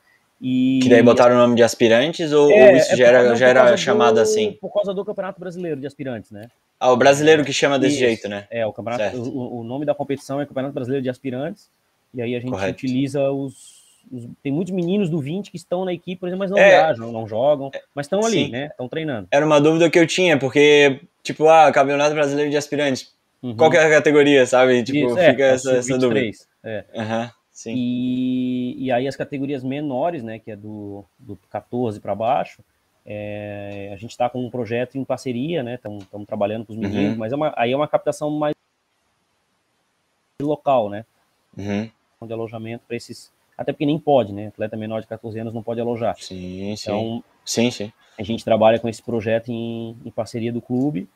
E... 0.41 0.81
Que 0.83 0.89
daí 0.89 1.03
botaram 1.03 1.37
o 1.37 1.39
nome 1.39 1.57
de 1.57 1.63
aspirantes 1.63 2.33
ou, 2.33 2.51
é, 2.51 2.71
ou 2.71 2.77
isso 2.77 2.93
é 2.93 2.97
já 2.97 3.07
era, 3.07 3.37
já 3.37 3.49
era 3.49 3.77
chamado 3.77 4.17
do, 4.17 4.21
assim? 4.21 4.53
Por 4.61 4.73
causa 4.73 4.93
do 4.93 5.05
Campeonato 5.05 5.41
Brasileiro 5.41 5.81
de 5.81 5.87
Aspirantes, 5.87 6.31
né? 6.31 6.51
Ah, 6.79 6.93
o 6.93 6.97
brasileiro 6.97 7.45
que 7.45 7.53
chama 7.53 7.79
desse 7.79 7.95
isso. 7.95 8.05
jeito, 8.05 8.29
né? 8.29 8.47
É, 8.51 8.67
o 8.67 8.73
campeonato. 8.73 9.17
O, 9.17 9.61
o, 9.61 9.65
nome 9.65 9.87
da 9.87 9.95
competição 9.95 10.41
é 10.41 10.47
Campeonato 10.47 10.75
Brasileiro 10.75 11.03
de 11.03 11.09
Aspirantes. 11.09 11.71
E 12.13 12.21
aí 12.21 12.35
a 12.35 12.41
gente 12.41 12.51
Correto. 12.51 12.73
utiliza 12.73 13.31
os, 13.31 13.84
tem 14.43 14.53
muitos 14.53 14.73
meninos 14.73 15.09
do 15.09 15.19
20 15.19 15.51
que 15.51 15.57
estão 15.57 15.85
na 15.85 15.93
equipe, 15.93 16.21
por 16.21 16.29
exemplo, 16.29 16.41
mas 16.41 16.51
não 16.51 16.59
é, 16.59 16.69
viajam, 16.69 17.13
não 17.13 17.27
jogam, 17.27 17.71
mas 17.95 18.07
estão 18.07 18.25
ali, 18.25 18.47
sim. 18.47 18.51
né? 18.51 18.67
Estão 18.67 18.89
treinando. 18.89 19.29
Era 19.31 19.45
uma 19.45 19.61
dúvida 19.61 19.91
que 19.91 19.99
eu 19.99 20.07
tinha, 20.07 20.39
porque, 20.39 21.01
tipo, 21.23 21.49
ah, 21.49 21.71
Campeonato 21.73 22.15
Brasileiro 22.15 22.51
de 22.51 22.57
Aspirantes, 22.57 23.13
uhum. 23.43 23.57
qual 23.57 23.71
que 23.71 23.77
é 23.77 23.85
a 23.85 23.91
categoria, 23.91 24.47
sabe? 24.47 24.83
Tipo, 24.83 25.09
Isso, 25.09 25.19
é, 25.19 25.31
fica 25.31 25.43
é, 25.43 25.55
essa, 25.55 25.77
essa 25.77 25.99
dúvida. 25.99 26.31
É. 26.63 26.85
Uhum, 26.95 27.31
sim. 27.51 27.75
E, 27.77 28.85
e 28.85 28.93
aí 28.93 29.07
as 29.09 29.17
categorias 29.17 29.63
menores, 29.63 30.23
né, 30.23 30.39
que 30.39 30.51
é 30.51 30.57
do, 30.57 31.05
do 31.19 31.37
14 31.51 32.01
para 32.01 32.15
baixo, 32.15 32.63
é, 33.07 33.91
a 33.93 33.97
gente 33.97 34.11
está 34.11 34.31
com 34.31 34.45
um 34.45 34.51
projeto 34.51 34.97
em 34.97 35.05
parceria, 35.05 35.63
né? 35.63 35.75
Estamos 35.75 36.07
trabalhando 36.27 36.65
com 36.65 36.73
os 36.73 36.79
meninos, 36.79 37.13
uhum. 37.13 37.19
mas 37.19 37.33
é 37.33 37.37
uma, 37.37 37.53
aí 37.57 37.73
é 37.73 37.77
uma 37.77 37.87
captação 37.87 38.31
mais 38.31 38.55
local, 40.41 40.89
né? 40.89 41.05
Uhum. 41.57 41.91
De 42.27 42.33
alojamento 42.33 42.85
para 42.87 42.97
esses 42.97 43.31
até 43.57 43.73
porque 43.73 43.87
nem 43.87 43.99
pode, 43.99 44.33
né? 44.33 44.49
Atleta 44.49 44.77
menor 44.77 45.01
de 45.01 45.07
14 45.07 45.39
anos 45.39 45.55
não 45.55 45.63
pode 45.63 45.81
alojar. 45.81 46.17
Sim, 46.19 46.73
então, 46.73 47.23
sim. 47.45 47.71
Sim, 47.71 47.71
sim. 47.71 47.93
A 48.19 48.23
gente 48.23 48.45
trabalha 48.45 48.79
com 48.79 48.89
esse 48.89 49.03
projeto 49.03 49.51
em, 49.51 49.97
em 50.05 50.11
parceria 50.11 50.53
do 50.53 50.61
clube, 50.61 51.09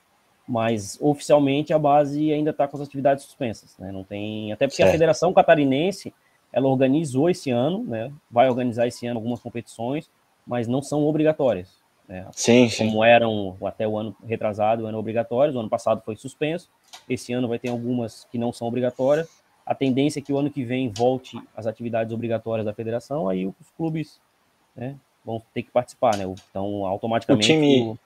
mas 0.47 0.99
oficialmente 1.01 1.72
a 1.72 1.78
base 1.78 2.32
ainda 2.32 2.51
está 2.51 2.66
com 2.66 2.76
as 2.76 2.82
atividades 2.82 3.24
suspensas, 3.24 3.76
né? 3.78 3.93
Não 3.93 4.03
tem, 4.03 4.53
até 4.53 4.66
porque 4.66 4.76
certo. 4.76 4.89
a 4.89 4.93
Federação 4.93 5.32
Catarinense 5.32 6.12
ela 6.53 6.66
organizou 6.66 7.28
esse 7.28 7.51
ano, 7.51 7.84
né? 7.84 8.11
Vai 8.30 8.49
organizar 8.49 8.86
esse 8.86 9.07
ano 9.07 9.18
algumas 9.18 9.41
competições, 9.41 10.11
mas 10.47 10.66
não 10.66 10.80
são 10.80 11.07
obrigatórias. 11.07 11.76
Né? 12.09 12.26
Sim, 12.32 12.68
sim. 12.70 12.86
Como 12.86 13.05
eram 13.05 13.57
até 13.62 13.86
o 13.86 13.99
ano 13.99 14.16
retrasado, 14.26 14.89
eram 14.89 14.99
obrigatórias, 14.99 15.55
o 15.55 15.61
ano 15.61 15.68
passado 15.68 16.03
foi 16.05 16.16
suspenso, 16.16 16.70
esse 17.09 17.32
ano 17.34 17.47
vai 17.47 17.59
ter 17.59 17.68
algumas 17.68 18.26
que 18.32 18.39
não 18.39 18.53
são 18.53 18.66
obrigatórias. 18.66 19.28
A 19.69 19.75
tendência 19.75 20.19
é 20.19 20.23
que 20.23 20.33
o 20.33 20.39
ano 20.39 20.51
que 20.51 20.64
vem 20.64 20.89
volte 20.89 21.39
as 21.55 21.66
atividades 21.66 22.11
obrigatórias 22.11 22.64
da 22.64 22.73
federação, 22.73 23.29
aí 23.29 23.45
os 23.45 23.55
clubes 23.77 24.19
né, 24.75 24.95
vão 25.23 25.43
ter 25.53 25.62
que 25.62 25.71
participar, 25.71 26.16
né? 26.16 26.25
Então, 26.51 26.87
automaticamente. 26.87 27.45
O 27.45 27.55
time, 27.55 27.83
o, 27.83 27.99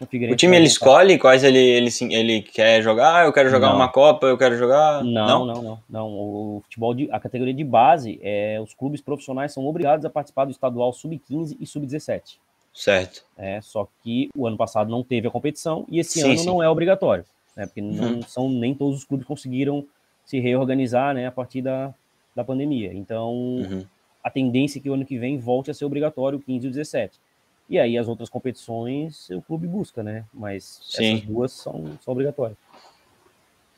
o, 0.00 0.32
o 0.32 0.36
time 0.36 0.56
ele 0.56 0.66
escolhe 0.66 1.16
quais 1.16 1.44
ele, 1.44 1.60
ele, 1.60 1.90
ele 2.10 2.42
quer 2.42 2.82
jogar? 2.82 3.24
Eu 3.24 3.32
quero 3.32 3.48
jogar 3.48 3.68
não. 3.68 3.76
uma 3.76 3.88
Copa, 3.88 4.26
eu 4.26 4.36
quero 4.36 4.56
jogar. 4.56 5.04
Não, 5.04 5.46
não, 5.46 5.46
não, 5.46 5.62
não. 5.62 5.78
não. 5.88 6.08
O 6.08 6.60
futebol, 6.64 6.92
de, 6.92 7.08
a 7.12 7.20
categoria 7.20 7.54
de 7.54 7.62
base, 7.62 8.18
é, 8.20 8.60
os 8.60 8.74
clubes 8.74 9.00
profissionais 9.00 9.52
são 9.52 9.64
obrigados 9.68 10.04
a 10.04 10.10
participar 10.10 10.46
do 10.46 10.50
estadual 10.50 10.92
sub-15 10.92 11.56
e 11.60 11.66
sub-17. 11.68 12.38
Certo. 12.74 13.24
É, 13.38 13.60
só 13.60 13.86
que 14.02 14.28
o 14.34 14.44
ano 14.44 14.56
passado 14.56 14.90
não 14.90 15.04
teve 15.04 15.28
a 15.28 15.30
competição 15.30 15.86
e 15.88 16.00
esse 16.00 16.20
sim, 16.20 16.30
ano 16.30 16.38
sim. 16.38 16.46
não 16.46 16.60
é 16.60 16.68
obrigatório, 16.68 17.24
né? 17.56 17.66
Porque 17.66 17.80
uhum. 17.80 18.16
não 18.16 18.22
são 18.22 18.48
nem 18.48 18.74
todos 18.74 18.98
os 18.98 19.04
clubes 19.04 19.24
conseguiram 19.24 19.86
se 20.24 20.38
reorganizar, 20.38 21.14
né, 21.14 21.26
a 21.26 21.32
partir 21.32 21.62
da, 21.62 21.92
da 22.34 22.44
pandemia. 22.44 22.92
Então, 22.94 23.32
uhum. 23.32 23.84
a 24.22 24.30
tendência 24.30 24.78
é 24.78 24.82
que 24.82 24.90
o 24.90 24.94
ano 24.94 25.04
que 25.04 25.18
vem 25.18 25.38
volte 25.38 25.70
a 25.70 25.74
ser 25.74 25.84
obrigatório 25.84 26.38
o 26.38 26.42
15 26.42 26.66
e 26.66 26.68
o 26.68 26.72
17. 26.72 27.18
E 27.68 27.78
aí 27.78 27.96
as 27.96 28.08
outras 28.08 28.28
competições 28.28 29.30
o 29.30 29.40
clube 29.40 29.66
busca, 29.66 30.02
né? 30.02 30.24
Mas 30.34 30.80
sim. 30.82 31.16
essas 31.16 31.28
duas 31.28 31.52
são, 31.52 31.98
são 32.04 32.12
obrigatórias. 32.12 32.58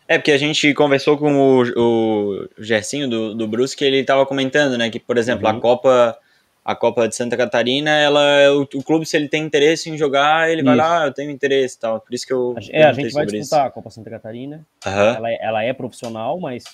É, 0.08 0.18
porque 0.18 0.32
a 0.32 0.38
gente 0.38 0.74
conversou 0.74 1.16
com 1.16 1.32
o, 1.34 1.62
o 1.62 2.48
Gersinho 2.58 3.08
do, 3.08 3.34
do 3.34 3.46
Brusque, 3.46 3.84
ele 3.84 3.98
estava 3.98 4.26
comentando, 4.26 4.76
né, 4.76 4.90
que, 4.90 4.98
por 4.98 5.16
exemplo, 5.16 5.48
uhum. 5.48 5.56
a 5.56 5.60
Copa 5.60 6.18
a 6.64 6.76
Copa 6.76 7.08
de 7.08 7.16
Santa 7.16 7.36
Catarina, 7.36 7.90
ela, 7.90 8.22
o, 8.52 8.62
o, 8.62 8.82
clube, 8.82 9.04
se 9.04 9.16
ele 9.16 9.28
tem 9.28 9.44
interesse 9.44 9.90
em 9.90 9.98
jogar, 9.98 10.48
ele 10.48 10.60
isso. 10.60 10.64
vai 10.64 10.76
lá, 10.76 11.02
ah, 11.02 11.06
eu 11.06 11.12
tenho 11.12 11.30
interesse 11.30 11.78
tal. 11.78 12.00
Por 12.00 12.14
isso 12.14 12.26
que 12.26 12.32
eu. 12.32 12.54
É, 12.70 12.84
a 12.84 12.92
gente 12.92 13.12
vai 13.12 13.26
disputar 13.26 13.60
isso. 13.60 13.68
a 13.68 13.70
Copa 13.70 13.90
Santa 13.90 14.10
Catarina. 14.10 14.64
Uhum. 14.86 14.92
Ela, 14.92 15.30
é, 15.30 15.38
ela, 15.40 15.64
é 15.64 15.72
profissional, 15.72 16.38
mas 16.38 16.64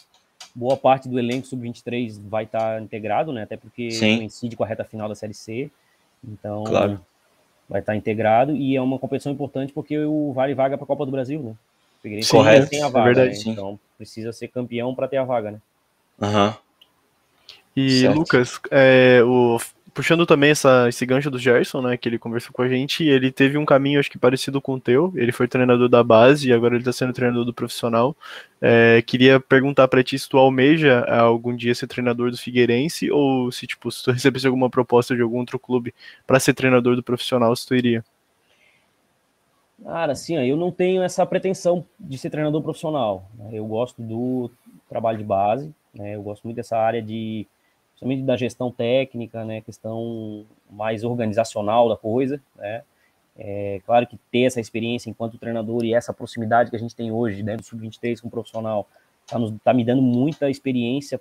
boa 0.54 0.76
parte 0.76 1.08
do 1.08 1.18
elenco 1.18 1.46
sub-23 1.46 2.20
vai 2.28 2.44
estar 2.44 2.58
tá 2.76 2.80
integrado, 2.80 3.32
né? 3.32 3.44
Até 3.44 3.56
porque 3.56 3.90
Sim. 3.90 4.18
coincide 4.18 4.56
com 4.56 4.64
a 4.64 4.66
reta 4.66 4.84
final 4.84 5.08
da 5.08 5.14
Série 5.14 5.34
C. 5.34 5.70
Então, 6.22 6.64
claro. 6.64 7.00
vai 7.66 7.80
estar 7.80 7.92
tá 7.92 7.96
integrado 7.96 8.54
e 8.54 8.76
é 8.76 8.82
uma 8.82 8.98
competição 8.98 9.32
importante 9.32 9.72
porque 9.72 9.96
o 9.98 10.32
vale 10.34 10.52
vaga 10.52 10.76
para 10.76 10.84
a 10.84 10.88
Copa 10.88 11.06
do 11.06 11.12
Brasil, 11.12 11.40
né? 11.40 11.54
Figueirense 12.02 12.30
Correto. 12.30 12.68
tem 12.68 12.82
a 12.82 12.86
é 12.86 12.90
vaga, 12.90 13.10
é 13.10 13.14
verdade, 13.14 13.46
né? 13.46 13.52
então 13.52 13.80
precisa 13.96 14.32
ser 14.32 14.48
campeão 14.48 14.94
para 14.94 15.08
ter 15.08 15.16
a 15.16 15.24
vaga, 15.24 15.52
né? 15.52 15.60
Aham. 16.20 16.48
Uhum. 16.48 16.54
E 17.76 18.00
certo. 18.00 18.18
Lucas, 18.18 18.60
é, 18.72 19.22
o 19.22 19.56
puxando 19.98 20.24
também 20.24 20.50
essa, 20.50 20.88
esse 20.88 21.04
gancho 21.04 21.28
do 21.28 21.40
Gerson, 21.40 21.82
né, 21.82 21.96
que 21.96 22.08
ele 22.08 22.20
conversou 22.20 22.52
com 22.52 22.62
a 22.62 22.68
gente, 22.68 23.02
ele 23.02 23.32
teve 23.32 23.58
um 23.58 23.66
caminho, 23.66 23.98
acho 23.98 24.08
que 24.08 24.16
parecido 24.16 24.60
com 24.60 24.74
o 24.74 24.80
teu, 24.80 25.12
ele 25.16 25.32
foi 25.32 25.48
treinador 25.48 25.88
da 25.88 26.04
base 26.04 26.48
e 26.48 26.52
agora 26.52 26.74
ele 26.74 26.82
está 26.82 26.92
sendo 26.92 27.12
treinador 27.12 27.44
do 27.44 27.52
profissional. 27.52 28.16
É, 28.62 29.02
queria 29.02 29.40
perguntar 29.40 29.88
para 29.88 30.04
ti 30.04 30.16
se 30.16 30.28
tu 30.28 30.38
almeja 30.38 31.04
algum 31.04 31.52
dia 31.52 31.74
ser 31.74 31.88
treinador 31.88 32.30
do 32.30 32.36
Figueirense 32.36 33.10
ou 33.10 33.50
se, 33.50 33.66
tipo, 33.66 33.90
se 33.90 34.04
tu 34.04 34.12
recebesse 34.12 34.46
alguma 34.46 34.70
proposta 34.70 35.16
de 35.16 35.22
algum 35.22 35.38
outro 35.38 35.58
clube 35.58 35.92
para 36.24 36.38
ser 36.38 36.54
treinador 36.54 36.94
do 36.94 37.02
profissional, 37.02 37.56
se 37.56 37.66
tu 37.66 37.74
iria. 37.74 38.04
Cara, 39.82 40.12
assim, 40.12 40.36
eu 40.36 40.56
não 40.56 40.70
tenho 40.70 41.02
essa 41.02 41.26
pretensão 41.26 41.84
de 41.98 42.16
ser 42.18 42.30
treinador 42.30 42.62
profissional. 42.62 43.28
Né? 43.36 43.50
Eu 43.54 43.66
gosto 43.66 44.00
do 44.00 44.48
trabalho 44.88 45.18
de 45.18 45.24
base, 45.24 45.74
né? 45.92 46.14
eu 46.14 46.22
gosto 46.22 46.44
muito 46.44 46.56
dessa 46.56 46.78
área 46.78 47.02
de 47.02 47.48
principalmente 47.98 48.22
da 48.22 48.36
gestão 48.36 48.70
técnica, 48.70 49.44
né, 49.44 49.60
questão 49.60 50.44
mais 50.70 51.02
organizacional 51.02 51.88
da 51.88 51.96
coisa, 51.96 52.40
né, 52.56 52.82
é 53.36 53.80
claro 53.84 54.06
que 54.06 54.18
ter 54.30 54.42
essa 54.42 54.60
experiência 54.60 55.10
enquanto 55.10 55.38
treinador 55.38 55.84
e 55.84 55.94
essa 55.94 56.12
proximidade 56.12 56.70
que 56.70 56.76
a 56.76 56.78
gente 56.78 56.94
tem 56.94 57.10
hoje, 57.10 57.42
né, 57.42 57.56
do 57.56 57.62
sub-23 57.62 58.20
com 58.20 58.28
o 58.28 58.30
profissional, 58.30 58.86
tá, 59.26 59.38
nos, 59.38 59.52
tá 59.64 59.74
me 59.74 59.84
dando 59.84 60.02
muita 60.02 60.48
experiência, 60.48 61.20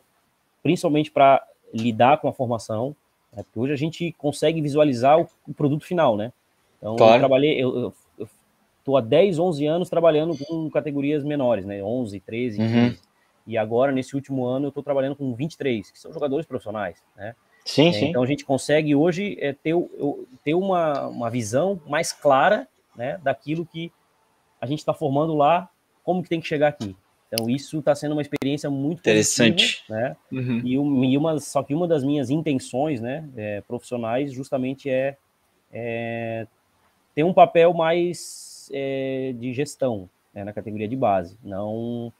principalmente 0.61 1.11
para 1.11 1.43
lidar 1.73 2.19
com 2.19 2.28
a 2.28 2.34
formação, 2.34 2.95
né, 3.34 3.43
porque 3.43 3.59
hoje 3.59 3.73
a 3.73 3.78
gente 3.78 4.11
consegue 4.13 4.61
visualizar 4.61 5.19
o, 5.19 5.28
o 5.47 5.53
produto 5.53 5.84
final, 5.84 6.15
né, 6.15 6.32
então 6.78 6.95
claro. 6.95 7.15
eu 7.15 7.19
trabalhei, 7.19 7.63
eu, 7.63 7.75
eu, 7.75 7.93
eu 8.19 8.30
tô 8.86 8.97
há 8.97 9.01
10, 9.01 9.39
11 9.39 9.65
anos 9.65 9.89
trabalhando 9.89 10.38
com 10.45 10.69
categorias 10.69 11.23
menores, 11.23 11.65
né, 11.65 11.84
11, 11.84 12.19
13, 12.19 12.61
uhum. 12.61 12.67
15, 12.67 13.07
e 13.48 13.58
agora, 13.58 13.93
nesse 13.93 14.14
último 14.14 14.45
ano, 14.45 14.66
eu 14.66 14.70
estou 14.70 14.84
trabalhando 14.84 15.16
com 15.16 15.34
23, 15.34 15.89
que 15.89 15.98
são 15.98 16.12
jogadores 16.12 16.45
profissionais, 16.45 17.02
né? 17.16 17.34
Sim, 17.64 17.89
é, 17.89 17.93
sim. 17.93 18.06
Então 18.10 18.22
a 18.22 18.26
gente 18.26 18.45
consegue 18.45 18.93
hoje 18.93 19.38
é, 19.39 19.54
ter, 19.54 19.74
ter 20.43 20.54
uma, 20.54 21.08
uma 21.08 21.30
visão 21.30 21.82
mais 21.86 22.12
clara 22.12 22.68
né, 22.95 23.20
daquilo 23.24 23.66
que 23.66 23.91
a 24.60 24.66
gente 24.66 24.80
está 24.80 24.93
formando 24.93 25.36
lá, 25.36 25.70
como 26.04 26.22
que 26.24 26.30
tem 26.30 26.41
que 26.41 26.48
chegar 26.48 26.68
aqui. 26.68 26.95
Então 27.28 27.50
isso 27.50 27.80
está 27.80 27.93
sendo 27.93 28.14
uma 28.14 28.22
experiência 28.22 28.70
muito 28.70 29.00
interessante, 29.00 29.84
né? 29.89 30.16
Uhum. 30.32 30.62
E, 30.64 30.78
uma, 30.78 31.06
e, 31.06 31.18
uma, 31.18 31.39
só 31.39 31.62
que 31.62 31.74
uma 31.74 31.88
das 31.88 32.04
minhas 32.04 32.30
intenções, 32.30 33.02
né, 33.02 33.28
é, 33.36 33.62
profissionais, 33.62 34.32
justamente 34.32 34.89
é, 34.89 35.18
é, 35.72 36.48
ter 37.14 37.24
um 37.24 37.34
papel 37.34 37.74
mais 37.74 38.70
é, 38.74 39.34
de 39.38 39.54
gestão 39.54 40.10
né, 40.34 40.45
na 40.45 40.54
categoria 40.54 40.88
de 40.88 40.95
base, 40.95 41.38
não 41.43 42.14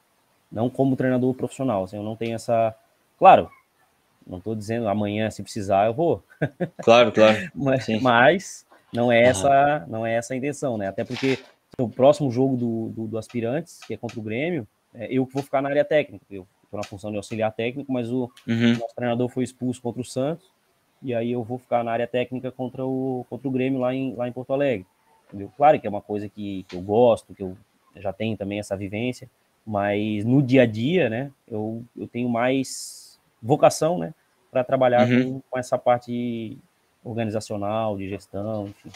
não 0.52 0.70
como 0.70 0.96
treinador 0.96 1.34
profissional. 1.34 1.84
Assim, 1.84 1.98
eu 1.98 2.04
não 2.04 2.16
tenho 2.16 2.36
essa. 2.36 2.76
Claro, 3.18 3.50
não 4.26 4.38
estou 4.40 4.56
dizendo 4.56 4.88
amanhã, 4.88 5.30
se 5.30 5.42
precisar, 5.42 5.88
eu 5.88 5.94
vou. 5.94 6.24
Claro, 6.84 7.12
claro. 7.12 7.52
mas, 7.56 7.88
mas, 8.02 8.66
não 8.94 9.12
é 9.12 9.24
essa, 9.24 9.86
não 9.88 10.06
é 10.06 10.14
essa 10.14 10.34
a 10.34 10.38
intenção, 10.38 10.78
né? 10.78 10.88
Até 10.88 11.04
porque 11.04 11.40
o 11.80 11.90
próximo 11.90 12.32
jogo 12.32 12.56
do, 12.56 12.90
do, 12.90 13.08
do 13.08 13.18
Aspirantes, 13.18 13.80
que 13.86 13.94
é 13.94 13.98
contra 13.98 14.20
o 14.20 14.24
Grêmio, 14.24 14.68
é 14.94 15.08
eu 15.12 15.26
que 15.26 15.34
vou 15.34 15.44
ficar 15.44 15.62
na 15.62 15.70
área 15.70 15.84
técnica. 15.84 16.26
Eu 16.30 16.48
estou 16.64 16.78
na 16.78 16.84
função 16.84 17.12
de 17.12 17.18
auxiliar 17.18 17.52
técnico, 17.52 17.92
mas 17.92 18.12
o 18.12 18.32
uhum. 18.48 18.78
nosso 18.80 18.96
treinador 18.96 19.30
foi 19.30 19.44
expulso 19.44 19.82
contra 19.82 20.02
o 20.02 20.06
Santos, 20.06 20.50
e 21.02 21.14
aí 21.14 21.32
eu 21.32 21.44
vou 21.44 21.58
ficar 21.58 21.84
na 21.84 21.92
área 21.92 22.08
técnica 22.08 22.52
contra 22.52 22.86
o, 22.86 23.26
contra 23.30 23.48
o 23.48 23.52
Grêmio 23.52 23.80
lá 23.80 23.94
em, 23.94 24.16
lá 24.16 24.28
em 24.28 24.32
Porto 24.32 24.54
Alegre. 24.54 24.86
Entendeu? 25.28 25.52
Claro 25.58 25.80
que 25.80 25.86
é 25.86 25.90
uma 25.90 26.02
coisa 26.02 26.28
que, 26.30 26.64
que 26.64 26.76
eu 26.76 26.82
gosto, 26.82 27.34
que 27.34 27.44
eu 27.44 27.58
já 27.96 28.14
tenho 28.14 28.38
também 28.38 28.60
essa 28.60 28.76
vivência, 28.76 29.30
mas 29.68 30.24
no 30.24 30.42
dia 30.42 30.62
a 30.62 30.66
dia, 30.66 31.10
né, 31.10 31.30
eu, 31.46 31.84
eu 31.98 32.08
tenho 32.08 32.30
mais 32.30 33.20
vocação, 33.44 33.98
né, 33.98 34.14
para 34.50 34.64
trabalhar 34.64 35.06
uhum. 35.06 35.34
com, 35.34 35.42
com, 35.50 35.60
essa 35.60 35.78
parte 35.78 36.58
organizacional, 37.04 37.98
de 37.98 38.08
gestão, 38.08 38.68
enfim. 38.70 38.90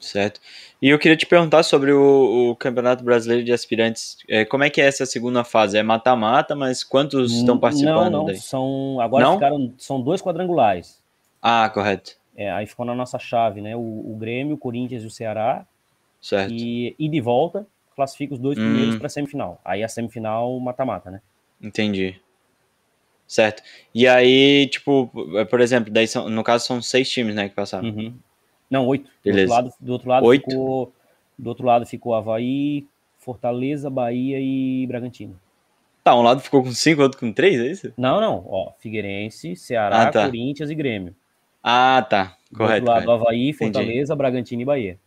Certo. 0.00 0.40
E 0.80 0.88
eu 0.88 0.98
queria 0.98 1.16
te 1.16 1.26
perguntar 1.26 1.62
sobre 1.62 1.92
o, 1.92 2.50
o 2.50 2.56
Campeonato 2.56 3.04
Brasileiro 3.04 3.44
de 3.44 3.52
Aspirantes. 3.52 4.16
É, 4.26 4.46
como 4.46 4.64
é 4.64 4.70
que 4.70 4.80
é 4.80 4.86
essa 4.86 5.04
segunda 5.04 5.44
fase? 5.44 5.76
É 5.76 5.82
mata-mata, 5.82 6.56
mas 6.56 6.82
quantos 6.82 7.30
estão 7.32 7.58
participando? 7.58 8.10
Não, 8.10 8.20
não. 8.20 8.24
Daí? 8.24 8.36
São, 8.38 8.98
agora 8.98 9.24
não? 9.24 9.34
ficaram, 9.34 9.74
são 9.76 10.00
dois 10.00 10.22
quadrangulares. 10.22 10.98
Ah, 11.42 11.68
correto. 11.68 12.16
É, 12.34 12.50
aí 12.50 12.66
ficou 12.66 12.86
na 12.86 12.94
nossa 12.94 13.18
chave, 13.18 13.60
né? 13.60 13.76
O, 13.76 13.80
o 13.80 14.16
Grêmio, 14.18 14.54
o 14.54 14.58
Corinthians 14.58 15.02
e 15.02 15.06
o 15.06 15.10
Ceará. 15.10 15.66
Certo. 16.22 16.50
E, 16.50 16.94
e 16.98 17.06
de 17.06 17.20
volta, 17.20 17.66
classifica 17.94 18.34
os 18.34 18.40
dois 18.40 18.58
hum. 18.58 18.62
primeiros 18.62 18.96
para 18.96 19.08
semifinal. 19.08 19.60
Aí 19.64 19.82
a 19.82 19.88
semifinal 19.88 20.58
mata-mata, 20.60 21.10
né? 21.10 21.20
Entendi. 21.60 22.20
Certo. 23.26 23.62
E 23.94 24.08
aí, 24.08 24.66
tipo, 24.66 25.08
por 25.48 25.60
exemplo, 25.60 25.92
daí 25.92 26.08
são, 26.08 26.28
no 26.28 26.42
caso 26.42 26.66
são 26.66 26.82
seis 26.82 27.08
times, 27.08 27.34
né, 27.34 27.48
que 27.48 27.54
passaram. 27.54 27.88
Uhum. 27.88 28.14
Não, 28.68 28.86
oito. 28.86 29.08
Beleza. 29.24 29.46
Do 29.48 29.52
outro 29.52 29.62
lado, 29.62 29.74
do 29.80 29.92
outro 29.92 30.08
lado 30.08 30.26
oito? 30.26 30.50
ficou. 30.50 30.92
Do 31.38 31.48
outro 31.48 31.66
lado 31.66 31.86
ficou 31.86 32.14
Havaí, 32.14 32.86
Fortaleza, 33.18 33.88
Bahia 33.88 34.38
e 34.40 34.86
Bragantino. 34.86 35.38
Tá, 36.02 36.14
um 36.14 36.22
lado 36.22 36.40
ficou 36.40 36.62
com 36.62 36.72
cinco, 36.72 37.02
outro 37.02 37.18
com 37.18 37.32
três, 37.32 37.60
é 37.60 37.66
isso? 37.66 37.92
Não, 37.96 38.20
não. 38.20 38.44
Ó, 38.48 38.72
Figueirense, 38.78 39.54
Ceará, 39.54 40.02
ah, 40.02 40.10
tá. 40.10 40.24
Corinthians 40.24 40.70
e 40.70 40.74
Grêmio. 40.74 41.14
Ah, 41.62 42.04
tá. 42.08 42.36
Correto. 42.54 42.84
Do 42.84 42.90
outro 42.90 42.94
lado, 42.94 43.04
correto. 43.04 43.10
Havaí, 43.10 43.52
Fortaleza, 43.52 44.12
Entendi. 44.12 44.18
Bragantino 44.18 44.62
e 44.62 44.64
Bahia. 44.64 44.98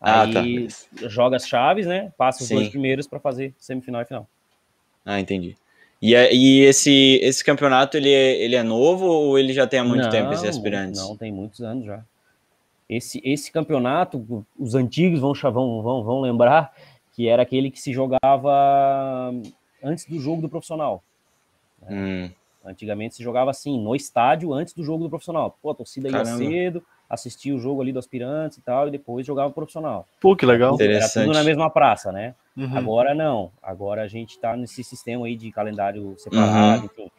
Ah, 0.00 0.22
Aí 0.22 0.68
tá. 0.68 1.08
joga 1.08 1.36
as 1.36 1.46
chaves, 1.46 1.86
né? 1.86 2.12
Passa 2.16 2.42
os 2.42 2.48
Sim. 2.48 2.54
dois 2.54 2.68
primeiros 2.68 3.06
para 3.06 3.18
fazer 3.18 3.54
semifinal 3.58 4.02
e 4.02 4.04
final. 4.04 4.28
Ah, 5.04 5.20
entendi. 5.20 5.56
E, 6.00 6.14
é, 6.14 6.32
e 6.32 6.60
esse, 6.60 7.18
esse 7.22 7.44
campeonato, 7.44 7.96
ele 7.96 8.10
é, 8.10 8.40
ele 8.40 8.54
é 8.54 8.62
novo 8.62 9.04
ou 9.06 9.38
ele 9.38 9.52
já 9.52 9.66
tem 9.66 9.80
há 9.80 9.84
muito 9.84 10.04
não, 10.04 10.10
tempo, 10.10 10.32
esse 10.32 10.46
aspirantes? 10.46 11.00
Não, 11.00 11.16
tem 11.16 11.32
muitos 11.32 11.60
anos 11.60 11.84
já. 11.84 12.04
Esse, 12.88 13.20
esse 13.24 13.50
campeonato, 13.50 14.46
os 14.58 14.74
antigos 14.74 15.20
vão, 15.20 15.32
vão, 15.34 15.82
vão, 15.82 16.04
vão 16.04 16.20
lembrar 16.20 16.72
que 17.12 17.28
era 17.28 17.42
aquele 17.42 17.70
que 17.70 17.80
se 17.80 17.92
jogava 17.92 19.32
antes 19.82 20.04
do 20.06 20.20
jogo 20.20 20.40
do 20.40 20.48
profissional. 20.48 21.02
Né? 21.82 21.88
Hum. 21.90 22.30
Antigamente 22.64 23.16
se 23.16 23.22
jogava 23.22 23.50
assim, 23.50 23.80
no 23.80 23.94
estádio, 23.96 24.52
antes 24.52 24.72
do 24.72 24.84
jogo 24.84 25.04
do 25.04 25.10
profissional. 25.10 25.58
Pô, 25.60 25.70
a 25.70 25.74
torcida 25.74 26.08
ia 26.08 26.24
cedo, 26.24 26.84
assistia 27.08 27.54
o 27.54 27.58
jogo 27.58 27.80
ali 27.80 27.92
do 27.92 27.98
aspirantes 27.98 28.58
e 28.58 28.62
tal, 28.62 28.88
e 28.88 28.90
depois 28.90 29.26
jogava 29.26 29.50
profissional. 29.52 30.06
Pô, 30.20 30.36
que 30.36 30.44
legal. 30.44 30.76
Era 30.80 31.08
tudo 31.08 31.32
na 31.32 31.42
mesma 31.42 31.70
praça, 31.70 32.12
né? 32.12 32.34
Uhum. 32.56 32.76
Agora 32.76 33.14
não. 33.14 33.50
Agora 33.62 34.02
a 34.02 34.08
gente 34.08 34.38
tá 34.38 34.56
nesse 34.56 34.84
sistema 34.84 35.26
aí 35.26 35.36
de 35.36 35.50
calendário 35.50 36.14
separado, 36.18 36.80
uhum. 36.80 36.86
enfim. 36.86 37.10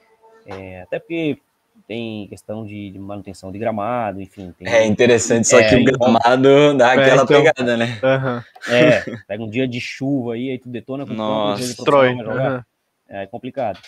É, 0.46 0.82
até 0.82 1.00
porque 1.00 1.40
tem 1.88 2.28
questão 2.28 2.66
de, 2.66 2.92
de 2.92 3.00
manutenção 3.00 3.52
de 3.52 3.58
gramado, 3.58 4.22
enfim. 4.22 4.54
Tem, 4.58 4.68
é 4.68 4.86
interessante, 4.86 5.48
só 5.48 5.60
é, 5.60 5.70
que 5.70 5.76
o 5.76 5.84
gramado 5.84 6.78
dá 6.78 6.94
é, 6.94 7.00
aquela 7.00 7.24
então, 7.24 7.44
pegada, 7.44 7.78
né? 7.78 8.00
Uhum. 8.04 8.74
É, 8.74 9.04
pega 9.28 9.44
um 9.44 9.50
dia 9.50 9.68
de 9.68 9.80
chuva 9.80 10.34
aí, 10.34 10.52
aí 10.52 10.60
tu 10.60 10.70
detona 10.70 11.06
com 11.06 11.14
Nossa, 11.14 11.64
destrói. 11.64 12.14
Uhum. 12.14 12.62
É 13.08 13.26
complicado. 13.26 13.80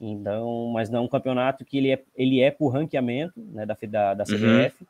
Então, 0.00 0.70
mas 0.72 0.88
não 0.88 1.00
é 1.00 1.02
um 1.02 1.08
campeonato 1.08 1.64
que 1.64 1.76
ele 1.76 1.92
é, 1.92 2.00
ele 2.16 2.40
é 2.40 2.50
por 2.50 2.68
ranqueamento 2.68 3.34
né, 3.36 3.66
da, 3.66 3.76
da, 3.82 4.14
da 4.14 4.24
CBF. 4.24 4.74
Uhum. 4.80 4.86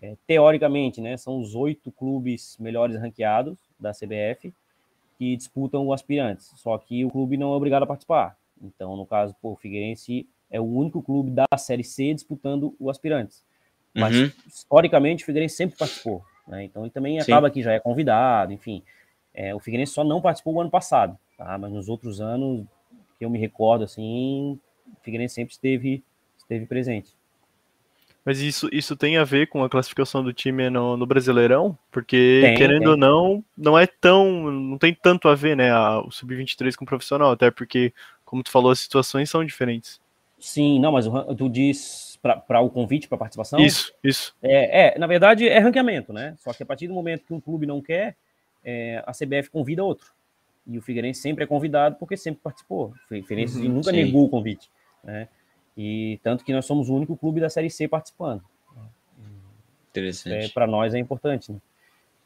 É, 0.00 0.16
teoricamente, 0.26 1.00
né, 1.00 1.16
são 1.16 1.38
os 1.38 1.54
oito 1.54 1.90
clubes 1.90 2.56
melhores 2.58 2.96
ranqueados 3.00 3.58
da 3.78 3.92
CBF 3.92 4.52
que 5.18 5.36
disputam 5.36 5.86
o 5.86 5.92
aspirantes. 5.92 6.52
Só 6.56 6.78
que 6.78 7.04
o 7.04 7.10
clube 7.10 7.36
não 7.36 7.52
é 7.52 7.56
obrigado 7.56 7.82
a 7.82 7.86
participar. 7.86 8.36
Então, 8.62 8.96
no 8.96 9.04
caso, 9.04 9.34
pô, 9.42 9.52
o 9.52 9.56
Figueirense 9.56 10.26
é 10.50 10.60
o 10.60 10.64
único 10.64 11.02
clube 11.02 11.30
da 11.30 11.46
Série 11.56 11.84
C 11.84 12.14
disputando 12.14 12.74
o 12.78 12.88
aspirantes. 12.88 13.44
Mas, 13.94 14.16
uhum. 14.16 14.30
historicamente, 14.46 15.24
o 15.24 15.26
Figueirense 15.26 15.56
sempre 15.56 15.76
participou. 15.76 16.22
Né? 16.46 16.64
Então, 16.64 16.82
ele 16.82 16.90
também 16.90 17.20
Sim. 17.20 17.32
acaba 17.32 17.50
que 17.50 17.62
já 17.62 17.72
é 17.72 17.80
convidado, 17.80 18.52
enfim. 18.52 18.82
É, 19.34 19.54
o 19.54 19.58
Figueirense 19.58 19.92
só 19.92 20.04
não 20.04 20.20
participou 20.20 20.54
o 20.54 20.60
ano 20.60 20.70
passado, 20.70 21.18
tá? 21.36 21.58
mas 21.58 21.72
nos 21.72 21.88
outros 21.88 22.20
anos, 22.20 22.64
que 23.18 23.24
eu 23.24 23.30
me 23.30 23.38
recordo, 23.38 23.84
assim, 23.84 24.58
o 24.86 25.02
Figueirense 25.02 25.34
sempre 25.34 25.52
esteve, 25.52 26.02
esteve 26.36 26.66
presente. 26.66 27.14
Mas 28.28 28.42
isso, 28.42 28.68
isso 28.70 28.94
tem 28.94 29.16
a 29.16 29.24
ver 29.24 29.46
com 29.46 29.64
a 29.64 29.70
classificação 29.70 30.22
do 30.22 30.34
time 30.34 30.68
no, 30.68 30.98
no 30.98 31.06
Brasileirão? 31.06 31.78
Porque, 31.90 32.42
tem, 32.42 32.56
querendo 32.58 32.80
tem. 32.80 32.88
ou 32.88 32.96
não, 32.98 33.42
não 33.56 33.78
é 33.78 33.86
tão. 33.86 34.50
não 34.50 34.76
tem 34.76 34.92
tanto 34.92 35.28
a 35.28 35.34
ver, 35.34 35.56
né? 35.56 35.70
A, 35.70 36.00
o 36.00 36.10
Sub-23 36.10 36.76
com 36.76 36.84
o 36.84 36.86
profissional, 36.86 37.30
até 37.30 37.50
porque, 37.50 37.90
como 38.26 38.42
tu 38.42 38.50
falou, 38.50 38.70
as 38.70 38.80
situações 38.80 39.30
são 39.30 39.42
diferentes. 39.42 39.98
Sim, 40.38 40.78
não, 40.78 40.92
mas 40.92 41.06
tu 41.38 41.48
diz 41.48 42.18
para 42.20 42.60
o 42.60 42.68
convite 42.68 43.08
para 43.08 43.16
participação? 43.16 43.60
Isso, 43.60 43.94
isso. 44.04 44.36
É, 44.42 44.88
é, 44.88 44.98
na 44.98 45.06
verdade 45.06 45.48
é 45.48 45.58
ranqueamento, 45.58 46.12
né? 46.12 46.34
Só 46.36 46.52
que 46.52 46.62
a 46.62 46.66
partir 46.66 46.86
do 46.86 46.92
momento 46.92 47.24
que 47.24 47.32
um 47.32 47.40
clube 47.40 47.64
não 47.64 47.80
quer, 47.80 48.14
é, 48.62 49.02
a 49.06 49.12
CBF 49.12 49.48
convida 49.48 49.82
outro. 49.82 50.12
E 50.66 50.76
o 50.76 50.82
Figueirense 50.82 51.22
sempre 51.22 51.44
é 51.44 51.46
convidado 51.46 51.96
porque 51.98 52.14
sempre 52.14 52.42
participou. 52.44 52.92
O 53.06 53.08
Figueirense 53.08 53.58
uhum, 53.58 53.76
nunca 53.76 53.90
sim. 53.90 53.96
negou 53.96 54.26
o 54.26 54.28
convite, 54.28 54.70
né? 55.02 55.28
E 55.78 56.18
tanto 56.24 56.44
que 56.44 56.52
nós 56.52 56.66
somos 56.66 56.88
o 56.88 56.94
único 56.96 57.16
clube 57.16 57.40
da 57.40 57.48
Série 57.48 57.70
C 57.70 57.86
participando. 57.86 58.42
Interessante. 59.90 60.46
É, 60.46 60.48
para 60.48 60.66
nós 60.66 60.92
é 60.92 60.98
importante, 60.98 61.52
né? 61.52 61.58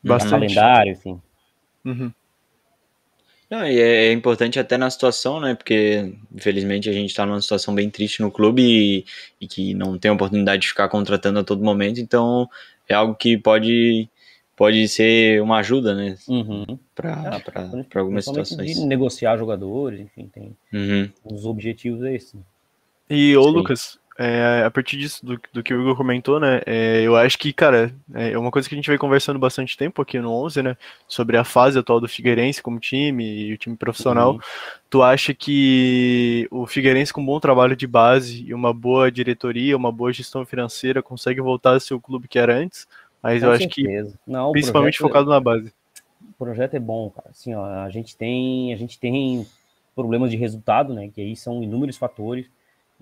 Bastante. 0.03 0.31
Calendário, 0.31 0.93
enfim. 0.93 1.21
Uhum. 1.85 2.11
Não, 3.51 3.67
e 3.67 3.79
é, 3.79 4.07
é, 4.07 4.13
importante 4.13 4.59
até 4.59 4.79
na 4.79 4.89
situação, 4.89 5.39
né? 5.39 5.55
Porque, 5.55 6.15
infelizmente, 6.35 6.89
a 6.89 6.93
gente 6.95 7.11
está 7.11 7.27
numa 7.27 7.43
situação 7.43 7.75
bem 7.75 7.91
triste 7.91 8.23
no 8.23 8.31
clube 8.31 8.63
e, 8.63 9.05
e, 9.39 9.47
que 9.47 9.75
não 9.75 9.99
tem 9.99 10.11
oportunidade 10.11 10.63
de 10.63 10.69
ficar 10.69 10.89
contratando 10.89 11.39
a 11.39 11.45
todo 11.45 11.63
momento, 11.63 12.01
então 12.01 12.49
é 12.89 12.95
algo 12.95 13.15
que 13.15 13.37
pode, 13.37 14.09
pode 14.57 14.89
ser 14.89 15.43
uma 15.43 15.59
ajuda, 15.59 15.95
né? 15.95 16.17
Uhum. 16.27 16.79
Para 16.95 17.43
é, 17.95 17.99
algumas 17.99 18.25
situações. 18.25 18.75
De 18.75 18.87
negociar 18.87 19.37
jogadores, 19.37 20.01
enfim, 20.01 20.31
tem 20.33 20.57
uhum. 20.73 21.11
os 21.23 21.45
objetivos 21.45 22.03
é 22.05 22.15
esse. 22.15 22.35
Né? 22.35 22.43
E, 23.13 23.37
ô, 23.37 23.45
Sim. 23.45 23.51
Lucas, 23.51 23.99
é, 24.19 24.63
a 24.65 24.71
partir 24.71 24.97
disso, 24.97 25.25
do, 25.25 25.41
do, 25.53 25.63
que 25.63 25.75
o 25.75 25.81
Igor 25.81 25.97
comentou, 25.97 26.39
né, 26.39 26.61
é, 26.65 27.03
eu 27.03 27.17
acho 27.17 27.39
que, 27.39 27.53
cara, 27.53 27.95
é 28.15 28.37
uma 28.39 28.51
coisa 28.51 28.69
que 28.69 28.75
a 28.75 28.77
gente 28.77 28.89
vem 28.89 28.99
conversando 28.99 29.39
bastante 29.39 29.77
tempo 29.77 30.01
aqui 30.01 30.19
no 30.19 30.33
11, 30.33 30.63
né, 30.63 30.77
sobre 31.09 31.37
a 31.37 31.45
fase 31.45 31.79
atual 31.79 32.01
do 32.01 32.09
Figueirense 32.09 32.63
como 32.63 32.79
time 32.79 33.49
e 33.49 33.53
o 33.53 33.59
time 33.59 33.77
profissional. 33.77 34.33
Uhum. 34.33 34.41
Tu 34.89 35.03
acha 35.03 35.35
que 35.35 36.47
o 36.51 36.67
Figueirense 36.67 37.13
com 37.13 37.21
um 37.21 37.27
bom 37.27 37.41
trabalho 37.41 37.75
de 37.75 37.87
base 37.87 38.45
e 38.47 38.55
uma 38.55 38.73
boa 38.73 39.11
diretoria, 39.11 39.77
uma 39.77 39.93
boa 39.93 40.13
gestão 40.13 40.45
financeira 40.47 41.03
consegue 41.03 41.41
voltar 41.41 41.75
a 41.75 41.81
ser 41.81 41.95
o 41.95 42.01
clube 42.01 42.29
que 42.29 42.39
era 42.39 42.55
antes? 42.55 42.87
Mas 43.23 43.43
com 43.43 43.49
eu 43.49 43.59
certeza. 43.59 44.09
acho 44.09 44.19
que, 44.25 44.31
Não, 44.31 44.53
principalmente 44.53 44.99
projeto, 44.99 45.13
focado 45.13 45.31
na 45.31 45.41
base. 45.41 45.73
O 46.31 46.45
projeto 46.45 46.75
é 46.75 46.81
bom, 46.81 47.11
cara. 47.11 47.29
Assim, 47.31 47.55
ó, 47.55 47.65
a 47.65 47.91
gente 47.91 48.17
tem, 48.17 48.73
a 48.73 48.77
gente 48.77 48.99
tem 48.99 49.47
problemas 49.95 50.31
de 50.31 50.37
resultado, 50.37 50.93
né, 50.95 51.11
que 51.15 51.21
aí 51.21 51.37
são 51.37 51.63
inúmeros 51.63 51.97
fatores 51.97 52.47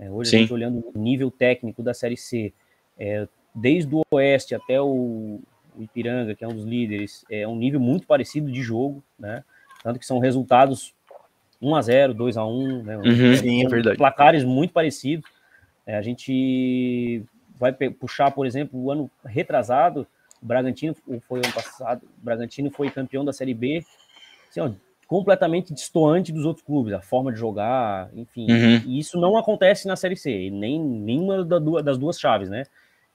é, 0.01 0.11
hoje 0.11 0.31
Sim. 0.31 0.37
a 0.37 0.41
gente 0.41 0.53
olhando 0.53 0.83
o 0.95 0.99
nível 0.99 1.31
técnico 1.31 1.83
da 1.83 1.93
Série 1.93 2.17
C, 2.17 2.53
é, 2.99 3.29
desde 3.55 3.95
o 3.95 4.03
Oeste 4.11 4.55
até 4.55 4.81
o, 4.81 5.41
o, 5.77 5.83
Ipiranga, 5.83 6.35
que 6.35 6.43
é 6.43 6.49
um 6.49 6.55
dos 6.55 6.65
líderes, 6.65 7.25
é 7.31 7.47
um 7.47 7.55
nível 7.55 7.79
muito 7.79 8.07
parecido 8.07 8.51
de 8.51 8.63
jogo, 8.63 9.05
né? 9.19 9.45
Tanto 9.85 9.99
que 9.99 10.07
são 10.07 10.19
resultados 10.19 10.95
1 11.61 11.75
a 11.75 11.83
0 11.83 12.15
2 12.15 12.37
a 12.39 12.47
1 12.47 12.83
né? 12.83 12.97
Uhum, 12.97 13.37
sim, 13.37 13.65
é 13.65 13.69
verdade. 13.69 13.99
Placares 13.99 14.43
muito 14.43 14.73
parecidos. 14.73 15.31
É, 15.87 15.97
a 15.97 16.03
gente 16.03 17.23
vai 17.59 17.73
puxar, 17.73 18.31
por 18.31 18.47
exemplo, 18.47 18.81
o 18.81 18.91
ano 18.91 19.11
retrasado, 19.25 20.07
o 20.43 20.47
Bragantino 20.47 20.97
foi 21.29 21.41
ano 21.41 21.53
passado, 21.53 22.05
o 22.05 22.25
Bragantino 22.25 22.71
foi 22.71 22.91
campeão 22.91 23.23
da 23.23 23.35
Série 23.35 23.53
B, 23.53 23.85
assim, 24.49 24.61
ó, 24.61 24.71
completamente 25.11 25.75
distoante 25.75 26.31
dos 26.31 26.45
outros 26.45 26.65
clubes, 26.65 26.93
a 26.93 27.01
forma 27.01 27.33
de 27.33 27.39
jogar, 27.41 28.09
enfim. 28.15 28.47
Uhum. 28.49 28.83
E 28.87 29.01
isso 29.01 29.19
não 29.19 29.37
acontece 29.37 29.89
na 29.89 29.97
Série 29.97 30.15
C, 30.15 30.51
nem 30.53 30.81
nenhuma 30.81 31.45
das 31.83 31.99
duas 31.99 32.17
chaves, 32.17 32.49
né? 32.49 32.63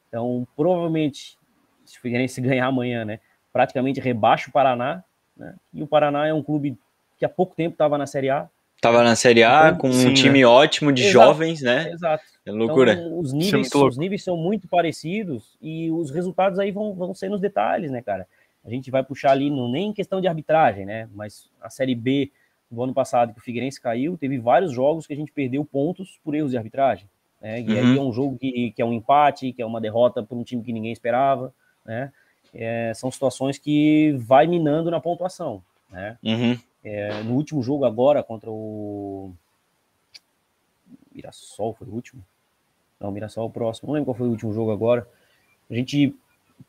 Então, 0.10 0.46
provavelmente, 0.58 1.38
se 1.86 1.98
o 1.98 2.02
Figueirense 2.02 2.42
ganhar 2.44 2.66
amanhã, 2.66 3.06
né, 3.06 3.22
praticamente 3.54 4.02
rebaixa 4.02 4.50
o 4.50 4.52
Paraná, 4.52 5.06
né? 5.38 5.56
E 5.74 5.82
o 5.82 5.88
Paraná 5.88 6.28
é 6.28 6.34
um 6.34 6.44
clube 6.44 6.78
que 7.18 7.24
há 7.24 7.30
pouco 7.30 7.56
tempo 7.56 7.76
estava 7.76 7.98
na 7.98 8.06
Série 8.06 8.30
A. 8.30 8.50
Estava 8.76 9.02
na 9.02 9.16
Série 9.16 9.46
A 9.46 9.70
então, 9.70 9.78
com 9.78 9.94
sim, 9.94 10.10
um 10.10 10.14
time 10.14 10.40
né? 10.40 10.46
ótimo 10.46 10.92
de 10.92 11.04
Exato. 11.04 11.28
jovens, 11.28 11.62
né? 11.62 11.92
Exato. 11.94 12.26
É 12.46 12.52
loucura. 12.52 12.92
Então, 12.92 13.20
os, 13.20 13.32
níveis, 13.32 13.74
é 13.74 13.78
os 13.78 13.98
níveis 13.98 14.22
são 14.22 14.36
muito 14.36 14.68
parecidos 14.68 15.58
e 15.62 15.90
os 15.92 16.12
resultados 16.12 16.60
aí 16.60 16.72
vão, 16.72 16.94
vão 16.94 17.14
ser 17.14 17.30
nos 17.30 17.40
detalhes, 17.40 17.90
né, 17.90 18.02
cara? 18.02 18.28
A 18.66 18.70
gente 18.70 18.90
vai 18.90 19.04
puxar 19.04 19.32
ali, 19.32 19.50
não 19.50 19.70
nem 19.70 19.94
questão 19.94 20.20
de 20.20 20.28
arbitragem, 20.28 20.86
né? 20.86 21.08
Mas 21.14 21.50
a 21.62 21.70
Série 21.70 21.94
B 21.94 22.32
do 22.70 22.82
ano 22.84 22.94
passado, 22.94 23.34
que 23.34 23.40
o 23.40 23.44
Figueirense 23.44 23.80
caiu, 23.80 24.18
teve 24.18 24.40
vários 24.40 24.72
jogos 24.72 25.06
que 25.06 25.14
a 25.14 25.16
gente 25.16 25.32
perdeu 25.32 25.64
pontos 25.64 26.20
por 26.24 26.34
erros 26.34 26.52
de 26.52 26.58
arbitragem. 26.58 27.08
Né? 27.40 27.62
E 27.62 27.70
uhum. 27.70 27.78
aí 27.78 27.98
é 27.98 28.02
um 28.02 28.12
jogo 28.12 28.38
que, 28.38 28.72
que 28.72 28.82
é 28.82 28.86
um 28.86 28.92
empate, 28.92 29.54
que 29.54 29.62
é 29.62 29.66
uma 29.66 29.80
derrota 29.80 30.24
por 30.24 30.36
um 30.36 30.44
time 30.44 30.64
que 30.64 30.74
ninguém 30.74 30.92
esperava, 30.92 31.54
né? 31.86 32.12
É, 32.54 32.94
são 32.96 33.12
situações 33.12 33.58
que 33.58 34.14
vai 34.18 34.48
minando 34.48 34.90
na 34.90 35.00
pontuação, 35.00 35.62
né? 35.92 36.18
Uhum. 36.24 36.58
É, 36.84 37.22
no 37.24 37.34
último 37.34 37.62
jogo 37.62 37.84
agora 37.86 38.24
contra 38.24 38.50
o 38.50 39.34
Mirassol 41.14 41.74
foi 41.74 41.88
o 41.88 41.92
último? 41.92 42.24
Não, 43.00 43.12
Mirassol 43.12 43.44
é 43.44 43.48
o 43.48 43.52
próximo. 43.52 43.88
Não 43.88 43.94
lembro 43.94 44.06
qual 44.06 44.18
foi 44.18 44.28
o 44.28 44.32
último 44.32 44.54
jogo 44.54 44.72
agora. 44.72 45.08
A 45.70 45.74
gente 45.76 46.16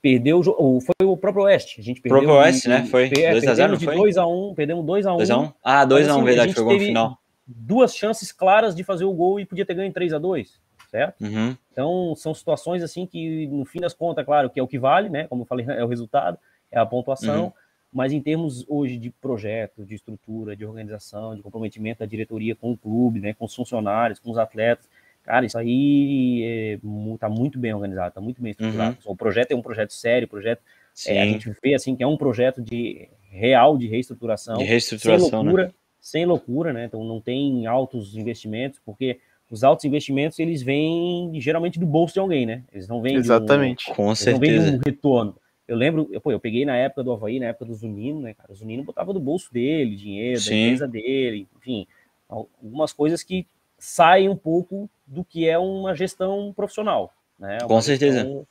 perdeu 0.01 0.41
o 0.41 0.81
foi 0.81 1.07
o 1.07 1.17
próprio 1.17 1.45
Oeste. 1.45 1.81
A 1.81 1.85
gente 1.85 2.01
perdeu. 2.01 2.19
Próprio 2.21 2.41
Oeste, 2.41 2.69
né? 2.69 2.87
Foi 2.87 3.09
2x0, 3.09 3.77
de 3.77 3.87
2x1, 3.87 4.55
perdemos 4.55 4.85
2x1. 4.85 5.19
2x1? 5.19 5.55
Ah, 5.63 5.87
2x1, 5.87 6.11
assim, 6.11 6.25
verdade, 6.25 6.55
foi 6.55 6.63
o 6.63 6.67
gol 6.67 6.79
final. 6.79 7.19
Duas 7.47 7.95
chances 7.95 8.33
claras 8.33 8.75
de 8.75 8.83
fazer 8.83 9.05
o 9.05 9.13
gol 9.13 9.39
e 9.39 9.47
podia 9.47 9.65
ter 9.65 9.75
ganho 9.75 9.93
3x2, 9.93 10.49
certo? 10.91 11.23
Uhum. 11.23 11.57
Então, 11.73 12.15
são 12.17 12.35
situações 12.35 12.83
assim 12.83 13.07
que, 13.07 13.47
no 13.47 13.65
fim 13.65 13.81
das 13.81 13.95
contas, 13.95 14.25
claro, 14.25 14.51
que 14.51 14.59
é 14.59 14.63
o 14.63 14.69
que 14.69 14.79
vale, 14.79 15.09
né? 15.09 15.27
Como 15.29 15.43
eu 15.43 15.47
falei, 15.47 15.65
é 15.69 15.85
o 15.85 15.89
resultado, 15.89 16.39
é 16.71 16.79
a 16.79 16.87
pontuação. 16.87 17.45
Uhum. 17.45 17.53
Mas 17.93 18.13
em 18.13 18.21
termos 18.21 18.65
hoje 18.69 18.99
de 18.99 19.11
projeto, 19.11 19.85
de 19.85 19.95
estrutura, 19.95 20.57
de 20.57 20.67
organização, 20.67 21.35
de 21.35 21.43
comprometimento 21.43 22.01
da 22.01 22.07
diretoria 22.07 22.55
com 22.55 22.73
o 22.73 22.77
clube, 22.77 23.21
né, 23.21 23.33
com 23.33 23.47
os 23.47 23.55
funcionários, 23.55 24.19
com 24.19 24.31
os 24.31 24.37
atletas, 24.37 24.87
Cara, 25.27 25.45
isso 25.45 25.59
aí 25.59 26.43
é, 26.45 26.79
tá 27.19 27.29
muito 27.29 27.59
bem 27.59 27.75
organizado, 27.75 28.15
tá 28.15 28.21
muito 28.21 28.41
bem 28.41 28.53
estruturado. 28.53 28.97
Uhum. 29.05 29.13
O 29.13 29.17
projeto 29.17 29.51
é 29.51 29.57
um 29.57 29.61
projeto 29.61 29.93
sério, 29.93 30.29
projeto. 30.29 30.63
É, 31.05 31.21
a 31.21 31.27
gente 31.27 31.53
vê 31.61 31.75
assim 31.75 31.97
que 31.97 32.03
é 32.03 32.07
um 32.07 32.17
projeto 32.17 32.63
de 32.63 33.09
real 33.29 33.77
de 33.77 33.89
reestruturação. 33.89 34.57
De 34.57 34.65
reestruturação, 34.65 35.29
sem 35.29 35.39
loucura, 35.39 35.65
né? 35.65 35.73
Sem 36.01 36.25
loucura, 36.27 36.73
né? 36.73 36.85
Então 36.85 37.05
não 37.05 37.21
tem 37.21 37.67
altos 37.67 38.17
investimentos, 38.17 38.81
porque 38.87 39.19
os 39.51 39.65
altos 39.65 39.85
investimentos 39.85 40.39
eles 40.39 40.63
vêm 40.63 41.33
geralmente 41.41 41.81
do 41.81 41.87
bolso 41.87 42.15
de 42.15 42.21
alguém, 42.21 42.47
né? 42.47 42.63
Eles 42.73 42.87
não 42.87 43.03
vêm 43.03 43.17
Exatamente. 43.17 43.91
Um, 43.91 43.95
Com 43.95 44.15
certeza. 44.15 44.55
Não 44.55 44.63
vêm 44.63 44.71
de 44.71 44.77
um 44.77 44.81
retorno. 44.87 45.37
Eu 45.67 45.77
lembro, 45.77 46.09
eu, 46.13 46.21
pô, 46.21 46.31
eu 46.31 46.39
peguei 46.39 46.65
na 46.65 46.77
época 46.77 47.03
do 47.03 47.13
Havaí, 47.13 47.41
na 47.41 47.47
época 47.47 47.65
do 47.65 47.75
Zunino, 47.75 48.21
né, 48.21 48.33
cara? 48.33 48.53
O 48.53 48.55
Zunino 48.55 48.85
botava 48.85 49.13
do 49.13 49.19
bolso 49.19 49.53
dele, 49.53 49.97
dinheiro, 49.97 50.41
Sim. 50.41 50.51
da 50.51 50.57
empresa 50.57 50.87
dele, 50.87 51.49
enfim, 51.57 51.85
algumas 52.29 52.93
coisas 52.93 53.25
que 53.25 53.45
saem 53.87 54.29
um 54.29 54.35
pouco 54.35 54.91
do 55.07 55.25
que 55.25 55.49
é 55.49 55.57
uma 55.57 55.95
gestão 55.95 56.53
profissional. 56.55 57.13
Né? 57.39 57.59
Uma 57.61 57.69
Com 57.69 57.81
certeza. 57.81 58.45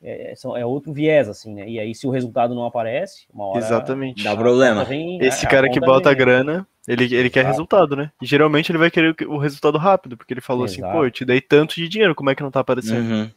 é, 0.00 0.32
é, 0.32 0.64
outro 0.64 0.92
viés, 0.92 1.28
assim, 1.28 1.52
né? 1.52 1.68
E 1.68 1.80
aí, 1.80 1.92
se 1.92 2.06
o 2.06 2.10
resultado 2.10 2.54
não 2.54 2.64
aparece, 2.64 3.26
uma 3.34 3.46
hora. 3.46 3.58
Exatamente. 3.58 4.22
Dá 4.22 4.36
problema. 4.36 4.84
Vem, 4.84 5.18
Esse 5.20 5.44
cara 5.44 5.68
que 5.68 5.80
bota 5.80 6.10
vem, 6.10 6.18
grana, 6.18 6.66
ele, 6.86 7.12
ele 7.12 7.28
quer 7.28 7.44
resultado, 7.44 7.96
né? 7.96 8.12
E 8.22 8.26
geralmente 8.26 8.70
ele 8.70 8.78
vai 8.78 8.88
querer 8.88 9.16
o 9.26 9.38
resultado 9.38 9.76
rápido, 9.76 10.16
porque 10.16 10.32
ele 10.32 10.40
falou 10.40 10.64
assim, 10.64 10.76
Exato. 10.76 10.92
assim, 10.92 10.98
pô, 11.00 11.04
eu 11.04 11.10
te 11.10 11.24
dei 11.24 11.40
tanto 11.40 11.74
de 11.74 11.88
dinheiro, 11.88 12.14
como 12.14 12.30
é 12.30 12.36
que 12.36 12.42
não 12.44 12.52
tá 12.52 12.60
aparecendo? 12.60 13.10
Uhum. 13.10 13.30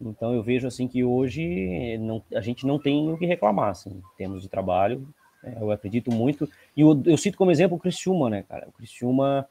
Então 0.00 0.34
eu 0.34 0.42
vejo 0.42 0.66
assim 0.66 0.88
que 0.88 1.04
hoje 1.04 1.98
não, 1.98 2.20
a 2.34 2.40
gente 2.40 2.66
não 2.66 2.80
tem 2.80 3.12
o 3.12 3.16
que 3.16 3.26
reclamar, 3.26 3.68
assim, 3.70 3.90
em 3.90 4.16
termos 4.18 4.42
de 4.42 4.48
trabalho. 4.48 5.06
É, 5.44 5.56
eu 5.60 5.70
acredito 5.70 6.10
muito. 6.10 6.48
E 6.76 6.80
eu, 6.80 7.00
eu 7.06 7.16
cito 7.16 7.38
como 7.38 7.52
exemplo 7.52 7.76
o 7.76 7.80
Criciúma, 7.80 8.28
né, 8.28 8.44
cara? 8.48 8.66
O 8.68 8.72
Criciúma 8.72 9.46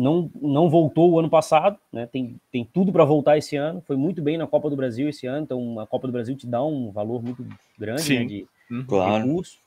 não, 0.00 0.30
não 0.40 0.70
voltou 0.70 1.10
o 1.10 1.18
ano 1.18 1.28
passado, 1.28 1.78
né? 1.92 2.06
Tem, 2.06 2.40
tem 2.50 2.64
tudo 2.64 2.90
para 2.90 3.04
voltar 3.04 3.36
esse 3.36 3.54
ano. 3.56 3.82
Foi 3.86 3.96
muito 3.96 4.22
bem 4.22 4.38
na 4.38 4.46
Copa 4.46 4.70
do 4.70 4.76
Brasil 4.76 5.08
esse 5.08 5.26
ano, 5.26 5.42
então 5.42 5.78
a 5.78 5.86
Copa 5.86 6.06
do 6.06 6.12
Brasil 6.12 6.34
te 6.34 6.46
dá 6.46 6.64
um 6.64 6.90
valor 6.90 7.22
muito 7.22 7.46
grande 7.78 8.18
né, 8.18 8.24
de, 8.24 8.46
uhum. 8.70 8.84
claro. 8.86 9.26
recurso. 9.26 9.58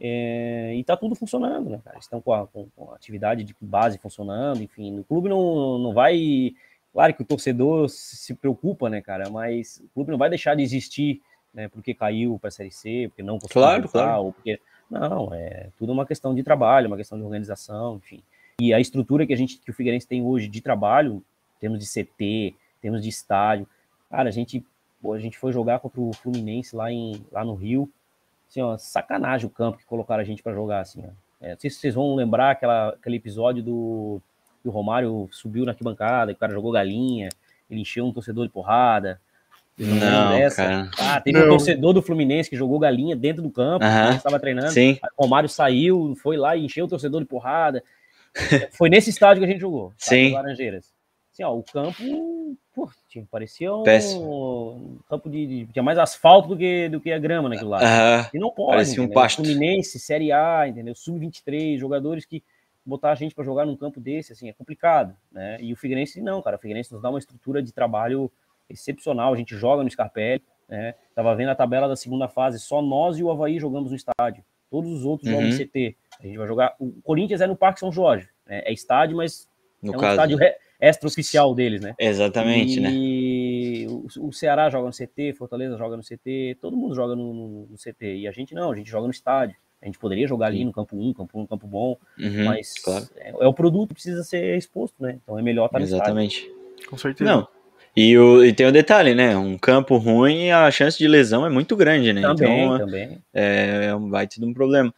É, 0.00 0.74
e 0.74 0.82
tá 0.82 0.96
tudo 0.96 1.14
funcionando, 1.14 1.68
né, 1.68 1.80
cara? 1.84 1.98
Estão 1.98 2.18
com 2.20 2.32
a, 2.32 2.46
com, 2.46 2.66
com 2.74 2.90
a, 2.92 2.96
atividade 2.96 3.44
de 3.44 3.54
base 3.60 3.98
funcionando, 3.98 4.62
enfim. 4.62 4.98
O 4.98 5.04
clube 5.04 5.28
não, 5.28 5.78
não 5.78 5.92
vai. 5.92 6.54
Claro 6.90 7.14
que 7.14 7.22
o 7.22 7.26
torcedor 7.26 7.88
se 7.90 8.34
preocupa, 8.34 8.88
né, 8.88 9.02
cara? 9.02 9.28
Mas 9.28 9.82
o 9.84 9.88
clube 9.94 10.10
não 10.10 10.18
vai 10.18 10.30
deixar 10.30 10.54
de 10.54 10.62
existir, 10.62 11.20
né? 11.52 11.68
Porque 11.68 11.92
caiu 11.92 12.38
para 12.38 12.48
a 12.48 12.50
Série 12.50 12.70
C, 12.70 13.08
porque 13.08 13.22
não 13.22 13.38
conseguiu 13.38 13.62
claro, 13.62 13.88
claro. 13.88 14.22
ou 14.24 14.32
porque. 14.32 14.58
Não, 14.90 15.32
é 15.32 15.70
tudo 15.78 15.92
uma 15.92 16.06
questão 16.06 16.34
de 16.34 16.42
trabalho, 16.42 16.86
uma 16.86 16.96
questão 16.96 17.18
de 17.18 17.24
organização, 17.24 17.96
enfim. 17.96 18.22
E 18.60 18.72
a 18.72 18.80
estrutura 18.80 19.26
que 19.26 19.32
a 19.32 19.36
gente, 19.36 19.58
que 19.58 19.70
o 19.70 19.74
Figueirense 19.74 20.06
tem 20.06 20.22
hoje 20.22 20.48
de 20.48 20.60
trabalho, 20.60 21.22
temos 21.60 21.78
de 21.78 21.86
CT, 21.86 22.54
temos 22.80 23.02
de 23.02 23.08
estádio. 23.08 23.66
Cara, 24.10 24.28
a 24.28 24.32
gente, 24.32 24.64
a 25.12 25.18
gente 25.18 25.38
foi 25.38 25.52
jogar 25.52 25.80
contra 25.80 26.00
o 26.00 26.12
Fluminense 26.12 26.74
lá, 26.76 26.92
em, 26.92 27.24
lá 27.32 27.44
no 27.44 27.54
Rio. 27.54 27.90
Assim, 28.48 28.60
ó, 28.60 28.76
sacanagem 28.76 29.46
o 29.46 29.50
campo 29.50 29.78
que 29.78 29.84
colocaram 29.84 30.20
a 30.20 30.24
gente 30.24 30.42
para 30.42 30.54
jogar, 30.54 30.80
assim, 30.80 31.02
ó. 31.04 31.10
É, 31.40 31.52
não 31.52 31.60
sei 31.60 31.68
se 31.68 31.76
vocês 31.76 31.94
vão 31.94 32.14
lembrar 32.14 32.52
aquela, 32.52 32.90
aquele 32.90 33.16
episódio 33.16 33.62
do 33.62 34.20
que 34.62 34.68
o 34.68 34.70
Romário 34.70 35.28
subiu 35.30 35.66
na 35.66 35.72
arquibancada, 35.72 36.32
que 36.32 36.38
o 36.38 36.40
cara 36.40 36.54
jogou 36.54 36.72
galinha, 36.72 37.28
ele 37.70 37.80
encheu 37.80 38.06
um 38.06 38.12
torcedor 38.12 38.46
de 38.46 38.52
porrada. 38.52 39.20
Não, 39.76 40.30
dessa. 40.30 40.64
cara. 40.64 40.90
Ah, 40.98 41.20
teve 41.20 41.38
não. 41.38 41.46
um 41.46 41.50
torcedor 41.50 41.92
do 41.92 42.00
Fluminense 42.00 42.48
que 42.48 42.56
jogou 42.56 42.78
galinha 42.78 43.14
dentro 43.14 43.42
do 43.42 43.50
campo, 43.50 43.84
estava 44.14 44.38
treinando. 44.38 44.70
Sim. 44.70 44.98
O 45.18 45.24
Romário 45.24 45.48
saiu, 45.48 46.14
foi 46.22 46.36
lá 46.36 46.56
e 46.56 46.64
encheu 46.64 46.86
o 46.86 46.88
torcedor 46.88 47.20
de 47.20 47.26
porrada. 47.26 47.82
Foi 48.72 48.88
nesse 48.88 49.10
estádio 49.10 49.42
que 49.42 49.48
a 49.48 49.52
gente 49.52 49.60
jogou. 49.60 49.92
Sim. 49.96 50.32
Laranjeiras. 50.32 50.92
Assim, 51.32 51.42
ó, 51.42 51.52
o 51.56 51.62
campo 51.62 52.02
pô, 52.74 52.90
tinha, 53.08 53.26
parecia 53.30 53.72
um, 53.74 53.82
um 53.82 54.98
campo 55.08 55.30
de, 55.30 55.46
de, 55.46 55.72
Tinha 55.72 55.82
mais 55.82 55.98
asfalto 55.98 56.48
do 56.48 56.56
que, 56.56 56.88
do 56.88 57.00
que 57.00 57.12
a 57.12 57.18
grama 57.18 57.48
naquilo 57.48 57.70
lá. 57.70 57.78
Uh 57.78 58.30
E 58.34 58.38
não 58.38 58.50
pode. 58.50 58.72
Parecia 58.72 59.02
um 59.02 59.08
pasto. 59.08 59.42
Fluminense, 59.42 59.98
Série 59.98 60.32
A, 60.32 60.68
entendeu? 60.68 60.94
Sub-23, 60.94 61.78
jogadores 61.78 62.24
que 62.24 62.42
botar 62.84 63.12
a 63.12 63.14
gente 63.14 63.34
para 63.34 63.44
jogar 63.44 63.64
num 63.64 63.76
campo 63.76 63.98
desse, 63.98 64.32
assim, 64.32 64.48
é 64.48 64.52
complicado, 64.52 65.16
né? 65.32 65.56
E 65.60 65.72
o 65.72 65.76
Figueirense 65.76 66.20
não, 66.20 66.42
cara. 66.42 66.56
O 66.56 66.58
Figueirense 66.58 66.92
nos 66.92 67.00
dá 67.00 67.08
uma 67.08 67.18
estrutura 67.18 67.62
de 67.62 67.72
trabalho 67.72 68.30
excepcional. 68.68 69.32
A 69.32 69.36
gente 69.36 69.56
joga 69.56 69.82
no 69.82 69.90
Scarpelli, 69.90 70.42
né? 70.68 70.94
Tava 71.14 71.34
vendo 71.34 71.48
a 71.50 71.54
tabela 71.54 71.88
da 71.88 71.96
segunda 71.96 72.28
fase, 72.28 72.58
só 72.58 72.82
nós 72.82 73.18
e 73.18 73.22
o 73.22 73.30
Havaí 73.30 73.58
jogamos 73.58 73.90
no 73.90 73.96
estádio. 73.96 74.44
Todos 74.70 74.90
os 74.90 75.04
outros 75.04 75.30
uhum. 75.30 75.40
jogam 75.40 75.56
CT. 75.56 75.96
A 76.20 76.26
gente 76.26 76.38
vai 76.38 76.46
jogar. 76.46 76.74
O 76.78 76.92
Corinthians 77.02 77.40
é 77.40 77.46
no 77.46 77.56
Parque 77.56 77.80
São 77.80 77.92
Jorge. 77.92 78.28
Né? 78.46 78.62
É 78.64 78.72
estádio, 78.72 79.16
mas 79.16 79.48
no 79.82 79.94
é 79.94 79.96
um 79.96 80.00
caso... 80.00 80.12
estádio 80.12 80.38
extra-oficial 80.80 81.54
deles, 81.54 81.80
né? 81.80 81.94
Exatamente, 81.98 82.78
e... 82.78 82.80
né? 82.80 82.90
E 82.92 83.86
o, 84.20 84.32
Ceará 84.32 84.68
joga 84.68 84.86
no 84.86 84.92
CT, 84.92 85.34
Fortaleza 85.34 85.76
joga 85.76 85.96
no 85.96 86.02
CT, 86.02 86.58
todo 86.60 86.76
mundo 86.76 86.94
joga 86.94 87.14
no, 87.14 87.32
no, 87.32 87.66
no, 87.70 87.76
CT. 87.76 88.16
E 88.16 88.28
a 88.28 88.32
gente 88.32 88.54
não, 88.54 88.70
a 88.70 88.76
gente 88.76 88.90
joga 88.90 89.06
no 89.06 89.12
estádio. 89.12 89.56
A 89.80 89.86
gente 89.86 89.98
poderia 89.98 90.26
jogar 90.26 90.46
ali 90.46 90.64
no 90.64 90.72
campo 90.72 90.96
1, 90.96 91.12
campo 91.12 91.38
1, 91.38 91.46
campo 91.46 91.66
bom, 91.66 91.98
uhum, 92.18 92.44
mas 92.46 92.72
claro. 92.82 93.06
é, 93.16 93.30
é, 93.30 93.46
o 93.46 93.52
produto 93.52 93.88
que 93.88 93.94
precisa 93.94 94.24
ser 94.24 94.56
exposto, 94.56 94.94
né? 95.02 95.18
Então 95.22 95.38
é 95.38 95.42
melhor 95.42 95.66
estar 95.66 95.78
no 95.78 95.84
Exatamente. 95.84 96.50
Com 96.88 96.96
certeza. 96.96 97.30
Não. 97.30 97.46
E, 97.94 98.16
o, 98.18 98.44
e 98.44 98.52
tem 98.52 98.66
o 98.66 98.72
detalhe, 98.72 99.14
né? 99.14 99.36
Um 99.36 99.56
campo 99.56 99.96
ruim, 99.98 100.50
a 100.50 100.70
chance 100.70 100.98
de 100.98 101.06
lesão 101.06 101.46
é 101.46 101.50
muito 101.50 101.76
grande, 101.76 102.12
né? 102.12 102.22
Também, 102.22 102.64
então, 102.64 102.78
também. 102.78 103.18
É, 103.32 103.86
é 103.86 103.94
um 103.94 104.08
baita 104.08 104.40
de 104.40 104.44
um 104.44 104.54
problema. 104.54 104.92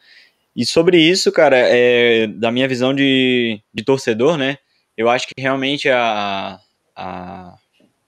E 0.56 0.64
sobre 0.64 0.98
isso, 0.98 1.30
cara, 1.30 1.58
é, 1.58 2.26
da 2.26 2.50
minha 2.50 2.66
visão 2.66 2.94
de, 2.94 3.60
de 3.74 3.84
torcedor, 3.84 4.38
né? 4.38 4.56
Eu 4.96 5.10
acho 5.10 5.26
que 5.28 5.34
realmente 5.38 5.90
a, 5.90 6.58
a, 6.96 7.54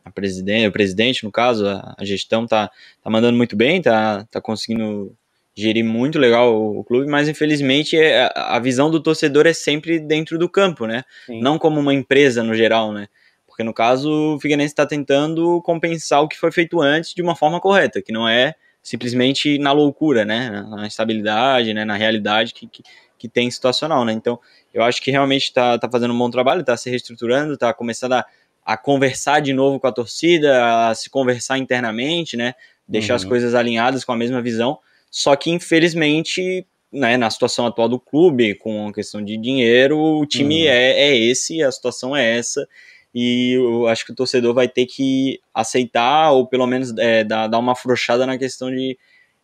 a 0.02 0.10
presidente, 0.10 0.66
o 0.66 0.72
presidente, 0.72 1.24
no 1.24 1.30
caso, 1.30 1.68
a, 1.68 1.94
a, 1.98 2.04
gestão 2.06 2.46
tá, 2.46 2.70
tá 3.02 3.10
mandando 3.10 3.36
muito 3.36 3.54
bem, 3.54 3.82
tá, 3.82 4.26
tá 4.30 4.40
conseguindo 4.40 5.14
gerir 5.54 5.84
muito 5.84 6.18
legal 6.18 6.54
o, 6.54 6.78
o 6.78 6.84
clube, 6.84 7.10
mas 7.10 7.28
infelizmente 7.28 7.98
é, 7.98 8.32
a 8.34 8.58
visão 8.58 8.90
do 8.90 9.02
torcedor 9.02 9.46
é 9.46 9.52
sempre 9.52 10.00
dentro 10.00 10.38
do 10.38 10.48
campo, 10.48 10.86
né? 10.86 11.04
Sim. 11.26 11.42
Não 11.42 11.58
como 11.58 11.78
uma 11.78 11.92
empresa 11.92 12.42
no 12.42 12.54
geral, 12.54 12.94
né? 12.94 13.08
Porque 13.46 13.62
no 13.62 13.74
caso 13.74 14.36
o 14.36 14.40
Figueirense 14.40 14.72
está 14.72 14.86
tentando 14.86 15.60
compensar 15.60 16.22
o 16.22 16.28
que 16.28 16.38
foi 16.38 16.50
feito 16.50 16.80
antes 16.80 17.12
de 17.12 17.20
uma 17.20 17.36
forma 17.36 17.60
correta, 17.60 18.00
que 18.00 18.12
não 18.12 18.26
é 18.26 18.54
simplesmente 18.88 19.58
na 19.58 19.70
loucura, 19.70 20.24
né? 20.24 20.64
Na 20.70 20.86
instabilidade, 20.86 21.74
né? 21.74 21.84
Na 21.84 21.94
realidade 21.94 22.54
que, 22.54 22.66
que, 22.66 22.82
que 23.18 23.28
tem 23.28 23.50
situacional, 23.50 24.02
né? 24.02 24.14
Então, 24.14 24.40
eu 24.72 24.82
acho 24.82 25.02
que 25.02 25.10
realmente 25.10 25.44
está 25.44 25.78
tá 25.78 25.90
fazendo 25.90 26.14
um 26.14 26.18
bom 26.18 26.30
trabalho, 26.30 26.62
está 26.62 26.74
se 26.74 26.88
reestruturando, 26.88 27.52
está 27.52 27.74
começando 27.74 28.14
a, 28.14 28.24
a 28.64 28.78
conversar 28.78 29.40
de 29.40 29.52
novo 29.52 29.78
com 29.78 29.86
a 29.86 29.92
torcida, 29.92 30.88
a 30.88 30.94
se 30.94 31.10
conversar 31.10 31.58
internamente, 31.58 32.34
né? 32.34 32.54
Deixar 32.88 33.12
uhum. 33.12 33.16
as 33.16 33.24
coisas 33.26 33.54
alinhadas 33.54 34.06
com 34.06 34.12
a 34.12 34.16
mesma 34.16 34.40
visão. 34.40 34.78
Só 35.10 35.36
que, 35.36 35.50
infelizmente, 35.50 36.66
né, 36.90 37.18
na 37.18 37.28
situação 37.28 37.66
atual 37.66 37.90
do 37.90 38.00
clube, 38.00 38.54
com 38.54 38.88
a 38.88 38.92
questão 38.94 39.22
de 39.22 39.36
dinheiro, 39.36 39.98
o 39.98 40.24
time 40.24 40.62
uhum. 40.62 40.70
é, 40.70 40.92
é 40.92 41.14
esse, 41.14 41.62
a 41.62 41.70
situação 41.70 42.16
é 42.16 42.38
essa 42.38 42.66
e 43.14 43.52
eu 43.54 43.86
acho 43.86 44.04
que 44.04 44.12
o 44.12 44.14
torcedor 44.14 44.54
vai 44.54 44.68
ter 44.68 44.86
que 44.86 45.40
aceitar 45.52 46.30
ou 46.32 46.46
pelo 46.46 46.66
menos 46.66 46.96
é, 46.98 47.24
dar, 47.24 47.46
dar 47.46 47.58
uma 47.58 47.72
afrouxada 47.72 48.26
na 48.26 48.36
questão 48.36 48.70
de, 48.70 48.98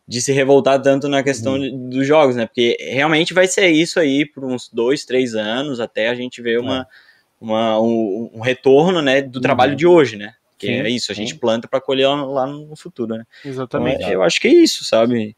de 0.07 0.21
se 0.21 0.31
revoltar 0.31 0.81
tanto 0.81 1.09
na 1.09 1.23
questão 1.23 1.53
uhum. 1.53 1.59
de, 1.59 1.97
dos 1.97 2.07
jogos, 2.07 2.35
né? 2.35 2.45
Porque 2.45 2.77
realmente 2.79 3.33
vai 3.33 3.47
ser 3.47 3.69
isso 3.69 3.99
aí 3.99 4.25
por 4.25 4.43
uns 4.43 4.69
dois, 4.69 5.03
três 5.03 5.35
anos 5.35 5.79
até 5.79 6.09
a 6.09 6.15
gente 6.15 6.41
ver 6.41 6.59
uma, 6.59 6.81
é. 6.81 6.85
uma 7.41 7.81
um, 7.81 8.29
um, 8.35 8.39
retorno, 8.39 9.01
né, 9.01 9.21
do 9.21 9.41
trabalho 9.41 9.71
uhum. 9.71 9.77
de 9.77 9.87
hoje, 9.87 10.15
né? 10.15 10.35
Que 10.57 10.67
sim, 10.67 10.73
é 10.73 10.89
isso, 10.89 11.11
a 11.11 11.15
gente 11.15 11.33
sim. 11.33 11.39
planta 11.39 11.67
para 11.67 11.81
colher 11.81 12.07
lá, 12.07 12.23
lá, 12.23 12.47
no 12.47 12.75
futuro, 12.75 13.17
né? 13.17 13.25
Exatamente. 13.43 13.97
Então, 13.97 14.09
eu 14.09 14.23
acho 14.23 14.39
que 14.39 14.47
é 14.47 14.53
isso, 14.53 14.85
sabe? 14.85 15.35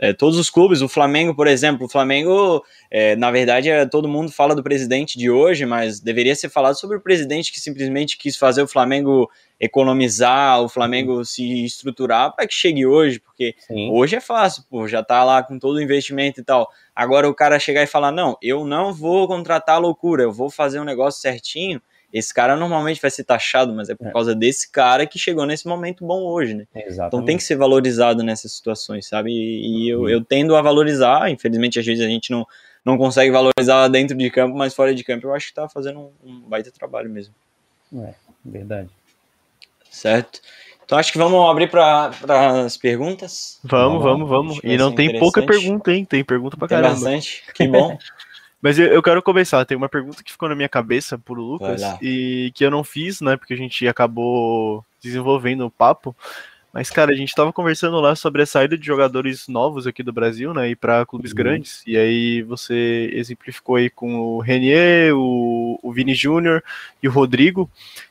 É, 0.00 0.12
todos 0.12 0.38
os 0.38 0.48
clubes, 0.48 0.80
o 0.80 0.88
Flamengo, 0.88 1.34
por 1.34 1.48
exemplo, 1.48 1.86
o 1.86 1.88
Flamengo, 1.88 2.64
é, 2.88 3.16
na 3.16 3.32
verdade, 3.32 3.68
é, 3.68 3.84
todo 3.84 4.06
mundo 4.06 4.30
fala 4.30 4.54
do 4.54 4.62
presidente 4.62 5.18
de 5.18 5.28
hoje, 5.28 5.66
mas 5.66 5.98
deveria 5.98 6.36
ser 6.36 6.48
falado 6.48 6.78
sobre 6.78 6.96
o 6.96 7.00
presidente 7.00 7.52
que 7.52 7.58
simplesmente 7.58 8.16
quis 8.16 8.36
fazer 8.36 8.62
o 8.62 8.68
Flamengo 8.68 9.28
economizar, 9.58 10.62
o 10.62 10.68
Flamengo 10.68 11.16
uhum. 11.16 11.24
se 11.24 11.64
estruturar 11.64 12.32
para 12.32 12.46
que 12.46 12.54
chegue 12.54 12.86
hoje, 12.86 13.18
porque 13.18 13.56
Sim. 13.66 13.90
hoje 13.90 14.14
é 14.14 14.20
fácil, 14.20 14.62
pô, 14.70 14.86
já 14.86 15.02
tá 15.02 15.24
lá 15.24 15.42
com 15.42 15.58
todo 15.58 15.76
o 15.76 15.82
investimento 15.82 16.40
e 16.40 16.44
tal. 16.44 16.68
Agora 16.94 17.28
o 17.28 17.34
cara 17.34 17.58
chegar 17.58 17.82
e 17.82 17.86
falar: 17.88 18.12
não, 18.12 18.36
eu 18.40 18.64
não 18.64 18.92
vou 18.92 19.26
contratar 19.26 19.74
a 19.76 19.78
loucura, 19.78 20.22
eu 20.22 20.32
vou 20.32 20.48
fazer 20.48 20.78
um 20.78 20.84
negócio 20.84 21.20
certinho 21.20 21.82
esse 22.12 22.32
cara 22.32 22.56
normalmente 22.56 23.00
vai 23.00 23.10
ser 23.10 23.24
taxado, 23.24 23.74
mas 23.74 23.88
é 23.88 23.94
por 23.94 24.06
é. 24.06 24.10
causa 24.10 24.34
desse 24.34 24.70
cara 24.70 25.06
que 25.06 25.18
chegou 25.18 25.44
nesse 25.44 25.66
momento 25.66 26.04
bom 26.06 26.22
hoje, 26.22 26.54
né? 26.54 26.66
Exatamente. 26.74 27.06
Então 27.08 27.24
tem 27.24 27.36
que 27.36 27.42
ser 27.42 27.56
valorizado 27.56 28.22
nessas 28.22 28.52
situações, 28.52 29.06
sabe? 29.06 29.30
E, 29.30 29.84
e 29.84 29.88
eu, 29.90 30.00
uhum. 30.00 30.08
eu 30.08 30.24
tendo 30.24 30.56
a 30.56 30.62
valorizar, 30.62 31.30
infelizmente 31.30 31.78
às 31.78 31.84
vezes 31.84 32.04
a 32.04 32.08
gente 32.08 32.30
não, 32.30 32.46
não 32.84 32.96
consegue 32.96 33.30
valorizar 33.30 33.88
dentro 33.88 34.16
de 34.16 34.30
campo, 34.30 34.56
mas 34.56 34.74
fora 34.74 34.94
de 34.94 35.04
campo 35.04 35.26
eu 35.26 35.34
acho 35.34 35.48
que 35.48 35.54
tá 35.54 35.68
fazendo 35.68 36.00
um, 36.00 36.12
um 36.24 36.40
baita 36.40 36.70
trabalho 36.70 37.10
mesmo. 37.10 37.34
É, 37.94 38.14
verdade. 38.44 38.88
Certo. 39.90 40.40
Então 40.84 40.96
acho 40.96 41.12
que 41.12 41.18
vamos 41.18 41.50
abrir 41.50 41.68
para 41.68 42.10
as 42.64 42.78
perguntas. 42.78 43.60
Vamos, 43.62 44.02
vamos, 44.02 44.28
vamos. 44.28 44.60
E 44.64 44.78
não 44.78 44.94
tem 44.94 45.18
pouca 45.18 45.42
pergunta, 45.44 45.92
hein? 45.92 46.06
Tem 46.06 46.24
pergunta 46.24 46.56
para 46.56 46.68
caramba. 46.68 46.94
bastante. 46.94 47.44
Que 47.54 47.68
bom. 47.68 47.98
Mas 48.60 48.78
eu, 48.78 48.86
eu, 48.86 49.02
quero 49.02 49.22
começar. 49.22 49.64
Tem 49.64 49.76
uma 49.76 49.88
pergunta 49.88 50.22
que 50.22 50.32
ficou 50.32 50.48
na 50.48 50.54
minha 50.54 50.68
cabeça 50.68 51.16
pro 51.16 51.34
Lucas 51.34 51.80
e 52.02 52.50
que 52.54 52.64
eu 52.64 52.70
não 52.70 52.82
fiz, 52.82 53.20
né? 53.20 53.36
Porque 53.36 53.54
a 53.54 53.56
gente 53.56 53.86
acabou 53.86 54.84
desenvolvendo 55.00 55.64
o 55.66 55.70
papo. 55.70 56.14
Mas, 56.72 56.90
cara, 56.90 57.12
a 57.12 57.14
gente 57.14 57.34
tava 57.34 57.52
conversando 57.52 57.98
lá 57.98 58.14
sobre 58.14 58.42
a 58.42 58.46
saída 58.46 58.76
de 58.76 58.84
jogadores 58.84 59.48
novos 59.48 59.86
aqui 59.86 60.02
do 60.02 60.12
Brasil, 60.12 60.52
né? 60.52 60.70
E 60.70 60.76
para 60.76 61.06
clubes 61.06 61.30
uhum. 61.30 61.36
grandes. 61.36 61.82
E 61.86 61.96
aí 61.96 62.42
você 62.42 63.10
exemplificou 63.14 63.76
aí 63.76 63.88
com 63.88 64.16
o 64.16 64.40
Renier, 64.40 65.14
o, 65.16 65.78
o 65.82 65.92
Vini 65.92 66.14
Júnior 66.14 66.62
e 67.02 67.08
o 67.08 67.10
Rodrigo. 67.10 67.70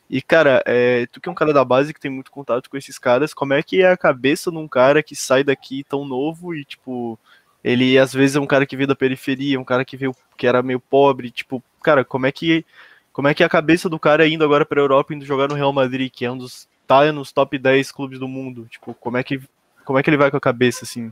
E, 0.09 0.21
cara, 0.21 0.63
é, 0.65 1.05
tu 1.11 1.21
que 1.21 1.29
é 1.29 1.31
um 1.31 1.35
cara 1.35 1.53
da 1.53 1.63
base 1.63 1.93
que 1.93 1.99
tem 1.99 2.09
muito 2.09 2.31
contato 2.31 2.69
com 2.69 2.77
esses 2.77 2.97
caras, 2.97 3.33
como 3.33 3.53
é 3.53 3.61
que 3.61 3.81
é 3.81 3.91
a 3.91 3.97
cabeça 3.97 4.49
de 4.49 4.57
um 4.57 4.67
cara 4.67 5.03
que 5.03 5.15
sai 5.15 5.43
daqui 5.43 5.85
tão 5.87 6.03
novo 6.05 6.55
e, 6.55 6.65
tipo, 6.65 7.19
ele 7.67 7.99
às 7.99 8.13
vezes 8.13 8.37
é 8.37 8.39
um 8.39 8.47
cara 8.47 8.65
que 8.65 8.77
veio 8.77 8.87
da 8.87 8.95
periferia, 8.95 9.59
um 9.59 9.65
cara 9.65 9.83
que 9.83 9.97
veio 9.97 10.15
que 10.37 10.47
era 10.47 10.63
meio 10.63 10.79
pobre, 10.79 11.29
tipo, 11.29 11.61
cara, 11.83 12.05
como 12.05 12.25
é 12.25 12.31
que 12.31 12.65
como 13.11 13.27
é 13.27 13.33
que 13.33 13.43
é 13.43 13.45
a 13.45 13.49
cabeça 13.49 13.89
do 13.89 13.99
cara 13.99 14.27
indo 14.27 14.43
agora 14.43 14.65
para 14.65 14.79
a 14.79 14.83
Europa 14.83 15.13
indo 15.13 15.25
jogar 15.25 15.49
no 15.49 15.55
Real 15.55 15.73
Madrid, 15.73 16.09
que 16.09 16.23
é 16.23 16.31
um 16.31 16.37
dos 16.37 16.67
tá 16.85 17.11
nos 17.11 17.33
top 17.33 17.57
10 17.57 17.91
clubes 17.91 18.19
do 18.19 18.27
mundo, 18.27 18.67
tipo, 18.69 18.93
como 18.93 19.17
é 19.17 19.23
que 19.23 19.41
como 19.83 19.99
é 19.99 20.03
que 20.03 20.09
ele 20.09 20.17
vai 20.17 20.31
com 20.31 20.37
a 20.37 20.41
cabeça 20.41 20.85
assim? 20.85 21.11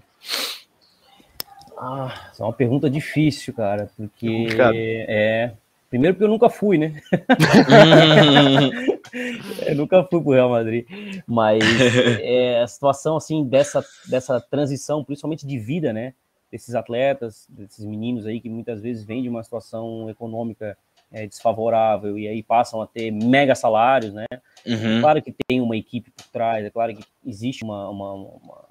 Ah, 1.77 2.31
é 2.39 2.43
uma 2.43 2.53
pergunta 2.53 2.89
difícil, 2.89 3.53
cara, 3.53 3.91
porque 3.97 4.47
é 4.61 5.51
primeiro 5.89 6.15
porque 6.15 6.23
eu 6.23 6.29
nunca 6.29 6.49
fui, 6.49 6.77
né? 6.77 7.01
eu 9.67 9.75
nunca 9.75 10.05
fui 10.05 10.21
pro 10.21 10.31
Real 10.31 10.49
Madrid, 10.49 10.85
mas 11.27 11.61
é, 12.21 12.61
a 12.61 12.67
situação 12.67 13.17
assim 13.17 13.43
dessa 13.43 13.83
dessa 14.07 14.39
transição, 14.39 15.03
principalmente 15.03 15.45
de 15.45 15.59
vida, 15.59 15.91
né? 15.91 16.13
Desses 16.55 16.73
atletas, 16.73 17.45
desses 17.49 17.83
meninos 17.83 18.25
aí 18.25 18.39
que 18.39 18.49
muitas 18.49 18.81
vezes 18.81 19.03
vêm 19.03 19.21
de 19.21 19.27
uma 19.27 19.43
situação 19.43 20.09
econômica 20.09 20.77
é, 21.11 21.27
desfavorável 21.27 22.17
e 22.17 22.29
aí 22.29 22.41
passam 22.41 22.81
a 22.81 22.87
ter 22.87 23.11
mega 23.11 23.53
salários, 23.53 24.13
né? 24.13 24.25
Uhum. 24.65 25.01
Claro 25.01 25.21
que 25.21 25.35
tem 25.45 25.59
uma 25.59 25.75
equipe 25.75 26.09
por 26.11 26.25
trás, 26.27 26.65
é 26.65 26.69
claro 26.69 26.95
que 26.95 27.03
existe 27.25 27.65
uma, 27.65 27.89
uma, 27.89 28.13
uma 28.13 28.65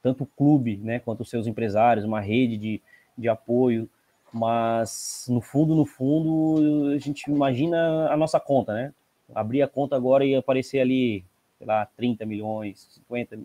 tanto 0.00 0.22
o 0.22 0.26
clube, 0.26 0.76
né, 0.76 1.00
quanto 1.00 1.22
os 1.22 1.28
seus 1.28 1.48
empresários, 1.48 2.04
uma 2.04 2.20
rede 2.20 2.56
de, 2.56 2.82
de 3.18 3.28
apoio, 3.28 3.90
mas 4.32 5.26
no 5.28 5.40
fundo, 5.40 5.74
no 5.74 5.84
fundo, 5.84 6.92
a 6.94 6.98
gente 6.98 7.28
imagina 7.28 8.08
a 8.08 8.16
nossa 8.16 8.38
conta, 8.38 8.72
né? 8.72 8.92
Abrir 9.34 9.62
a 9.62 9.68
conta 9.68 9.96
agora 9.96 10.24
e 10.24 10.36
aparecer 10.36 10.78
ali, 10.78 11.24
sei 11.58 11.66
lá, 11.66 11.88
30 11.96 12.24
milhões, 12.24 12.86
50, 13.08 13.36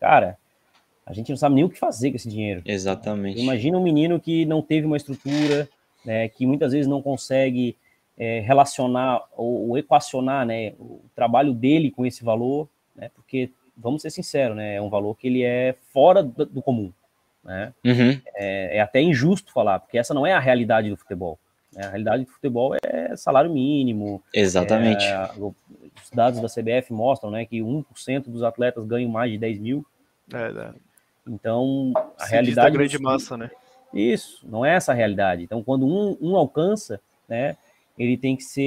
cara, 0.00 0.36
a 1.08 1.14
gente 1.14 1.30
não 1.30 1.36
sabe 1.38 1.54
nem 1.54 1.64
o 1.64 1.70
que 1.70 1.78
fazer 1.78 2.10
com 2.10 2.16
esse 2.16 2.28
dinheiro. 2.28 2.60
Exatamente. 2.66 3.40
Imagina 3.40 3.78
um 3.78 3.82
menino 3.82 4.20
que 4.20 4.44
não 4.44 4.60
teve 4.60 4.86
uma 4.86 4.96
estrutura, 4.96 5.66
né, 6.04 6.28
que 6.28 6.46
muitas 6.46 6.72
vezes 6.72 6.86
não 6.86 7.00
consegue 7.00 7.74
é, 8.18 8.40
relacionar 8.40 9.22
ou, 9.34 9.70
ou, 9.70 9.78
equacionar 9.78 10.44
né, 10.44 10.74
o 10.78 11.00
trabalho 11.16 11.54
dele 11.54 11.90
com 11.90 12.04
esse 12.04 12.22
valor, 12.22 12.68
né, 12.94 13.10
porque, 13.14 13.50
vamos 13.74 14.02
ser 14.02 14.10
sinceros, 14.10 14.54
né, 14.54 14.74
é 14.74 14.82
um 14.82 14.90
valor 14.90 15.16
que 15.16 15.28
ele 15.28 15.42
é 15.42 15.74
fora 15.92 16.22
do, 16.22 16.44
do 16.44 16.60
comum. 16.60 16.92
Né? 17.42 17.72
Uhum. 17.82 18.20
É, 18.36 18.76
é, 18.76 18.80
até 18.80 19.00
injusto 19.00 19.50
falar, 19.50 19.78
porque 19.78 19.96
essa 19.96 20.12
não 20.12 20.26
é 20.26 20.34
a 20.34 20.40
realidade 20.40 20.90
do 20.90 20.96
futebol. 20.96 21.38
Né? 21.72 21.86
A 21.86 21.88
realidade 21.88 22.24
do 22.26 22.30
futebol 22.30 22.76
é 22.82 23.16
salário 23.16 23.50
mínimo. 23.50 24.22
Exatamente. 24.34 25.06
É, 25.06 25.30
os 25.40 26.10
dados 26.12 26.40
da 26.40 26.48
CBF 26.48 26.92
mostram 26.92 27.30
né, 27.30 27.46
que 27.46 27.60
1% 27.60 28.24
dos 28.24 28.42
atletas 28.42 28.84
ganham 28.84 29.10
mais 29.10 29.32
de 29.32 29.38
10 29.38 29.58
mil. 29.58 29.86
É, 30.34 30.36
é. 30.36 30.87
Então, 31.28 31.92
a 32.18 32.24
Se 32.24 32.32
realidade. 32.32 32.70
Da 32.70 32.70
grande 32.70 32.98
massa, 32.98 33.36
né? 33.36 33.50
Isso, 33.92 34.46
não 34.46 34.64
é 34.64 34.74
essa 34.74 34.92
a 34.92 34.94
realidade. 34.94 35.42
Então, 35.42 35.62
quando 35.62 35.86
um, 35.86 36.16
um 36.20 36.36
alcança, 36.36 37.00
né, 37.28 37.56
ele 37.98 38.16
tem 38.16 38.36
que 38.36 38.44
ser. 38.44 38.62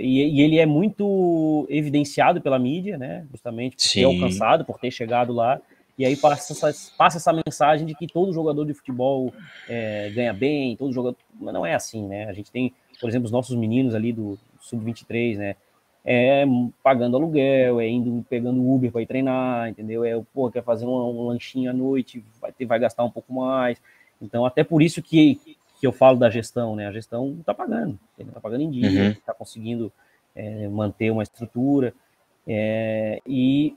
E, 0.00 0.38
e, 0.38 0.40
ele 0.40 0.58
é 0.58 0.66
muito 0.66 1.66
evidenciado 1.68 2.40
pela 2.40 2.58
mídia, 2.58 2.98
né? 2.98 3.26
Justamente 3.30 3.76
por 3.76 3.82
Sim. 3.82 4.00
ter 4.00 4.04
alcançado, 4.06 4.64
por 4.64 4.78
ter 4.78 4.90
chegado 4.90 5.32
lá. 5.32 5.60
E 5.96 6.04
aí 6.04 6.16
passa 6.16 6.52
essa, 6.52 6.94
passa 6.96 7.18
essa 7.18 7.32
mensagem 7.32 7.86
de 7.86 7.94
que 7.94 8.06
todo 8.06 8.32
jogador 8.32 8.64
de 8.64 8.72
futebol 8.72 9.32
é, 9.68 10.10
ganha 10.10 10.32
bem, 10.32 10.74
todo 10.74 10.92
jogador. 10.92 11.16
Mas 11.38 11.52
não 11.54 11.64
é 11.64 11.74
assim, 11.74 12.06
né? 12.06 12.24
A 12.24 12.32
gente 12.32 12.50
tem, 12.50 12.72
por 12.98 13.08
exemplo, 13.08 13.26
os 13.26 13.32
nossos 13.32 13.54
meninos 13.54 13.94
ali 13.94 14.12
do 14.12 14.38
Sub-23, 14.60 15.36
né? 15.36 15.56
É 16.04 16.44
pagando 16.82 17.16
aluguel, 17.16 17.78
é 17.78 17.88
indo 17.88 18.24
pegando 18.28 18.66
Uber 18.66 18.90
para 18.90 19.02
ir 19.02 19.06
treinar, 19.06 19.68
entendeu? 19.68 20.02
É, 20.02 20.20
pô, 20.32 20.50
quer 20.50 20.62
fazer 20.62 20.86
um, 20.86 20.90
um 20.90 21.26
lanchinho 21.26 21.70
à 21.70 21.74
noite, 21.74 22.24
vai, 22.40 22.52
ter, 22.52 22.64
vai 22.64 22.78
gastar 22.78 23.04
um 23.04 23.10
pouco 23.10 23.32
mais. 23.32 23.80
Então, 24.20 24.46
até 24.46 24.64
por 24.64 24.82
isso 24.82 25.02
que, 25.02 25.36
que 25.78 25.86
eu 25.86 25.92
falo 25.92 26.18
da 26.18 26.30
gestão, 26.30 26.74
né? 26.74 26.86
A 26.86 26.92
gestão 26.92 27.36
está 27.40 27.52
pagando, 27.52 27.98
está 28.18 28.40
pagando 28.40 28.62
em 28.62 28.70
dia, 28.70 29.10
está 29.10 29.32
uhum. 29.32 29.38
conseguindo 29.38 29.92
é, 30.34 30.68
manter 30.68 31.10
uma 31.10 31.22
estrutura. 31.22 31.92
É, 32.46 33.20
e 33.26 33.76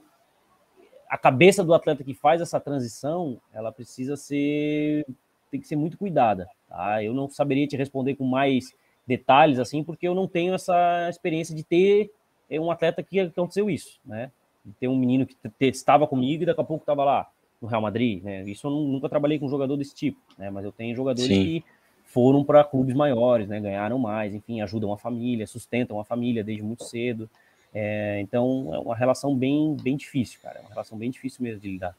a 1.08 1.18
cabeça 1.18 1.62
do 1.62 1.74
atleta 1.74 2.02
que 2.02 2.14
faz 2.14 2.40
essa 2.40 2.58
transição, 2.58 3.40
ela 3.52 3.70
precisa 3.70 4.16
ser, 4.16 5.06
tem 5.50 5.60
que 5.60 5.68
ser 5.68 5.76
muito 5.76 5.96
cuidada. 5.96 6.48
Tá? 6.68 7.02
Eu 7.02 7.14
não 7.14 7.28
saberia 7.28 7.66
te 7.66 7.76
responder 7.76 8.16
com 8.16 8.24
mais 8.24 8.74
detalhes 9.06 9.58
assim, 9.58 9.82
porque 9.82 10.06
eu 10.06 10.14
não 10.14 10.26
tenho 10.26 10.54
essa 10.54 11.08
experiência 11.08 11.54
de 11.54 11.62
ter 11.62 12.10
é, 12.48 12.60
um 12.60 12.70
atleta 12.70 13.02
que 13.02 13.20
aconteceu 13.20 13.68
isso, 13.68 13.98
né? 14.04 14.30
De 14.64 14.72
ter 14.72 14.88
um 14.88 14.96
menino 14.96 15.26
que 15.26 15.38
estava 15.60 16.06
comigo 16.06 16.42
e 16.42 16.46
daqui 16.46 16.60
a 16.60 16.64
pouco 16.64 16.82
estava 16.82 17.04
lá 17.04 17.30
no 17.60 17.68
Real 17.68 17.82
Madrid, 17.82 18.22
né? 18.22 18.42
Isso 18.44 18.66
eu 18.66 18.70
nunca 18.70 19.08
trabalhei 19.08 19.38
com 19.38 19.46
um 19.46 19.50
jogador 19.50 19.76
desse 19.76 19.94
tipo, 19.94 20.18
né? 20.38 20.50
Mas 20.50 20.64
eu 20.64 20.72
tenho 20.72 20.96
jogadores 20.96 21.28
Sim. 21.28 21.44
que 21.44 21.64
foram 22.04 22.44
para 22.44 22.62
clubes 22.62 22.94
maiores, 22.94 23.48
né? 23.48 23.60
Ganharam 23.60 23.98
mais, 23.98 24.34
enfim, 24.34 24.60
ajudam 24.60 24.92
a 24.92 24.98
família, 24.98 25.46
sustentam 25.46 25.98
a 26.00 26.04
família 26.04 26.44
desde 26.44 26.62
muito 26.62 26.84
cedo. 26.84 27.28
É, 27.74 28.20
então 28.20 28.70
é 28.72 28.78
uma 28.78 28.94
relação 28.94 29.36
bem, 29.36 29.76
bem 29.82 29.96
difícil, 29.96 30.38
cara. 30.40 30.58
É 30.58 30.60
uma 30.60 30.70
relação 30.70 30.96
bem 30.96 31.10
difícil 31.10 31.42
mesmo 31.42 31.60
de 31.60 31.70
lidar. 31.70 31.96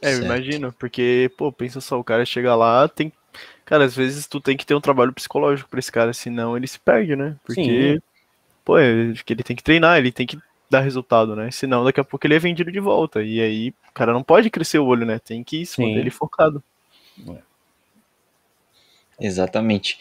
É, 0.00 0.14
eu 0.14 0.22
imagino, 0.22 0.72
porque, 0.72 1.30
pô, 1.36 1.50
pensa 1.50 1.80
só, 1.80 1.98
o 1.98 2.04
cara 2.04 2.24
chega 2.24 2.54
lá, 2.54 2.88
tem. 2.88 3.12
Cara, 3.64 3.84
às 3.84 3.96
vezes 3.96 4.26
tu 4.26 4.40
tem 4.40 4.56
que 4.56 4.66
ter 4.66 4.74
um 4.74 4.80
trabalho 4.80 5.12
psicológico 5.12 5.68
pra 5.68 5.78
esse 5.78 5.90
cara, 5.90 6.12
senão 6.12 6.56
ele 6.56 6.66
se 6.66 6.78
perde, 6.78 7.16
né? 7.16 7.36
Porque, 7.44 7.94
Sim. 7.94 8.02
pô, 8.64 8.78
é, 8.78 8.90
ele 8.90 9.42
tem 9.42 9.56
que 9.56 9.62
treinar, 9.62 9.98
ele 9.98 10.12
tem 10.12 10.26
que 10.26 10.38
dar 10.70 10.80
resultado, 10.80 11.34
né? 11.34 11.50
Senão 11.50 11.84
daqui 11.84 12.00
a 12.00 12.04
pouco 12.04 12.26
ele 12.26 12.34
é 12.34 12.38
vendido 12.38 12.70
de 12.70 12.80
volta. 12.80 13.22
E 13.22 13.40
aí, 13.40 13.70
o 13.88 13.92
cara 13.92 14.12
não 14.12 14.22
pode 14.22 14.50
crescer 14.50 14.78
o 14.78 14.86
olho, 14.86 15.06
né? 15.06 15.18
Tem 15.18 15.42
que 15.42 15.62
ir, 15.62 15.68
manter 15.78 15.98
ele 16.00 16.10
focado. 16.10 16.62
É. 17.28 17.38
Exatamente. 19.20 19.98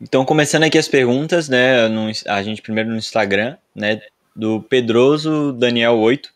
Então, 0.00 0.24
começando 0.24 0.62
aqui 0.62 0.78
as 0.78 0.88
perguntas, 0.88 1.48
né? 1.48 1.86
No, 1.88 2.10
a 2.26 2.42
gente 2.42 2.62
primeiro 2.62 2.88
no 2.88 2.96
Instagram, 2.96 3.56
né? 3.74 4.00
Do 4.34 4.62
Pedroso 4.62 5.52
Daniel 5.52 5.98
8. 5.98 6.32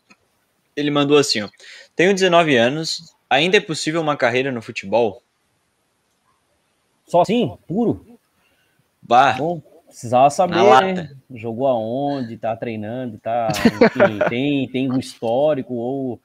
Ele 0.75 0.91
mandou 0.91 1.17
assim, 1.17 1.41
ó. 1.41 1.49
Tenho 1.95 2.13
19 2.13 2.55
anos, 2.55 3.15
ainda 3.29 3.57
é 3.57 3.61
possível 3.61 4.01
uma 4.01 4.17
carreira 4.17 4.51
no 4.51 4.61
futebol? 4.61 5.23
Só 7.05 7.21
assim, 7.21 7.57
puro? 7.67 8.19
Bah. 9.01 9.33
Bom, 9.33 9.61
precisava 9.87 10.29
saber, 10.29 10.93
né? 10.93 11.15
Jogou 11.33 11.67
aonde, 11.67 12.37
tá 12.37 12.55
treinando, 12.55 13.17
tá. 13.17 13.47
Enfim, 13.49 14.19
tem, 14.29 14.67
tem 14.67 14.91
um 14.91 14.99
histórico, 14.99 15.73
ou, 15.73 16.19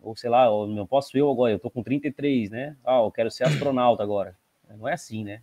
ou 0.00 0.16
sei 0.16 0.30
lá, 0.30 0.46
eu 0.46 0.66
não 0.66 0.86
posso 0.86 1.16
eu 1.16 1.30
agora, 1.30 1.52
eu 1.52 1.58
tô 1.58 1.70
com 1.70 1.82
33, 1.82 2.50
né? 2.50 2.76
Ah, 2.84 2.98
eu 2.98 3.10
quero 3.10 3.30
ser 3.30 3.44
astronauta 3.44 4.02
agora. 4.02 4.36
Não 4.78 4.88
é 4.88 4.94
assim, 4.94 5.24
né? 5.24 5.42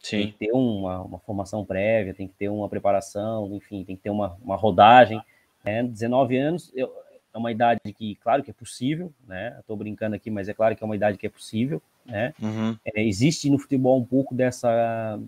Sim. 0.00 0.18
Tem 0.18 0.32
que 0.32 0.38
ter 0.38 0.52
uma, 0.52 1.00
uma 1.02 1.18
formação 1.18 1.64
prévia, 1.64 2.14
tem 2.14 2.28
que 2.28 2.34
ter 2.34 2.48
uma 2.48 2.68
preparação, 2.68 3.54
enfim, 3.54 3.84
tem 3.84 3.96
que 3.96 4.02
ter 4.02 4.10
uma, 4.10 4.36
uma 4.42 4.56
rodagem. 4.56 5.20
Né? 5.64 5.82
19 5.82 6.36
anos 6.36 6.70
eu, 6.74 6.92
é 7.34 7.38
uma 7.38 7.50
idade 7.50 7.80
que, 7.92 8.14
claro 8.16 8.42
que 8.42 8.50
é 8.50 8.54
possível, 8.54 9.12
né? 9.26 9.56
Estou 9.58 9.76
brincando 9.76 10.14
aqui, 10.14 10.30
mas 10.30 10.48
é 10.48 10.54
claro 10.54 10.76
que 10.76 10.82
é 10.82 10.86
uma 10.86 10.94
idade 10.94 11.18
que 11.18 11.26
é 11.26 11.30
possível, 11.30 11.82
né? 12.06 12.32
Uhum. 12.40 12.76
É, 12.84 13.02
existe 13.02 13.50
no 13.50 13.58
futebol 13.58 13.98
um 13.98 14.04
pouco 14.04 14.34
dessa 14.34 15.18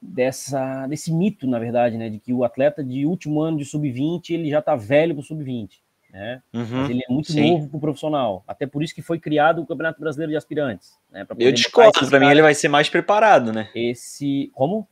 dessa 0.00 0.86
desse 0.86 1.12
mito, 1.12 1.46
na 1.46 1.58
verdade, 1.58 1.98
né, 1.98 2.08
de 2.08 2.18
que 2.18 2.32
o 2.32 2.42
atleta 2.42 2.82
de 2.82 3.04
último 3.04 3.42
ano 3.42 3.58
de 3.58 3.66
sub-20 3.66 4.30
ele 4.30 4.48
já 4.48 4.60
está 4.60 4.74
velho 4.74 5.14
para 5.14 5.20
o 5.20 5.24
sub-20, 5.24 5.72
né? 6.10 6.40
Uhum, 6.54 6.66
mas 6.70 6.90
ele 6.90 7.02
é 7.06 7.12
muito 7.12 7.32
sim. 7.32 7.50
novo 7.50 7.68
para 7.68 7.76
o 7.76 7.80
profissional. 7.80 8.44
Até 8.46 8.66
por 8.66 8.82
isso 8.82 8.94
que 8.94 9.02
foi 9.02 9.18
criado 9.18 9.60
o 9.60 9.66
Campeonato 9.66 10.00
Brasileiro 10.00 10.30
de 10.30 10.36
Aspirantes. 10.36 10.96
Né, 11.10 11.26
eu 11.38 11.52
discordo, 11.52 12.08
para 12.08 12.20
mim 12.20 12.30
ele 12.30 12.42
vai 12.42 12.54
ser 12.54 12.68
mais 12.68 12.88
preparado, 12.88 13.52
né? 13.52 13.68
Esse. 13.74 14.50
Como? 14.54 14.88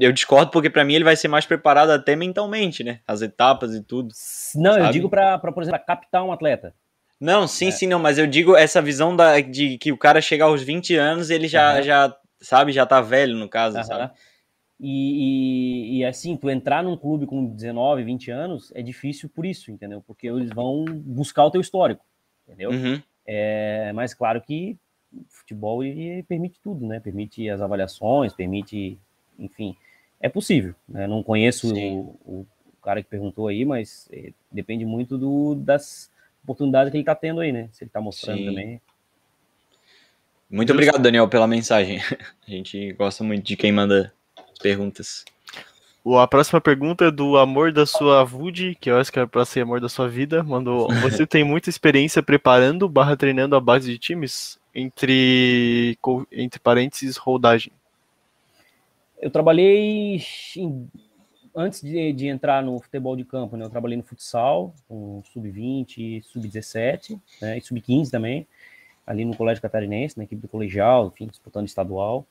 Eu 0.00 0.12
discordo 0.12 0.50
porque 0.50 0.70
para 0.70 0.84
mim 0.84 0.94
ele 0.94 1.04
vai 1.04 1.16
ser 1.16 1.28
mais 1.28 1.44
preparado 1.44 1.90
até 1.90 2.16
mentalmente, 2.16 2.82
né? 2.82 3.00
As 3.06 3.20
etapas 3.20 3.74
e 3.74 3.82
tudo. 3.82 4.08
Não, 4.54 4.72
sabe? 4.72 4.86
eu 4.86 4.90
digo 4.90 5.10
para, 5.10 5.38
por 5.38 5.62
exemplo, 5.62 5.80
captar 5.86 6.24
um 6.24 6.32
atleta. 6.32 6.74
Não, 7.20 7.46
sim, 7.46 7.68
é. 7.68 7.70
sim, 7.70 7.86
não, 7.86 7.98
mas 7.98 8.18
eu 8.18 8.26
digo 8.26 8.56
essa 8.56 8.80
visão 8.80 9.14
da, 9.14 9.40
de 9.40 9.78
que 9.78 9.92
o 9.92 9.98
cara 9.98 10.20
chegar 10.20 10.46
aos 10.46 10.62
20 10.62 10.96
anos, 10.96 11.30
ele 11.30 11.48
já, 11.48 11.76
uhum. 11.76 11.82
já 11.82 12.16
sabe, 12.40 12.72
já 12.72 12.86
tá 12.86 13.00
velho 13.00 13.36
no 13.36 13.48
caso, 13.48 13.76
uhum. 13.78 13.84
sabe? 13.84 14.12
E, 14.78 15.96
e, 15.96 15.98
e, 15.98 16.04
assim, 16.04 16.36
tu 16.36 16.50
entrar 16.50 16.82
num 16.82 16.96
clube 16.96 17.26
com 17.26 17.46
19, 17.46 18.04
20 18.04 18.30
anos 18.30 18.72
é 18.74 18.82
difícil 18.82 19.28
por 19.28 19.46
isso, 19.46 19.70
entendeu? 19.70 20.02
Porque 20.06 20.28
eles 20.28 20.50
vão 20.50 20.84
buscar 20.84 21.44
o 21.44 21.50
teu 21.50 21.60
histórico, 21.60 22.04
entendeu? 22.46 22.70
Uhum. 22.70 23.02
É, 23.26 23.90
mas 23.94 24.12
claro 24.12 24.40
que 24.42 24.78
futebol 25.28 25.82
ele 25.82 26.22
permite 26.24 26.60
tudo, 26.60 26.86
né? 26.86 27.00
Permite 27.00 27.48
as 27.48 27.62
avaliações, 27.62 28.34
permite, 28.34 28.98
enfim, 29.38 29.76
é 30.20 30.28
possível. 30.28 30.74
Né? 30.88 31.06
Não 31.06 31.22
conheço 31.22 31.74
o, 31.74 32.18
o, 32.24 32.46
cara 32.82 33.02
que 33.02 33.08
perguntou 33.08 33.48
aí, 33.48 33.64
mas 33.64 34.08
é, 34.12 34.32
depende 34.50 34.84
muito 34.84 35.18
do, 35.18 35.54
das 35.54 36.10
oportunidades 36.44 36.90
que 36.90 36.96
ele 36.96 37.02
está 37.02 37.14
tendo 37.14 37.40
aí, 37.40 37.50
né? 37.50 37.68
Se 37.72 37.82
ele 37.82 37.88
está 37.88 38.00
mostrando 38.00 38.38
Sim. 38.38 38.46
também. 38.46 38.80
Muito 40.48 40.72
obrigado, 40.72 41.02
Daniel, 41.02 41.28
pela 41.28 41.46
mensagem. 41.46 42.00
A 42.46 42.50
gente 42.50 42.92
gosta 42.92 43.24
muito 43.24 43.44
de 43.44 43.56
quem 43.56 43.72
manda 43.72 44.12
perguntas. 44.62 45.24
A 46.14 46.26
próxima 46.28 46.60
pergunta 46.60 47.06
é 47.06 47.10
do 47.10 47.36
amor 47.36 47.72
da 47.72 47.84
sua 47.84 48.22
Vud, 48.22 48.76
que 48.80 48.88
eu 48.88 48.96
acho 48.96 49.10
que 49.10 49.18
é 49.18 49.26
para 49.26 49.44
ser 49.44 49.62
amor 49.62 49.80
da 49.80 49.88
sua 49.88 50.08
vida. 50.08 50.44
Mandou: 50.44 50.86
Você 51.02 51.26
tem 51.26 51.42
muita 51.42 51.68
experiência 51.68 52.22
preparando 52.22 52.88
barra 52.88 53.16
treinando 53.16 53.56
a 53.56 53.60
base 53.60 53.90
de 53.90 53.98
times? 53.98 54.56
Entre, 54.72 55.98
entre 56.30 56.60
parênteses, 56.60 57.16
rodagem. 57.16 57.72
Eu 59.18 59.30
trabalhei 59.30 60.20
em, 60.56 60.88
antes 61.54 61.80
de, 61.80 62.12
de, 62.12 62.26
entrar 62.26 62.62
no 62.62 62.78
futebol 62.80 63.16
de 63.16 63.24
campo, 63.24 63.56
né? 63.56 63.64
Eu 63.64 63.70
trabalhei 63.70 63.96
no 63.96 64.02
futsal, 64.02 64.74
com 64.88 65.22
sub-20, 65.32 66.22
sub-17, 66.22 67.18
né? 67.40 67.58
E 67.58 67.60
sub-15 67.60 68.10
também, 68.10 68.46
ali 69.06 69.24
no 69.24 69.36
Colégio 69.36 69.62
Catarinense, 69.62 70.18
na 70.18 70.24
equipe 70.24 70.42
do 70.42 70.48
colegial, 70.48 71.08
enfim, 71.08 71.26
disputando 71.26 71.66
estadual. 71.66 72.26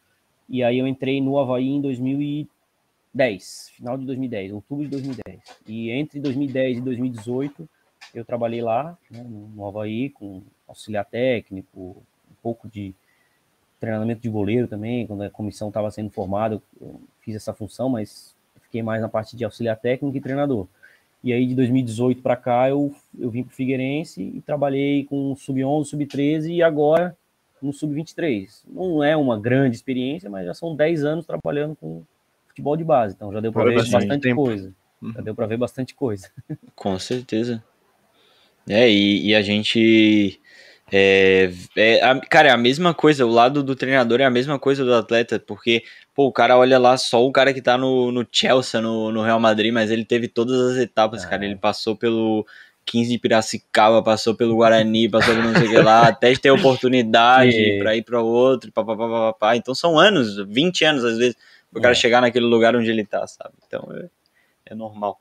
E 0.47 0.63
aí 0.63 0.77
eu 0.77 0.87
entrei 0.87 1.19
no 1.21 1.39
Havaí 1.39 1.69
em 1.69 1.81
2010, 1.81 3.69
final 3.75 3.97
de 3.97 4.05
2010, 4.05 4.51
outubro 4.51 4.83
de 4.83 4.91
2010. 4.91 5.39
E 5.67 5.89
entre 5.89 6.19
2010 6.19 6.77
e 6.77 6.81
2018 6.81 7.69
eu 8.13 8.23
trabalhei 8.23 8.61
lá, 8.61 8.97
né, 9.09 9.23
no 9.23 9.65
Havaí, 9.65 10.09
com 10.11 10.43
auxiliar 10.67 11.05
técnico, 11.05 12.03
um 12.29 12.35
pouco 12.43 12.69
de 12.69 12.93
treinamento 13.79 14.21
de 14.21 14.29
goleiro 14.29 14.67
também, 14.67 15.05
quando 15.05 15.23
a 15.23 15.29
comissão 15.29 15.67
estava 15.67 15.91
sendo 15.91 16.09
formada, 16.09 16.61
eu 16.79 17.01
fiz 17.21 17.35
essa 17.35 17.53
função, 17.53 17.89
mas 17.89 18.35
fiquei 18.61 18.81
mais 18.81 19.01
na 19.01 19.09
parte 19.09 19.35
de 19.35 19.43
auxiliar 19.43 19.77
técnico 19.77 20.15
e 20.15 20.21
treinador. 20.21 20.67
E 21.23 21.33
aí, 21.33 21.47
de 21.47 21.55
2018 21.55 22.21
para 22.21 22.35
cá, 22.35 22.69
eu, 22.69 22.93
eu 23.17 23.29
vim 23.31 23.43
para 23.43 23.51
o 23.51 23.55
Figueirense 23.55 24.21
e 24.21 24.41
trabalhei 24.41 25.05
com 25.05 25.35
sub-11, 25.35 25.85
sub-13 25.85 26.49
e 26.49 26.61
agora 26.61 27.17
no 27.61 27.73
sub-23. 27.73 28.63
Não 28.67 29.03
é 29.03 29.17
uma 29.17 29.39
grande 29.39 29.75
experiência, 29.75 30.29
mas 30.29 30.45
já 30.45 30.53
são 30.53 30.75
10 30.75 31.03
anos 31.03 31.25
trabalhando 31.25 31.75
com 31.75 32.03
futebol 32.47 32.77
de 32.77 32.83
base, 32.83 33.15
então 33.15 33.33
já 33.33 33.39
deu 33.39 33.51
para 33.51 33.65
ver 33.65 33.75
bastante 33.75 34.19
tempo. 34.19 34.43
coisa. 34.43 34.73
Já 35.13 35.21
deu 35.21 35.35
para 35.35 35.47
ver 35.47 35.57
bastante 35.57 35.93
coisa. 35.95 36.31
Com 36.75 36.97
certeza. 36.97 37.63
É, 38.67 38.89
e, 38.89 39.27
e 39.27 39.35
a 39.35 39.41
gente 39.41 40.39
é, 40.97 41.51
é, 41.75 42.01
a, 42.01 42.17
cara, 42.21 42.47
é 42.47 42.51
a 42.51 42.57
mesma 42.57 42.93
coisa, 42.93 43.25
o 43.25 43.29
lado 43.29 43.61
do 43.61 43.75
treinador 43.75 44.21
é 44.21 44.23
a 44.23 44.29
mesma 44.29 44.57
coisa 44.57 44.85
do 44.85 44.93
atleta, 44.93 45.37
porque, 45.37 45.83
pô, 46.13 46.25
o 46.25 46.31
cara 46.31 46.57
olha 46.57 46.79
lá 46.79 46.95
só 46.95 47.21
o 47.25 47.33
cara 47.33 47.53
que 47.53 47.61
tá 47.61 47.77
no, 47.77 48.13
no 48.13 48.25
Chelsea, 48.31 48.79
no, 48.79 49.11
no 49.11 49.21
Real 49.21 49.37
Madrid, 49.37 49.73
mas 49.73 49.91
ele 49.91 50.05
teve 50.05 50.29
todas 50.29 50.57
as 50.71 50.77
etapas, 50.77 51.25
cara, 51.25 51.43
ele 51.43 51.57
passou 51.57 51.97
pelo 51.97 52.47
15 52.85 53.11
de 53.11 53.19
Piracicaba, 53.19 54.01
passou 54.01 54.35
pelo 54.35 54.55
Guarani, 54.55 55.09
passou 55.09 55.35
pelo 55.35 55.47
não 55.49 55.59
sei 55.59 55.67
o 55.67 55.69
que 55.69 55.81
lá, 55.81 56.07
até 56.07 56.33
ter 56.33 56.51
oportunidade 56.51 57.57
é. 57.57 57.77
para 57.79 57.97
ir 57.97 58.03
para 58.03 58.21
outro, 58.21 58.71
papapá, 58.71 59.57
então 59.57 59.75
são 59.75 59.99
anos, 59.99 60.37
20 60.47 60.85
anos 60.85 61.03
às 61.03 61.17
vezes, 61.17 61.35
o 61.73 61.81
cara 61.81 61.91
é. 61.91 61.95
chegar 61.95 62.21
naquele 62.21 62.45
lugar 62.45 62.73
onde 62.73 62.89
ele 62.89 63.05
tá, 63.05 63.27
sabe, 63.27 63.53
então 63.67 63.85
é, 63.91 64.05
é 64.67 64.73
normal, 64.73 65.19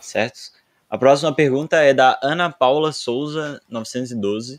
certo? 0.00 0.52
A 0.88 0.96
próxima 0.96 1.34
pergunta 1.34 1.76
é 1.76 1.92
da 1.92 2.18
Ana 2.22 2.50
Paula 2.50 2.92
Souza, 2.92 3.60
912, 3.68 4.58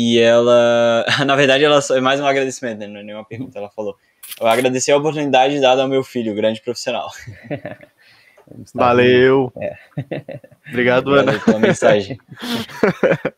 e 0.00 0.16
ela, 0.20 1.04
na 1.26 1.34
verdade, 1.34 1.64
ela 1.64 1.80
é 1.90 2.00
mais 2.00 2.20
um 2.20 2.26
agradecimento, 2.26 2.78
né? 2.78 2.86
não 2.86 3.00
é 3.00 3.02
nenhuma 3.02 3.24
pergunta. 3.24 3.58
Ela 3.58 3.68
falou: 3.68 3.96
Eu 4.40 4.46
agradeci 4.46 4.92
a 4.92 4.96
oportunidade 4.96 5.60
dada 5.60 5.82
ao 5.82 5.88
meu 5.88 6.04
filho, 6.04 6.36
grande 6.36 6.60
profissional. 6.60 7.10
Valeu. 8.72 9.52
É. 9.60 9.76
Obrigado, 10.68 11.12
Ana. 11.12 11.40
pela 11.40 11.58
mensagem. 11.58 12.16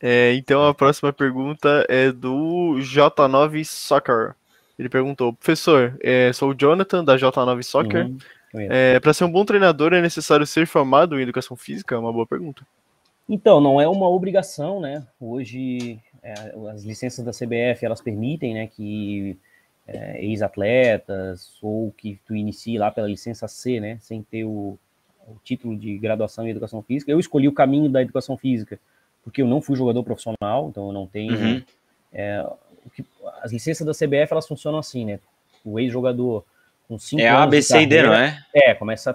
É, 0.00 0.32
então 0.34 0.64
a 0.64 0.72
próxima 0.72 1.12
pergunta 1.12 1.84
é 1.88 2.12
do 2.12 2.76
J9 2.78 3.64
Soccer. 3.64 4.36
Ele 4.78 4.88
perguntou: 4.88 5.32
Professor, 5.32 5.98
é, 6.00 6.32
sou 6.32 6.50
o 6.50 6.54
Jonathan 6.54 7.04
da 7.04 7.16
J9 7.16 7.64
Soccer. 7.64 8.06
Uhum. 8.06 8.18
É, 8.54 9.00
Para 9.00 9.12
ser 9.12 9.24
um 9.24 9.32
bom 9.32 9.44
treinador 9.44 9.92
é 9.92 10.00
necessário 10.00 10.46
ser 10.46 10.68
formado 10.68 11.18
em 11.18 11.24
educação 11.24 11.56
física? 11.56 11.96
É 11.96 11.98
uma 11.98 12.12
boa 12.12 12.28
pergunta. 12.28 12.64
Então, 13.28 13.60
não 13.60 13.80
é 13.80 13.86
uma 13.86 14.08
obrigação, 14.08 14.80
né? 14.80 15.06
Hoje, 15.20 16.00
é, 16.22 16.32
as 16.72 16.82
licenças 16.82 17.24
da 17.24 17.30
CBF, 17.30 17.84
elas 17.84 18.00
permitem, 18.00 18.54
né, 18.54 18.66
que 18.66 19.36
é, 19.86 20.24
ex-atletas 20.24 21.58
ou 21.62 21.92
que 21.92 22.18
tu 22.26 22.34
inicie 22.34 22.78
lá 22.78 22.90
pela 22.90 23.06
licença 23.06 23.46
C, 23.46 23.80
né, 23.80 23.98
sem 24.00 24.22
ter 24.22 24.44
o, 24.44 24.78
o, 25.26 25.36
título 25.44 25.76
de 25.76 25.96
graduação 25.98 26.46
em 26.46 26.50
educação 26.50 26.82
física. 26.82 27.10
Eu 27.10 27.20
escolhi 27.20 27.48
o 27.48 27.52
caminho 27.52 27.88
da 27.88 28.02
educação 28.02 28.36
física 28.36 28.78
porque 29.22 29.42
eu 29.42 29.46
não 29.46 29.60
fui 29.60 29.76
jogador 29.76 30.02
profissional, 30.02 30.68
então 30.70 30.86
eu 30.86 30.92
não 30.92 31.06
tenho... 31.06 31.36
Uhum. 31.36 31.62
É, 32.12 32.46
que, 32.94 33.04
as 33.42 33.52
licenças 33.52 33.86
da 33.86 33.92
CBF, 33.92 34.32
elas 34.32 34.48
funcionam 34.48 34.78
assim, 34.78 35.04
né? 35.04 35.20
O 35.62 35.78
ex-jogador 35.78 36.44
com 36.88 36.98
cinco 36.98 37.20
é 37.20 37.28
anos 37.28 37.42
a, 37.42 37.46
B, 37.46 37.62
C 37.62 37.82
e 37.82 37.86
D, 37.86 38.02
não 38.02 38.14
é? 38.14 38.42
É, 38.54 38.74
começa, 38.74 39.12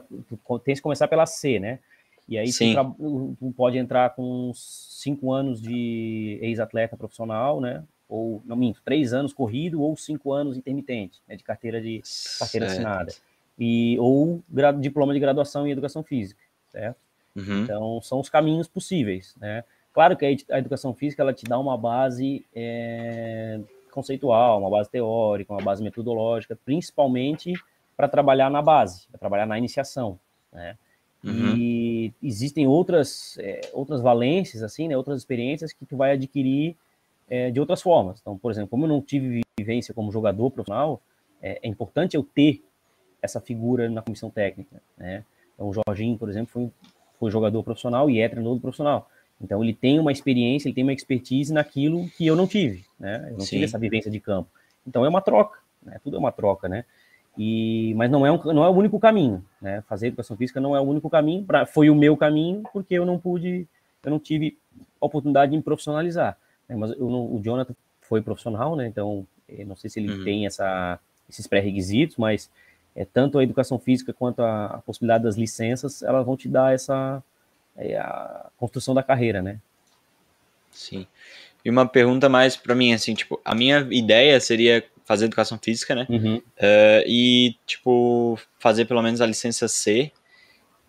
tem 0.63 0.75
que 0.75 0.81
começar 0.81 1.07
pela 1.07 1.25
C, 1.25 1.59
né? 1.59 1.79
E 2.27 2.37
aí 2.37 2.51
tu, 2.51 3.35
tu, 3.39 3.53
pode 3.55 3.77
entrar 3.77 4.11
com 4.11 4.51
cinco 4.55 5.31
anos 5.31 5.61
de 5.61 6.39
ex-atleta 6.41 6.95
profissional, 6.95 7.59
né? 7.59 7.83
Ou, 8.07 8.41
não 8.45 8.55
minto, 8.55 8.81
três 8.83 9.13
anos 9.13 9.33
corrido 9.33 9.81
ou 9.81 9.95
cinco 9.97 10.31
anos 10.31 10.57
intermitente, 10.57 11.21
né? 11.27 11.35
De 11.35 11.43
carteira 11.43 11.81
de 11.81 12.01
carteira 12.39 12.67
certo. 12.67 12.87
assinada. 12.87 13.13
E, 13.59 13.97
ou 13.99 14.41
grado, 14.49 14.79
diploma 14.79 15.13
de 15.13 15.19
graduação 15.19 15.67
em 15.67 15.71
educação 15.71 16.03
física, 16.03 16.41
certo? 16.69 16.97
Uhum. 17.35 17.63
Então, 17.63 18.01
são 18.01 18.19
os 18.19 18.29
caminhos 18.29 18.67
possíveis, 18.67 19.35
né? 19.39 19.63
Claro 19.93 20.17
que 20.17 20.25
a 20.49 20.57
educação 20.57 20.93
física, 20.93 21.21
ela 21.21 21.33
te 21.33 21.45
dá 21.45 21.59
uma 21.59 21.77
base 21.77 22.43
é, 22.55 23.59
conceitual, 23.91 24.59
uma 24.59 24.69
base 24.69 24.89
teórica, 24.89 25.53
uma 25.53 25.61
base 25.61 25.83
metodológica, 25.83 26.57
principalmente 26.65 27.53
para 27.95 28.07
trabalhar 28.07 28.49
na 28.49 28.61
base, 28.61 29.07
para 29.09 29.19
trabalhar 29.19 29.45
na 29.45 29.57
iniciação, 29.57 30.19
né? 30.51 30.77
Uhum. 31.23 31.55
E 31.55 32.13
existem 32.21 32.67
outras, 32.67 33.37
é, 33.39 33.61
outras 33.71 34.01
valências, 34.01 34.61
assim, 34.61 34.87
né, 34.87 34.97
outras 34.97 35.19
experiências 35.19 35.71
que 35.71 35.85
tu 35.85 35.95
vai 35.95 36.11
adquirir 36.11 36.75
é, 37.29 37.49
de 37.49 37.59
outras 37.59 37.81
formas. 37.81 38.19
Então, 38.19 38.37
por 38.37 38.51
exemplo, 38.51 38.69
como 38.69 38.83
eu 38.85 38.89
não 38.89 39.01
tive 39.01 39.41
vivência 39.57 39.93
como 39.93 40.11
jogador 40.11 40.51
profissional, 40.51 41.01
é, 41.41 41.59
é 41.63 41.67
importante 41.67 42.15
eu 42.15 42.23
ter 42.23 42.61
essa 43.21 43.39
figura 43.39 43.89
na 43.89 44.01
comissão 44.01 44.29
técnica, 44.29 44.81
né? 44.97 45.23
Então, 45.53 45.69
o 45.69 45.73
Jorginho, 45.73 46.17
por 46.17 46.29
exemplo, 46.29 46.51
foi, 46.51 46.69
foi 47.19 47.31
jogador 47.31 47.63
profissional 47.63 48.09
e 48.09 48.19
é 48.19 48.27
treinador 48.27 48.59
profissional. 48.59 49.09
Então, 49.39 49.63
ele 49.63 49.73
tem 49.73 49.99
uma 49.99 50.11
experiência, 50.11 50.67
ele 50.67 50.75
tem 50.75 50.83
uma 50.83 50.93
expertise 50.93 51.53
naquilo 51.53 52.09
que 52.09 52.25
eu 52.25 52.35
não 52.35 52.47
tive, 52.47 52.85
né? 52.99 53.27
Eu 53.29 53.37
não 53.37 53.41
Sim. 53.41 53.51
tive 53.51 53.65
essa 53.65 53.79
vivência 53.79 54.11
de 54.11 54.19
campo. 54.19 54.49
Então, 54.85 55.05
é 55.05 55.09
uma 55.09 55.21
troca, 55.21 55.59
né? 55.81 55.99
Tudo 56.03 56.17
é 56.17 56.19
uma 56.19 56.31
troca, 56.31 56.67
né? 56.67 56.83
E, 57.37 57.93
mas 57.95 58.11
não 58.11 58.25
é, 58.25 58.31
um, 58.31 58.37
não 58.53 58.63
é 58.63 58.69
o 58.69 58.73
único 58.73 58.99
caminho, 58.99 59.43
né? 59.61 59.81
Fazer 59.87 60.07
educação 60.07 60.37
física 60.37 60.61
não 60.61 60.75
é 60.75 60.79
o 60.79 60.83
único 60.83 61.09
caminho, 61.09 61.43
pra, 61.43 61.65
foi 61.65 61.89
o 61.89 61.95
meu 61.95 62.15
caminho, 62.15 62.63
porque 62.71 62.93
eu 62.93 63.05
não 63.05 63.17
pude, 63.17 63.67
eu 64.03 64.11
não 64.11 64.19
tive 64.19 64.57
oportunidade 64.99 65.51
de 65.51 65.57
me 65.57 65.63
profissionalizar. 65.63 66.37
Né? 66.69 66.75
Mas 66.75 66.91
eu, 66.91 67.07
o 67.07 67.41
Jonathan 67.43 67.75
foi 68.01 68.21
profissional, 68.21 68.75
né? 68.75 68.87
Então, 68.87 69.25
não 69.65 69.75
sei 69.75 69.89
se 69.89 69.99
ele 69.99 70.11
uhum. 70.11 70.23
tem 70.23 70.45
essa, 70.45 70.99
esses 71.29 71.47
pré-requisitos, 71.47 72.17
mas 72.17 72.49
é, 72.95 73.03
tanto 73.05 73.39
a 73.39 73.43
educação 73.43 73.79
física 73.79 74.13
quanto 74.13 74.41
a, 74.41 74.65
a, 74.65 74.77
possibilidade 74.79 75.23
das 75.23 75.35
licenças, 75.35 76.03
elas 76.03 76.25
vão 76.25 76.37
te 76.37 76.47
dar 76.47 76.73
essa 76.73 77.23
é, 77.75 77.97
a 77.97 78.49
construção 78.57 78.93
da 78.93 79.01
carreira, 79.01 79.41
né? 79.41 79.59
Sim. 80.71 81.07
E 81.65 81.69
uma 81.69 81.87
pergunta 81.87 82.29
mais 82.29 82.55
para 82.55 82.75
mim, 82.75 82.93
assim, 82.93 83.13
tipo, 83.13 83.39
a 83.43 83.55
minha 83.55 83.87
ideia 83.89 84.39
seria 84.39 84.83
fazer 85.05 85.25
educação 85.25 85.59
física, 85.61 85.93
né? 85.95 86.07
Uhum. 86.09 86.37
Uh, 86.37 87.03
e, 87.05 87.55
tipo, 87.65 88.39
fazer 88.59 88.85
pelo 88.85 89.01
menos 89.01 89.21
a 89.21 89.25
licença 89.25 89.67
C 89.67 90.11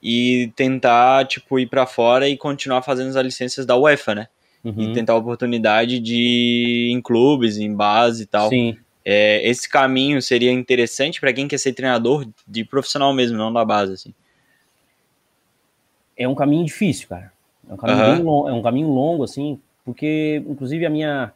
e 0.03 0.53
tentar, 0.55 1.27
tipo, 1.27 1.59
ir 1.59 1.67
para 1.67 1.87
fora 1.87 2.29
e 2.29 2.37
continuar 2.37 2.83
fazendo 2.83 3.09
as 3.09 3.25
licenças 3.25 3.65
da 3.67 3.77
UEFA, 3.77 4.15
né? 4.15 4.29
Uhum. 4.63 4.91
E 4.91 4.93
tentar 4.93 5.15
a 5.15 5.17
oportunidade 5.17 5.99
de 5.99 6.91
em 6.93 7.01
clubes, 7.01 7.59
em 7.59 7.75
base 7.75 8.23
e 8.23 8.27
tal. 8.27 8.49
Sim. 8.49 8.79
É, 9.05 9.47
esse 9.49 9.69
caminho 9.69 10.23
seria 10.23 10.51
interessante 10.51 11.21
para 11.21 11.33
quem 11.33 11.47
quer 11.47 11.59
ser 11.59 11.75
treinador 11.75 12.27
de 12.49 12.65
profissional 12.65 13.13
mesmo, 13.13 13.37
não 13.37 13.53
da 13.53 13.65
base, 13.65 13.93
assim. 13.93 14.15
É 16.17 16.27
um 16.27 16.35
caminho 16.35 16.65
difícil, 16.65 17.09
cara. 17.09 17.33
É 17.69 17.75
um 17.75 17.77
caminho, 17.77 18.27
uhum. 18.27 18.49
é 18.49 18.53
um 18.53 18.63
caminho 18.63 18.89
longo, 18.89 19.25
assim, 19.25 19.61
porque, 19.85 20.43
inclusive, 20.49 20.87
a 20.87 20.91
minha 20.91 21.33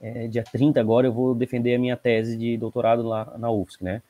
é, 0.00 0.28
dia 0.28 0.42
30 0.42 0.80
agora 0.80 1.06
eu 1.06 1.12
vou 1.12 1.34
defender 1.34 1.74
a 1.74 1.78
minha 1.78 1.96
tese 1.96 2.36
de 2.36 2.56
doutorado 2.56 3.02
lá 3.02 3.34
na 3.38 3.50
UFSC, 3.50 3.82
né? 3.82 4.02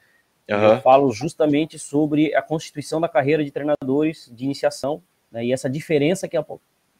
Uhum. 0.50 0.56
Eu 0.56 0.80
falo 0.80 1.12
justamente 1.12 1.78
sobre 1.78 2.34
a 2.34 2.42
constituição 2.42 3.00
da 3.00 3.08
carreira 3.08 3.42
de 3.42 3.50
treinadores 3.50 4.30
de 4.34 4.44
iniciação 4.44 5.02
né, 5.32 5.44
e 5.44 5.52
essa 5.52 5.70
diferença 5.70 6.28
que 6.28 6.36
é 6.36 6.44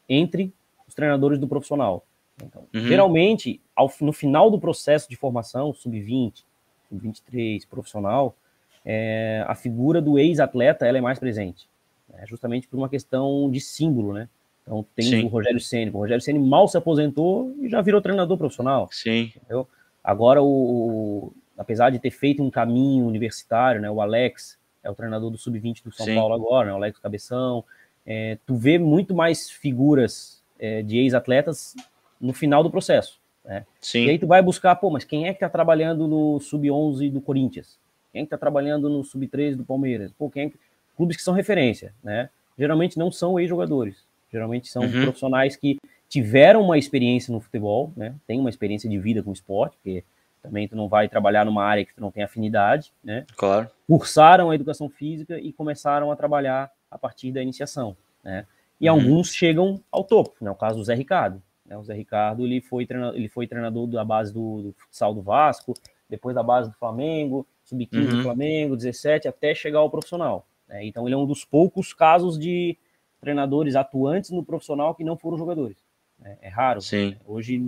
entre 0.09 0.51
os 0.87 0.95
treinadores 0.95 1.39
do 1.39 1.47
profissional. 1.47 2.03
Então, 2.43 2.63
uhum. 2.73 2.81
Geralmente, 2.81 3.61
ao, 3.75 3.91
no 4.01 4.11
final 4.11 4.49
do 4.49 4.59
processo 4.59 5.09
de 5.09 5.15
formação, 5.15 5.73
sub-20, 5.73 6.43
sub-23, 6.89 7.67
profissional, 7.67 8.35
é, 8.83 9.43
a 9.47 9.55
figura 9.55 10.01
do 10.01 10.19
ex-atleta 10.19 10.85
ela 10.85 10.97
é 10.97 11.01
mais 11.01 11.17
presente, 11.17 11.67
né, 12.09 12.23
justamente 12.27 12.67
por 12.67 12.77
uma 12.77 12.89
questão 12.89 13.49
de 13.49 13.59
símbolo, 13.59 14.13
né? 14.13 14.27
Então 14.65 14.83
tem 14.95 15.05
Sim. 15.05 15.23
o 15.25 15.27
Rogério 15.27 15.59
Ceni. 15.59 15.91
O 15.91 15.99
Rogério 15.99 16.21
Ceni 16.21 16.39
mal 16.39 16.67
se 16.67 16.75
aposentou 16.75 17.55
e 17.61 17.69
já 17.69 17.81
virou 17.81 18.01
treinador 18.01 18.35
profissional. 18.37 18.89
Sim. 18.91 19.31
Entendeu? 19.35 19.67
Agora 20.03 20.41
o, 20.41 21.31
apesar 21.57 21.91
de 21.91 21.99
ter 21.99 22.11
feito 22.11 22.43
um 22.43 22.49
caminho 22.49 23.05
universitário, 23.05 23.79
né, 23.79 23.89
o 23.89 24.01
Alex 24.01 24.57
é 24.83 24.89
o 24.89 24.95
treinador 24.95 25.29
do 25.29 25.37
sub-20 25.37 25.83
do 25.83 25.91
São 25.91 26.05
Sim. 26.05 26.15
Paulo 26.15 26.33
agora, 26.33 26.67
né, 26.67 26.73
o 26.73 26.77
Alex 26.77 26.99
Cabeção. 26.99 27.63
É, 28.05 28.37
tu 28.45 28.55
vê 28.55 28.77
muito 28.77 29.15
mais 29.15 29.49
figuras 29.49 30.43
é, 30.59 30.81
de 30.81 30.97
ex-atletas 30.97 31.75
no 32.19 32.33
final 32.33 32.63
do 32.63 32.69
processo. 32.69 33.19
Né? 33.43 33.65
Sim. 33.79 34.05
E 34.05 34.09
aí 34.11 34.19
tu 34.19 34.27
vai 34.27 34.41
buscar, 34.41 34.75
pô, 34.75 34.89
mas 34.89 35.03
quem 35.03 35.27
é 35.27 35.33
que 35.33 35.39
tá 35.39 35.49
trabalhando 35.49 36.07
no 36.07 36.39
sub-11 36.39 37.11
do 37.11 37.21
Corinthians? 37.21 37.79
Quem 38.11 38.21
é 38.21 38.25
que 38.25 38.31
tá 38.31 38.37
trabalhando 38.37 38.89
no 38.89 39.03
sub-13 39.03 39.55
do 39.55 39.65
Palmeiras? 39.65 40.11
Pô, 40.11 40.29
quem 40.29 40.47
é 40.47 40.49
que... 40.49 40.59
Clubes 40.95 41.17
que 41.17 41.23
são 41.23 41.33
referência, 41.33 41.93
né? 42.01 42.29
Geralmente 42.57 42.97
não 42.97 43.11
são 43.11 43.37
ex-jogadores. 43.37 44.04
Geralmente 44.35 44.67
são 44.67 44.83
uhum. 44.83 45.03
profissionais 45.03 45.55
que 45.55 45.77
tiveram 46.09 46.61
uma 46.61 46.77
experiência 46.77 47.31
no 47.31 47.39
futebol, 47.39 47.93
né? 47.95 48.13
Tem 48.27 48.37
uma 48.37 48.49
experiência 48.49 48.89
de 48.89 48.99
vida 48.99 49.23
com 49.23 49.29
o 49.29 49.33
esporte, 49.33 49.77
porque 49.77 50.03
também 50.41 50.67
tu 50.67 50.75
não 50.75 50.89
vai 50.89 51.07
trabalhar 51.07 51.45
numa 51.45 51.63
área 51.63 51.85
que 51.85 51.93
tu 51.93 52.01
não 52.01 52.11
tem 52.11 52.21
afinidade, 52.21 52.91
né? 53.01 53.25
Claro. 53.37 53.69
Cursaram 53.87 54.51
a 54.51 54.55
educação 54.55 54.89
física 54.89 55.39
e 55.39 55.53
começaram 55.53 56.11
a 56.11 56.15
trabalhar 56.17 56.69
a 56.91 56.97
partir 56.97 57.31
da 57.31 57.41
iniciação, 57.41 57.95
né? 58.21 58.45
E 58.79 58.89
uhum. 58.89 58.97
alguns 58.97 59.33
chegam 59.33 59.81
ao 59.89 60.03
topo, 60.03 60.35
né? 60.41 60.51
O 60.51 60.55
caso 60.55 60.77
do 60.77 60.83
Zé 60.83 60.95
Ricardo. 60.95 61.41
Né? 61.65 61.77
O 61.77 61.83
Zé 61.83 61.93
Ricardo 61.93 62.43
ele 62.43 62.59
foi, 62.59 62.85
treinador, 62.85 63.15
ele 63.17 63.29
foi 63.29 63.47
treinador 63.47 63.87
da 63.87 64.03
base 64.03 64.33
do, 64.33 64.61
do 64.61 64.75
futsal 64.77 65.13
do 65.13 65.21
Vasco, 65.21 65.73
depois 66.09 66.35
da 66.35 66.43
base 66.43 66.69
do 66.69 66.75
Flamengo, 66.75 67.47
sub-15 67.63 67.95
uhum. 67.95 68.17
do 68.17 68.23
Flamengo, 68.23 68.75
17, 68.75 69.27
até 69.27 69.55
chegar 69.55 69.79
ao 69.79 69.89
profissional. 69.89 70.45
Né? 70.67 70.85
Então 70.85 71.07
ele 71.07 71.15
é 71.15 71.17
um 71.17 71.25
dos 71.25 71.43
poucos 71.43 71.93
casos 71.93 72.37
de 72.37 72.77
treinadores 73.25 73.75
atuantes 73.75 74.29
no 74.29 74.45
profissional 74.45 74.93
que 74.93 75.03
não 75.03 75.17
foram 75.17 75.35
jogadores. 75.35 75.75
Né? 76.19 76.37
É 76.41 76.47
raro. 76.47 76.79
Sim. 76.79 77.17
Hoje, 77.25 77.59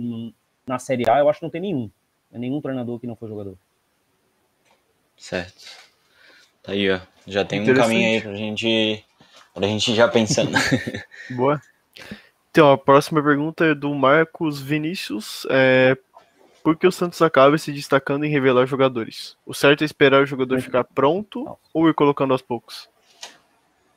na 0.64 0.78
Série 0.78 1.10
A, 1.10 1.18
eu 1.18 1.28
acho 1.28 1.40
que 1.40 1.44
não 1.44 1.50
tem 1.50 1.60
nenhum. 1.60 1.90
Não 2.30 2.40
nenhum 2.40 2.60
treinador 2.60 3.00
que 3.00 3.08
não 3.08 3.16
foi 3.16 3.28
jogador. 3.28 3.58
Certo. 5.16 5.66
Tá 6.62 6.72
aí, 6.72 6.88
ó. 6.88 7.00
Já 7.26 7.44
tem 7.44 7.60
um 7.60 7.74
caminho 7.74 8.06
aí 8.06 8.20
pra 8.20 8.34
gente, 8.34 9.04
pra 9.52 9.66
gente 9.66 9.94
já 9.94 10.06
pensando. 10.06 10.52
Boa. 11.34 11.60
Então, 12.50 12.70
a 12.70 12.78
próxima 12.78 13.20
pergunta 13.20 13.64
é 13.64 13.74
do 13.74 13.92
Marcos 13.92 14.60
Vinícius. 14.60 15.44
É, 15.50 15.98
por 16.62 16.76
que 16.76 16.86
o 16.86 16.92
Santos 16.92 17.20
acaba 17.20 17.58
se 17.58 17.72
destacando 17.72 18.24
em 18.24 18.30
revelar 18.30 18.64
jogadores? 18.66 19.36
O 19.44 19.52
certo 19.52 19.82
é 19.82 19.84
esperar 19.84 20.22
o 20.22 20.26
jogador 20.26 20.60
ficar 20.60 20.84
pronto 20.84 21.58
ou 21.74 21.88
ir 21.88 21.94
colocando 21.94 22.32
aos 22.32 22.42
poucos? 22.42 22.88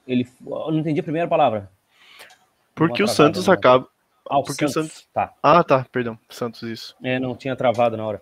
Ele, 0.07 0.27
eu 0.45 0.71
não 0.71 0.79
entendi 0.79 0.99
a 0.99 1.03
primeira 1.03 1.27
palavra. 1.27 1.69
Por 2.75 2.91
que 2.91 3.03
o 3.03 3.07
Santos 3.07 3.47
acaba. 3.47 3.87
Ah, 4.29 4.41
porque 4.41 4.67
Santos. 4.67 4.75
o 4.75 4.81
Santos. 4.81 5.07
Tá. 5.13 5.33
Ah, 5.41 5.63
tá, 5.63 5.85
perdão. 5.91 6.17
Santos, 6.29 6.63
isso. 6.63 6.95
É, 7.03 7.19
não 7.19 7.35
tinha 7.35 7.55
travado 7.55 7.97
na 7.97 8.05
hora. 8.05 8.21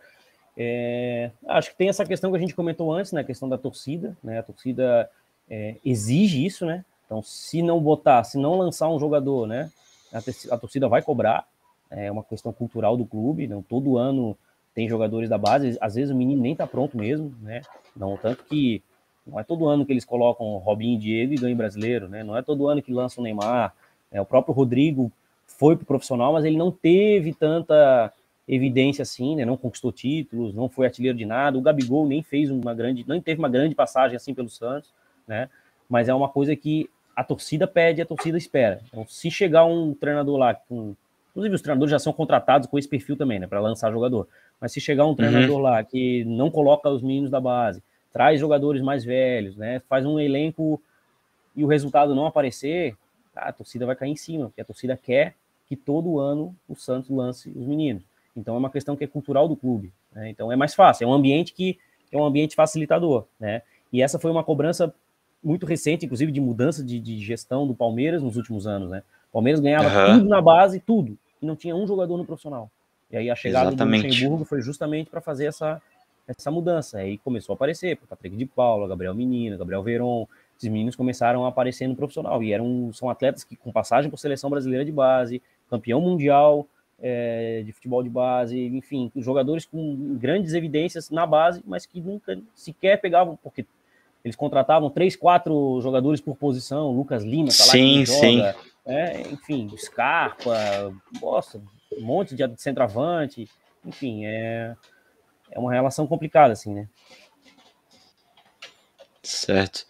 É, 0.57 1.31
acho 1.47 1.71
que 1.71 1.77
tem 1.77 1.87
essa 1.87 2.05
questão 2.05 2.31
que 2.31 2.37
a 2.37 2.39
gente 2.39 2.53
comentou 2.55 2.91
antes, 2.91 3.11
né? 3.11 3.21
A 3.21 3.23
questão 3.23 3.47
da 3.47 3.57
torcida, 3.57 4.17
né? 4.23 4.39
A 4.39 4.43
torcida 4.43 5.09
é, 5.49 5.75
exige 5.85 6.45
isso, 6.45 6.65
né? 6.65 6.83
Então, 7.05 7.23
se 7.23 7.61
não 7.61 7.79
botar, 7.79 8.23
se 8.23 8.37
não 8.37 8.57
lançar 8.57 8.89
um 8.89 8.99
jogador, 8.99 9.47
né? 9.47 9.71
A, 10.11 10.17
a 10.55 10.57
torcida 10.57 10.87
vai 10.87 11.01
cobrar. 11.01 11.47
É 11.89 12.11
uma 12.11 12.23
questão 12.23 12.51
cultural 12.51 12.97
do 12.97 13.05
clube. 13.05 13.47
Não 13.47 13.61
todo 13.61 13.97
ano 13.97 14.37
tem 14.75 14.89
jogadores 14.89 15.29
da 15.29 15.37
base. 15.37 15.77
Às 15.79 15.95
vezes 15.95 16.11
o 16.11 16.15
menino 16.15 16.41
nem 16.41 16.55
tá 16.55 16.67
pronto 16.67 16.97
mesmo, 16.97 17.33
né? 17.41 17.61
Não 17.95 18.17
tanto 18.17 18.43
que 18.43 18.83
não 19.29 19.39
é 19.39 19.43
todo 19.43 19.67
ano 19.67 19.85
que 19.85 19.93
eles 19.93 20.05
colocam 20.05 20.57
Robinho 20.57 20.95
e 20.95 20.97
Diego 20.97 21.33
e 21.33 21.37
ganham 21.37 21.57
brasileiro, 21.57 22.07
né? 22.09 22.23
Não 22.23 22.35
é 22.35 22.41
todo 22.41 22.67
ano 22.67 22.81
que 22.81 22.91
lançam 22.91 23.21
o 23.21 23.23
Neymar. 23.23 23.73
É, 24.11 24.19
o 24.19 24.25
próprio 24.25 24.53
Rodrigo 24.53 25.11
foi 25.45 25.75
pro 25.75 25.85
profissional, 25.85 26.33
mas 26.33 26.45
ele 26.45 26.57
não 26.57 26.71
teve 26.71 27.33
tanta 27.33 28.11
evidência 28.47 29.03
assim, 29.03 29.35
né? 29.35 29.45
Não 29.45 29.57
conquistou 29.57 29.91
títulos, 29.91 30.53
não 30.53 30.67
foi 30.67 30.85
artilheiro 30.87 31.17
de 31.17 31.25
nada. 31.25 31.57
O 31.57 31.61
Gabigol 31.61 32.07
nem 32.07 32.23
fez 32.23 32.49
uma 32.49 32.73
grande, 32.73 33.05
não 33.07 33.21
teve 33.21 33.39
uma 33.39 33.49
grande 33.49 33.75
passagem 33.75 34.15
assim 34.15 34.33
pelo 34.33 34.49
Santos, 34.49 34.91
né? 35.27 35.49
Mas 35.87 36.09
é 36.09 36.13
uma 36.13 36.29
coisa 36.29 36.55
que 36.55 36.89
a 37.15 37.23
torcida 37.23 37.67
pede, 37.67 38.01
a 38.01 38.05
torcida 38.05 38.37
espera. 38.37 38.81
Então, 38.87 39.05
se 39.07 39.29
chegar 39.29 39.65
um 39.65 39.93
treinador 39.93 40.37
lá 40.37 40.53
com 40.53 40.95
Inclusive, 41.31 41.55
os 41.55 41.61
treinadores 41.61 41.91
já 41.91 41.99
são 41.99 42.11
contratados 42.11 42.67
com 42.67 42.77
esse 42.77 42.87
perfil 42.87 43.15
também, 43.15 43.39
né? 43.39 43.47
Para 43.47 43.59
lançar 43.59 43.91
jogador. 43.91 44.27
Mas 44.59 44.73
se 44.73 44.81
chegar 44.81 45.05
um 45.05 45.15
treinador 45.15 45.57
uhum. 45.57 45.61
lá 45.61 45.83
que 45.83 46.25
não 46.25 46.49
coloca 46.49 46.89
os 46.89 47.01
meninos 47.01 47.29
da 47.29 47.39
base, 47.39 47.81
traz 48.11 48.39
jogadores 48.39 48.81
mais 48.81 49.03
velhos, 49.03 49.55
né? 49.55 49.81
Faz 49.87 50.05
um 50.05 50.19
elenco 50.19 50.81
e 51.55 51.63
o 51.63 51.67
resultado 51.67 52.15
não 52.15 52.25
aparecer, 52.25 52.95
a 53.35 53.51
torcida 53.51 53.85
vai 53.85 53.95
cair 53.95 54.11
em 54.11 54.15
cima, 54.15 54.45
porque 54.45 54.61
a 54.61 54.65
torcida 54.65 54.97
quer 54.97 55.35
que 55.67 55.75
todo 55.75 56.19
ano 56.19 56.55
o 56.67 56.75
Santos 56.75 57.09
lance 57.09 57.49
os 57.49 57.65
meninos. 57.65 58.03
Então 58.35 58.55
é 58.55 58.57
uma 58.57 58.69
questão 58.69 58.95
que 58.95 59.03
é 59.03 59.07
cultural 59.07 59.47
do 59.47 59.55
clube. 59.55 59.91
Né? 60.13 60.29
Então 60.29 60.51
é 60.51 60.55
mais 60.55 60.73
fácil, 60.73 61.05
é 61.05 61.07
um 61.07 61.13
ambiente 61.13 61.53
que 61.53 61.77
é 62.11 62.17
um 62.17 62.25
ambiente 62.25 62.55
facilitador, 62.55 63.25
né? 63.39 63.61
E 63.91 64.01
essa 64.01 64.17
foi 64.17 64.31
uma 64.31 64.43
cobrança 64.43 64.93
muito 65.43 65.65
recente, 65.65 66.05
inclusive 66.05 66.31
de 66.31 66.41
mudança 66.41 66.83
de, 66.83 66.99
de 66.99 67.19
gestão 67.19 67.67
do 67.67 67.73
Palmeiras 67.73 68.21
nos 68.21 68.35
últimos 68.35 68.67
anos, 68.67 68.89
né? 68.89 69.03
O 69.29 69.33
Palmeiras 69.33 69.59
ganhava 69.59 69.87
uhum. 69.87 70.17
tudo 70.17 70.29
na 70.29 70.41
base, 70.41 70.79
tudo, 70.79 71.17
e 71.41 71.45
não 71.45 71.55
tinha 71.55 71.75
um 71.75 71.85
jogador 71.85 72.17
no 72.17 72.25
profissional. 72.25 72.69
E 73.11 73.17
aí 73.17 73.29
a 73.29 73.35
chegada 73.35 73.69
Exatamente. 73.69 74.03
do 74.03 74.07
Luxemburgo 74.07 74.45
foi 74.45 74.61
justamente 74.61 75.09
para 75.09 75.21
fazer 75.21 75.45
essa, 75.45 75.81
essa 76.37 76.51
mudança. 76.51 76.99
Aí 76.99 77.17
começou 77.17 77.53
a 77.53 77.55
aparecer, 77.55 77.97
Patrick 77.97 78.35
de 78.35 78.45
Paula, 78.45 78.87
Gabriel 78.87 79.13
Menino, 79.13 79.57
Gabriel 79.57 79.83
Veron, 79.83 80.27
esses 80.57 80.69
meninos 80.69 80.95
começaram 80.95 81.45
a 81.45 81.49
aparecer 81.49 81.87
no 81.87 81.95
profissional. 81.95 82.43
E 82.43 82.53
eram 82.53 82.91
são 82.93 83.09
atletas 83.09 83.43
que 83.43 83.55
com 83.55 83.71
passagem 83.71 84.09
por 84.09 84.17
seleção 84.17 84.49
brasileira 84.49 84.85
de 84.85 84.91
base, 84.91 85.41
campeão 85.69 86.01
mundial 86.01 86.67
é, 87.01 87.63
de 87.65 87.71
futebol 87.71 88.03
de 88.03 88.09
base, 88.09 88.59
enfim, 88.59 89.11
jogadores 89.15 89.65
com 89.65 90.17
grandes 90.17 90.53
evidências 90.53 91.09
na 91.09 91.25
base, 91.25 91.63
mas 91.65 91.85
que 91.85 92.01
nunca 92.01 92.39
sequer 92.53 92.99
pegavam 92.99 93.37
porque 93.41 93.65
eles 94.23 94.35
contratavam 94.35 94.89
três, 94.89 95.15
quatro 95.15 95.79
jogadores 95.81 96.19
por 96.19 96.35
posição, 96.35 96.91
Lucas 96.91 97.23
Lima, 97.23 97.49
tá 97.49 97.65
lá 97.65 97.71
sim, 97.71 98.05
joga, 98.05 98.19
sim. 98.19 98.41
É, 98.85 99.21
enfim, 99.31 99.69
Scarpa, 99.77 100.93
nossa, 101.21 101.61
um 101.97 102.01
monte 102.01 102.35
de 102.35 102.43
centroavante, 102.57 103.47
enfim, 103.85 104.25
é, 104.25 104.75
é 105.51 105.59
uma 105.59 105.73
relação 105.73 106.07
complicada, 106.07 106.53
assim, 106.53 106.73
né? 106.73 106.87
Certo. 109.23 109.85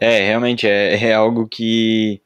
É, 0.00 0.24
realmente 0.26 0.66
é, 0.66 0.96
é 1.08 1.14
algo 1.14 1.46
que, 1.46 2.20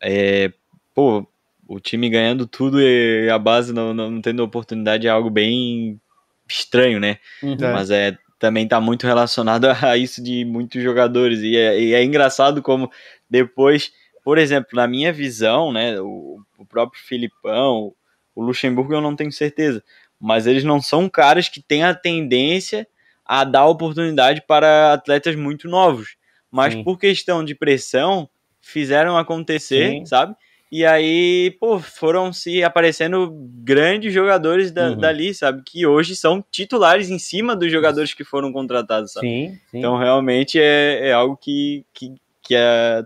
é, 0.00 0.52
pô, 0.94 1.26
o 1.66 1.78
time 1.78 2.08
ganhando 2.08 2.46
tudo 2.46 2.80
e 2.80 3.28
a 3.30 3.38
base 3.38 3.72
não, 3.72 3.92
não 3.92 4.20
tendo 4.22 4.42
oportunidade 4.42 5.06
é 5.06 5.10
algo 5.10 5.28
bem 5.28 6.00
estranho, 6.48 6.98
né? 6.98 7.18
Uhum. 7.42 7.56
Mas 7.60 7.90
é 7.90 8.16
também 8.38 8.64
está 8.64 8.80
muito 8.80 9.06
relacionado 9.06 9.66
a 9.82 9.96
isso 9.96 10.22
de 10.22 10.44
muitos 10.44 10.82
jogadores. 10.82 11.40
E 11.40 11.56
é, 11.56 11.80
e 11.80 11.94
é, 11.94 12.02
engraçado 12.02 12.62
como 12.62 12.90
depois, 13.28 13.92
por 14.24 14.38
exemplo, 14.38 14.70
na 14.74 14.86
minha 14.86 15.12
visão, 15.12 15.72
né, 15.72 16.00
o, 16.00 16.40
o, 16.56 16.64
próprio 16.64 17.02
Filipão, 17.02 17.92
o 18.34 18.42
Luxemburgo 18.42 18.94
eu 18.94 19.00
não 19.00 19.16
tenho 19.16 19.32
certeza, 19.32 19.82
mas 20.20 20.46
eles 20.46 20.64
não 20.64 20.80
são 20.80 21.08
caras 21.08 21.48
que 21.48 21.62
têm 21.62 21.84
a 21.84 21.94
tendência 21.94 22.86
a 23.24 23.44
dar 23.44 23.66
oportunidade 23.66 24.42
para 24.46 24.92
atletas 24.92 25.36
muito 25.36 25.68
novos. 25.68 26.16
Mas 26.50 26.72
Sim. 26.72 26.82
por 26.82 26.98
questão 26.98 27.44
de 27.44 27.54
pressão, 27.54 28.28
fizeram 28.60 29.16
acontecer, 29.18 29.90
Sim. 29.90 30.06
sabe? 30.06 30.34
E 30.70 30.84
aí, 30.84 31.56
pô, 31.58 31.78
foram 31.78 32.30
se 32.30 32.62
aparecendo 32.62 33.30
grandes 33.62 34.12
jogadores 34.12 34.70
da, 34.70 34.90
uhum. 34.90 34.98
dali, 34.98 35.32
sabe? 35.32 35.62
Que 35.64 35.86
hoje 35.86 36.14
são 36.14 36.44
titulares 36.50 37.08
em 37.08 37.18
cima 37.18 37.56
dos 37.56 37.72
jogadores 37.72 38.12
que 38.12 38.22
foram 38.22 38.52
contratados, 38.52 39.12
sabe? 39.12 39.26
Sim, 39.26 39.58
sim. 39.70 39.78
Então, 39.78 39.96
realmente 39.96 40.58
é, 40.60 41.08
é 41.08 41.12
algo 41.12 41.38
que, 41.38 41.86
que, 41.94 42.14
que 42.42 42.54
é, 42.54 43.02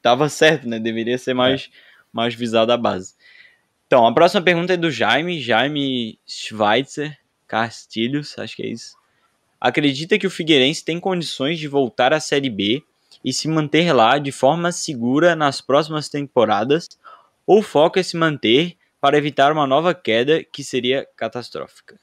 tava 0.00 0.28
certo, 0.28 0.68
né? 0.68 0.78
Deveria 0.78 1.18
ser 1.18 1.34
mais, 1.34 1.62
é. 1.72 1.76
mais 2.12 2.36
visado 2.36 2.72
a 2.72 2.76
base. 2.76 3.14
Então, 3.92 4.06
a 4.06 4.14
próxima 4.14 4.40
pergunta 4.40 4.72
é 4.72 4.76
do 4.78 4.90
Jaime, 4.90 5.38
Jaime 5.38 6.18
Schweitzer 6.26 7.18
Castilhos, 7.46 8.38
acho 8.38 8.56
que 8.56 8.62
é 8.62 8.68
isso. 8.68 8.96
Acredita 9.60 10.18
que 10.18 10.26
o 10.26 10.30
Figueirense 10.30 10.82
tem 10.82 10.98
condições 10.98 11.58
de 11.58 11.68
voltar 11.68 12.10
à 12.10 12.18
Série 12.18 12.48
B 12.48 12.82
e 13.22 13.34
se 13.34 13.48
manter 13.48 13.92
lá 13.92 14.16
de 14.16 14.32
forma 14.32 14.72
segura 14.72 15.36
nas 15.36 15.60
próximas 15.60 16.08
temporadas, 16.08 16.88
ou 17.46 17.58
o 17.58 17.62
foco 17.62 17.98
é 17.98 18.02
se 18.02 18.16
manter 18.16 18.78
para 18.98 19.18
evitar 19.18 19.52
uma 19.52 19.66
nova 19.66 19.94
queda 19.94 20.42
que 20.42 20.64
seria 20.64 21.06
catastrófica? 21.14 22.00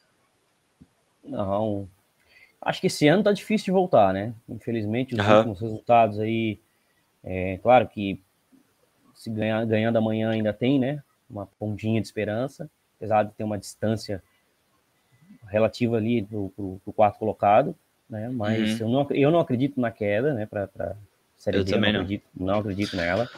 Não. 1.24 1.90
Acho 2.62 2.82
que 2.82 2.86
esse 2.86 3.08
ano 3.08 3.24
tá 3.24 3.32
difícil 3.32 3.66
de 3.66 3.72
voltar, 3.72 4.14
né? 4.14 4.32
Infelizmente, 4.48 5.16
os 5.16 5.26
uhum. 5.26 5.38
últimos 5.38 5.60
resultados 5.60 6.20
aí. 6.20 6.60
É, 7.24 7.58
claro 7.64 7.88
que 7.88 8.22
se 9.16 9.32
ganhar, 9.32 9.66
ganhando 9.66 9.98
amanhã 9.98 10.30
ainda 10.30 10.54
tem, 10.54 10.78
né? 10.78 11.02
Uma 11.30 11.46
pontinha 11.46 12.02
de 12.02 12.08
esperança, 12.08 12.70
apesar 12.98 13.24
de 13.24 13.32
ter 13.34 13.44
uma 13.44 13.58
distância 13.58 14.24
relativa 15.48 15.98
ali 15.98 16.22
do, 16.22 16.52
pro, 16.56 16.82
pro 16.84 16.94
quarto 16.94 17.20
colocado, 17.20 17.76
né? 18.10 18.30
Mas 18.30 18.80
uhum. 18.80 18.88
eu, 18.88 18.90
não, 18.90 19.08
eu 19.12 19.32
não 19.32 19.40
acredito 19.40 19.80
na 19.80 19.92
queda, 19.92 20.34
né? 20.34 20.46
Para 20.46 20.96
Série 21.38 21.58
eu 21.58 21.64
D, 21.64 21.72
também 21.72 21.94
não 21.94 22.02
acredito, 22.02 22.24
não. 22.36 22.48
não 22.48 22.60
acredito 22.60 22.96
nela. 22.98 23.30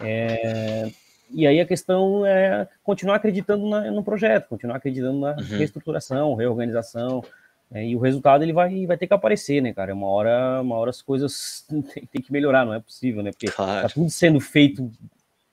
É, 0.00 0.90
e 1.30 1.46
aí 1.46 1.60
a 1.60 1.66
questão 1.66 2.26
é 2.26 2.66
continuar 2.82 3.16
acreditando 3.16 3.68
na, 3.68 3.90
no 3.90 4.02
projeto, 4.02 4.48
continuar 4.48 4.76
acreditando 4.76 5.20
na 5.20 5.30
uhum. 5.30 5.58
reestruturação, 5.58 6.34
reorganização. 6.34 7.22
É, 7.70 7.86
e 7.86 7.94
o 7.94 7.98
resultado 7.98 8.42
ele 8.42 8.52
vai, 8.52 8.86
vai 8.86 8.96
ter 8.96 9.06
que 9.06 9.14
aparecer, 9.14 9.60
né, 9.60 9.74
cara? 9.74 9.94
Uma 9.94 10.08
hora, 10.08 10.60
uma 10.62 10.74
hora 10.76 10.90
as 10.90 11.02
coisas 11.02 11.64
tem, 11.68 12.06
tem 12.06 12.22
que 12.22 12.32
melhorar, 12.32 12.64
não 12.64 12.74
é 12.74 12.80
possível, 12.80 13.22
né? 13.22 13.30
Porque 13.30 13.46
claro. 13.46 13.86
tá 13.86 13.94
tudo 13.94 14.10
sendo 14.10 14.40
feito 14.40 14.90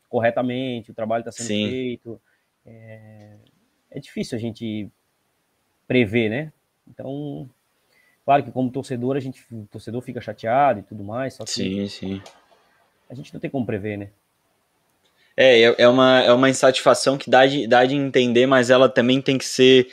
corretamente, 0.10 0.91
o 0.91 0.94
trabalho 0.94 1.22
está 1.22 1.32
sendo 1.32 1.48
Sim. 1.48 1.69
feito. 1.69 2.22
É, 2.65 3.36
é 3.91 3.99
difícil 3.99 4.38
a 4.38 4.41
gente 4.41 4.90
prever, 5.88 6.30
né? 6.30 6.53
Então, 6.88 7.49
Claro 8.26 8.44
que 8.44 8.52
como 8.52 8.72
torcedor, 8.72 9.15
a 9.15 9.19
gente, 9.19 9.45
o 9.52 9.68
torcedor 9.72 10.02
fica 10.02 10.19
chateado 10.19 10.80
e 10.80 10.84
tudo 10.84 11.03
mais, 11.03 11.36
só 11.36 11.45
que 11.45 11.52
sim, 11.52 11.88
sim. 11.88 12.22
a 13.07 13.14
gente 13.14 13.32
não 13.32 13.40
tem 13.40 13.52
como 13.52 13.68
prever, 13.68 13.98
né? 13.98 14.10
É, 15.38 15.61
é, 15.61 15.76
é 15.77 15.88
uma, 15.88 16.22
é 16.22 16.32
uma 16.34 16.49
insatisfação 16.49 17.19
que 17.19 17.30
dá 17.30 17.45
de, 17.45 17.68
dá 17.68 17.86
de 17.86 17.94
entender, 17.94 18.48
mas 18.48 18.72
ela 18.72 18.90
também 18.90 19.22
tem 19.22 19.38
que 19.38 19.45
ser, 19.45 19.88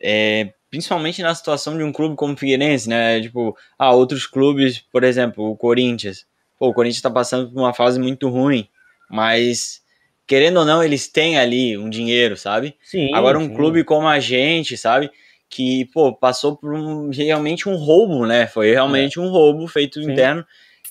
é, 0.00 0.52
principalmente 0.70 1.22
na 1.22 1.32
situação 1.36 1.76
de 1.76 1.84
um 1.84 1.92
clube 1.92 2.16
como 2.16 2.34
o 2.34 2.36
Figueirense, 2.36 2.88
né? 2.88 3.20
Tipo, 3.20 3.56
ah, 3.78 3.92
outros 3.92 4.26
clubes, 4.26 4.80
por 4.80 5.04
exemplo, 5.04 5.48
o 5.48 5.56
Corinthians. 5.56 6.26
Pô, 6.58 6.68
o 6.68 6.74
Corinthians 6.74 6.96
está 6.96 7.10
passando 7.10 7.52
por 7.52 7.60
uma 7.60 7.72
fase 7.72 8.00
muito 8.00 8.28
ruim, 8.28 8.66
mas 9.12 9.82
querendo 10.26 10.58
ou 10.58 10.64
não, 10.64 10.82
eles 10.82 11.08
têm 11.08 11.38
ali 11.38 11.76
um 11.76 11.90
dinheiro, 11.90 12.36
sabe? 12.36 12.74
Sim. 12.82 13.14
Agora 13.14 13.38
um 13.38 13.48
sim. 13.48 13.54
clube 13.54 13.84
como 13.84 14.08
a 14.08 14.18
gente, 14.18 14.76
sabe? 14.76 15.10
Que, 15.50 15.84
pô, 15.92 16.14
passou 16.14 16.56
por 16.56 16.72
um, 16.72 17.10
realmente 17.10 17.68
um 17.68 17.76
roubo, 17.76 18.26
né? 18.26 18.46
Foi 18.46 18.70
realmente 18.70 19.18
é. 19.18 19.22
um 19.22 19.28
roubo 19.28 19.66
feito 19.68 20.02
sim. 20.02 20.10
interno. 20.10 20.44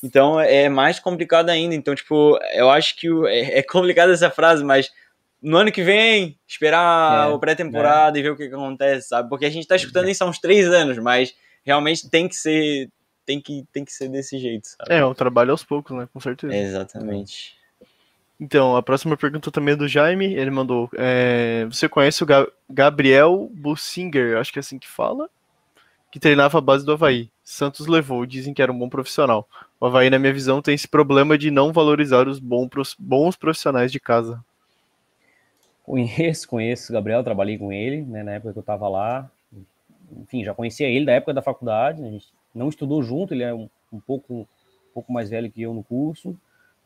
Então 0.03 0.39
é 0.39 0.69
mais 0.69 0.99
complicado 0.99 1.49
ainda. 1.49 1.73
Então, 1.73 1.95
tipo, 1.95 2.37
eu 2.53 2.69
acho 2.69 2.95
que 2.95 3.07
é, 3.27 3.59
é 3.59 3.63
complicado 3.63 4.11
essa 4.11 4.29
frase, 4.29 4.63
mas 4.63 4.91
no 5.41 5.57
ano 5.57 5.71
que 5.71 5.81
vem, 5.81 6.37
esperar 6.47 7.29
é, 7.29 7.33
o 7.33 7.39
pré-temporada 7.39 8.17
é. 8.17 8.19
e 8.19 8.23
ver 8.23 8.31
o 8.31 8.37
que, 8.37 8.47
que, 8.47 8.53
acontece, 8.53 9.07
sabe? 9.07 9.27
Porque 9.27 9.45
a 9.45 9.49
gente 9.49 9.67
tá 9.67 9.75
escutando 9.75 10.07
isso 10.07 10.23
há 10.23 10.27
uns 10.27 10.37
três 10.37 10.67
anos, 10.67 10.99
mas 10.99 11.33
realmente 11.63 12.09
tem 12.09 12.27
que 12.27 12.35
ser. 12.35 12.89
Tem 13.25 13.39
que, 13.39 13.65
tem 13.71 13.85
que 13.85 13.93
ser 13.93 14.09
desse 14.09 14.37
jeito, 14.37 14.67
sabe? 14.67 14.93
É, 14.93 15.05
um 15.05 15.13
trabalho 15.13 15.51
aos 15.51 15.63
poucos, 15.63 15.95
né? 15.95 16.07
Com 16.11 16.19
certeza. 16.19 16.55
exatamente. 16.55 17.60
Então, 18.41 18.75
a 18.75 18.81
próxima 18.81 19.15
pergunta 19.15 19.51
também 19.51 19.73
é 19.73 19.77
do 19.77 19.87
Jaime. 19.87 20.33
Ele 20.33 20.49
mandou: 20.49 20.89
é, 20.97 21.63
Você 21.65 21.87
conhece 21.87 22.23
o 22.23 22.25
Ga 22.25 22.47
Gabriel 22.67 23.47
Bussinger, 23.53 24.37
acho 24.39 24.51
que 24.51 24.57
é 24.57 24.61
assim 24.61 24.79
que 24.79 24.87
fala? 24.87 25.29
Que 26.11 26.19
treinava 26.19 26.57
a 26.57 26.61
base 26.61 26.83
do 26.83 26.91
Havaí. 26.91 27.29
Santos 27.43 27.85
levou, 27.85 28.25
dizem 28.25 28.51
que 28.51 28.61
era 28.61 28.71
um 28.71 28.79
bom 28.79 28.89
profissional. 28.89 29.47
O 29.79 29.85
Havaí, 29.85 30.09
na 30.09 30.17
minha 30.17 30.33
visão, 30.33 30.59
tem 30.59 30.73
esse 30.73 30.87
problema 30.87 31.37
de 31.37 31.51
não 31.51 31.71
valorizar 31.71 32.27
os 32.27 32.39
bons 32.39 33.35
profissionais 33.35 33.91
de 33.91 33.99
casa. 33.99 34.43
Conheço, 35.83 36.47
conheço 36.47 36.91
o 36.91 36.93
Gabriel, 36.93 37.23
trabalhei 37.23 37.57
com 37.57 37.71
ele, 37.71 38.01
né, 38.01 38.23
na 38.23 38.31
época 38.31 38.53
que 38.53 38.59
eu 38.59 38.61
estava 38.61 38.87
lá. 38.87 39.29
Enfim, 40.19 40.43
já 40.43 40.53
conhecia 40.53 40.87
ele 40.87 41.05
da 41.05 41.13
época 41.13 41.33
da 41.33 41.41
faculdade, 41.41 42.03
a 42.03 42.09
gente 42.09 42.27
não 42.55 42.69
estudou 42.69 43.03
junto, 43.03 43.33
ele 43.33 43.43
é 43.43 43.53
um, 43.53 43.69
um 43.93 43.99
pouco, 43.99 44.33
um 44.33 44.93
pouco 44.93 45.13
mais 45.13 45.29
velho 45.29 45.51
que 45.51 45.61
eu 45.61 45.73
no 45.73 45.83
curso, 45.83 46.35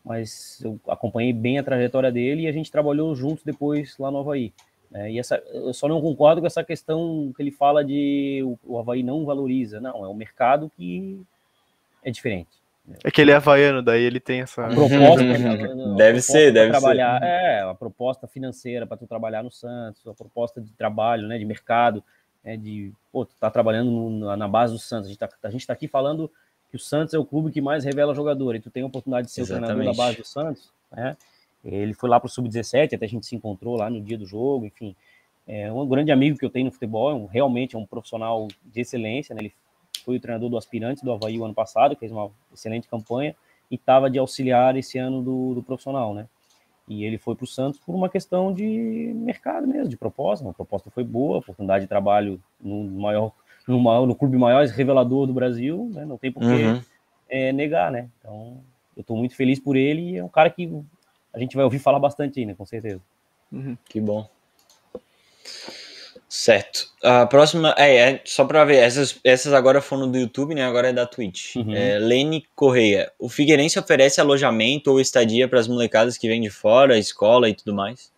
mas 0.05 0.61
eu 0.63 0.79
acompanhei 0.87 1.33
bem 1.33 1.57
a 1.57 1.63
trajetória 1.63 2.11
dele 2.11 2.43
e 2.43 2.47
a 2.47 2.51
gente 2.51 2.71
trabalhou 2.71 3.15
juntos 3.15 3.43
depois 3.43 3.97
lá 3.97 4.11
no 4.11 4.19
Havaí. 4.19 4.53
Né? 4.91 5.13
E 5.13 5.19
essa, 5.19 5.41
eu 5.51 5.73
só 5.73 5.87
não 5.87 5.99
concordo 5.99 6.41
com 6.41 6.47
essa 6.47 6.63
questão 6.63 7.33
que 7.35 7.41
ele 7.41 7.49
fala 7.49 7.83
de 7.83 8.41
o, 8.45 8.75
o 8.75 8.79
Havaí 8.79 9.01
não 9.01 9.25
valoriza. 9.25 9.81
Não, 9.81 10.05
é 10.05 10.07
um 10.07 10.13
mercado 10.13 10.71
que 10.77 11.19
é 12.03 12.11
diferente. 12.11 12.63
É 13.03 13.09
que 13.09 13.19
ele 13.19 13.31
é 13.31 13.35
havaiano, 13.35 13.81
daí 13.81 14.03
ele 14.03 14.19
tem 14.19 14.41
essa. 14.41 14.63
A 14.63 14.69
proposta, 14.69 15.23
né, 15.23 15.95
deve 15.97 16.21
ser, 16.21 16.53
deve 16.53 16.69
trabalhar, 16.69 17.19
ser. 17.19 17.25
É, 17.25 17.61
a 17.61 17.73
proposta 17.73 18.27
financeira 18.27 18.85
para 18.85 18.97
tu 18.97 19.07
trabalhar 19.07 19.41
no 19.41 19.51
Santos, 19.51 20.07
a 20.07 20.13
proposta 20.13 20.61
de 20.61 20.71
trabalho, 20.73 21.27
né, 21.27 21.39
de 21.39 21.45
mercado, 21.45 22.03
né, 22.43 22.55
de, 22.55 22.93
pô, 23.11 23.25
tu 23.25 23.33
tá 23.39 23.49
trabalhando 23.49 23.89
no, 23.89 24.35
na 24.37 24.47
base 24.47 24.71
do 24.71 24.77
Santos. 24.77 25.07
A 25.07 25.09
gente, 25.09 25.17
tá, 25.17 25.29
a 25.41 25.49
gente 25.49 25.65
tá 25.65 25.73
aqui 25.73 25.87
falando 25.87 26.31
que 26.75 26.77
o 26.77 26.79
Santos 26.79 27.13
é 27.13 27.17
o 27.17 27.25
clube 27.25 27.51
que 27.51 27.61
mais 27.61 27.85
revela 27.85 28.13
jogador, 28.13 28.53
e 28.53 28.59
tu 28.59 28.69
tem 28.69 28.83
a 28.83 28.85
oportunidade 28.85 29.27
de 29.27 29.33
ser 29.33 29.41
Exatamente. 29.41 29.71
o 29.71 29.75
treinador 29.75 29.95
da 29.95 30.03
base 30.03 30.17
do 30.17 30.25
Santos, 30.25 30.69
né? 30.91 31.15
Ele 31.63 31.93
foi 31.93 32.09
lá 32.09 32.19
pro 32.19 32.29
Sub-17, 32.29 32.93
até 32.93 33.05
a 33.05 33.09
gente 33.09 33.25
se 33.25 33.35
encontrou 33.35 33.75
lá 33.77 33.89
no 33.89 33.99
dia 33.99 34.17
do 34.17 34.25
jogo, 34.25 34.65
enfim. 34.65 34.95
É 35.47 35.71
um 35.71 35.87
grande 35.87 36.11
amigo 36.11 36.37
que 36.37 36.45
eu 36.45 36.49
tenho 36.49 36.65
no 36.65 36.71
futebol, 36.71 37.09
é 37.09 37.13
um, 37.13 37.25
realmente 37.25 37.75
é 37.75 37.79
um 37.79 37.85
profissional 37.85 38.47
de 38.63 38.81
excelência, 38.81 39.33
né? 39.33 39.41
Ele 39.41 39.53
foi 40.03 40.17
o 40.17 40.19
treinador 40.19 40.49
do 40.49 40.57
aspirante 40.57 41.03
do 41.03 41.11
Havaí 41.11 41.39
o 41.39 41.45
ano 41.45 41.53
passado, 41.53 41.95
fez 41.95 42.11
uma 42.11 42.29
excelente 42.53 42.87
campanha 42.87 43.35
e 43.71 43.75
estava 43.75 44.09
de 44.09 44.19
auxiliar 44.19 44.75
esse 44.75 44.97
ano 44.97 45.23
do, 45.23 45.55
do 45.55 45.63
profissional, 45.63 46.13
né? 46.13 46.27
E 46.87 47.03
ele 47.03 47.17
foi 47.17 47.35
para 47.35 47.45
o 47.45 47.47
Santos 47.47 47.79
por 47.79 47.95
uma 47.95 48.09
questão 48.09 48.53
de 48.53 49.13
mercado 49.15 49.65
mesmo, 49.65 49.87
de 49.87 49.97
proposta. 49.97 50.47
A 50.47 50.53
proposta 50.53 50.91
foi 50.91 51.03
boa, 51.03 51.39
oportunidade 51.39 51.85
de 51.85 51.87
trabalho 51.87 52.39
no 52.61 52.83
maior, 52.83 53.31
no, 53.67 53.79
maior, 53.79 54.05
no 54.05 54.15
clube 54.15 54.37
maior 54.37 54.65
revelador 54.67 55.27
do 55.27 55.33
Brasil, 55.33 55.89
né? 55.93 56.05
Não 56.05 56.17
tem 56.17 56.31
por 56.31 56.41
que 56.41 56.47
uhum. 56.47 56.81
é, 57.29 57.51
negar, 57.51 57.91
né? 57.91 58.09
Então, 58.19 58.61
eu 58.95 59.01
estou 59.01 59.17
muito 59.17 59.35
feliz 59.35 59.59
por 59.59 59.75
ele 59.75 60.11
e 60.11 60.17
é 60.17 60.23
um 60.23 60.29
cara 60.29 60.49
que 60.49 60.69
a 61.33 61.39
gente 61.39 61.55
vai 61.55 61.65
ouvir 61.65 61.79
falar 61.79 61.99
bastante 61.99 62.39
ainda, 62.39 62.55
com 62.55 62.65
certeza. 62.65 63.01
Uhum. 63.51 63.77
Que 63.87 63.99
bom. 63.99 64.27
Certo. 66.27 66.89
A 67.01 67.25
próxima. 67.25 67.73
É, 67.77 67.95
é 67.95 68.21
só 68.25 68.43
para 68.45 68.65
ver, 68.65 68.77
essas, 68.77 69.19
essas 69.23 69.53
agora 69.53 69.81
foram 69.81 70.09
do 70.09 70.17
YouTube, 70.17 70.53
né? 70.53 70.63
Agora 70.65 70.89
é 70.89 70.93
da 70.93 71.05
Twitch. 71.05 71.55
Uhum. 71.55 71.73
É, 71.73 71.97
Lene 71.97 72.45
Correia. 72.55 73.11
O 73.17 73.29
Figueirense 73.29 73.79
oferece 73.79 74.19
alojamento 74.19 74.91
ou 74.91 74.99
estadia 74.99 75.47
para 75.47 75.59
as 75.59 75.67
molecadas 75.67 76.17
que 76.17 76.27
vêm 76.27 76.41
de 76.41 76.49
fora, 76.49 76.97
escola 76.97 77.47
e 77.47 77.53
tudo 77.53 77.73
mais? 77.73 78.11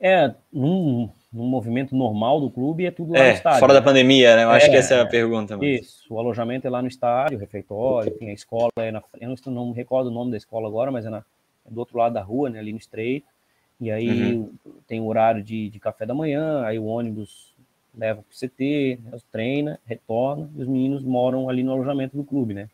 É, 0.00 0.34
num, 0.52 1.10
num 1.32 1.46
movimento 1.46 1.96
normal 1.96 2.40
do 2.40 2.50
clube 2.50 2.84
é 2.84 2.90
tudo 2.90 3.12
lá 3.12 3.18
é, 3.18 3.28
no 3.30 3.34
estádio. 3.36 3.60
Fora 3.60 3.72
né? 3.72 3.80
da 3.80 3.84
pandemia, 3.84 4.36
né? 4.36 4.44
Eu 4.44 4.50
é, 4.50 4.56
acho 4.56 4.70
que 4.70 4.76
essa 4.76 4.94
é 4.94 5.00
a 5.00 5.06
pergunta. 5.06 5.56
Mas... 5.56 5.80
Isso, 5.80 6.14
o 6.14 6.18
alojamento 6.18 6.66
é 6.66 6.70
lá 6.70 6.82
no 6.82 6.88
estádio, 6.88 7.38
o 7.38 7.40
refeitório, 7.40 8.12
enfim, 8.14 8.30
a 8.30 8.32
escola 8.32 8.70
é 8.76 8.90
na. 8.90 9.02
Eu 9.20 9.28
não, 9.28 9.52
não 9.52 9.66
me 9.68 9.74
recordo 9.74 10.08
o 10.08 10.10
nome 10.10 10.30
da 10.30 10.36
escola 10.36 10.68
agora, 10.68 10.90
mas 10.90 11.06
é, 11.06 11.10
na, 11.10 11.18
é 11.66 11.70
do 11.70 11.78
outro 11.78 11.96
lado 11.98 12.12
da 12.12 12.22
rua, 12.22 12.50
né? 12.50 12.58
Ali 12.58 12.72
no 12.72 12.78
estreito. 12.78 13.26
E 13.80 13.90
aí 13.90 14.34
uhum. 14.34 14.50
tem 14.86 15.00
o 15.00 15.06
horário 15.06 15.42
de, 15.42 15.68
de 15.68 15.80
café 15.80 16.06
da 16.06 16.14
manhã, 16.14 16.62
aí 16.64 16.78
o 16.78 16.84
ônibus 16.84 17.52
leva 17.96 18.22
para 18.22 18.30
o 18.30 18.48
CT, 18.48 19.00
né, 19.04 19.18
treina, 19.30 19.80
retorna, 19.84 20.48
e 20.56 20.62
os 20.62 20.68
meninos 20.68 21.02
moram 21.02 21.48
ali 21.48 21.62
no 21.62 21.72
alojamento 21.72 22.16
do 22.16 22.24
clube, 22.24 22.54
né? 22.54 22.68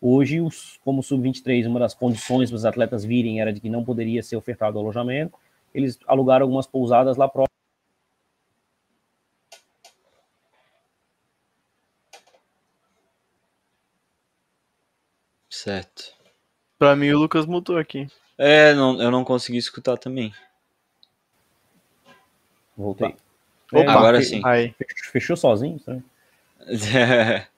Hoje, 0.00 0.40
os, 0.40 0.78
como 0.84 1.02
sub-23, 1.02 1.66
uma 1.66 1.80
das 1.80 1.94
condições 1.94 2.50
para 2.50 2.56
os 2.56 2.64
atletas 2.64 3.04
virem 3.04 3.40
era 3.40 3.52
de 3.52 3.60
que 3.60 3.70
não 3.70 3.84
poderia 3.84 4.22
ser 4.22 4.36
ofertado 4.36 4.78
alojamento, 4.78 5.38
eles 5.74 5.98
alugaram 6.06 6.44
algumas 6.44 6.66
pousadas 6.66 7.16
lá 7.16 7.28
próximo. 7.28 7.54
Certo. 15.66 16.12
Para 16.78 16.94
mim, 16.94 17.10
o 17.10 17.18
Lucas 17.18 17.44
mudou 17.44 17.76
aqui. 17.76 18.06
É, 18.38 18.72
não, 18.72 19.02
eu 19.02 19.10
não 19.10 19.24
consegui 19.24 19.58
escutar 19.58 19.96
também. 19.96 20.32
Voltei. 22.76 23.16
Opa, 23.72 23.90
agora 23.90 24.22
sim. 24.22 24.40
Aí. 24.44 24.72
Fechou 25.10 25.36
sozinho, 25.36 25.80
tá? 25.80 25.96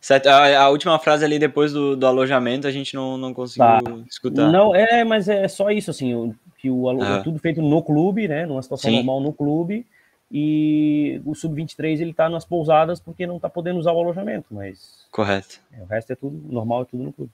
certo. 0.00 0.28
A, 0.28 0.56
a, 0.56 0.68
última 0.68 0.96
frase 1.00 1.24
ali 1.24 1.36
depois 1.36 1.72
do, 1.72 1.96
do 1.96 2.06
alojamento 2.06 2.68
a 2.68 2.70
gente 2.70 2.94
não, 2.94 3.18
não 3.18 3.34
conseguiu 3.34 3.66
tá. 3.66 3.92
escutar. 4.08 4.52
Não, 4.52 4.72
é, 4.72 5.02
mas 5.02 5.28
é 5.28 5.48
só 5.48 5.68
isso, 5.68 5.90
assim, 5.90 6.32
que 6.58 6.70
o 6.70 6.88
ah. 6.90 7.18
é 7.18 7.22
tudo 7.24 7.40
feito 7.40 7.60
no 7.60 7.82
clube, 7.82 8.28
né? 8.28 8.46
Numa 8.46 8.62
situação 8.62 8.88
sim. 8.88 8.98
normal 8.98 9.20
no 9.20 9.32
clube. 9.32 9.84
E 10.34 11.20
o 11.26 11.34
Sub-23 11.34 12.00
ele 12.00 12.14
tá 12.14 12.26
nas 12.26 12.44
pousadas 12.44 12.98
porque 12.98 13.26
não 13.26 13.38
tá 13.38 13.50
podendo 13.50 13.78
usar 13.78 13.92
o 13.92 14.00
alojamento, 14.00 14.46
mas. 14.50 15.06
Correto. 15.10 15.60
É, 15.70 15.82
o 15.82 15.84
resto 15.84 16.12
é 16.12 16.16
tudo 16.16 16.40
normal, 16.50 16.82
é 16.82 16.84
tudo 16.86 17.02
no 17.02 17.12
clube. 17.12 17.30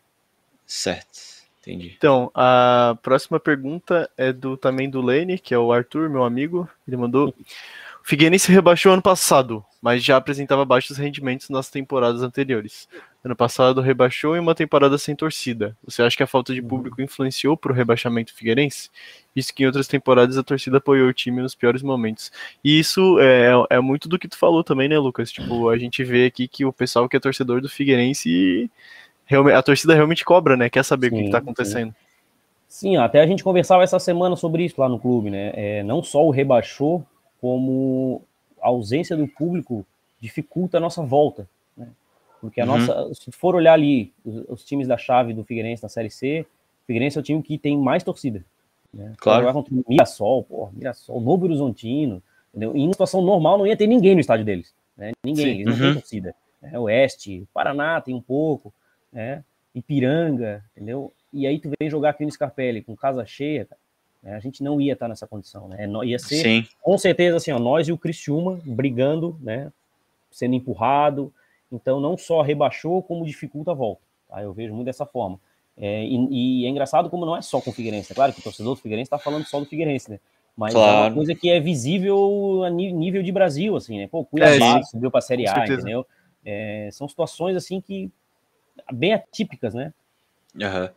Certo. 0.67 1.39
Entendi. 1.61 1.95
Então, 1.97 2.31
a 2.35 2.99
próxima 3.01 3.39
pergunta 3.39 4.11
é 4.17 4.33
do 4.33 4.57
também 4.57 4.91
do 4.91 5.01
Lene, 5.01 5.39
que 5.39 5.55
é 5.55 5.59
o 5.59 5.73
Arthur, 5.73 6.11
meu 6.11 6.25
amigo. 6.25 6.69
Ele 6.87 6.97
mandou. 6.97 7.29
O 7.29 7.35
Figueirense 8.03 8.51
rebaixou 8.51 8.93
ano 8.93 9.03
passado, 9.03 9.65
mas 9.81 10.03
já 10.03 10.17
apresentava 10.17 10.65
baixos 10.65 10.97
rendimentos 10.97 11.51
nas 11.51 11.71
temporadas 11.71 12.23
anteriores. 12.23 12.89
Ano 13.25 13.35
passado 13.35 13.81
rebaixou 13.81 14.37
em 14.37 14.39
uma 14.39 14.55
temporada 14.55 14.97
sem 14.97 15.15
torcida. 15.15 15.77
Você 15.85 16.03
acha 16.03 16.17
que 16.17 16.23
a 16.23 16.27
falta 16.27 16.55
de 16.55 16.63
público 16.63 17.03
influenciou 17.03 17.57
para 17.57 17.73
o 17.73 17.75
rebaixamento 17.75 18.33
figueirense? 18.33 18.91
Isso 19.35 19.53
que 19.53 19.65
em 19.65 19.67
outras 19.67 19.89
temporadas 19.89 20.39
a 20.39 20.43
torcida 20.43 20.79
apoiou 20.79 21.09
o 21.09 21.13
time 21.13 21.43
nos 21.43 21.55
piores 21.55 21.83
momentos. 21.83 22.31
E 22.63 22.79
isso 22.79 23.19
é, 23.21 23.51
é 23.71 23.81
muito 23.81 24.09
do 24.09 24.19
que 24.19 24.29
tu 24.29 24.39
falou 24.39 24.63
também, 24.63 24.89
né, 24.89 24.97
Lucas? 24.99 25.33
Tipo, 25.33 25.69
a 25.69 25.77
gente 25.77 26.05
vê 26.05 26.27
aqui 26.27 26.47
que 26.47 26.65
o 26.65 26.73
pessoal 26.73 27.09
que 27.09 27.17
é 27.17 27.21
torcedor 27.21 27.61
do 27.61 27.69
Figueirense 27.69 28.71
a 29.55 29.63
torcida 29.63 29.95
realmente 29.95 30.25
cobra, 30.25 30.57
né? 30.57 30.71
Quer 30.71 30.85
saber 30.85 31.11
sim, 31.11 31.17
o 31.17 31.19
que 31.19 31.25
está 31.27 31.39
acontecendo. 31.39 31.95
Sim. 32.69 32.91
sim. 32.91 32.97
até 32.97 33.21
a 33.21 33.27
gente 33.27 33.45
conversava 33.45 33.83
essa 33.83 33.99
semana 33.99 34.37
sobre 34.37 34.65
isso 34.65 34.81
lá 34.81 34.89
no 34.89 34.99
clube, 34.99 35.29
né? 35.29 35.53
É, 35.55 35.83
não 35.83 36.03
só 36.03 36.25
o 36.25 36.31
rebaixou, 36.31 37.05
como 37.41 38.23
a 38.63 38.69
ausência 38.69 39.17
do 39.17 39.27
público 39.29 39.85
dificulta 40.21 40.79
a 40.79 40.81
nossa 40.81 41.03
volta. 41.03 41.49
Porque 42.41 42.61
a 42.61 42.65
uhum. 42.65 42.79
nossa, 42.79 43.15
se 43.15 43.31
for 43.33 43.55
olhar 43.55 43.73
ali 43.73 44.13
os, 44.25 44.45
os, 44.49 44.65
times 44.65 44.87
da 44.87 44.97
chave 44.97 45.33
do 45.33 45.45
Figueirense 45.45 45.83
na 45.83 45.89
Série 45.89 46.11
C, 46.11 46.47
o 46.83 46.87
Figueirense 46.87 47.19
é 47.19 47.21
o 47.21 47.25
time 47.25 47.43
que 47.43 47.59
tem 47.59 47.77
mais 47.77 48.03
torcida. 48.03 48.45
Né? 48.93 49.13
Claro. 49.19 49.45
Vai 49.45 49.53
contra 49.53 49.75
o 49.75 49.85
Mirassol, 49.89 50.45
porra, 50.45 50.73
Mirassol, 50.75 51.21
Novo 51.21 51.45
Horizontino, 51.45 52.23
entendeu? 52.51 52.77
E 52.77 52.81
em 52.81 52.93
situação 52.93 53.21
normal 53.21 53.59
não 53.59 53.67
ia 53.67 53.77
ter 53.77 53.87
ninguém 53.87 54.15
no 54.15 54.21
estádio 54.21 54.45
deles. 54.45 54.75
Né? 54.97 55.13
Ninguém, 55.25 55.47
Sim. 55.47 55.61
eles 55.61 55.67
não 55.67 55.73
uhum. 55.75 55.93
têm 55.93 56.01
torcida. 56.01 56.35
Né? 56.61 56.79
Oeste, 56.79 57.47
Paraná 57.53 58.01
tem 58.01 58.15
um 58.15 58.21
pouco, 58.21 58.73
né? 59.13 59.45
Ipiranga, 59.75 60.65
entendeu? 60.75 61.13
E 61.33 61.47
aí 61.47 61.59
tu 61.59 61.71
vem 61.79 61.91
jogar 61.91 62.11
aqui 62.11 62.25
no 62.25 62.31
Scarpelli 62.31 62.83
com 62.83 62.97
casa 62.97 63.25
cheia, 63.25 63.69
né? 64.23 64.35
a 64.35 64.41
gente 64.41 64.63
não 64.63 64.81
ia 64.81 64.95
estar 64.95 65.09
nessa 65.09 65.27
condição, 65.27 65.69
né? 65.69 65.87
Ia 66.05 66.19
ser, 66.19 66.43
Sim. 66.43 66.69
com 66.81 66.97
certeza, 66.99 67.37
assim, 67.37 67.53
ó, 67.53 67.59
nós 67.59 67.87
e 67.87 67.93
o 67.93 67.99
Criciúma 67.99 68.59
brigando, 68.65 69.39
né? 69.41 69.71
Sendo 70.31 70.55
empurrado. 70.55 71.33
Então, 71.71 72.01
não 72.01 72.17
só 72.17 72.41
rebaixou, 72.41 73.03
como 73.03 73.25
dificulta 73.25 73.73
a 73.73 73.75
volta. 73.75 74.03
Tá? 74.29 74.43
Eu 74.43 74.53
vejo 74.53 74.75
muito 74.75 74.87
dessa 74.87 75.07
forma. 75.07 75.39
É, 75.77 76.05
e, 76.05 76.63
e, 76.63 76.67
é 76.67 76.69
engraçado 76.69 77.09
como 77.09 77.25
não 77.25 77.37
é 77.37 77.43
só 77.43 77.61
com 77.61 77.71
o 77.71 77.73
Figueirense. 77.73 78.13
É 78.13 78.15
claro 78.15 78.33
que 78.33 78.41
o 78.41 78.43
torcedor 78.43 78.75
do 78.75 78.81
Figueirense 78.81 79.07
está 79.07 79.19
falando 79.19 79.45
só 79.47 79.61
do 79.61 79.67
Figueirense, 79.67 80.11
né? 80.11 80.21
Mas 80.57 80.75
claro. 80.75 80.91
é 80.91 81.01
uma 81.03 81.15
coisa 81.15 81.35
que 81.37 81.49
é 81.49 81.61
visível 81.61 82.65
a 82.65 82.71
nível 82.71 83.23
de 83.23 83.31
Brasil, 83.31 83.77
assim, 83.77 83.99
né? 83.99 84.09
Pô, 84.09 84.25
Cuiabá 84.25 84.81
é, 84.81 84.83
subiu 84.83 85.09
para 85.09 85.19
a 85.19 85.23
Série 85.23 85.47
A, 85.47 85.65
entendeu? 85.65 86.05
É, 86.45 86.89
são 86.91 87.09
situações, 87.09 87.57
assim, 87.57 87.81
que 87.81 88.11
bem 88.93 89.13
atípicas, 89.13 89.73
né? 89.73 89.95
Uhum. 90.57 90.89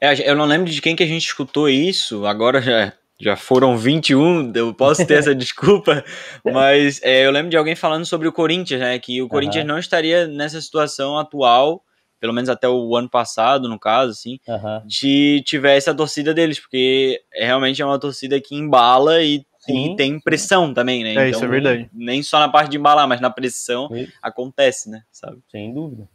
É, 0.00 0.30
eu 0.30 0.34
não 0.34 0.46
lembro 0.46 0.70
de 0.70 0.80
quem 0.80 0.96
que 0.96 1.02
a 1.02 1.06
gente 1.06 1.26
escutou 1.26 1.68
isso, 1.68 2.24
agora 2.24 2.62
já 2.62 2.94
já 3.20 3.36
foram 3.36 3.76
21, 3.76 4.52
eu 4.54 4.72
posso 4.72 5.06
ter 5.06 5.14
essa 5.14 5.34
desculpa, 5.36 6.02
mas 6.44 7.00
é, 7.02 7.26
eu 7.26 7.30
lembro 7.30 7.50
de 7.50 7.56
alguém 7.56 7.76
falando 7.76 8.06
sobre 8.06 8.26
o 8.26 8.32
Corinthians, 8.32 8.80
né? 8.80 8.98
Que 8.98 9.20
o 9.20 9.28
Corinthians 9.28 9.62
uhum. 9.62 9.68
não 9.68 9.78
estaria 9.78 10.26
nessa 10.26 10.60
situação 10.60 11.18
atual, 11.18 11.84
pelo 12.18 12.32
menos 12.32 12.48
até 12.48 12.68
o 12.68 12.96
ano 12.96 13.08
passado, 13.08 13.68
no 13.68 13.78
caso, 13.78 14.12
assim, 14.12 14.38
uhum. 14.48 14.82
de 14.86 15.42
tivesse 15.44 15.90
a 15.90 15.94
torcida 15.94 16.32
deles, 16.32 16.58
porque 16.58 17.20
realmente 17.32 17.80
é 17.80 17.86
uma 17.86 17.98
torcida 17.98 18.40
que 18.40 18.54
embala 18.54 19.22
e, 19.22 19.44
e 19.68 19.94
tem 19.96 20.18
pressão 20.18 20.72
também, 20.72 21.04
né? 21.04 21.10
É, 21.10 21.12
então, 21.12 21.24
isso 21.26 21.34
é 21.34 21.38
então, 21.38 21.50
verdade. 21.50 21.90
Nem 21.92 22.22
só 22.22 22.38
na 22.38 22.48
parte 22.48 22.70
de 22.70 22.78
embalar, 22.78 23.06
mas 23.06 23.20
na 23.20 23.30
pressão 23.30 23.88
Sim. 23.88 24.08
acontece, 24.22 24.88
né? 24.88 25.02
Sabe? 25.12 25.38
Sem 25.50 25.72
dúvida. 25.72 26.08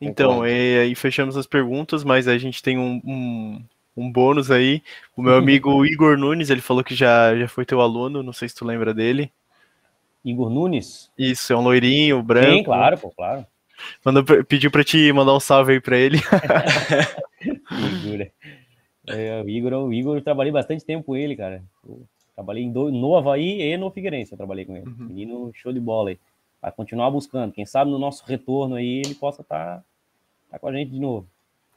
Então, 0.00 0.46
e 0.46 0.78
aí 0.78 0.94
fechamos 0.94 1.36
as 1.36 1.46
perguntas, 1.46 2.04
mas 2.04 2.28
a 2.28 2.36
gente 2.36 2.62
tem 2.62 2.78
um, 2.78 3.00
um 3.04 3.64
um 3.96 4.10
bônus 4.10 4.50
aí. 4.50 4.82
O 5.16 5.22
meu 5.22 5.34
amigo 5.36 5.84
Igor 5.84 6.16
Nunes, 6.18 6.50
ele 6.50 6.60
falou 6.60 6.84
que 6.84 6.94
já, 6.94 7.36
já 7.36 7.48
foi 7.48 7.64
teu 7.64 7.80
aluno, 7.80 8.22
não 8.22 8.32
sei 8.32 8.48
se 8.48 8.54
tu 8.54 8.64
lembra 8.64 8.92
dele. 8.92 9.32
Igor 10.24 10.50
Nunes? 10.50 11.10
Isso, 11.16 11.52
é 11.52 11.56
um 11.56 11.62
loirinho, 11.62 12.22
branco. 12.22 12.56
Sim, 12.56 12.64
claro, 12.64 12.98
pô, 12.98 13.10
claro. 13.10 13.46
Mandou, 14.04 14.24
pediu 14.44 14.70
pra 14.70 14.82
te 14.82 15.12
mandar 15.12 15.34
um 15.34 15.40
salve 15.40 15.74
aí 15.74 15.80
pra 15.80 15.96
ele. 15.96 16.18
Igor. 18.04 18.26
É, 19.08 19.42
o 19.42 19.48
Igor, 19.48 19.72
o 19.74 19.92
Igor, 19.92 20.16
eu 20.16 20.22
trabalhei 20.22 20.52
bastante 20.52 20.84
tempo 20.84 21.04
com 21.04 21.16
ele, 21.16 21.36
cara. 21.36 21.62
Eu 21.86 22.02
trabalhei 22.34 22.66
no 22.66 23.16
Havaí 23.16 23.62
e 23.62 23.76
no 23.76 23.90
Figueirense, 23.90 24.32
eu 24.32 24.36
trabalhei 24.36 24.64
com 24.64 24.76
ele. 24.76 24.86
Uhum. 24.86 25.06
Menino 25.06 25.52
show 25.54 25.72
de 25.72 25.80
bola 25.80 26.10
aí. 26.10 26.18
Vai 26.60 26.72
continuar 26.72 27.10
buscando. 27.10 27.52
Quem 27.52 27.64
sabe 27.64 27.90
no 27.90 27.98
nosso 27.98 28.24
retorno 28.26 28.74
aí 28.74 29.02
ele 29.04 29.14
possa 29.14 29.42
estar 29.42 29.76
tá, 29.76 29.84
tá 30.50 30.58
com 30.58 30.68
a 30.68 30.72
gente 30.72 30.90
de 30.90 30.98
novo. 30.98 31.28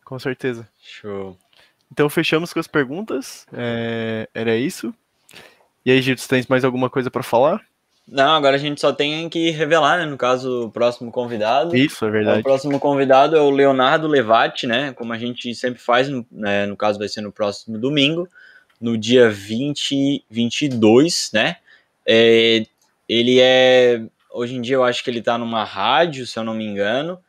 Com 0.04 0.18
certeza. 0.18 0.68
Show. 0.82 1.38
Então 1.91 2.10
fechamos 2.10 2.53
com 2.53 2.60
as 2.60 2.68
perguntas. 2.68 3.45
É, 3.53 4.28
era 4.34 4.56
isso. 4.56 4.94
E 5.86 5.91
aí, 5.91 6.02
Gito, 6.02 6.28
tens 6.28 6.48
mais 6.48 6.64
alguma 6.64 6.90
coisa 6.90 7.10
para 7.10 7.24
falar? 7.24 7.61
Não, 8.07 8.34
agora 8.34 8.56
a 8.56 8.60
gente 8.60 8.82
só 8.82 8.91
tem 8.91 9.30
que 9.30 9.52
revelar, 9.52 9.99
né? 9.99 10.06
No 10.06 10.18
caso, 10.18 10.66
o 10.66 10.72
próximo 10.72 11.11
convidado. 11.11 11.76
Isso, 11.76 12.03
é 12.06 12.10
verdade. 12.10 12.40
O 12.40 12.44
próximo 12.44 12.80
convidado 12.80 13.36
é 13.36 13.41
o 13.41 13.52
Leonardo 13.52 14.07
Levati, 14.07 14.66
né? 14.66 14.94
Como 14.94 15.14
a 15.14 15.18
gente 15.18 15.53
sempre 15.53 15.80
faz, 15.80 16.10
no, 16.10 16.26
né? 16.32 16.66
no 16.66 16.76
caso 16.76 16.98
vai 16.98 17.07
ser 17.07 17.22
no 17.22 17.32
próximo 17.32 17.78
domingo, 17.78 18.28
no 18.82 18.98
dia 18.98 19.30
20, 19.30 20.26
22, 20.30 21.32
né? 21.34 21.57
É, 22.06 22.66
ele 23.07 23.40
é. 23.40 24.02
Hoje 24.32 24.56
em 24.56 24.61
dia 24.61 24.76
eu 24.76 24.84
acho 24.84 25.03
que 25.03 25.10
ele 25.10 25.22
tá 25.22 25.38
numa 25.38 25.64
rádio, 25.64 26.26
se 26.26 26.38
eu 26.38 26.44
não 26.44 26.53
me 26.53 26.66
engano 26.66 27.20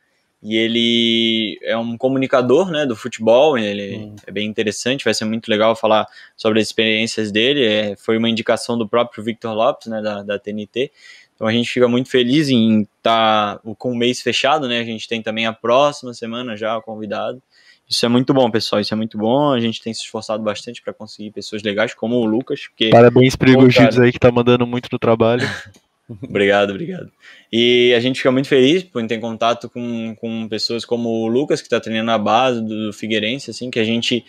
e 0.43 0.57
ele 0.57 1.59
é 1.62 1.77
um 1.77 1.99
comunicador 1.99 2.71
né, 2.71 2.87
do 2.87 2.97
futebol, 2.97 3.59
ele 3.59 3.97
hum. 3.97 4.17
é 4.27 4.31
bem 4.31 4.49
interessante, 4.49 5.05
vai 5.05 5.12
ser 5.12 5.27
muito 5.27 5.49
legal 5.49 5.77
falar 5.77 6.07
sobre 6.37 6.61
as 6.61 6.67
experiências 6.67 7.31
dele, 7.31 7.65
é, 7.65 7.97
foi 7.97 8.17
uma 8.17 8.29
indicação 8.29 8.79
do 8.79 8.89
próprio 8.89 9.23
Victor 9.23 9.55
Lopes, 9.55 9.89
né, 9.89 10.01
da, 10.01 10.23
da 10.23 10.39
TNT, 10.39 10.91
então 11.35 11.47
a 11.47 11.53
gente 11.53 11.71
fica 11.71 11.89
muito 11.89 12.09
feliz 12.09 12.49
em 12.49 12.83
estar 12.83 13.59
tá, 13.59 13.75
com 13.77 13.93
o 13.93 13.97
mês 13.97 14.23
fechado, 14.23 14.67
né, 14.67 14.81
a 14.81 14.85
gente 14.85 15.07
tem 15.07 15.23
também 15.23 15.47
a 15.47 15.53
próxima 15.53 16.15
semana 16.15 16.57
já 16.57 16.77
o 16.77 16.83
convidado, 16.83 17.43
isso 17.87 18.07
é 18.07 18.09
muito 18.09 18.33
bom, 18.33 18.51
pessoal, 18.51 18.81
isso 18.81 18.95
é 18.95 18.97
muito 18.97 19.19
bom, 19.19 19.53
a 19.53 19.61
gente 19.61 19.83
tem 19.83 19.93
se 19.93 20.03
esforçado 20.03 20.43
bastante 20.43 20.81
para 20.81 20.95
conseguir 20.95 21.33
pessoas 21.33 21.62
legais, 21.62 21.93
como 21.93 22.17
o 22.17 22.25
Lucas, 22.25 22.67
porque... 22.69 22.89
Parabéns 22.89 23.37
para 23.37 23.51
o 23.51 24.03
aí 24.03 24.12
que 24.12 24.19
tá 24.19 24.31
mandando 24.31 24.67
muito 24.67 24.89
no 24.91 24.99
trabalho. 24.99 25.43
obrigado, 26.23 26.70
obrigado. 26.70 27.11
E 27.53 27.93
a 27.95 28.01
gente 28.01 28.19
fica 28.19 28.31
muito 28.31 28.49
feliz 28.49 28.82
por 28.82 29.05
ter 29.07 29.19
contato 29.19 29.69
com, 29.69 30.15
com 30.16 30.49
pessoas 30.49 30.85
como 30.85 31.09
o 31.09 31.27
Lucas, 31.27 31.61
que 31.61 31.66
está 31.66 31.81
treinando 31.81 32.11
a 32.11 32.19
base 32.19 32.62
do 32.62 32.93
Figueirense, 32.93 33.51
assim, 33.51 33.70
que 33.70 33.78
a 33.78 33.85
gente. 33.85 34.24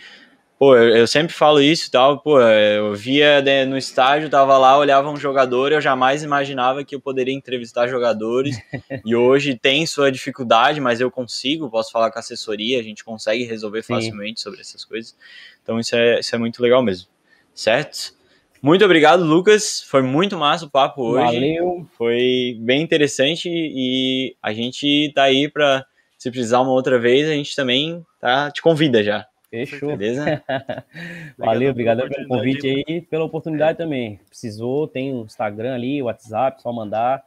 Pô, 0.60 0.76
eu, 0.78 1.08
sempre 1.08 1.34
falo 1.34 1.60
isso 1.60 1.88
e 1.88 1.92
tal, 1.92 2.20
pô, 2.20 2.40
eu 2.40 2.94
via 2.94 3.42
né, 3.42 3.66
no 3.66 3.76
estádio, 3.76 4.30
tava 4.30 4.60
lá, 4.60 4.78
olhava 4.78 5.10
um 5.10 5.18
jogador, 5.18 5.72
eu 5.72 5.82
jamais 5.82 6.22
imaginava 6.22 6.86
que 6.86 6.94
eu 6.94 7.00
poderia 7.02 7.34
entrevistar 7.34 7.88
jogadores. 7.88 8.56
e 9.04 9.16
hoje 9.16 9.58
tem 9.58 9.88
sua 9.88 10.12
dificuldade, 10.12 10.80
mas 10.80 11.02
eu 11.02 11.10
consigo, 11.10 11.68
posso 11.68 11.92
falar 11.92 12.12
com 12.12 12.20
a 12.20 12.22
assessoria, 12.22 12.80
a 12.80 12.84
gente 12.84 13.04
consegue 13.04 13.44
resolver 13.44 13.82
facilmente 13.82 14.40
Sim. 14.40 14.44
sobre 14.44 14.62
essas 14.62 14.86
coisas. 14.86 15.16
Então 15.64 15.80
isso 15.80 15.96
é, 15.96 16.20
isso 16.20 16.36
é 16.36 16.38
muito 16.38 16.62
legal 16.62 16.84
mesmo. 16.84 17.08
Certo? 17.56 18.14
Muito 18.62 18.86
obrigado, 18.86 19.24
Lucas. 19.24 19.82
Foi 19.82 20.04
muito 20.04 20.38
massa 20.38 20.66
o 20.66 20.70
papo 20.70 21.02
hoje. 21.02 21.34
Valeu. 21.34 21.88
Foi 21.98 22.56
bem 22.60 22.82
interessante 22.82 23.50
e 23.50 24.36
a 24.42 24.54
gente 24.54 25.12
tá 25.16 25.24
aí 25.24 25.50
para 25.50 25.86
se 26.18 26.30
precisar 26.30 26.62
uma 26.62 26.72
outra 26.72 27.00
vez, 27.00 27.28
a 27.28 27.34
gente 27.34 27.56
também 27.56 28.06
tá 28.20 28.52
te 28.52 28.62
convida 28.62 29.04
já. 29.04 29.26
Fechou. 29.50 29.90
Beleza? 29.98 30.44
Valeu, 31.38 31.72
obrigado 31.72 32.08
pelo 32.08 32.28
convite 32.28 32.68
aí 32.68 32.84
e 32.88 33.02
pela 33.02 33.26
oportunidade 33.26 33.78
também. 33.78 34.20
Precisou, 34.30 34.88
tem 34.88 35.14
o 35.14 35.24
Instagram 35.24 35.74
ali, 35.74 36.02
o 36.02 36.06
WhatsApp, 36.06 36.62
só 36.62 36.72
mandar. 36.72 37.24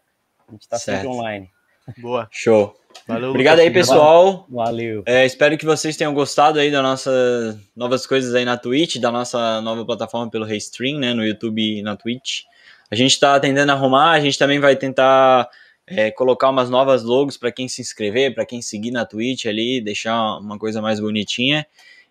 A 0.49 0.53
gente 0.53 0.69
tá 0.69 0.79
certo. 0.79 1.03
sempre 1.03 1.15
online. 1.15 1.51
Boa. 1.99 2.29
Show. 2.31 2.77
Valeu, 3.07 3.31
Obrigado 3.31 3.59
Lucas, 3.59 3.67
aí, 3.67 3.73
pessoal. 3.73 4.47
Valeu. 4.49 5.03
É, 5.07 5.27
espero 5.27 5.59
que 5.59 5.67
vocês 5.67 5.97
tenham 5.97 6.15
gostado 6.15 6.59
aí 6.59 6.71
das 6.71 6.83
nossas 6.83 7.59
novas 7.77 8.07
coisas 8.07 8.35
aí 8.35 8.45
na 8.45 8.57
Twitch, 8.57 8.97
da 8.97 9.11
nossa 9.11 9.61
nova 9.61 9.85
plataforma 9.85 10.31
pelo 10.31 10.45
Restream, 10.45 10.99
né, 10.99 11.13
no 11.13 11.25
YouTube 11.25 11.61
e 11.61 11.83
na 11.83 11.97
Twitch. 11.97 12.43
A 12.91 12.95
gente 12.95 13.13
está 13.13 13.39
tentando 13.39 13.71
arrumar, 13.71 14.13
a 14.13 14.21
gente 14.21 14.39
também 14.39 14.59
vai 14.59 14.77
tentar 14.77 15.49
é, 15.87 16.11
colocar 16.11 16.49
umas 16.49 16.71
novas 16.71 17.03
logos 17.03 17.37
para 17.37 17.53
quem 17.53 17.69
se 17.69 17.83
inscrever, 17.83 18.35
para 18.35 18.47
quem 18.47 18.63
seguir 18.63 18.91
na 18.91 19.05
Twitch 19.05 19.47
ali, 19.47 19.81
deixar 19.81 20.39
uma 20.39 20.59
coisa 20.59 20.81
mais 20.81 20.99
bonitinha. 20.99 21.67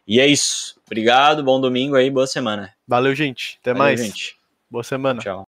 E 0.08 0.20
é 0.20 0.28
isso. 0.28 0.76
Obrigado, 0.86 1.44
bom 1.44 1.60
domingo 1.60 1.96
aí, 1.96 2.10
boa 2.10 2.28
semana. 2.28 2.72
Valeu, 2.88 3.16
gente. 3.16 3.58
Até 3.62 3.74
Valeu, 3.74 3.84
mais. 3.84 4.00
Gente. 4.00 4.36
Boa 4.70 4.84
semana. 4.84 5.22
Tchau. 5.22 5.42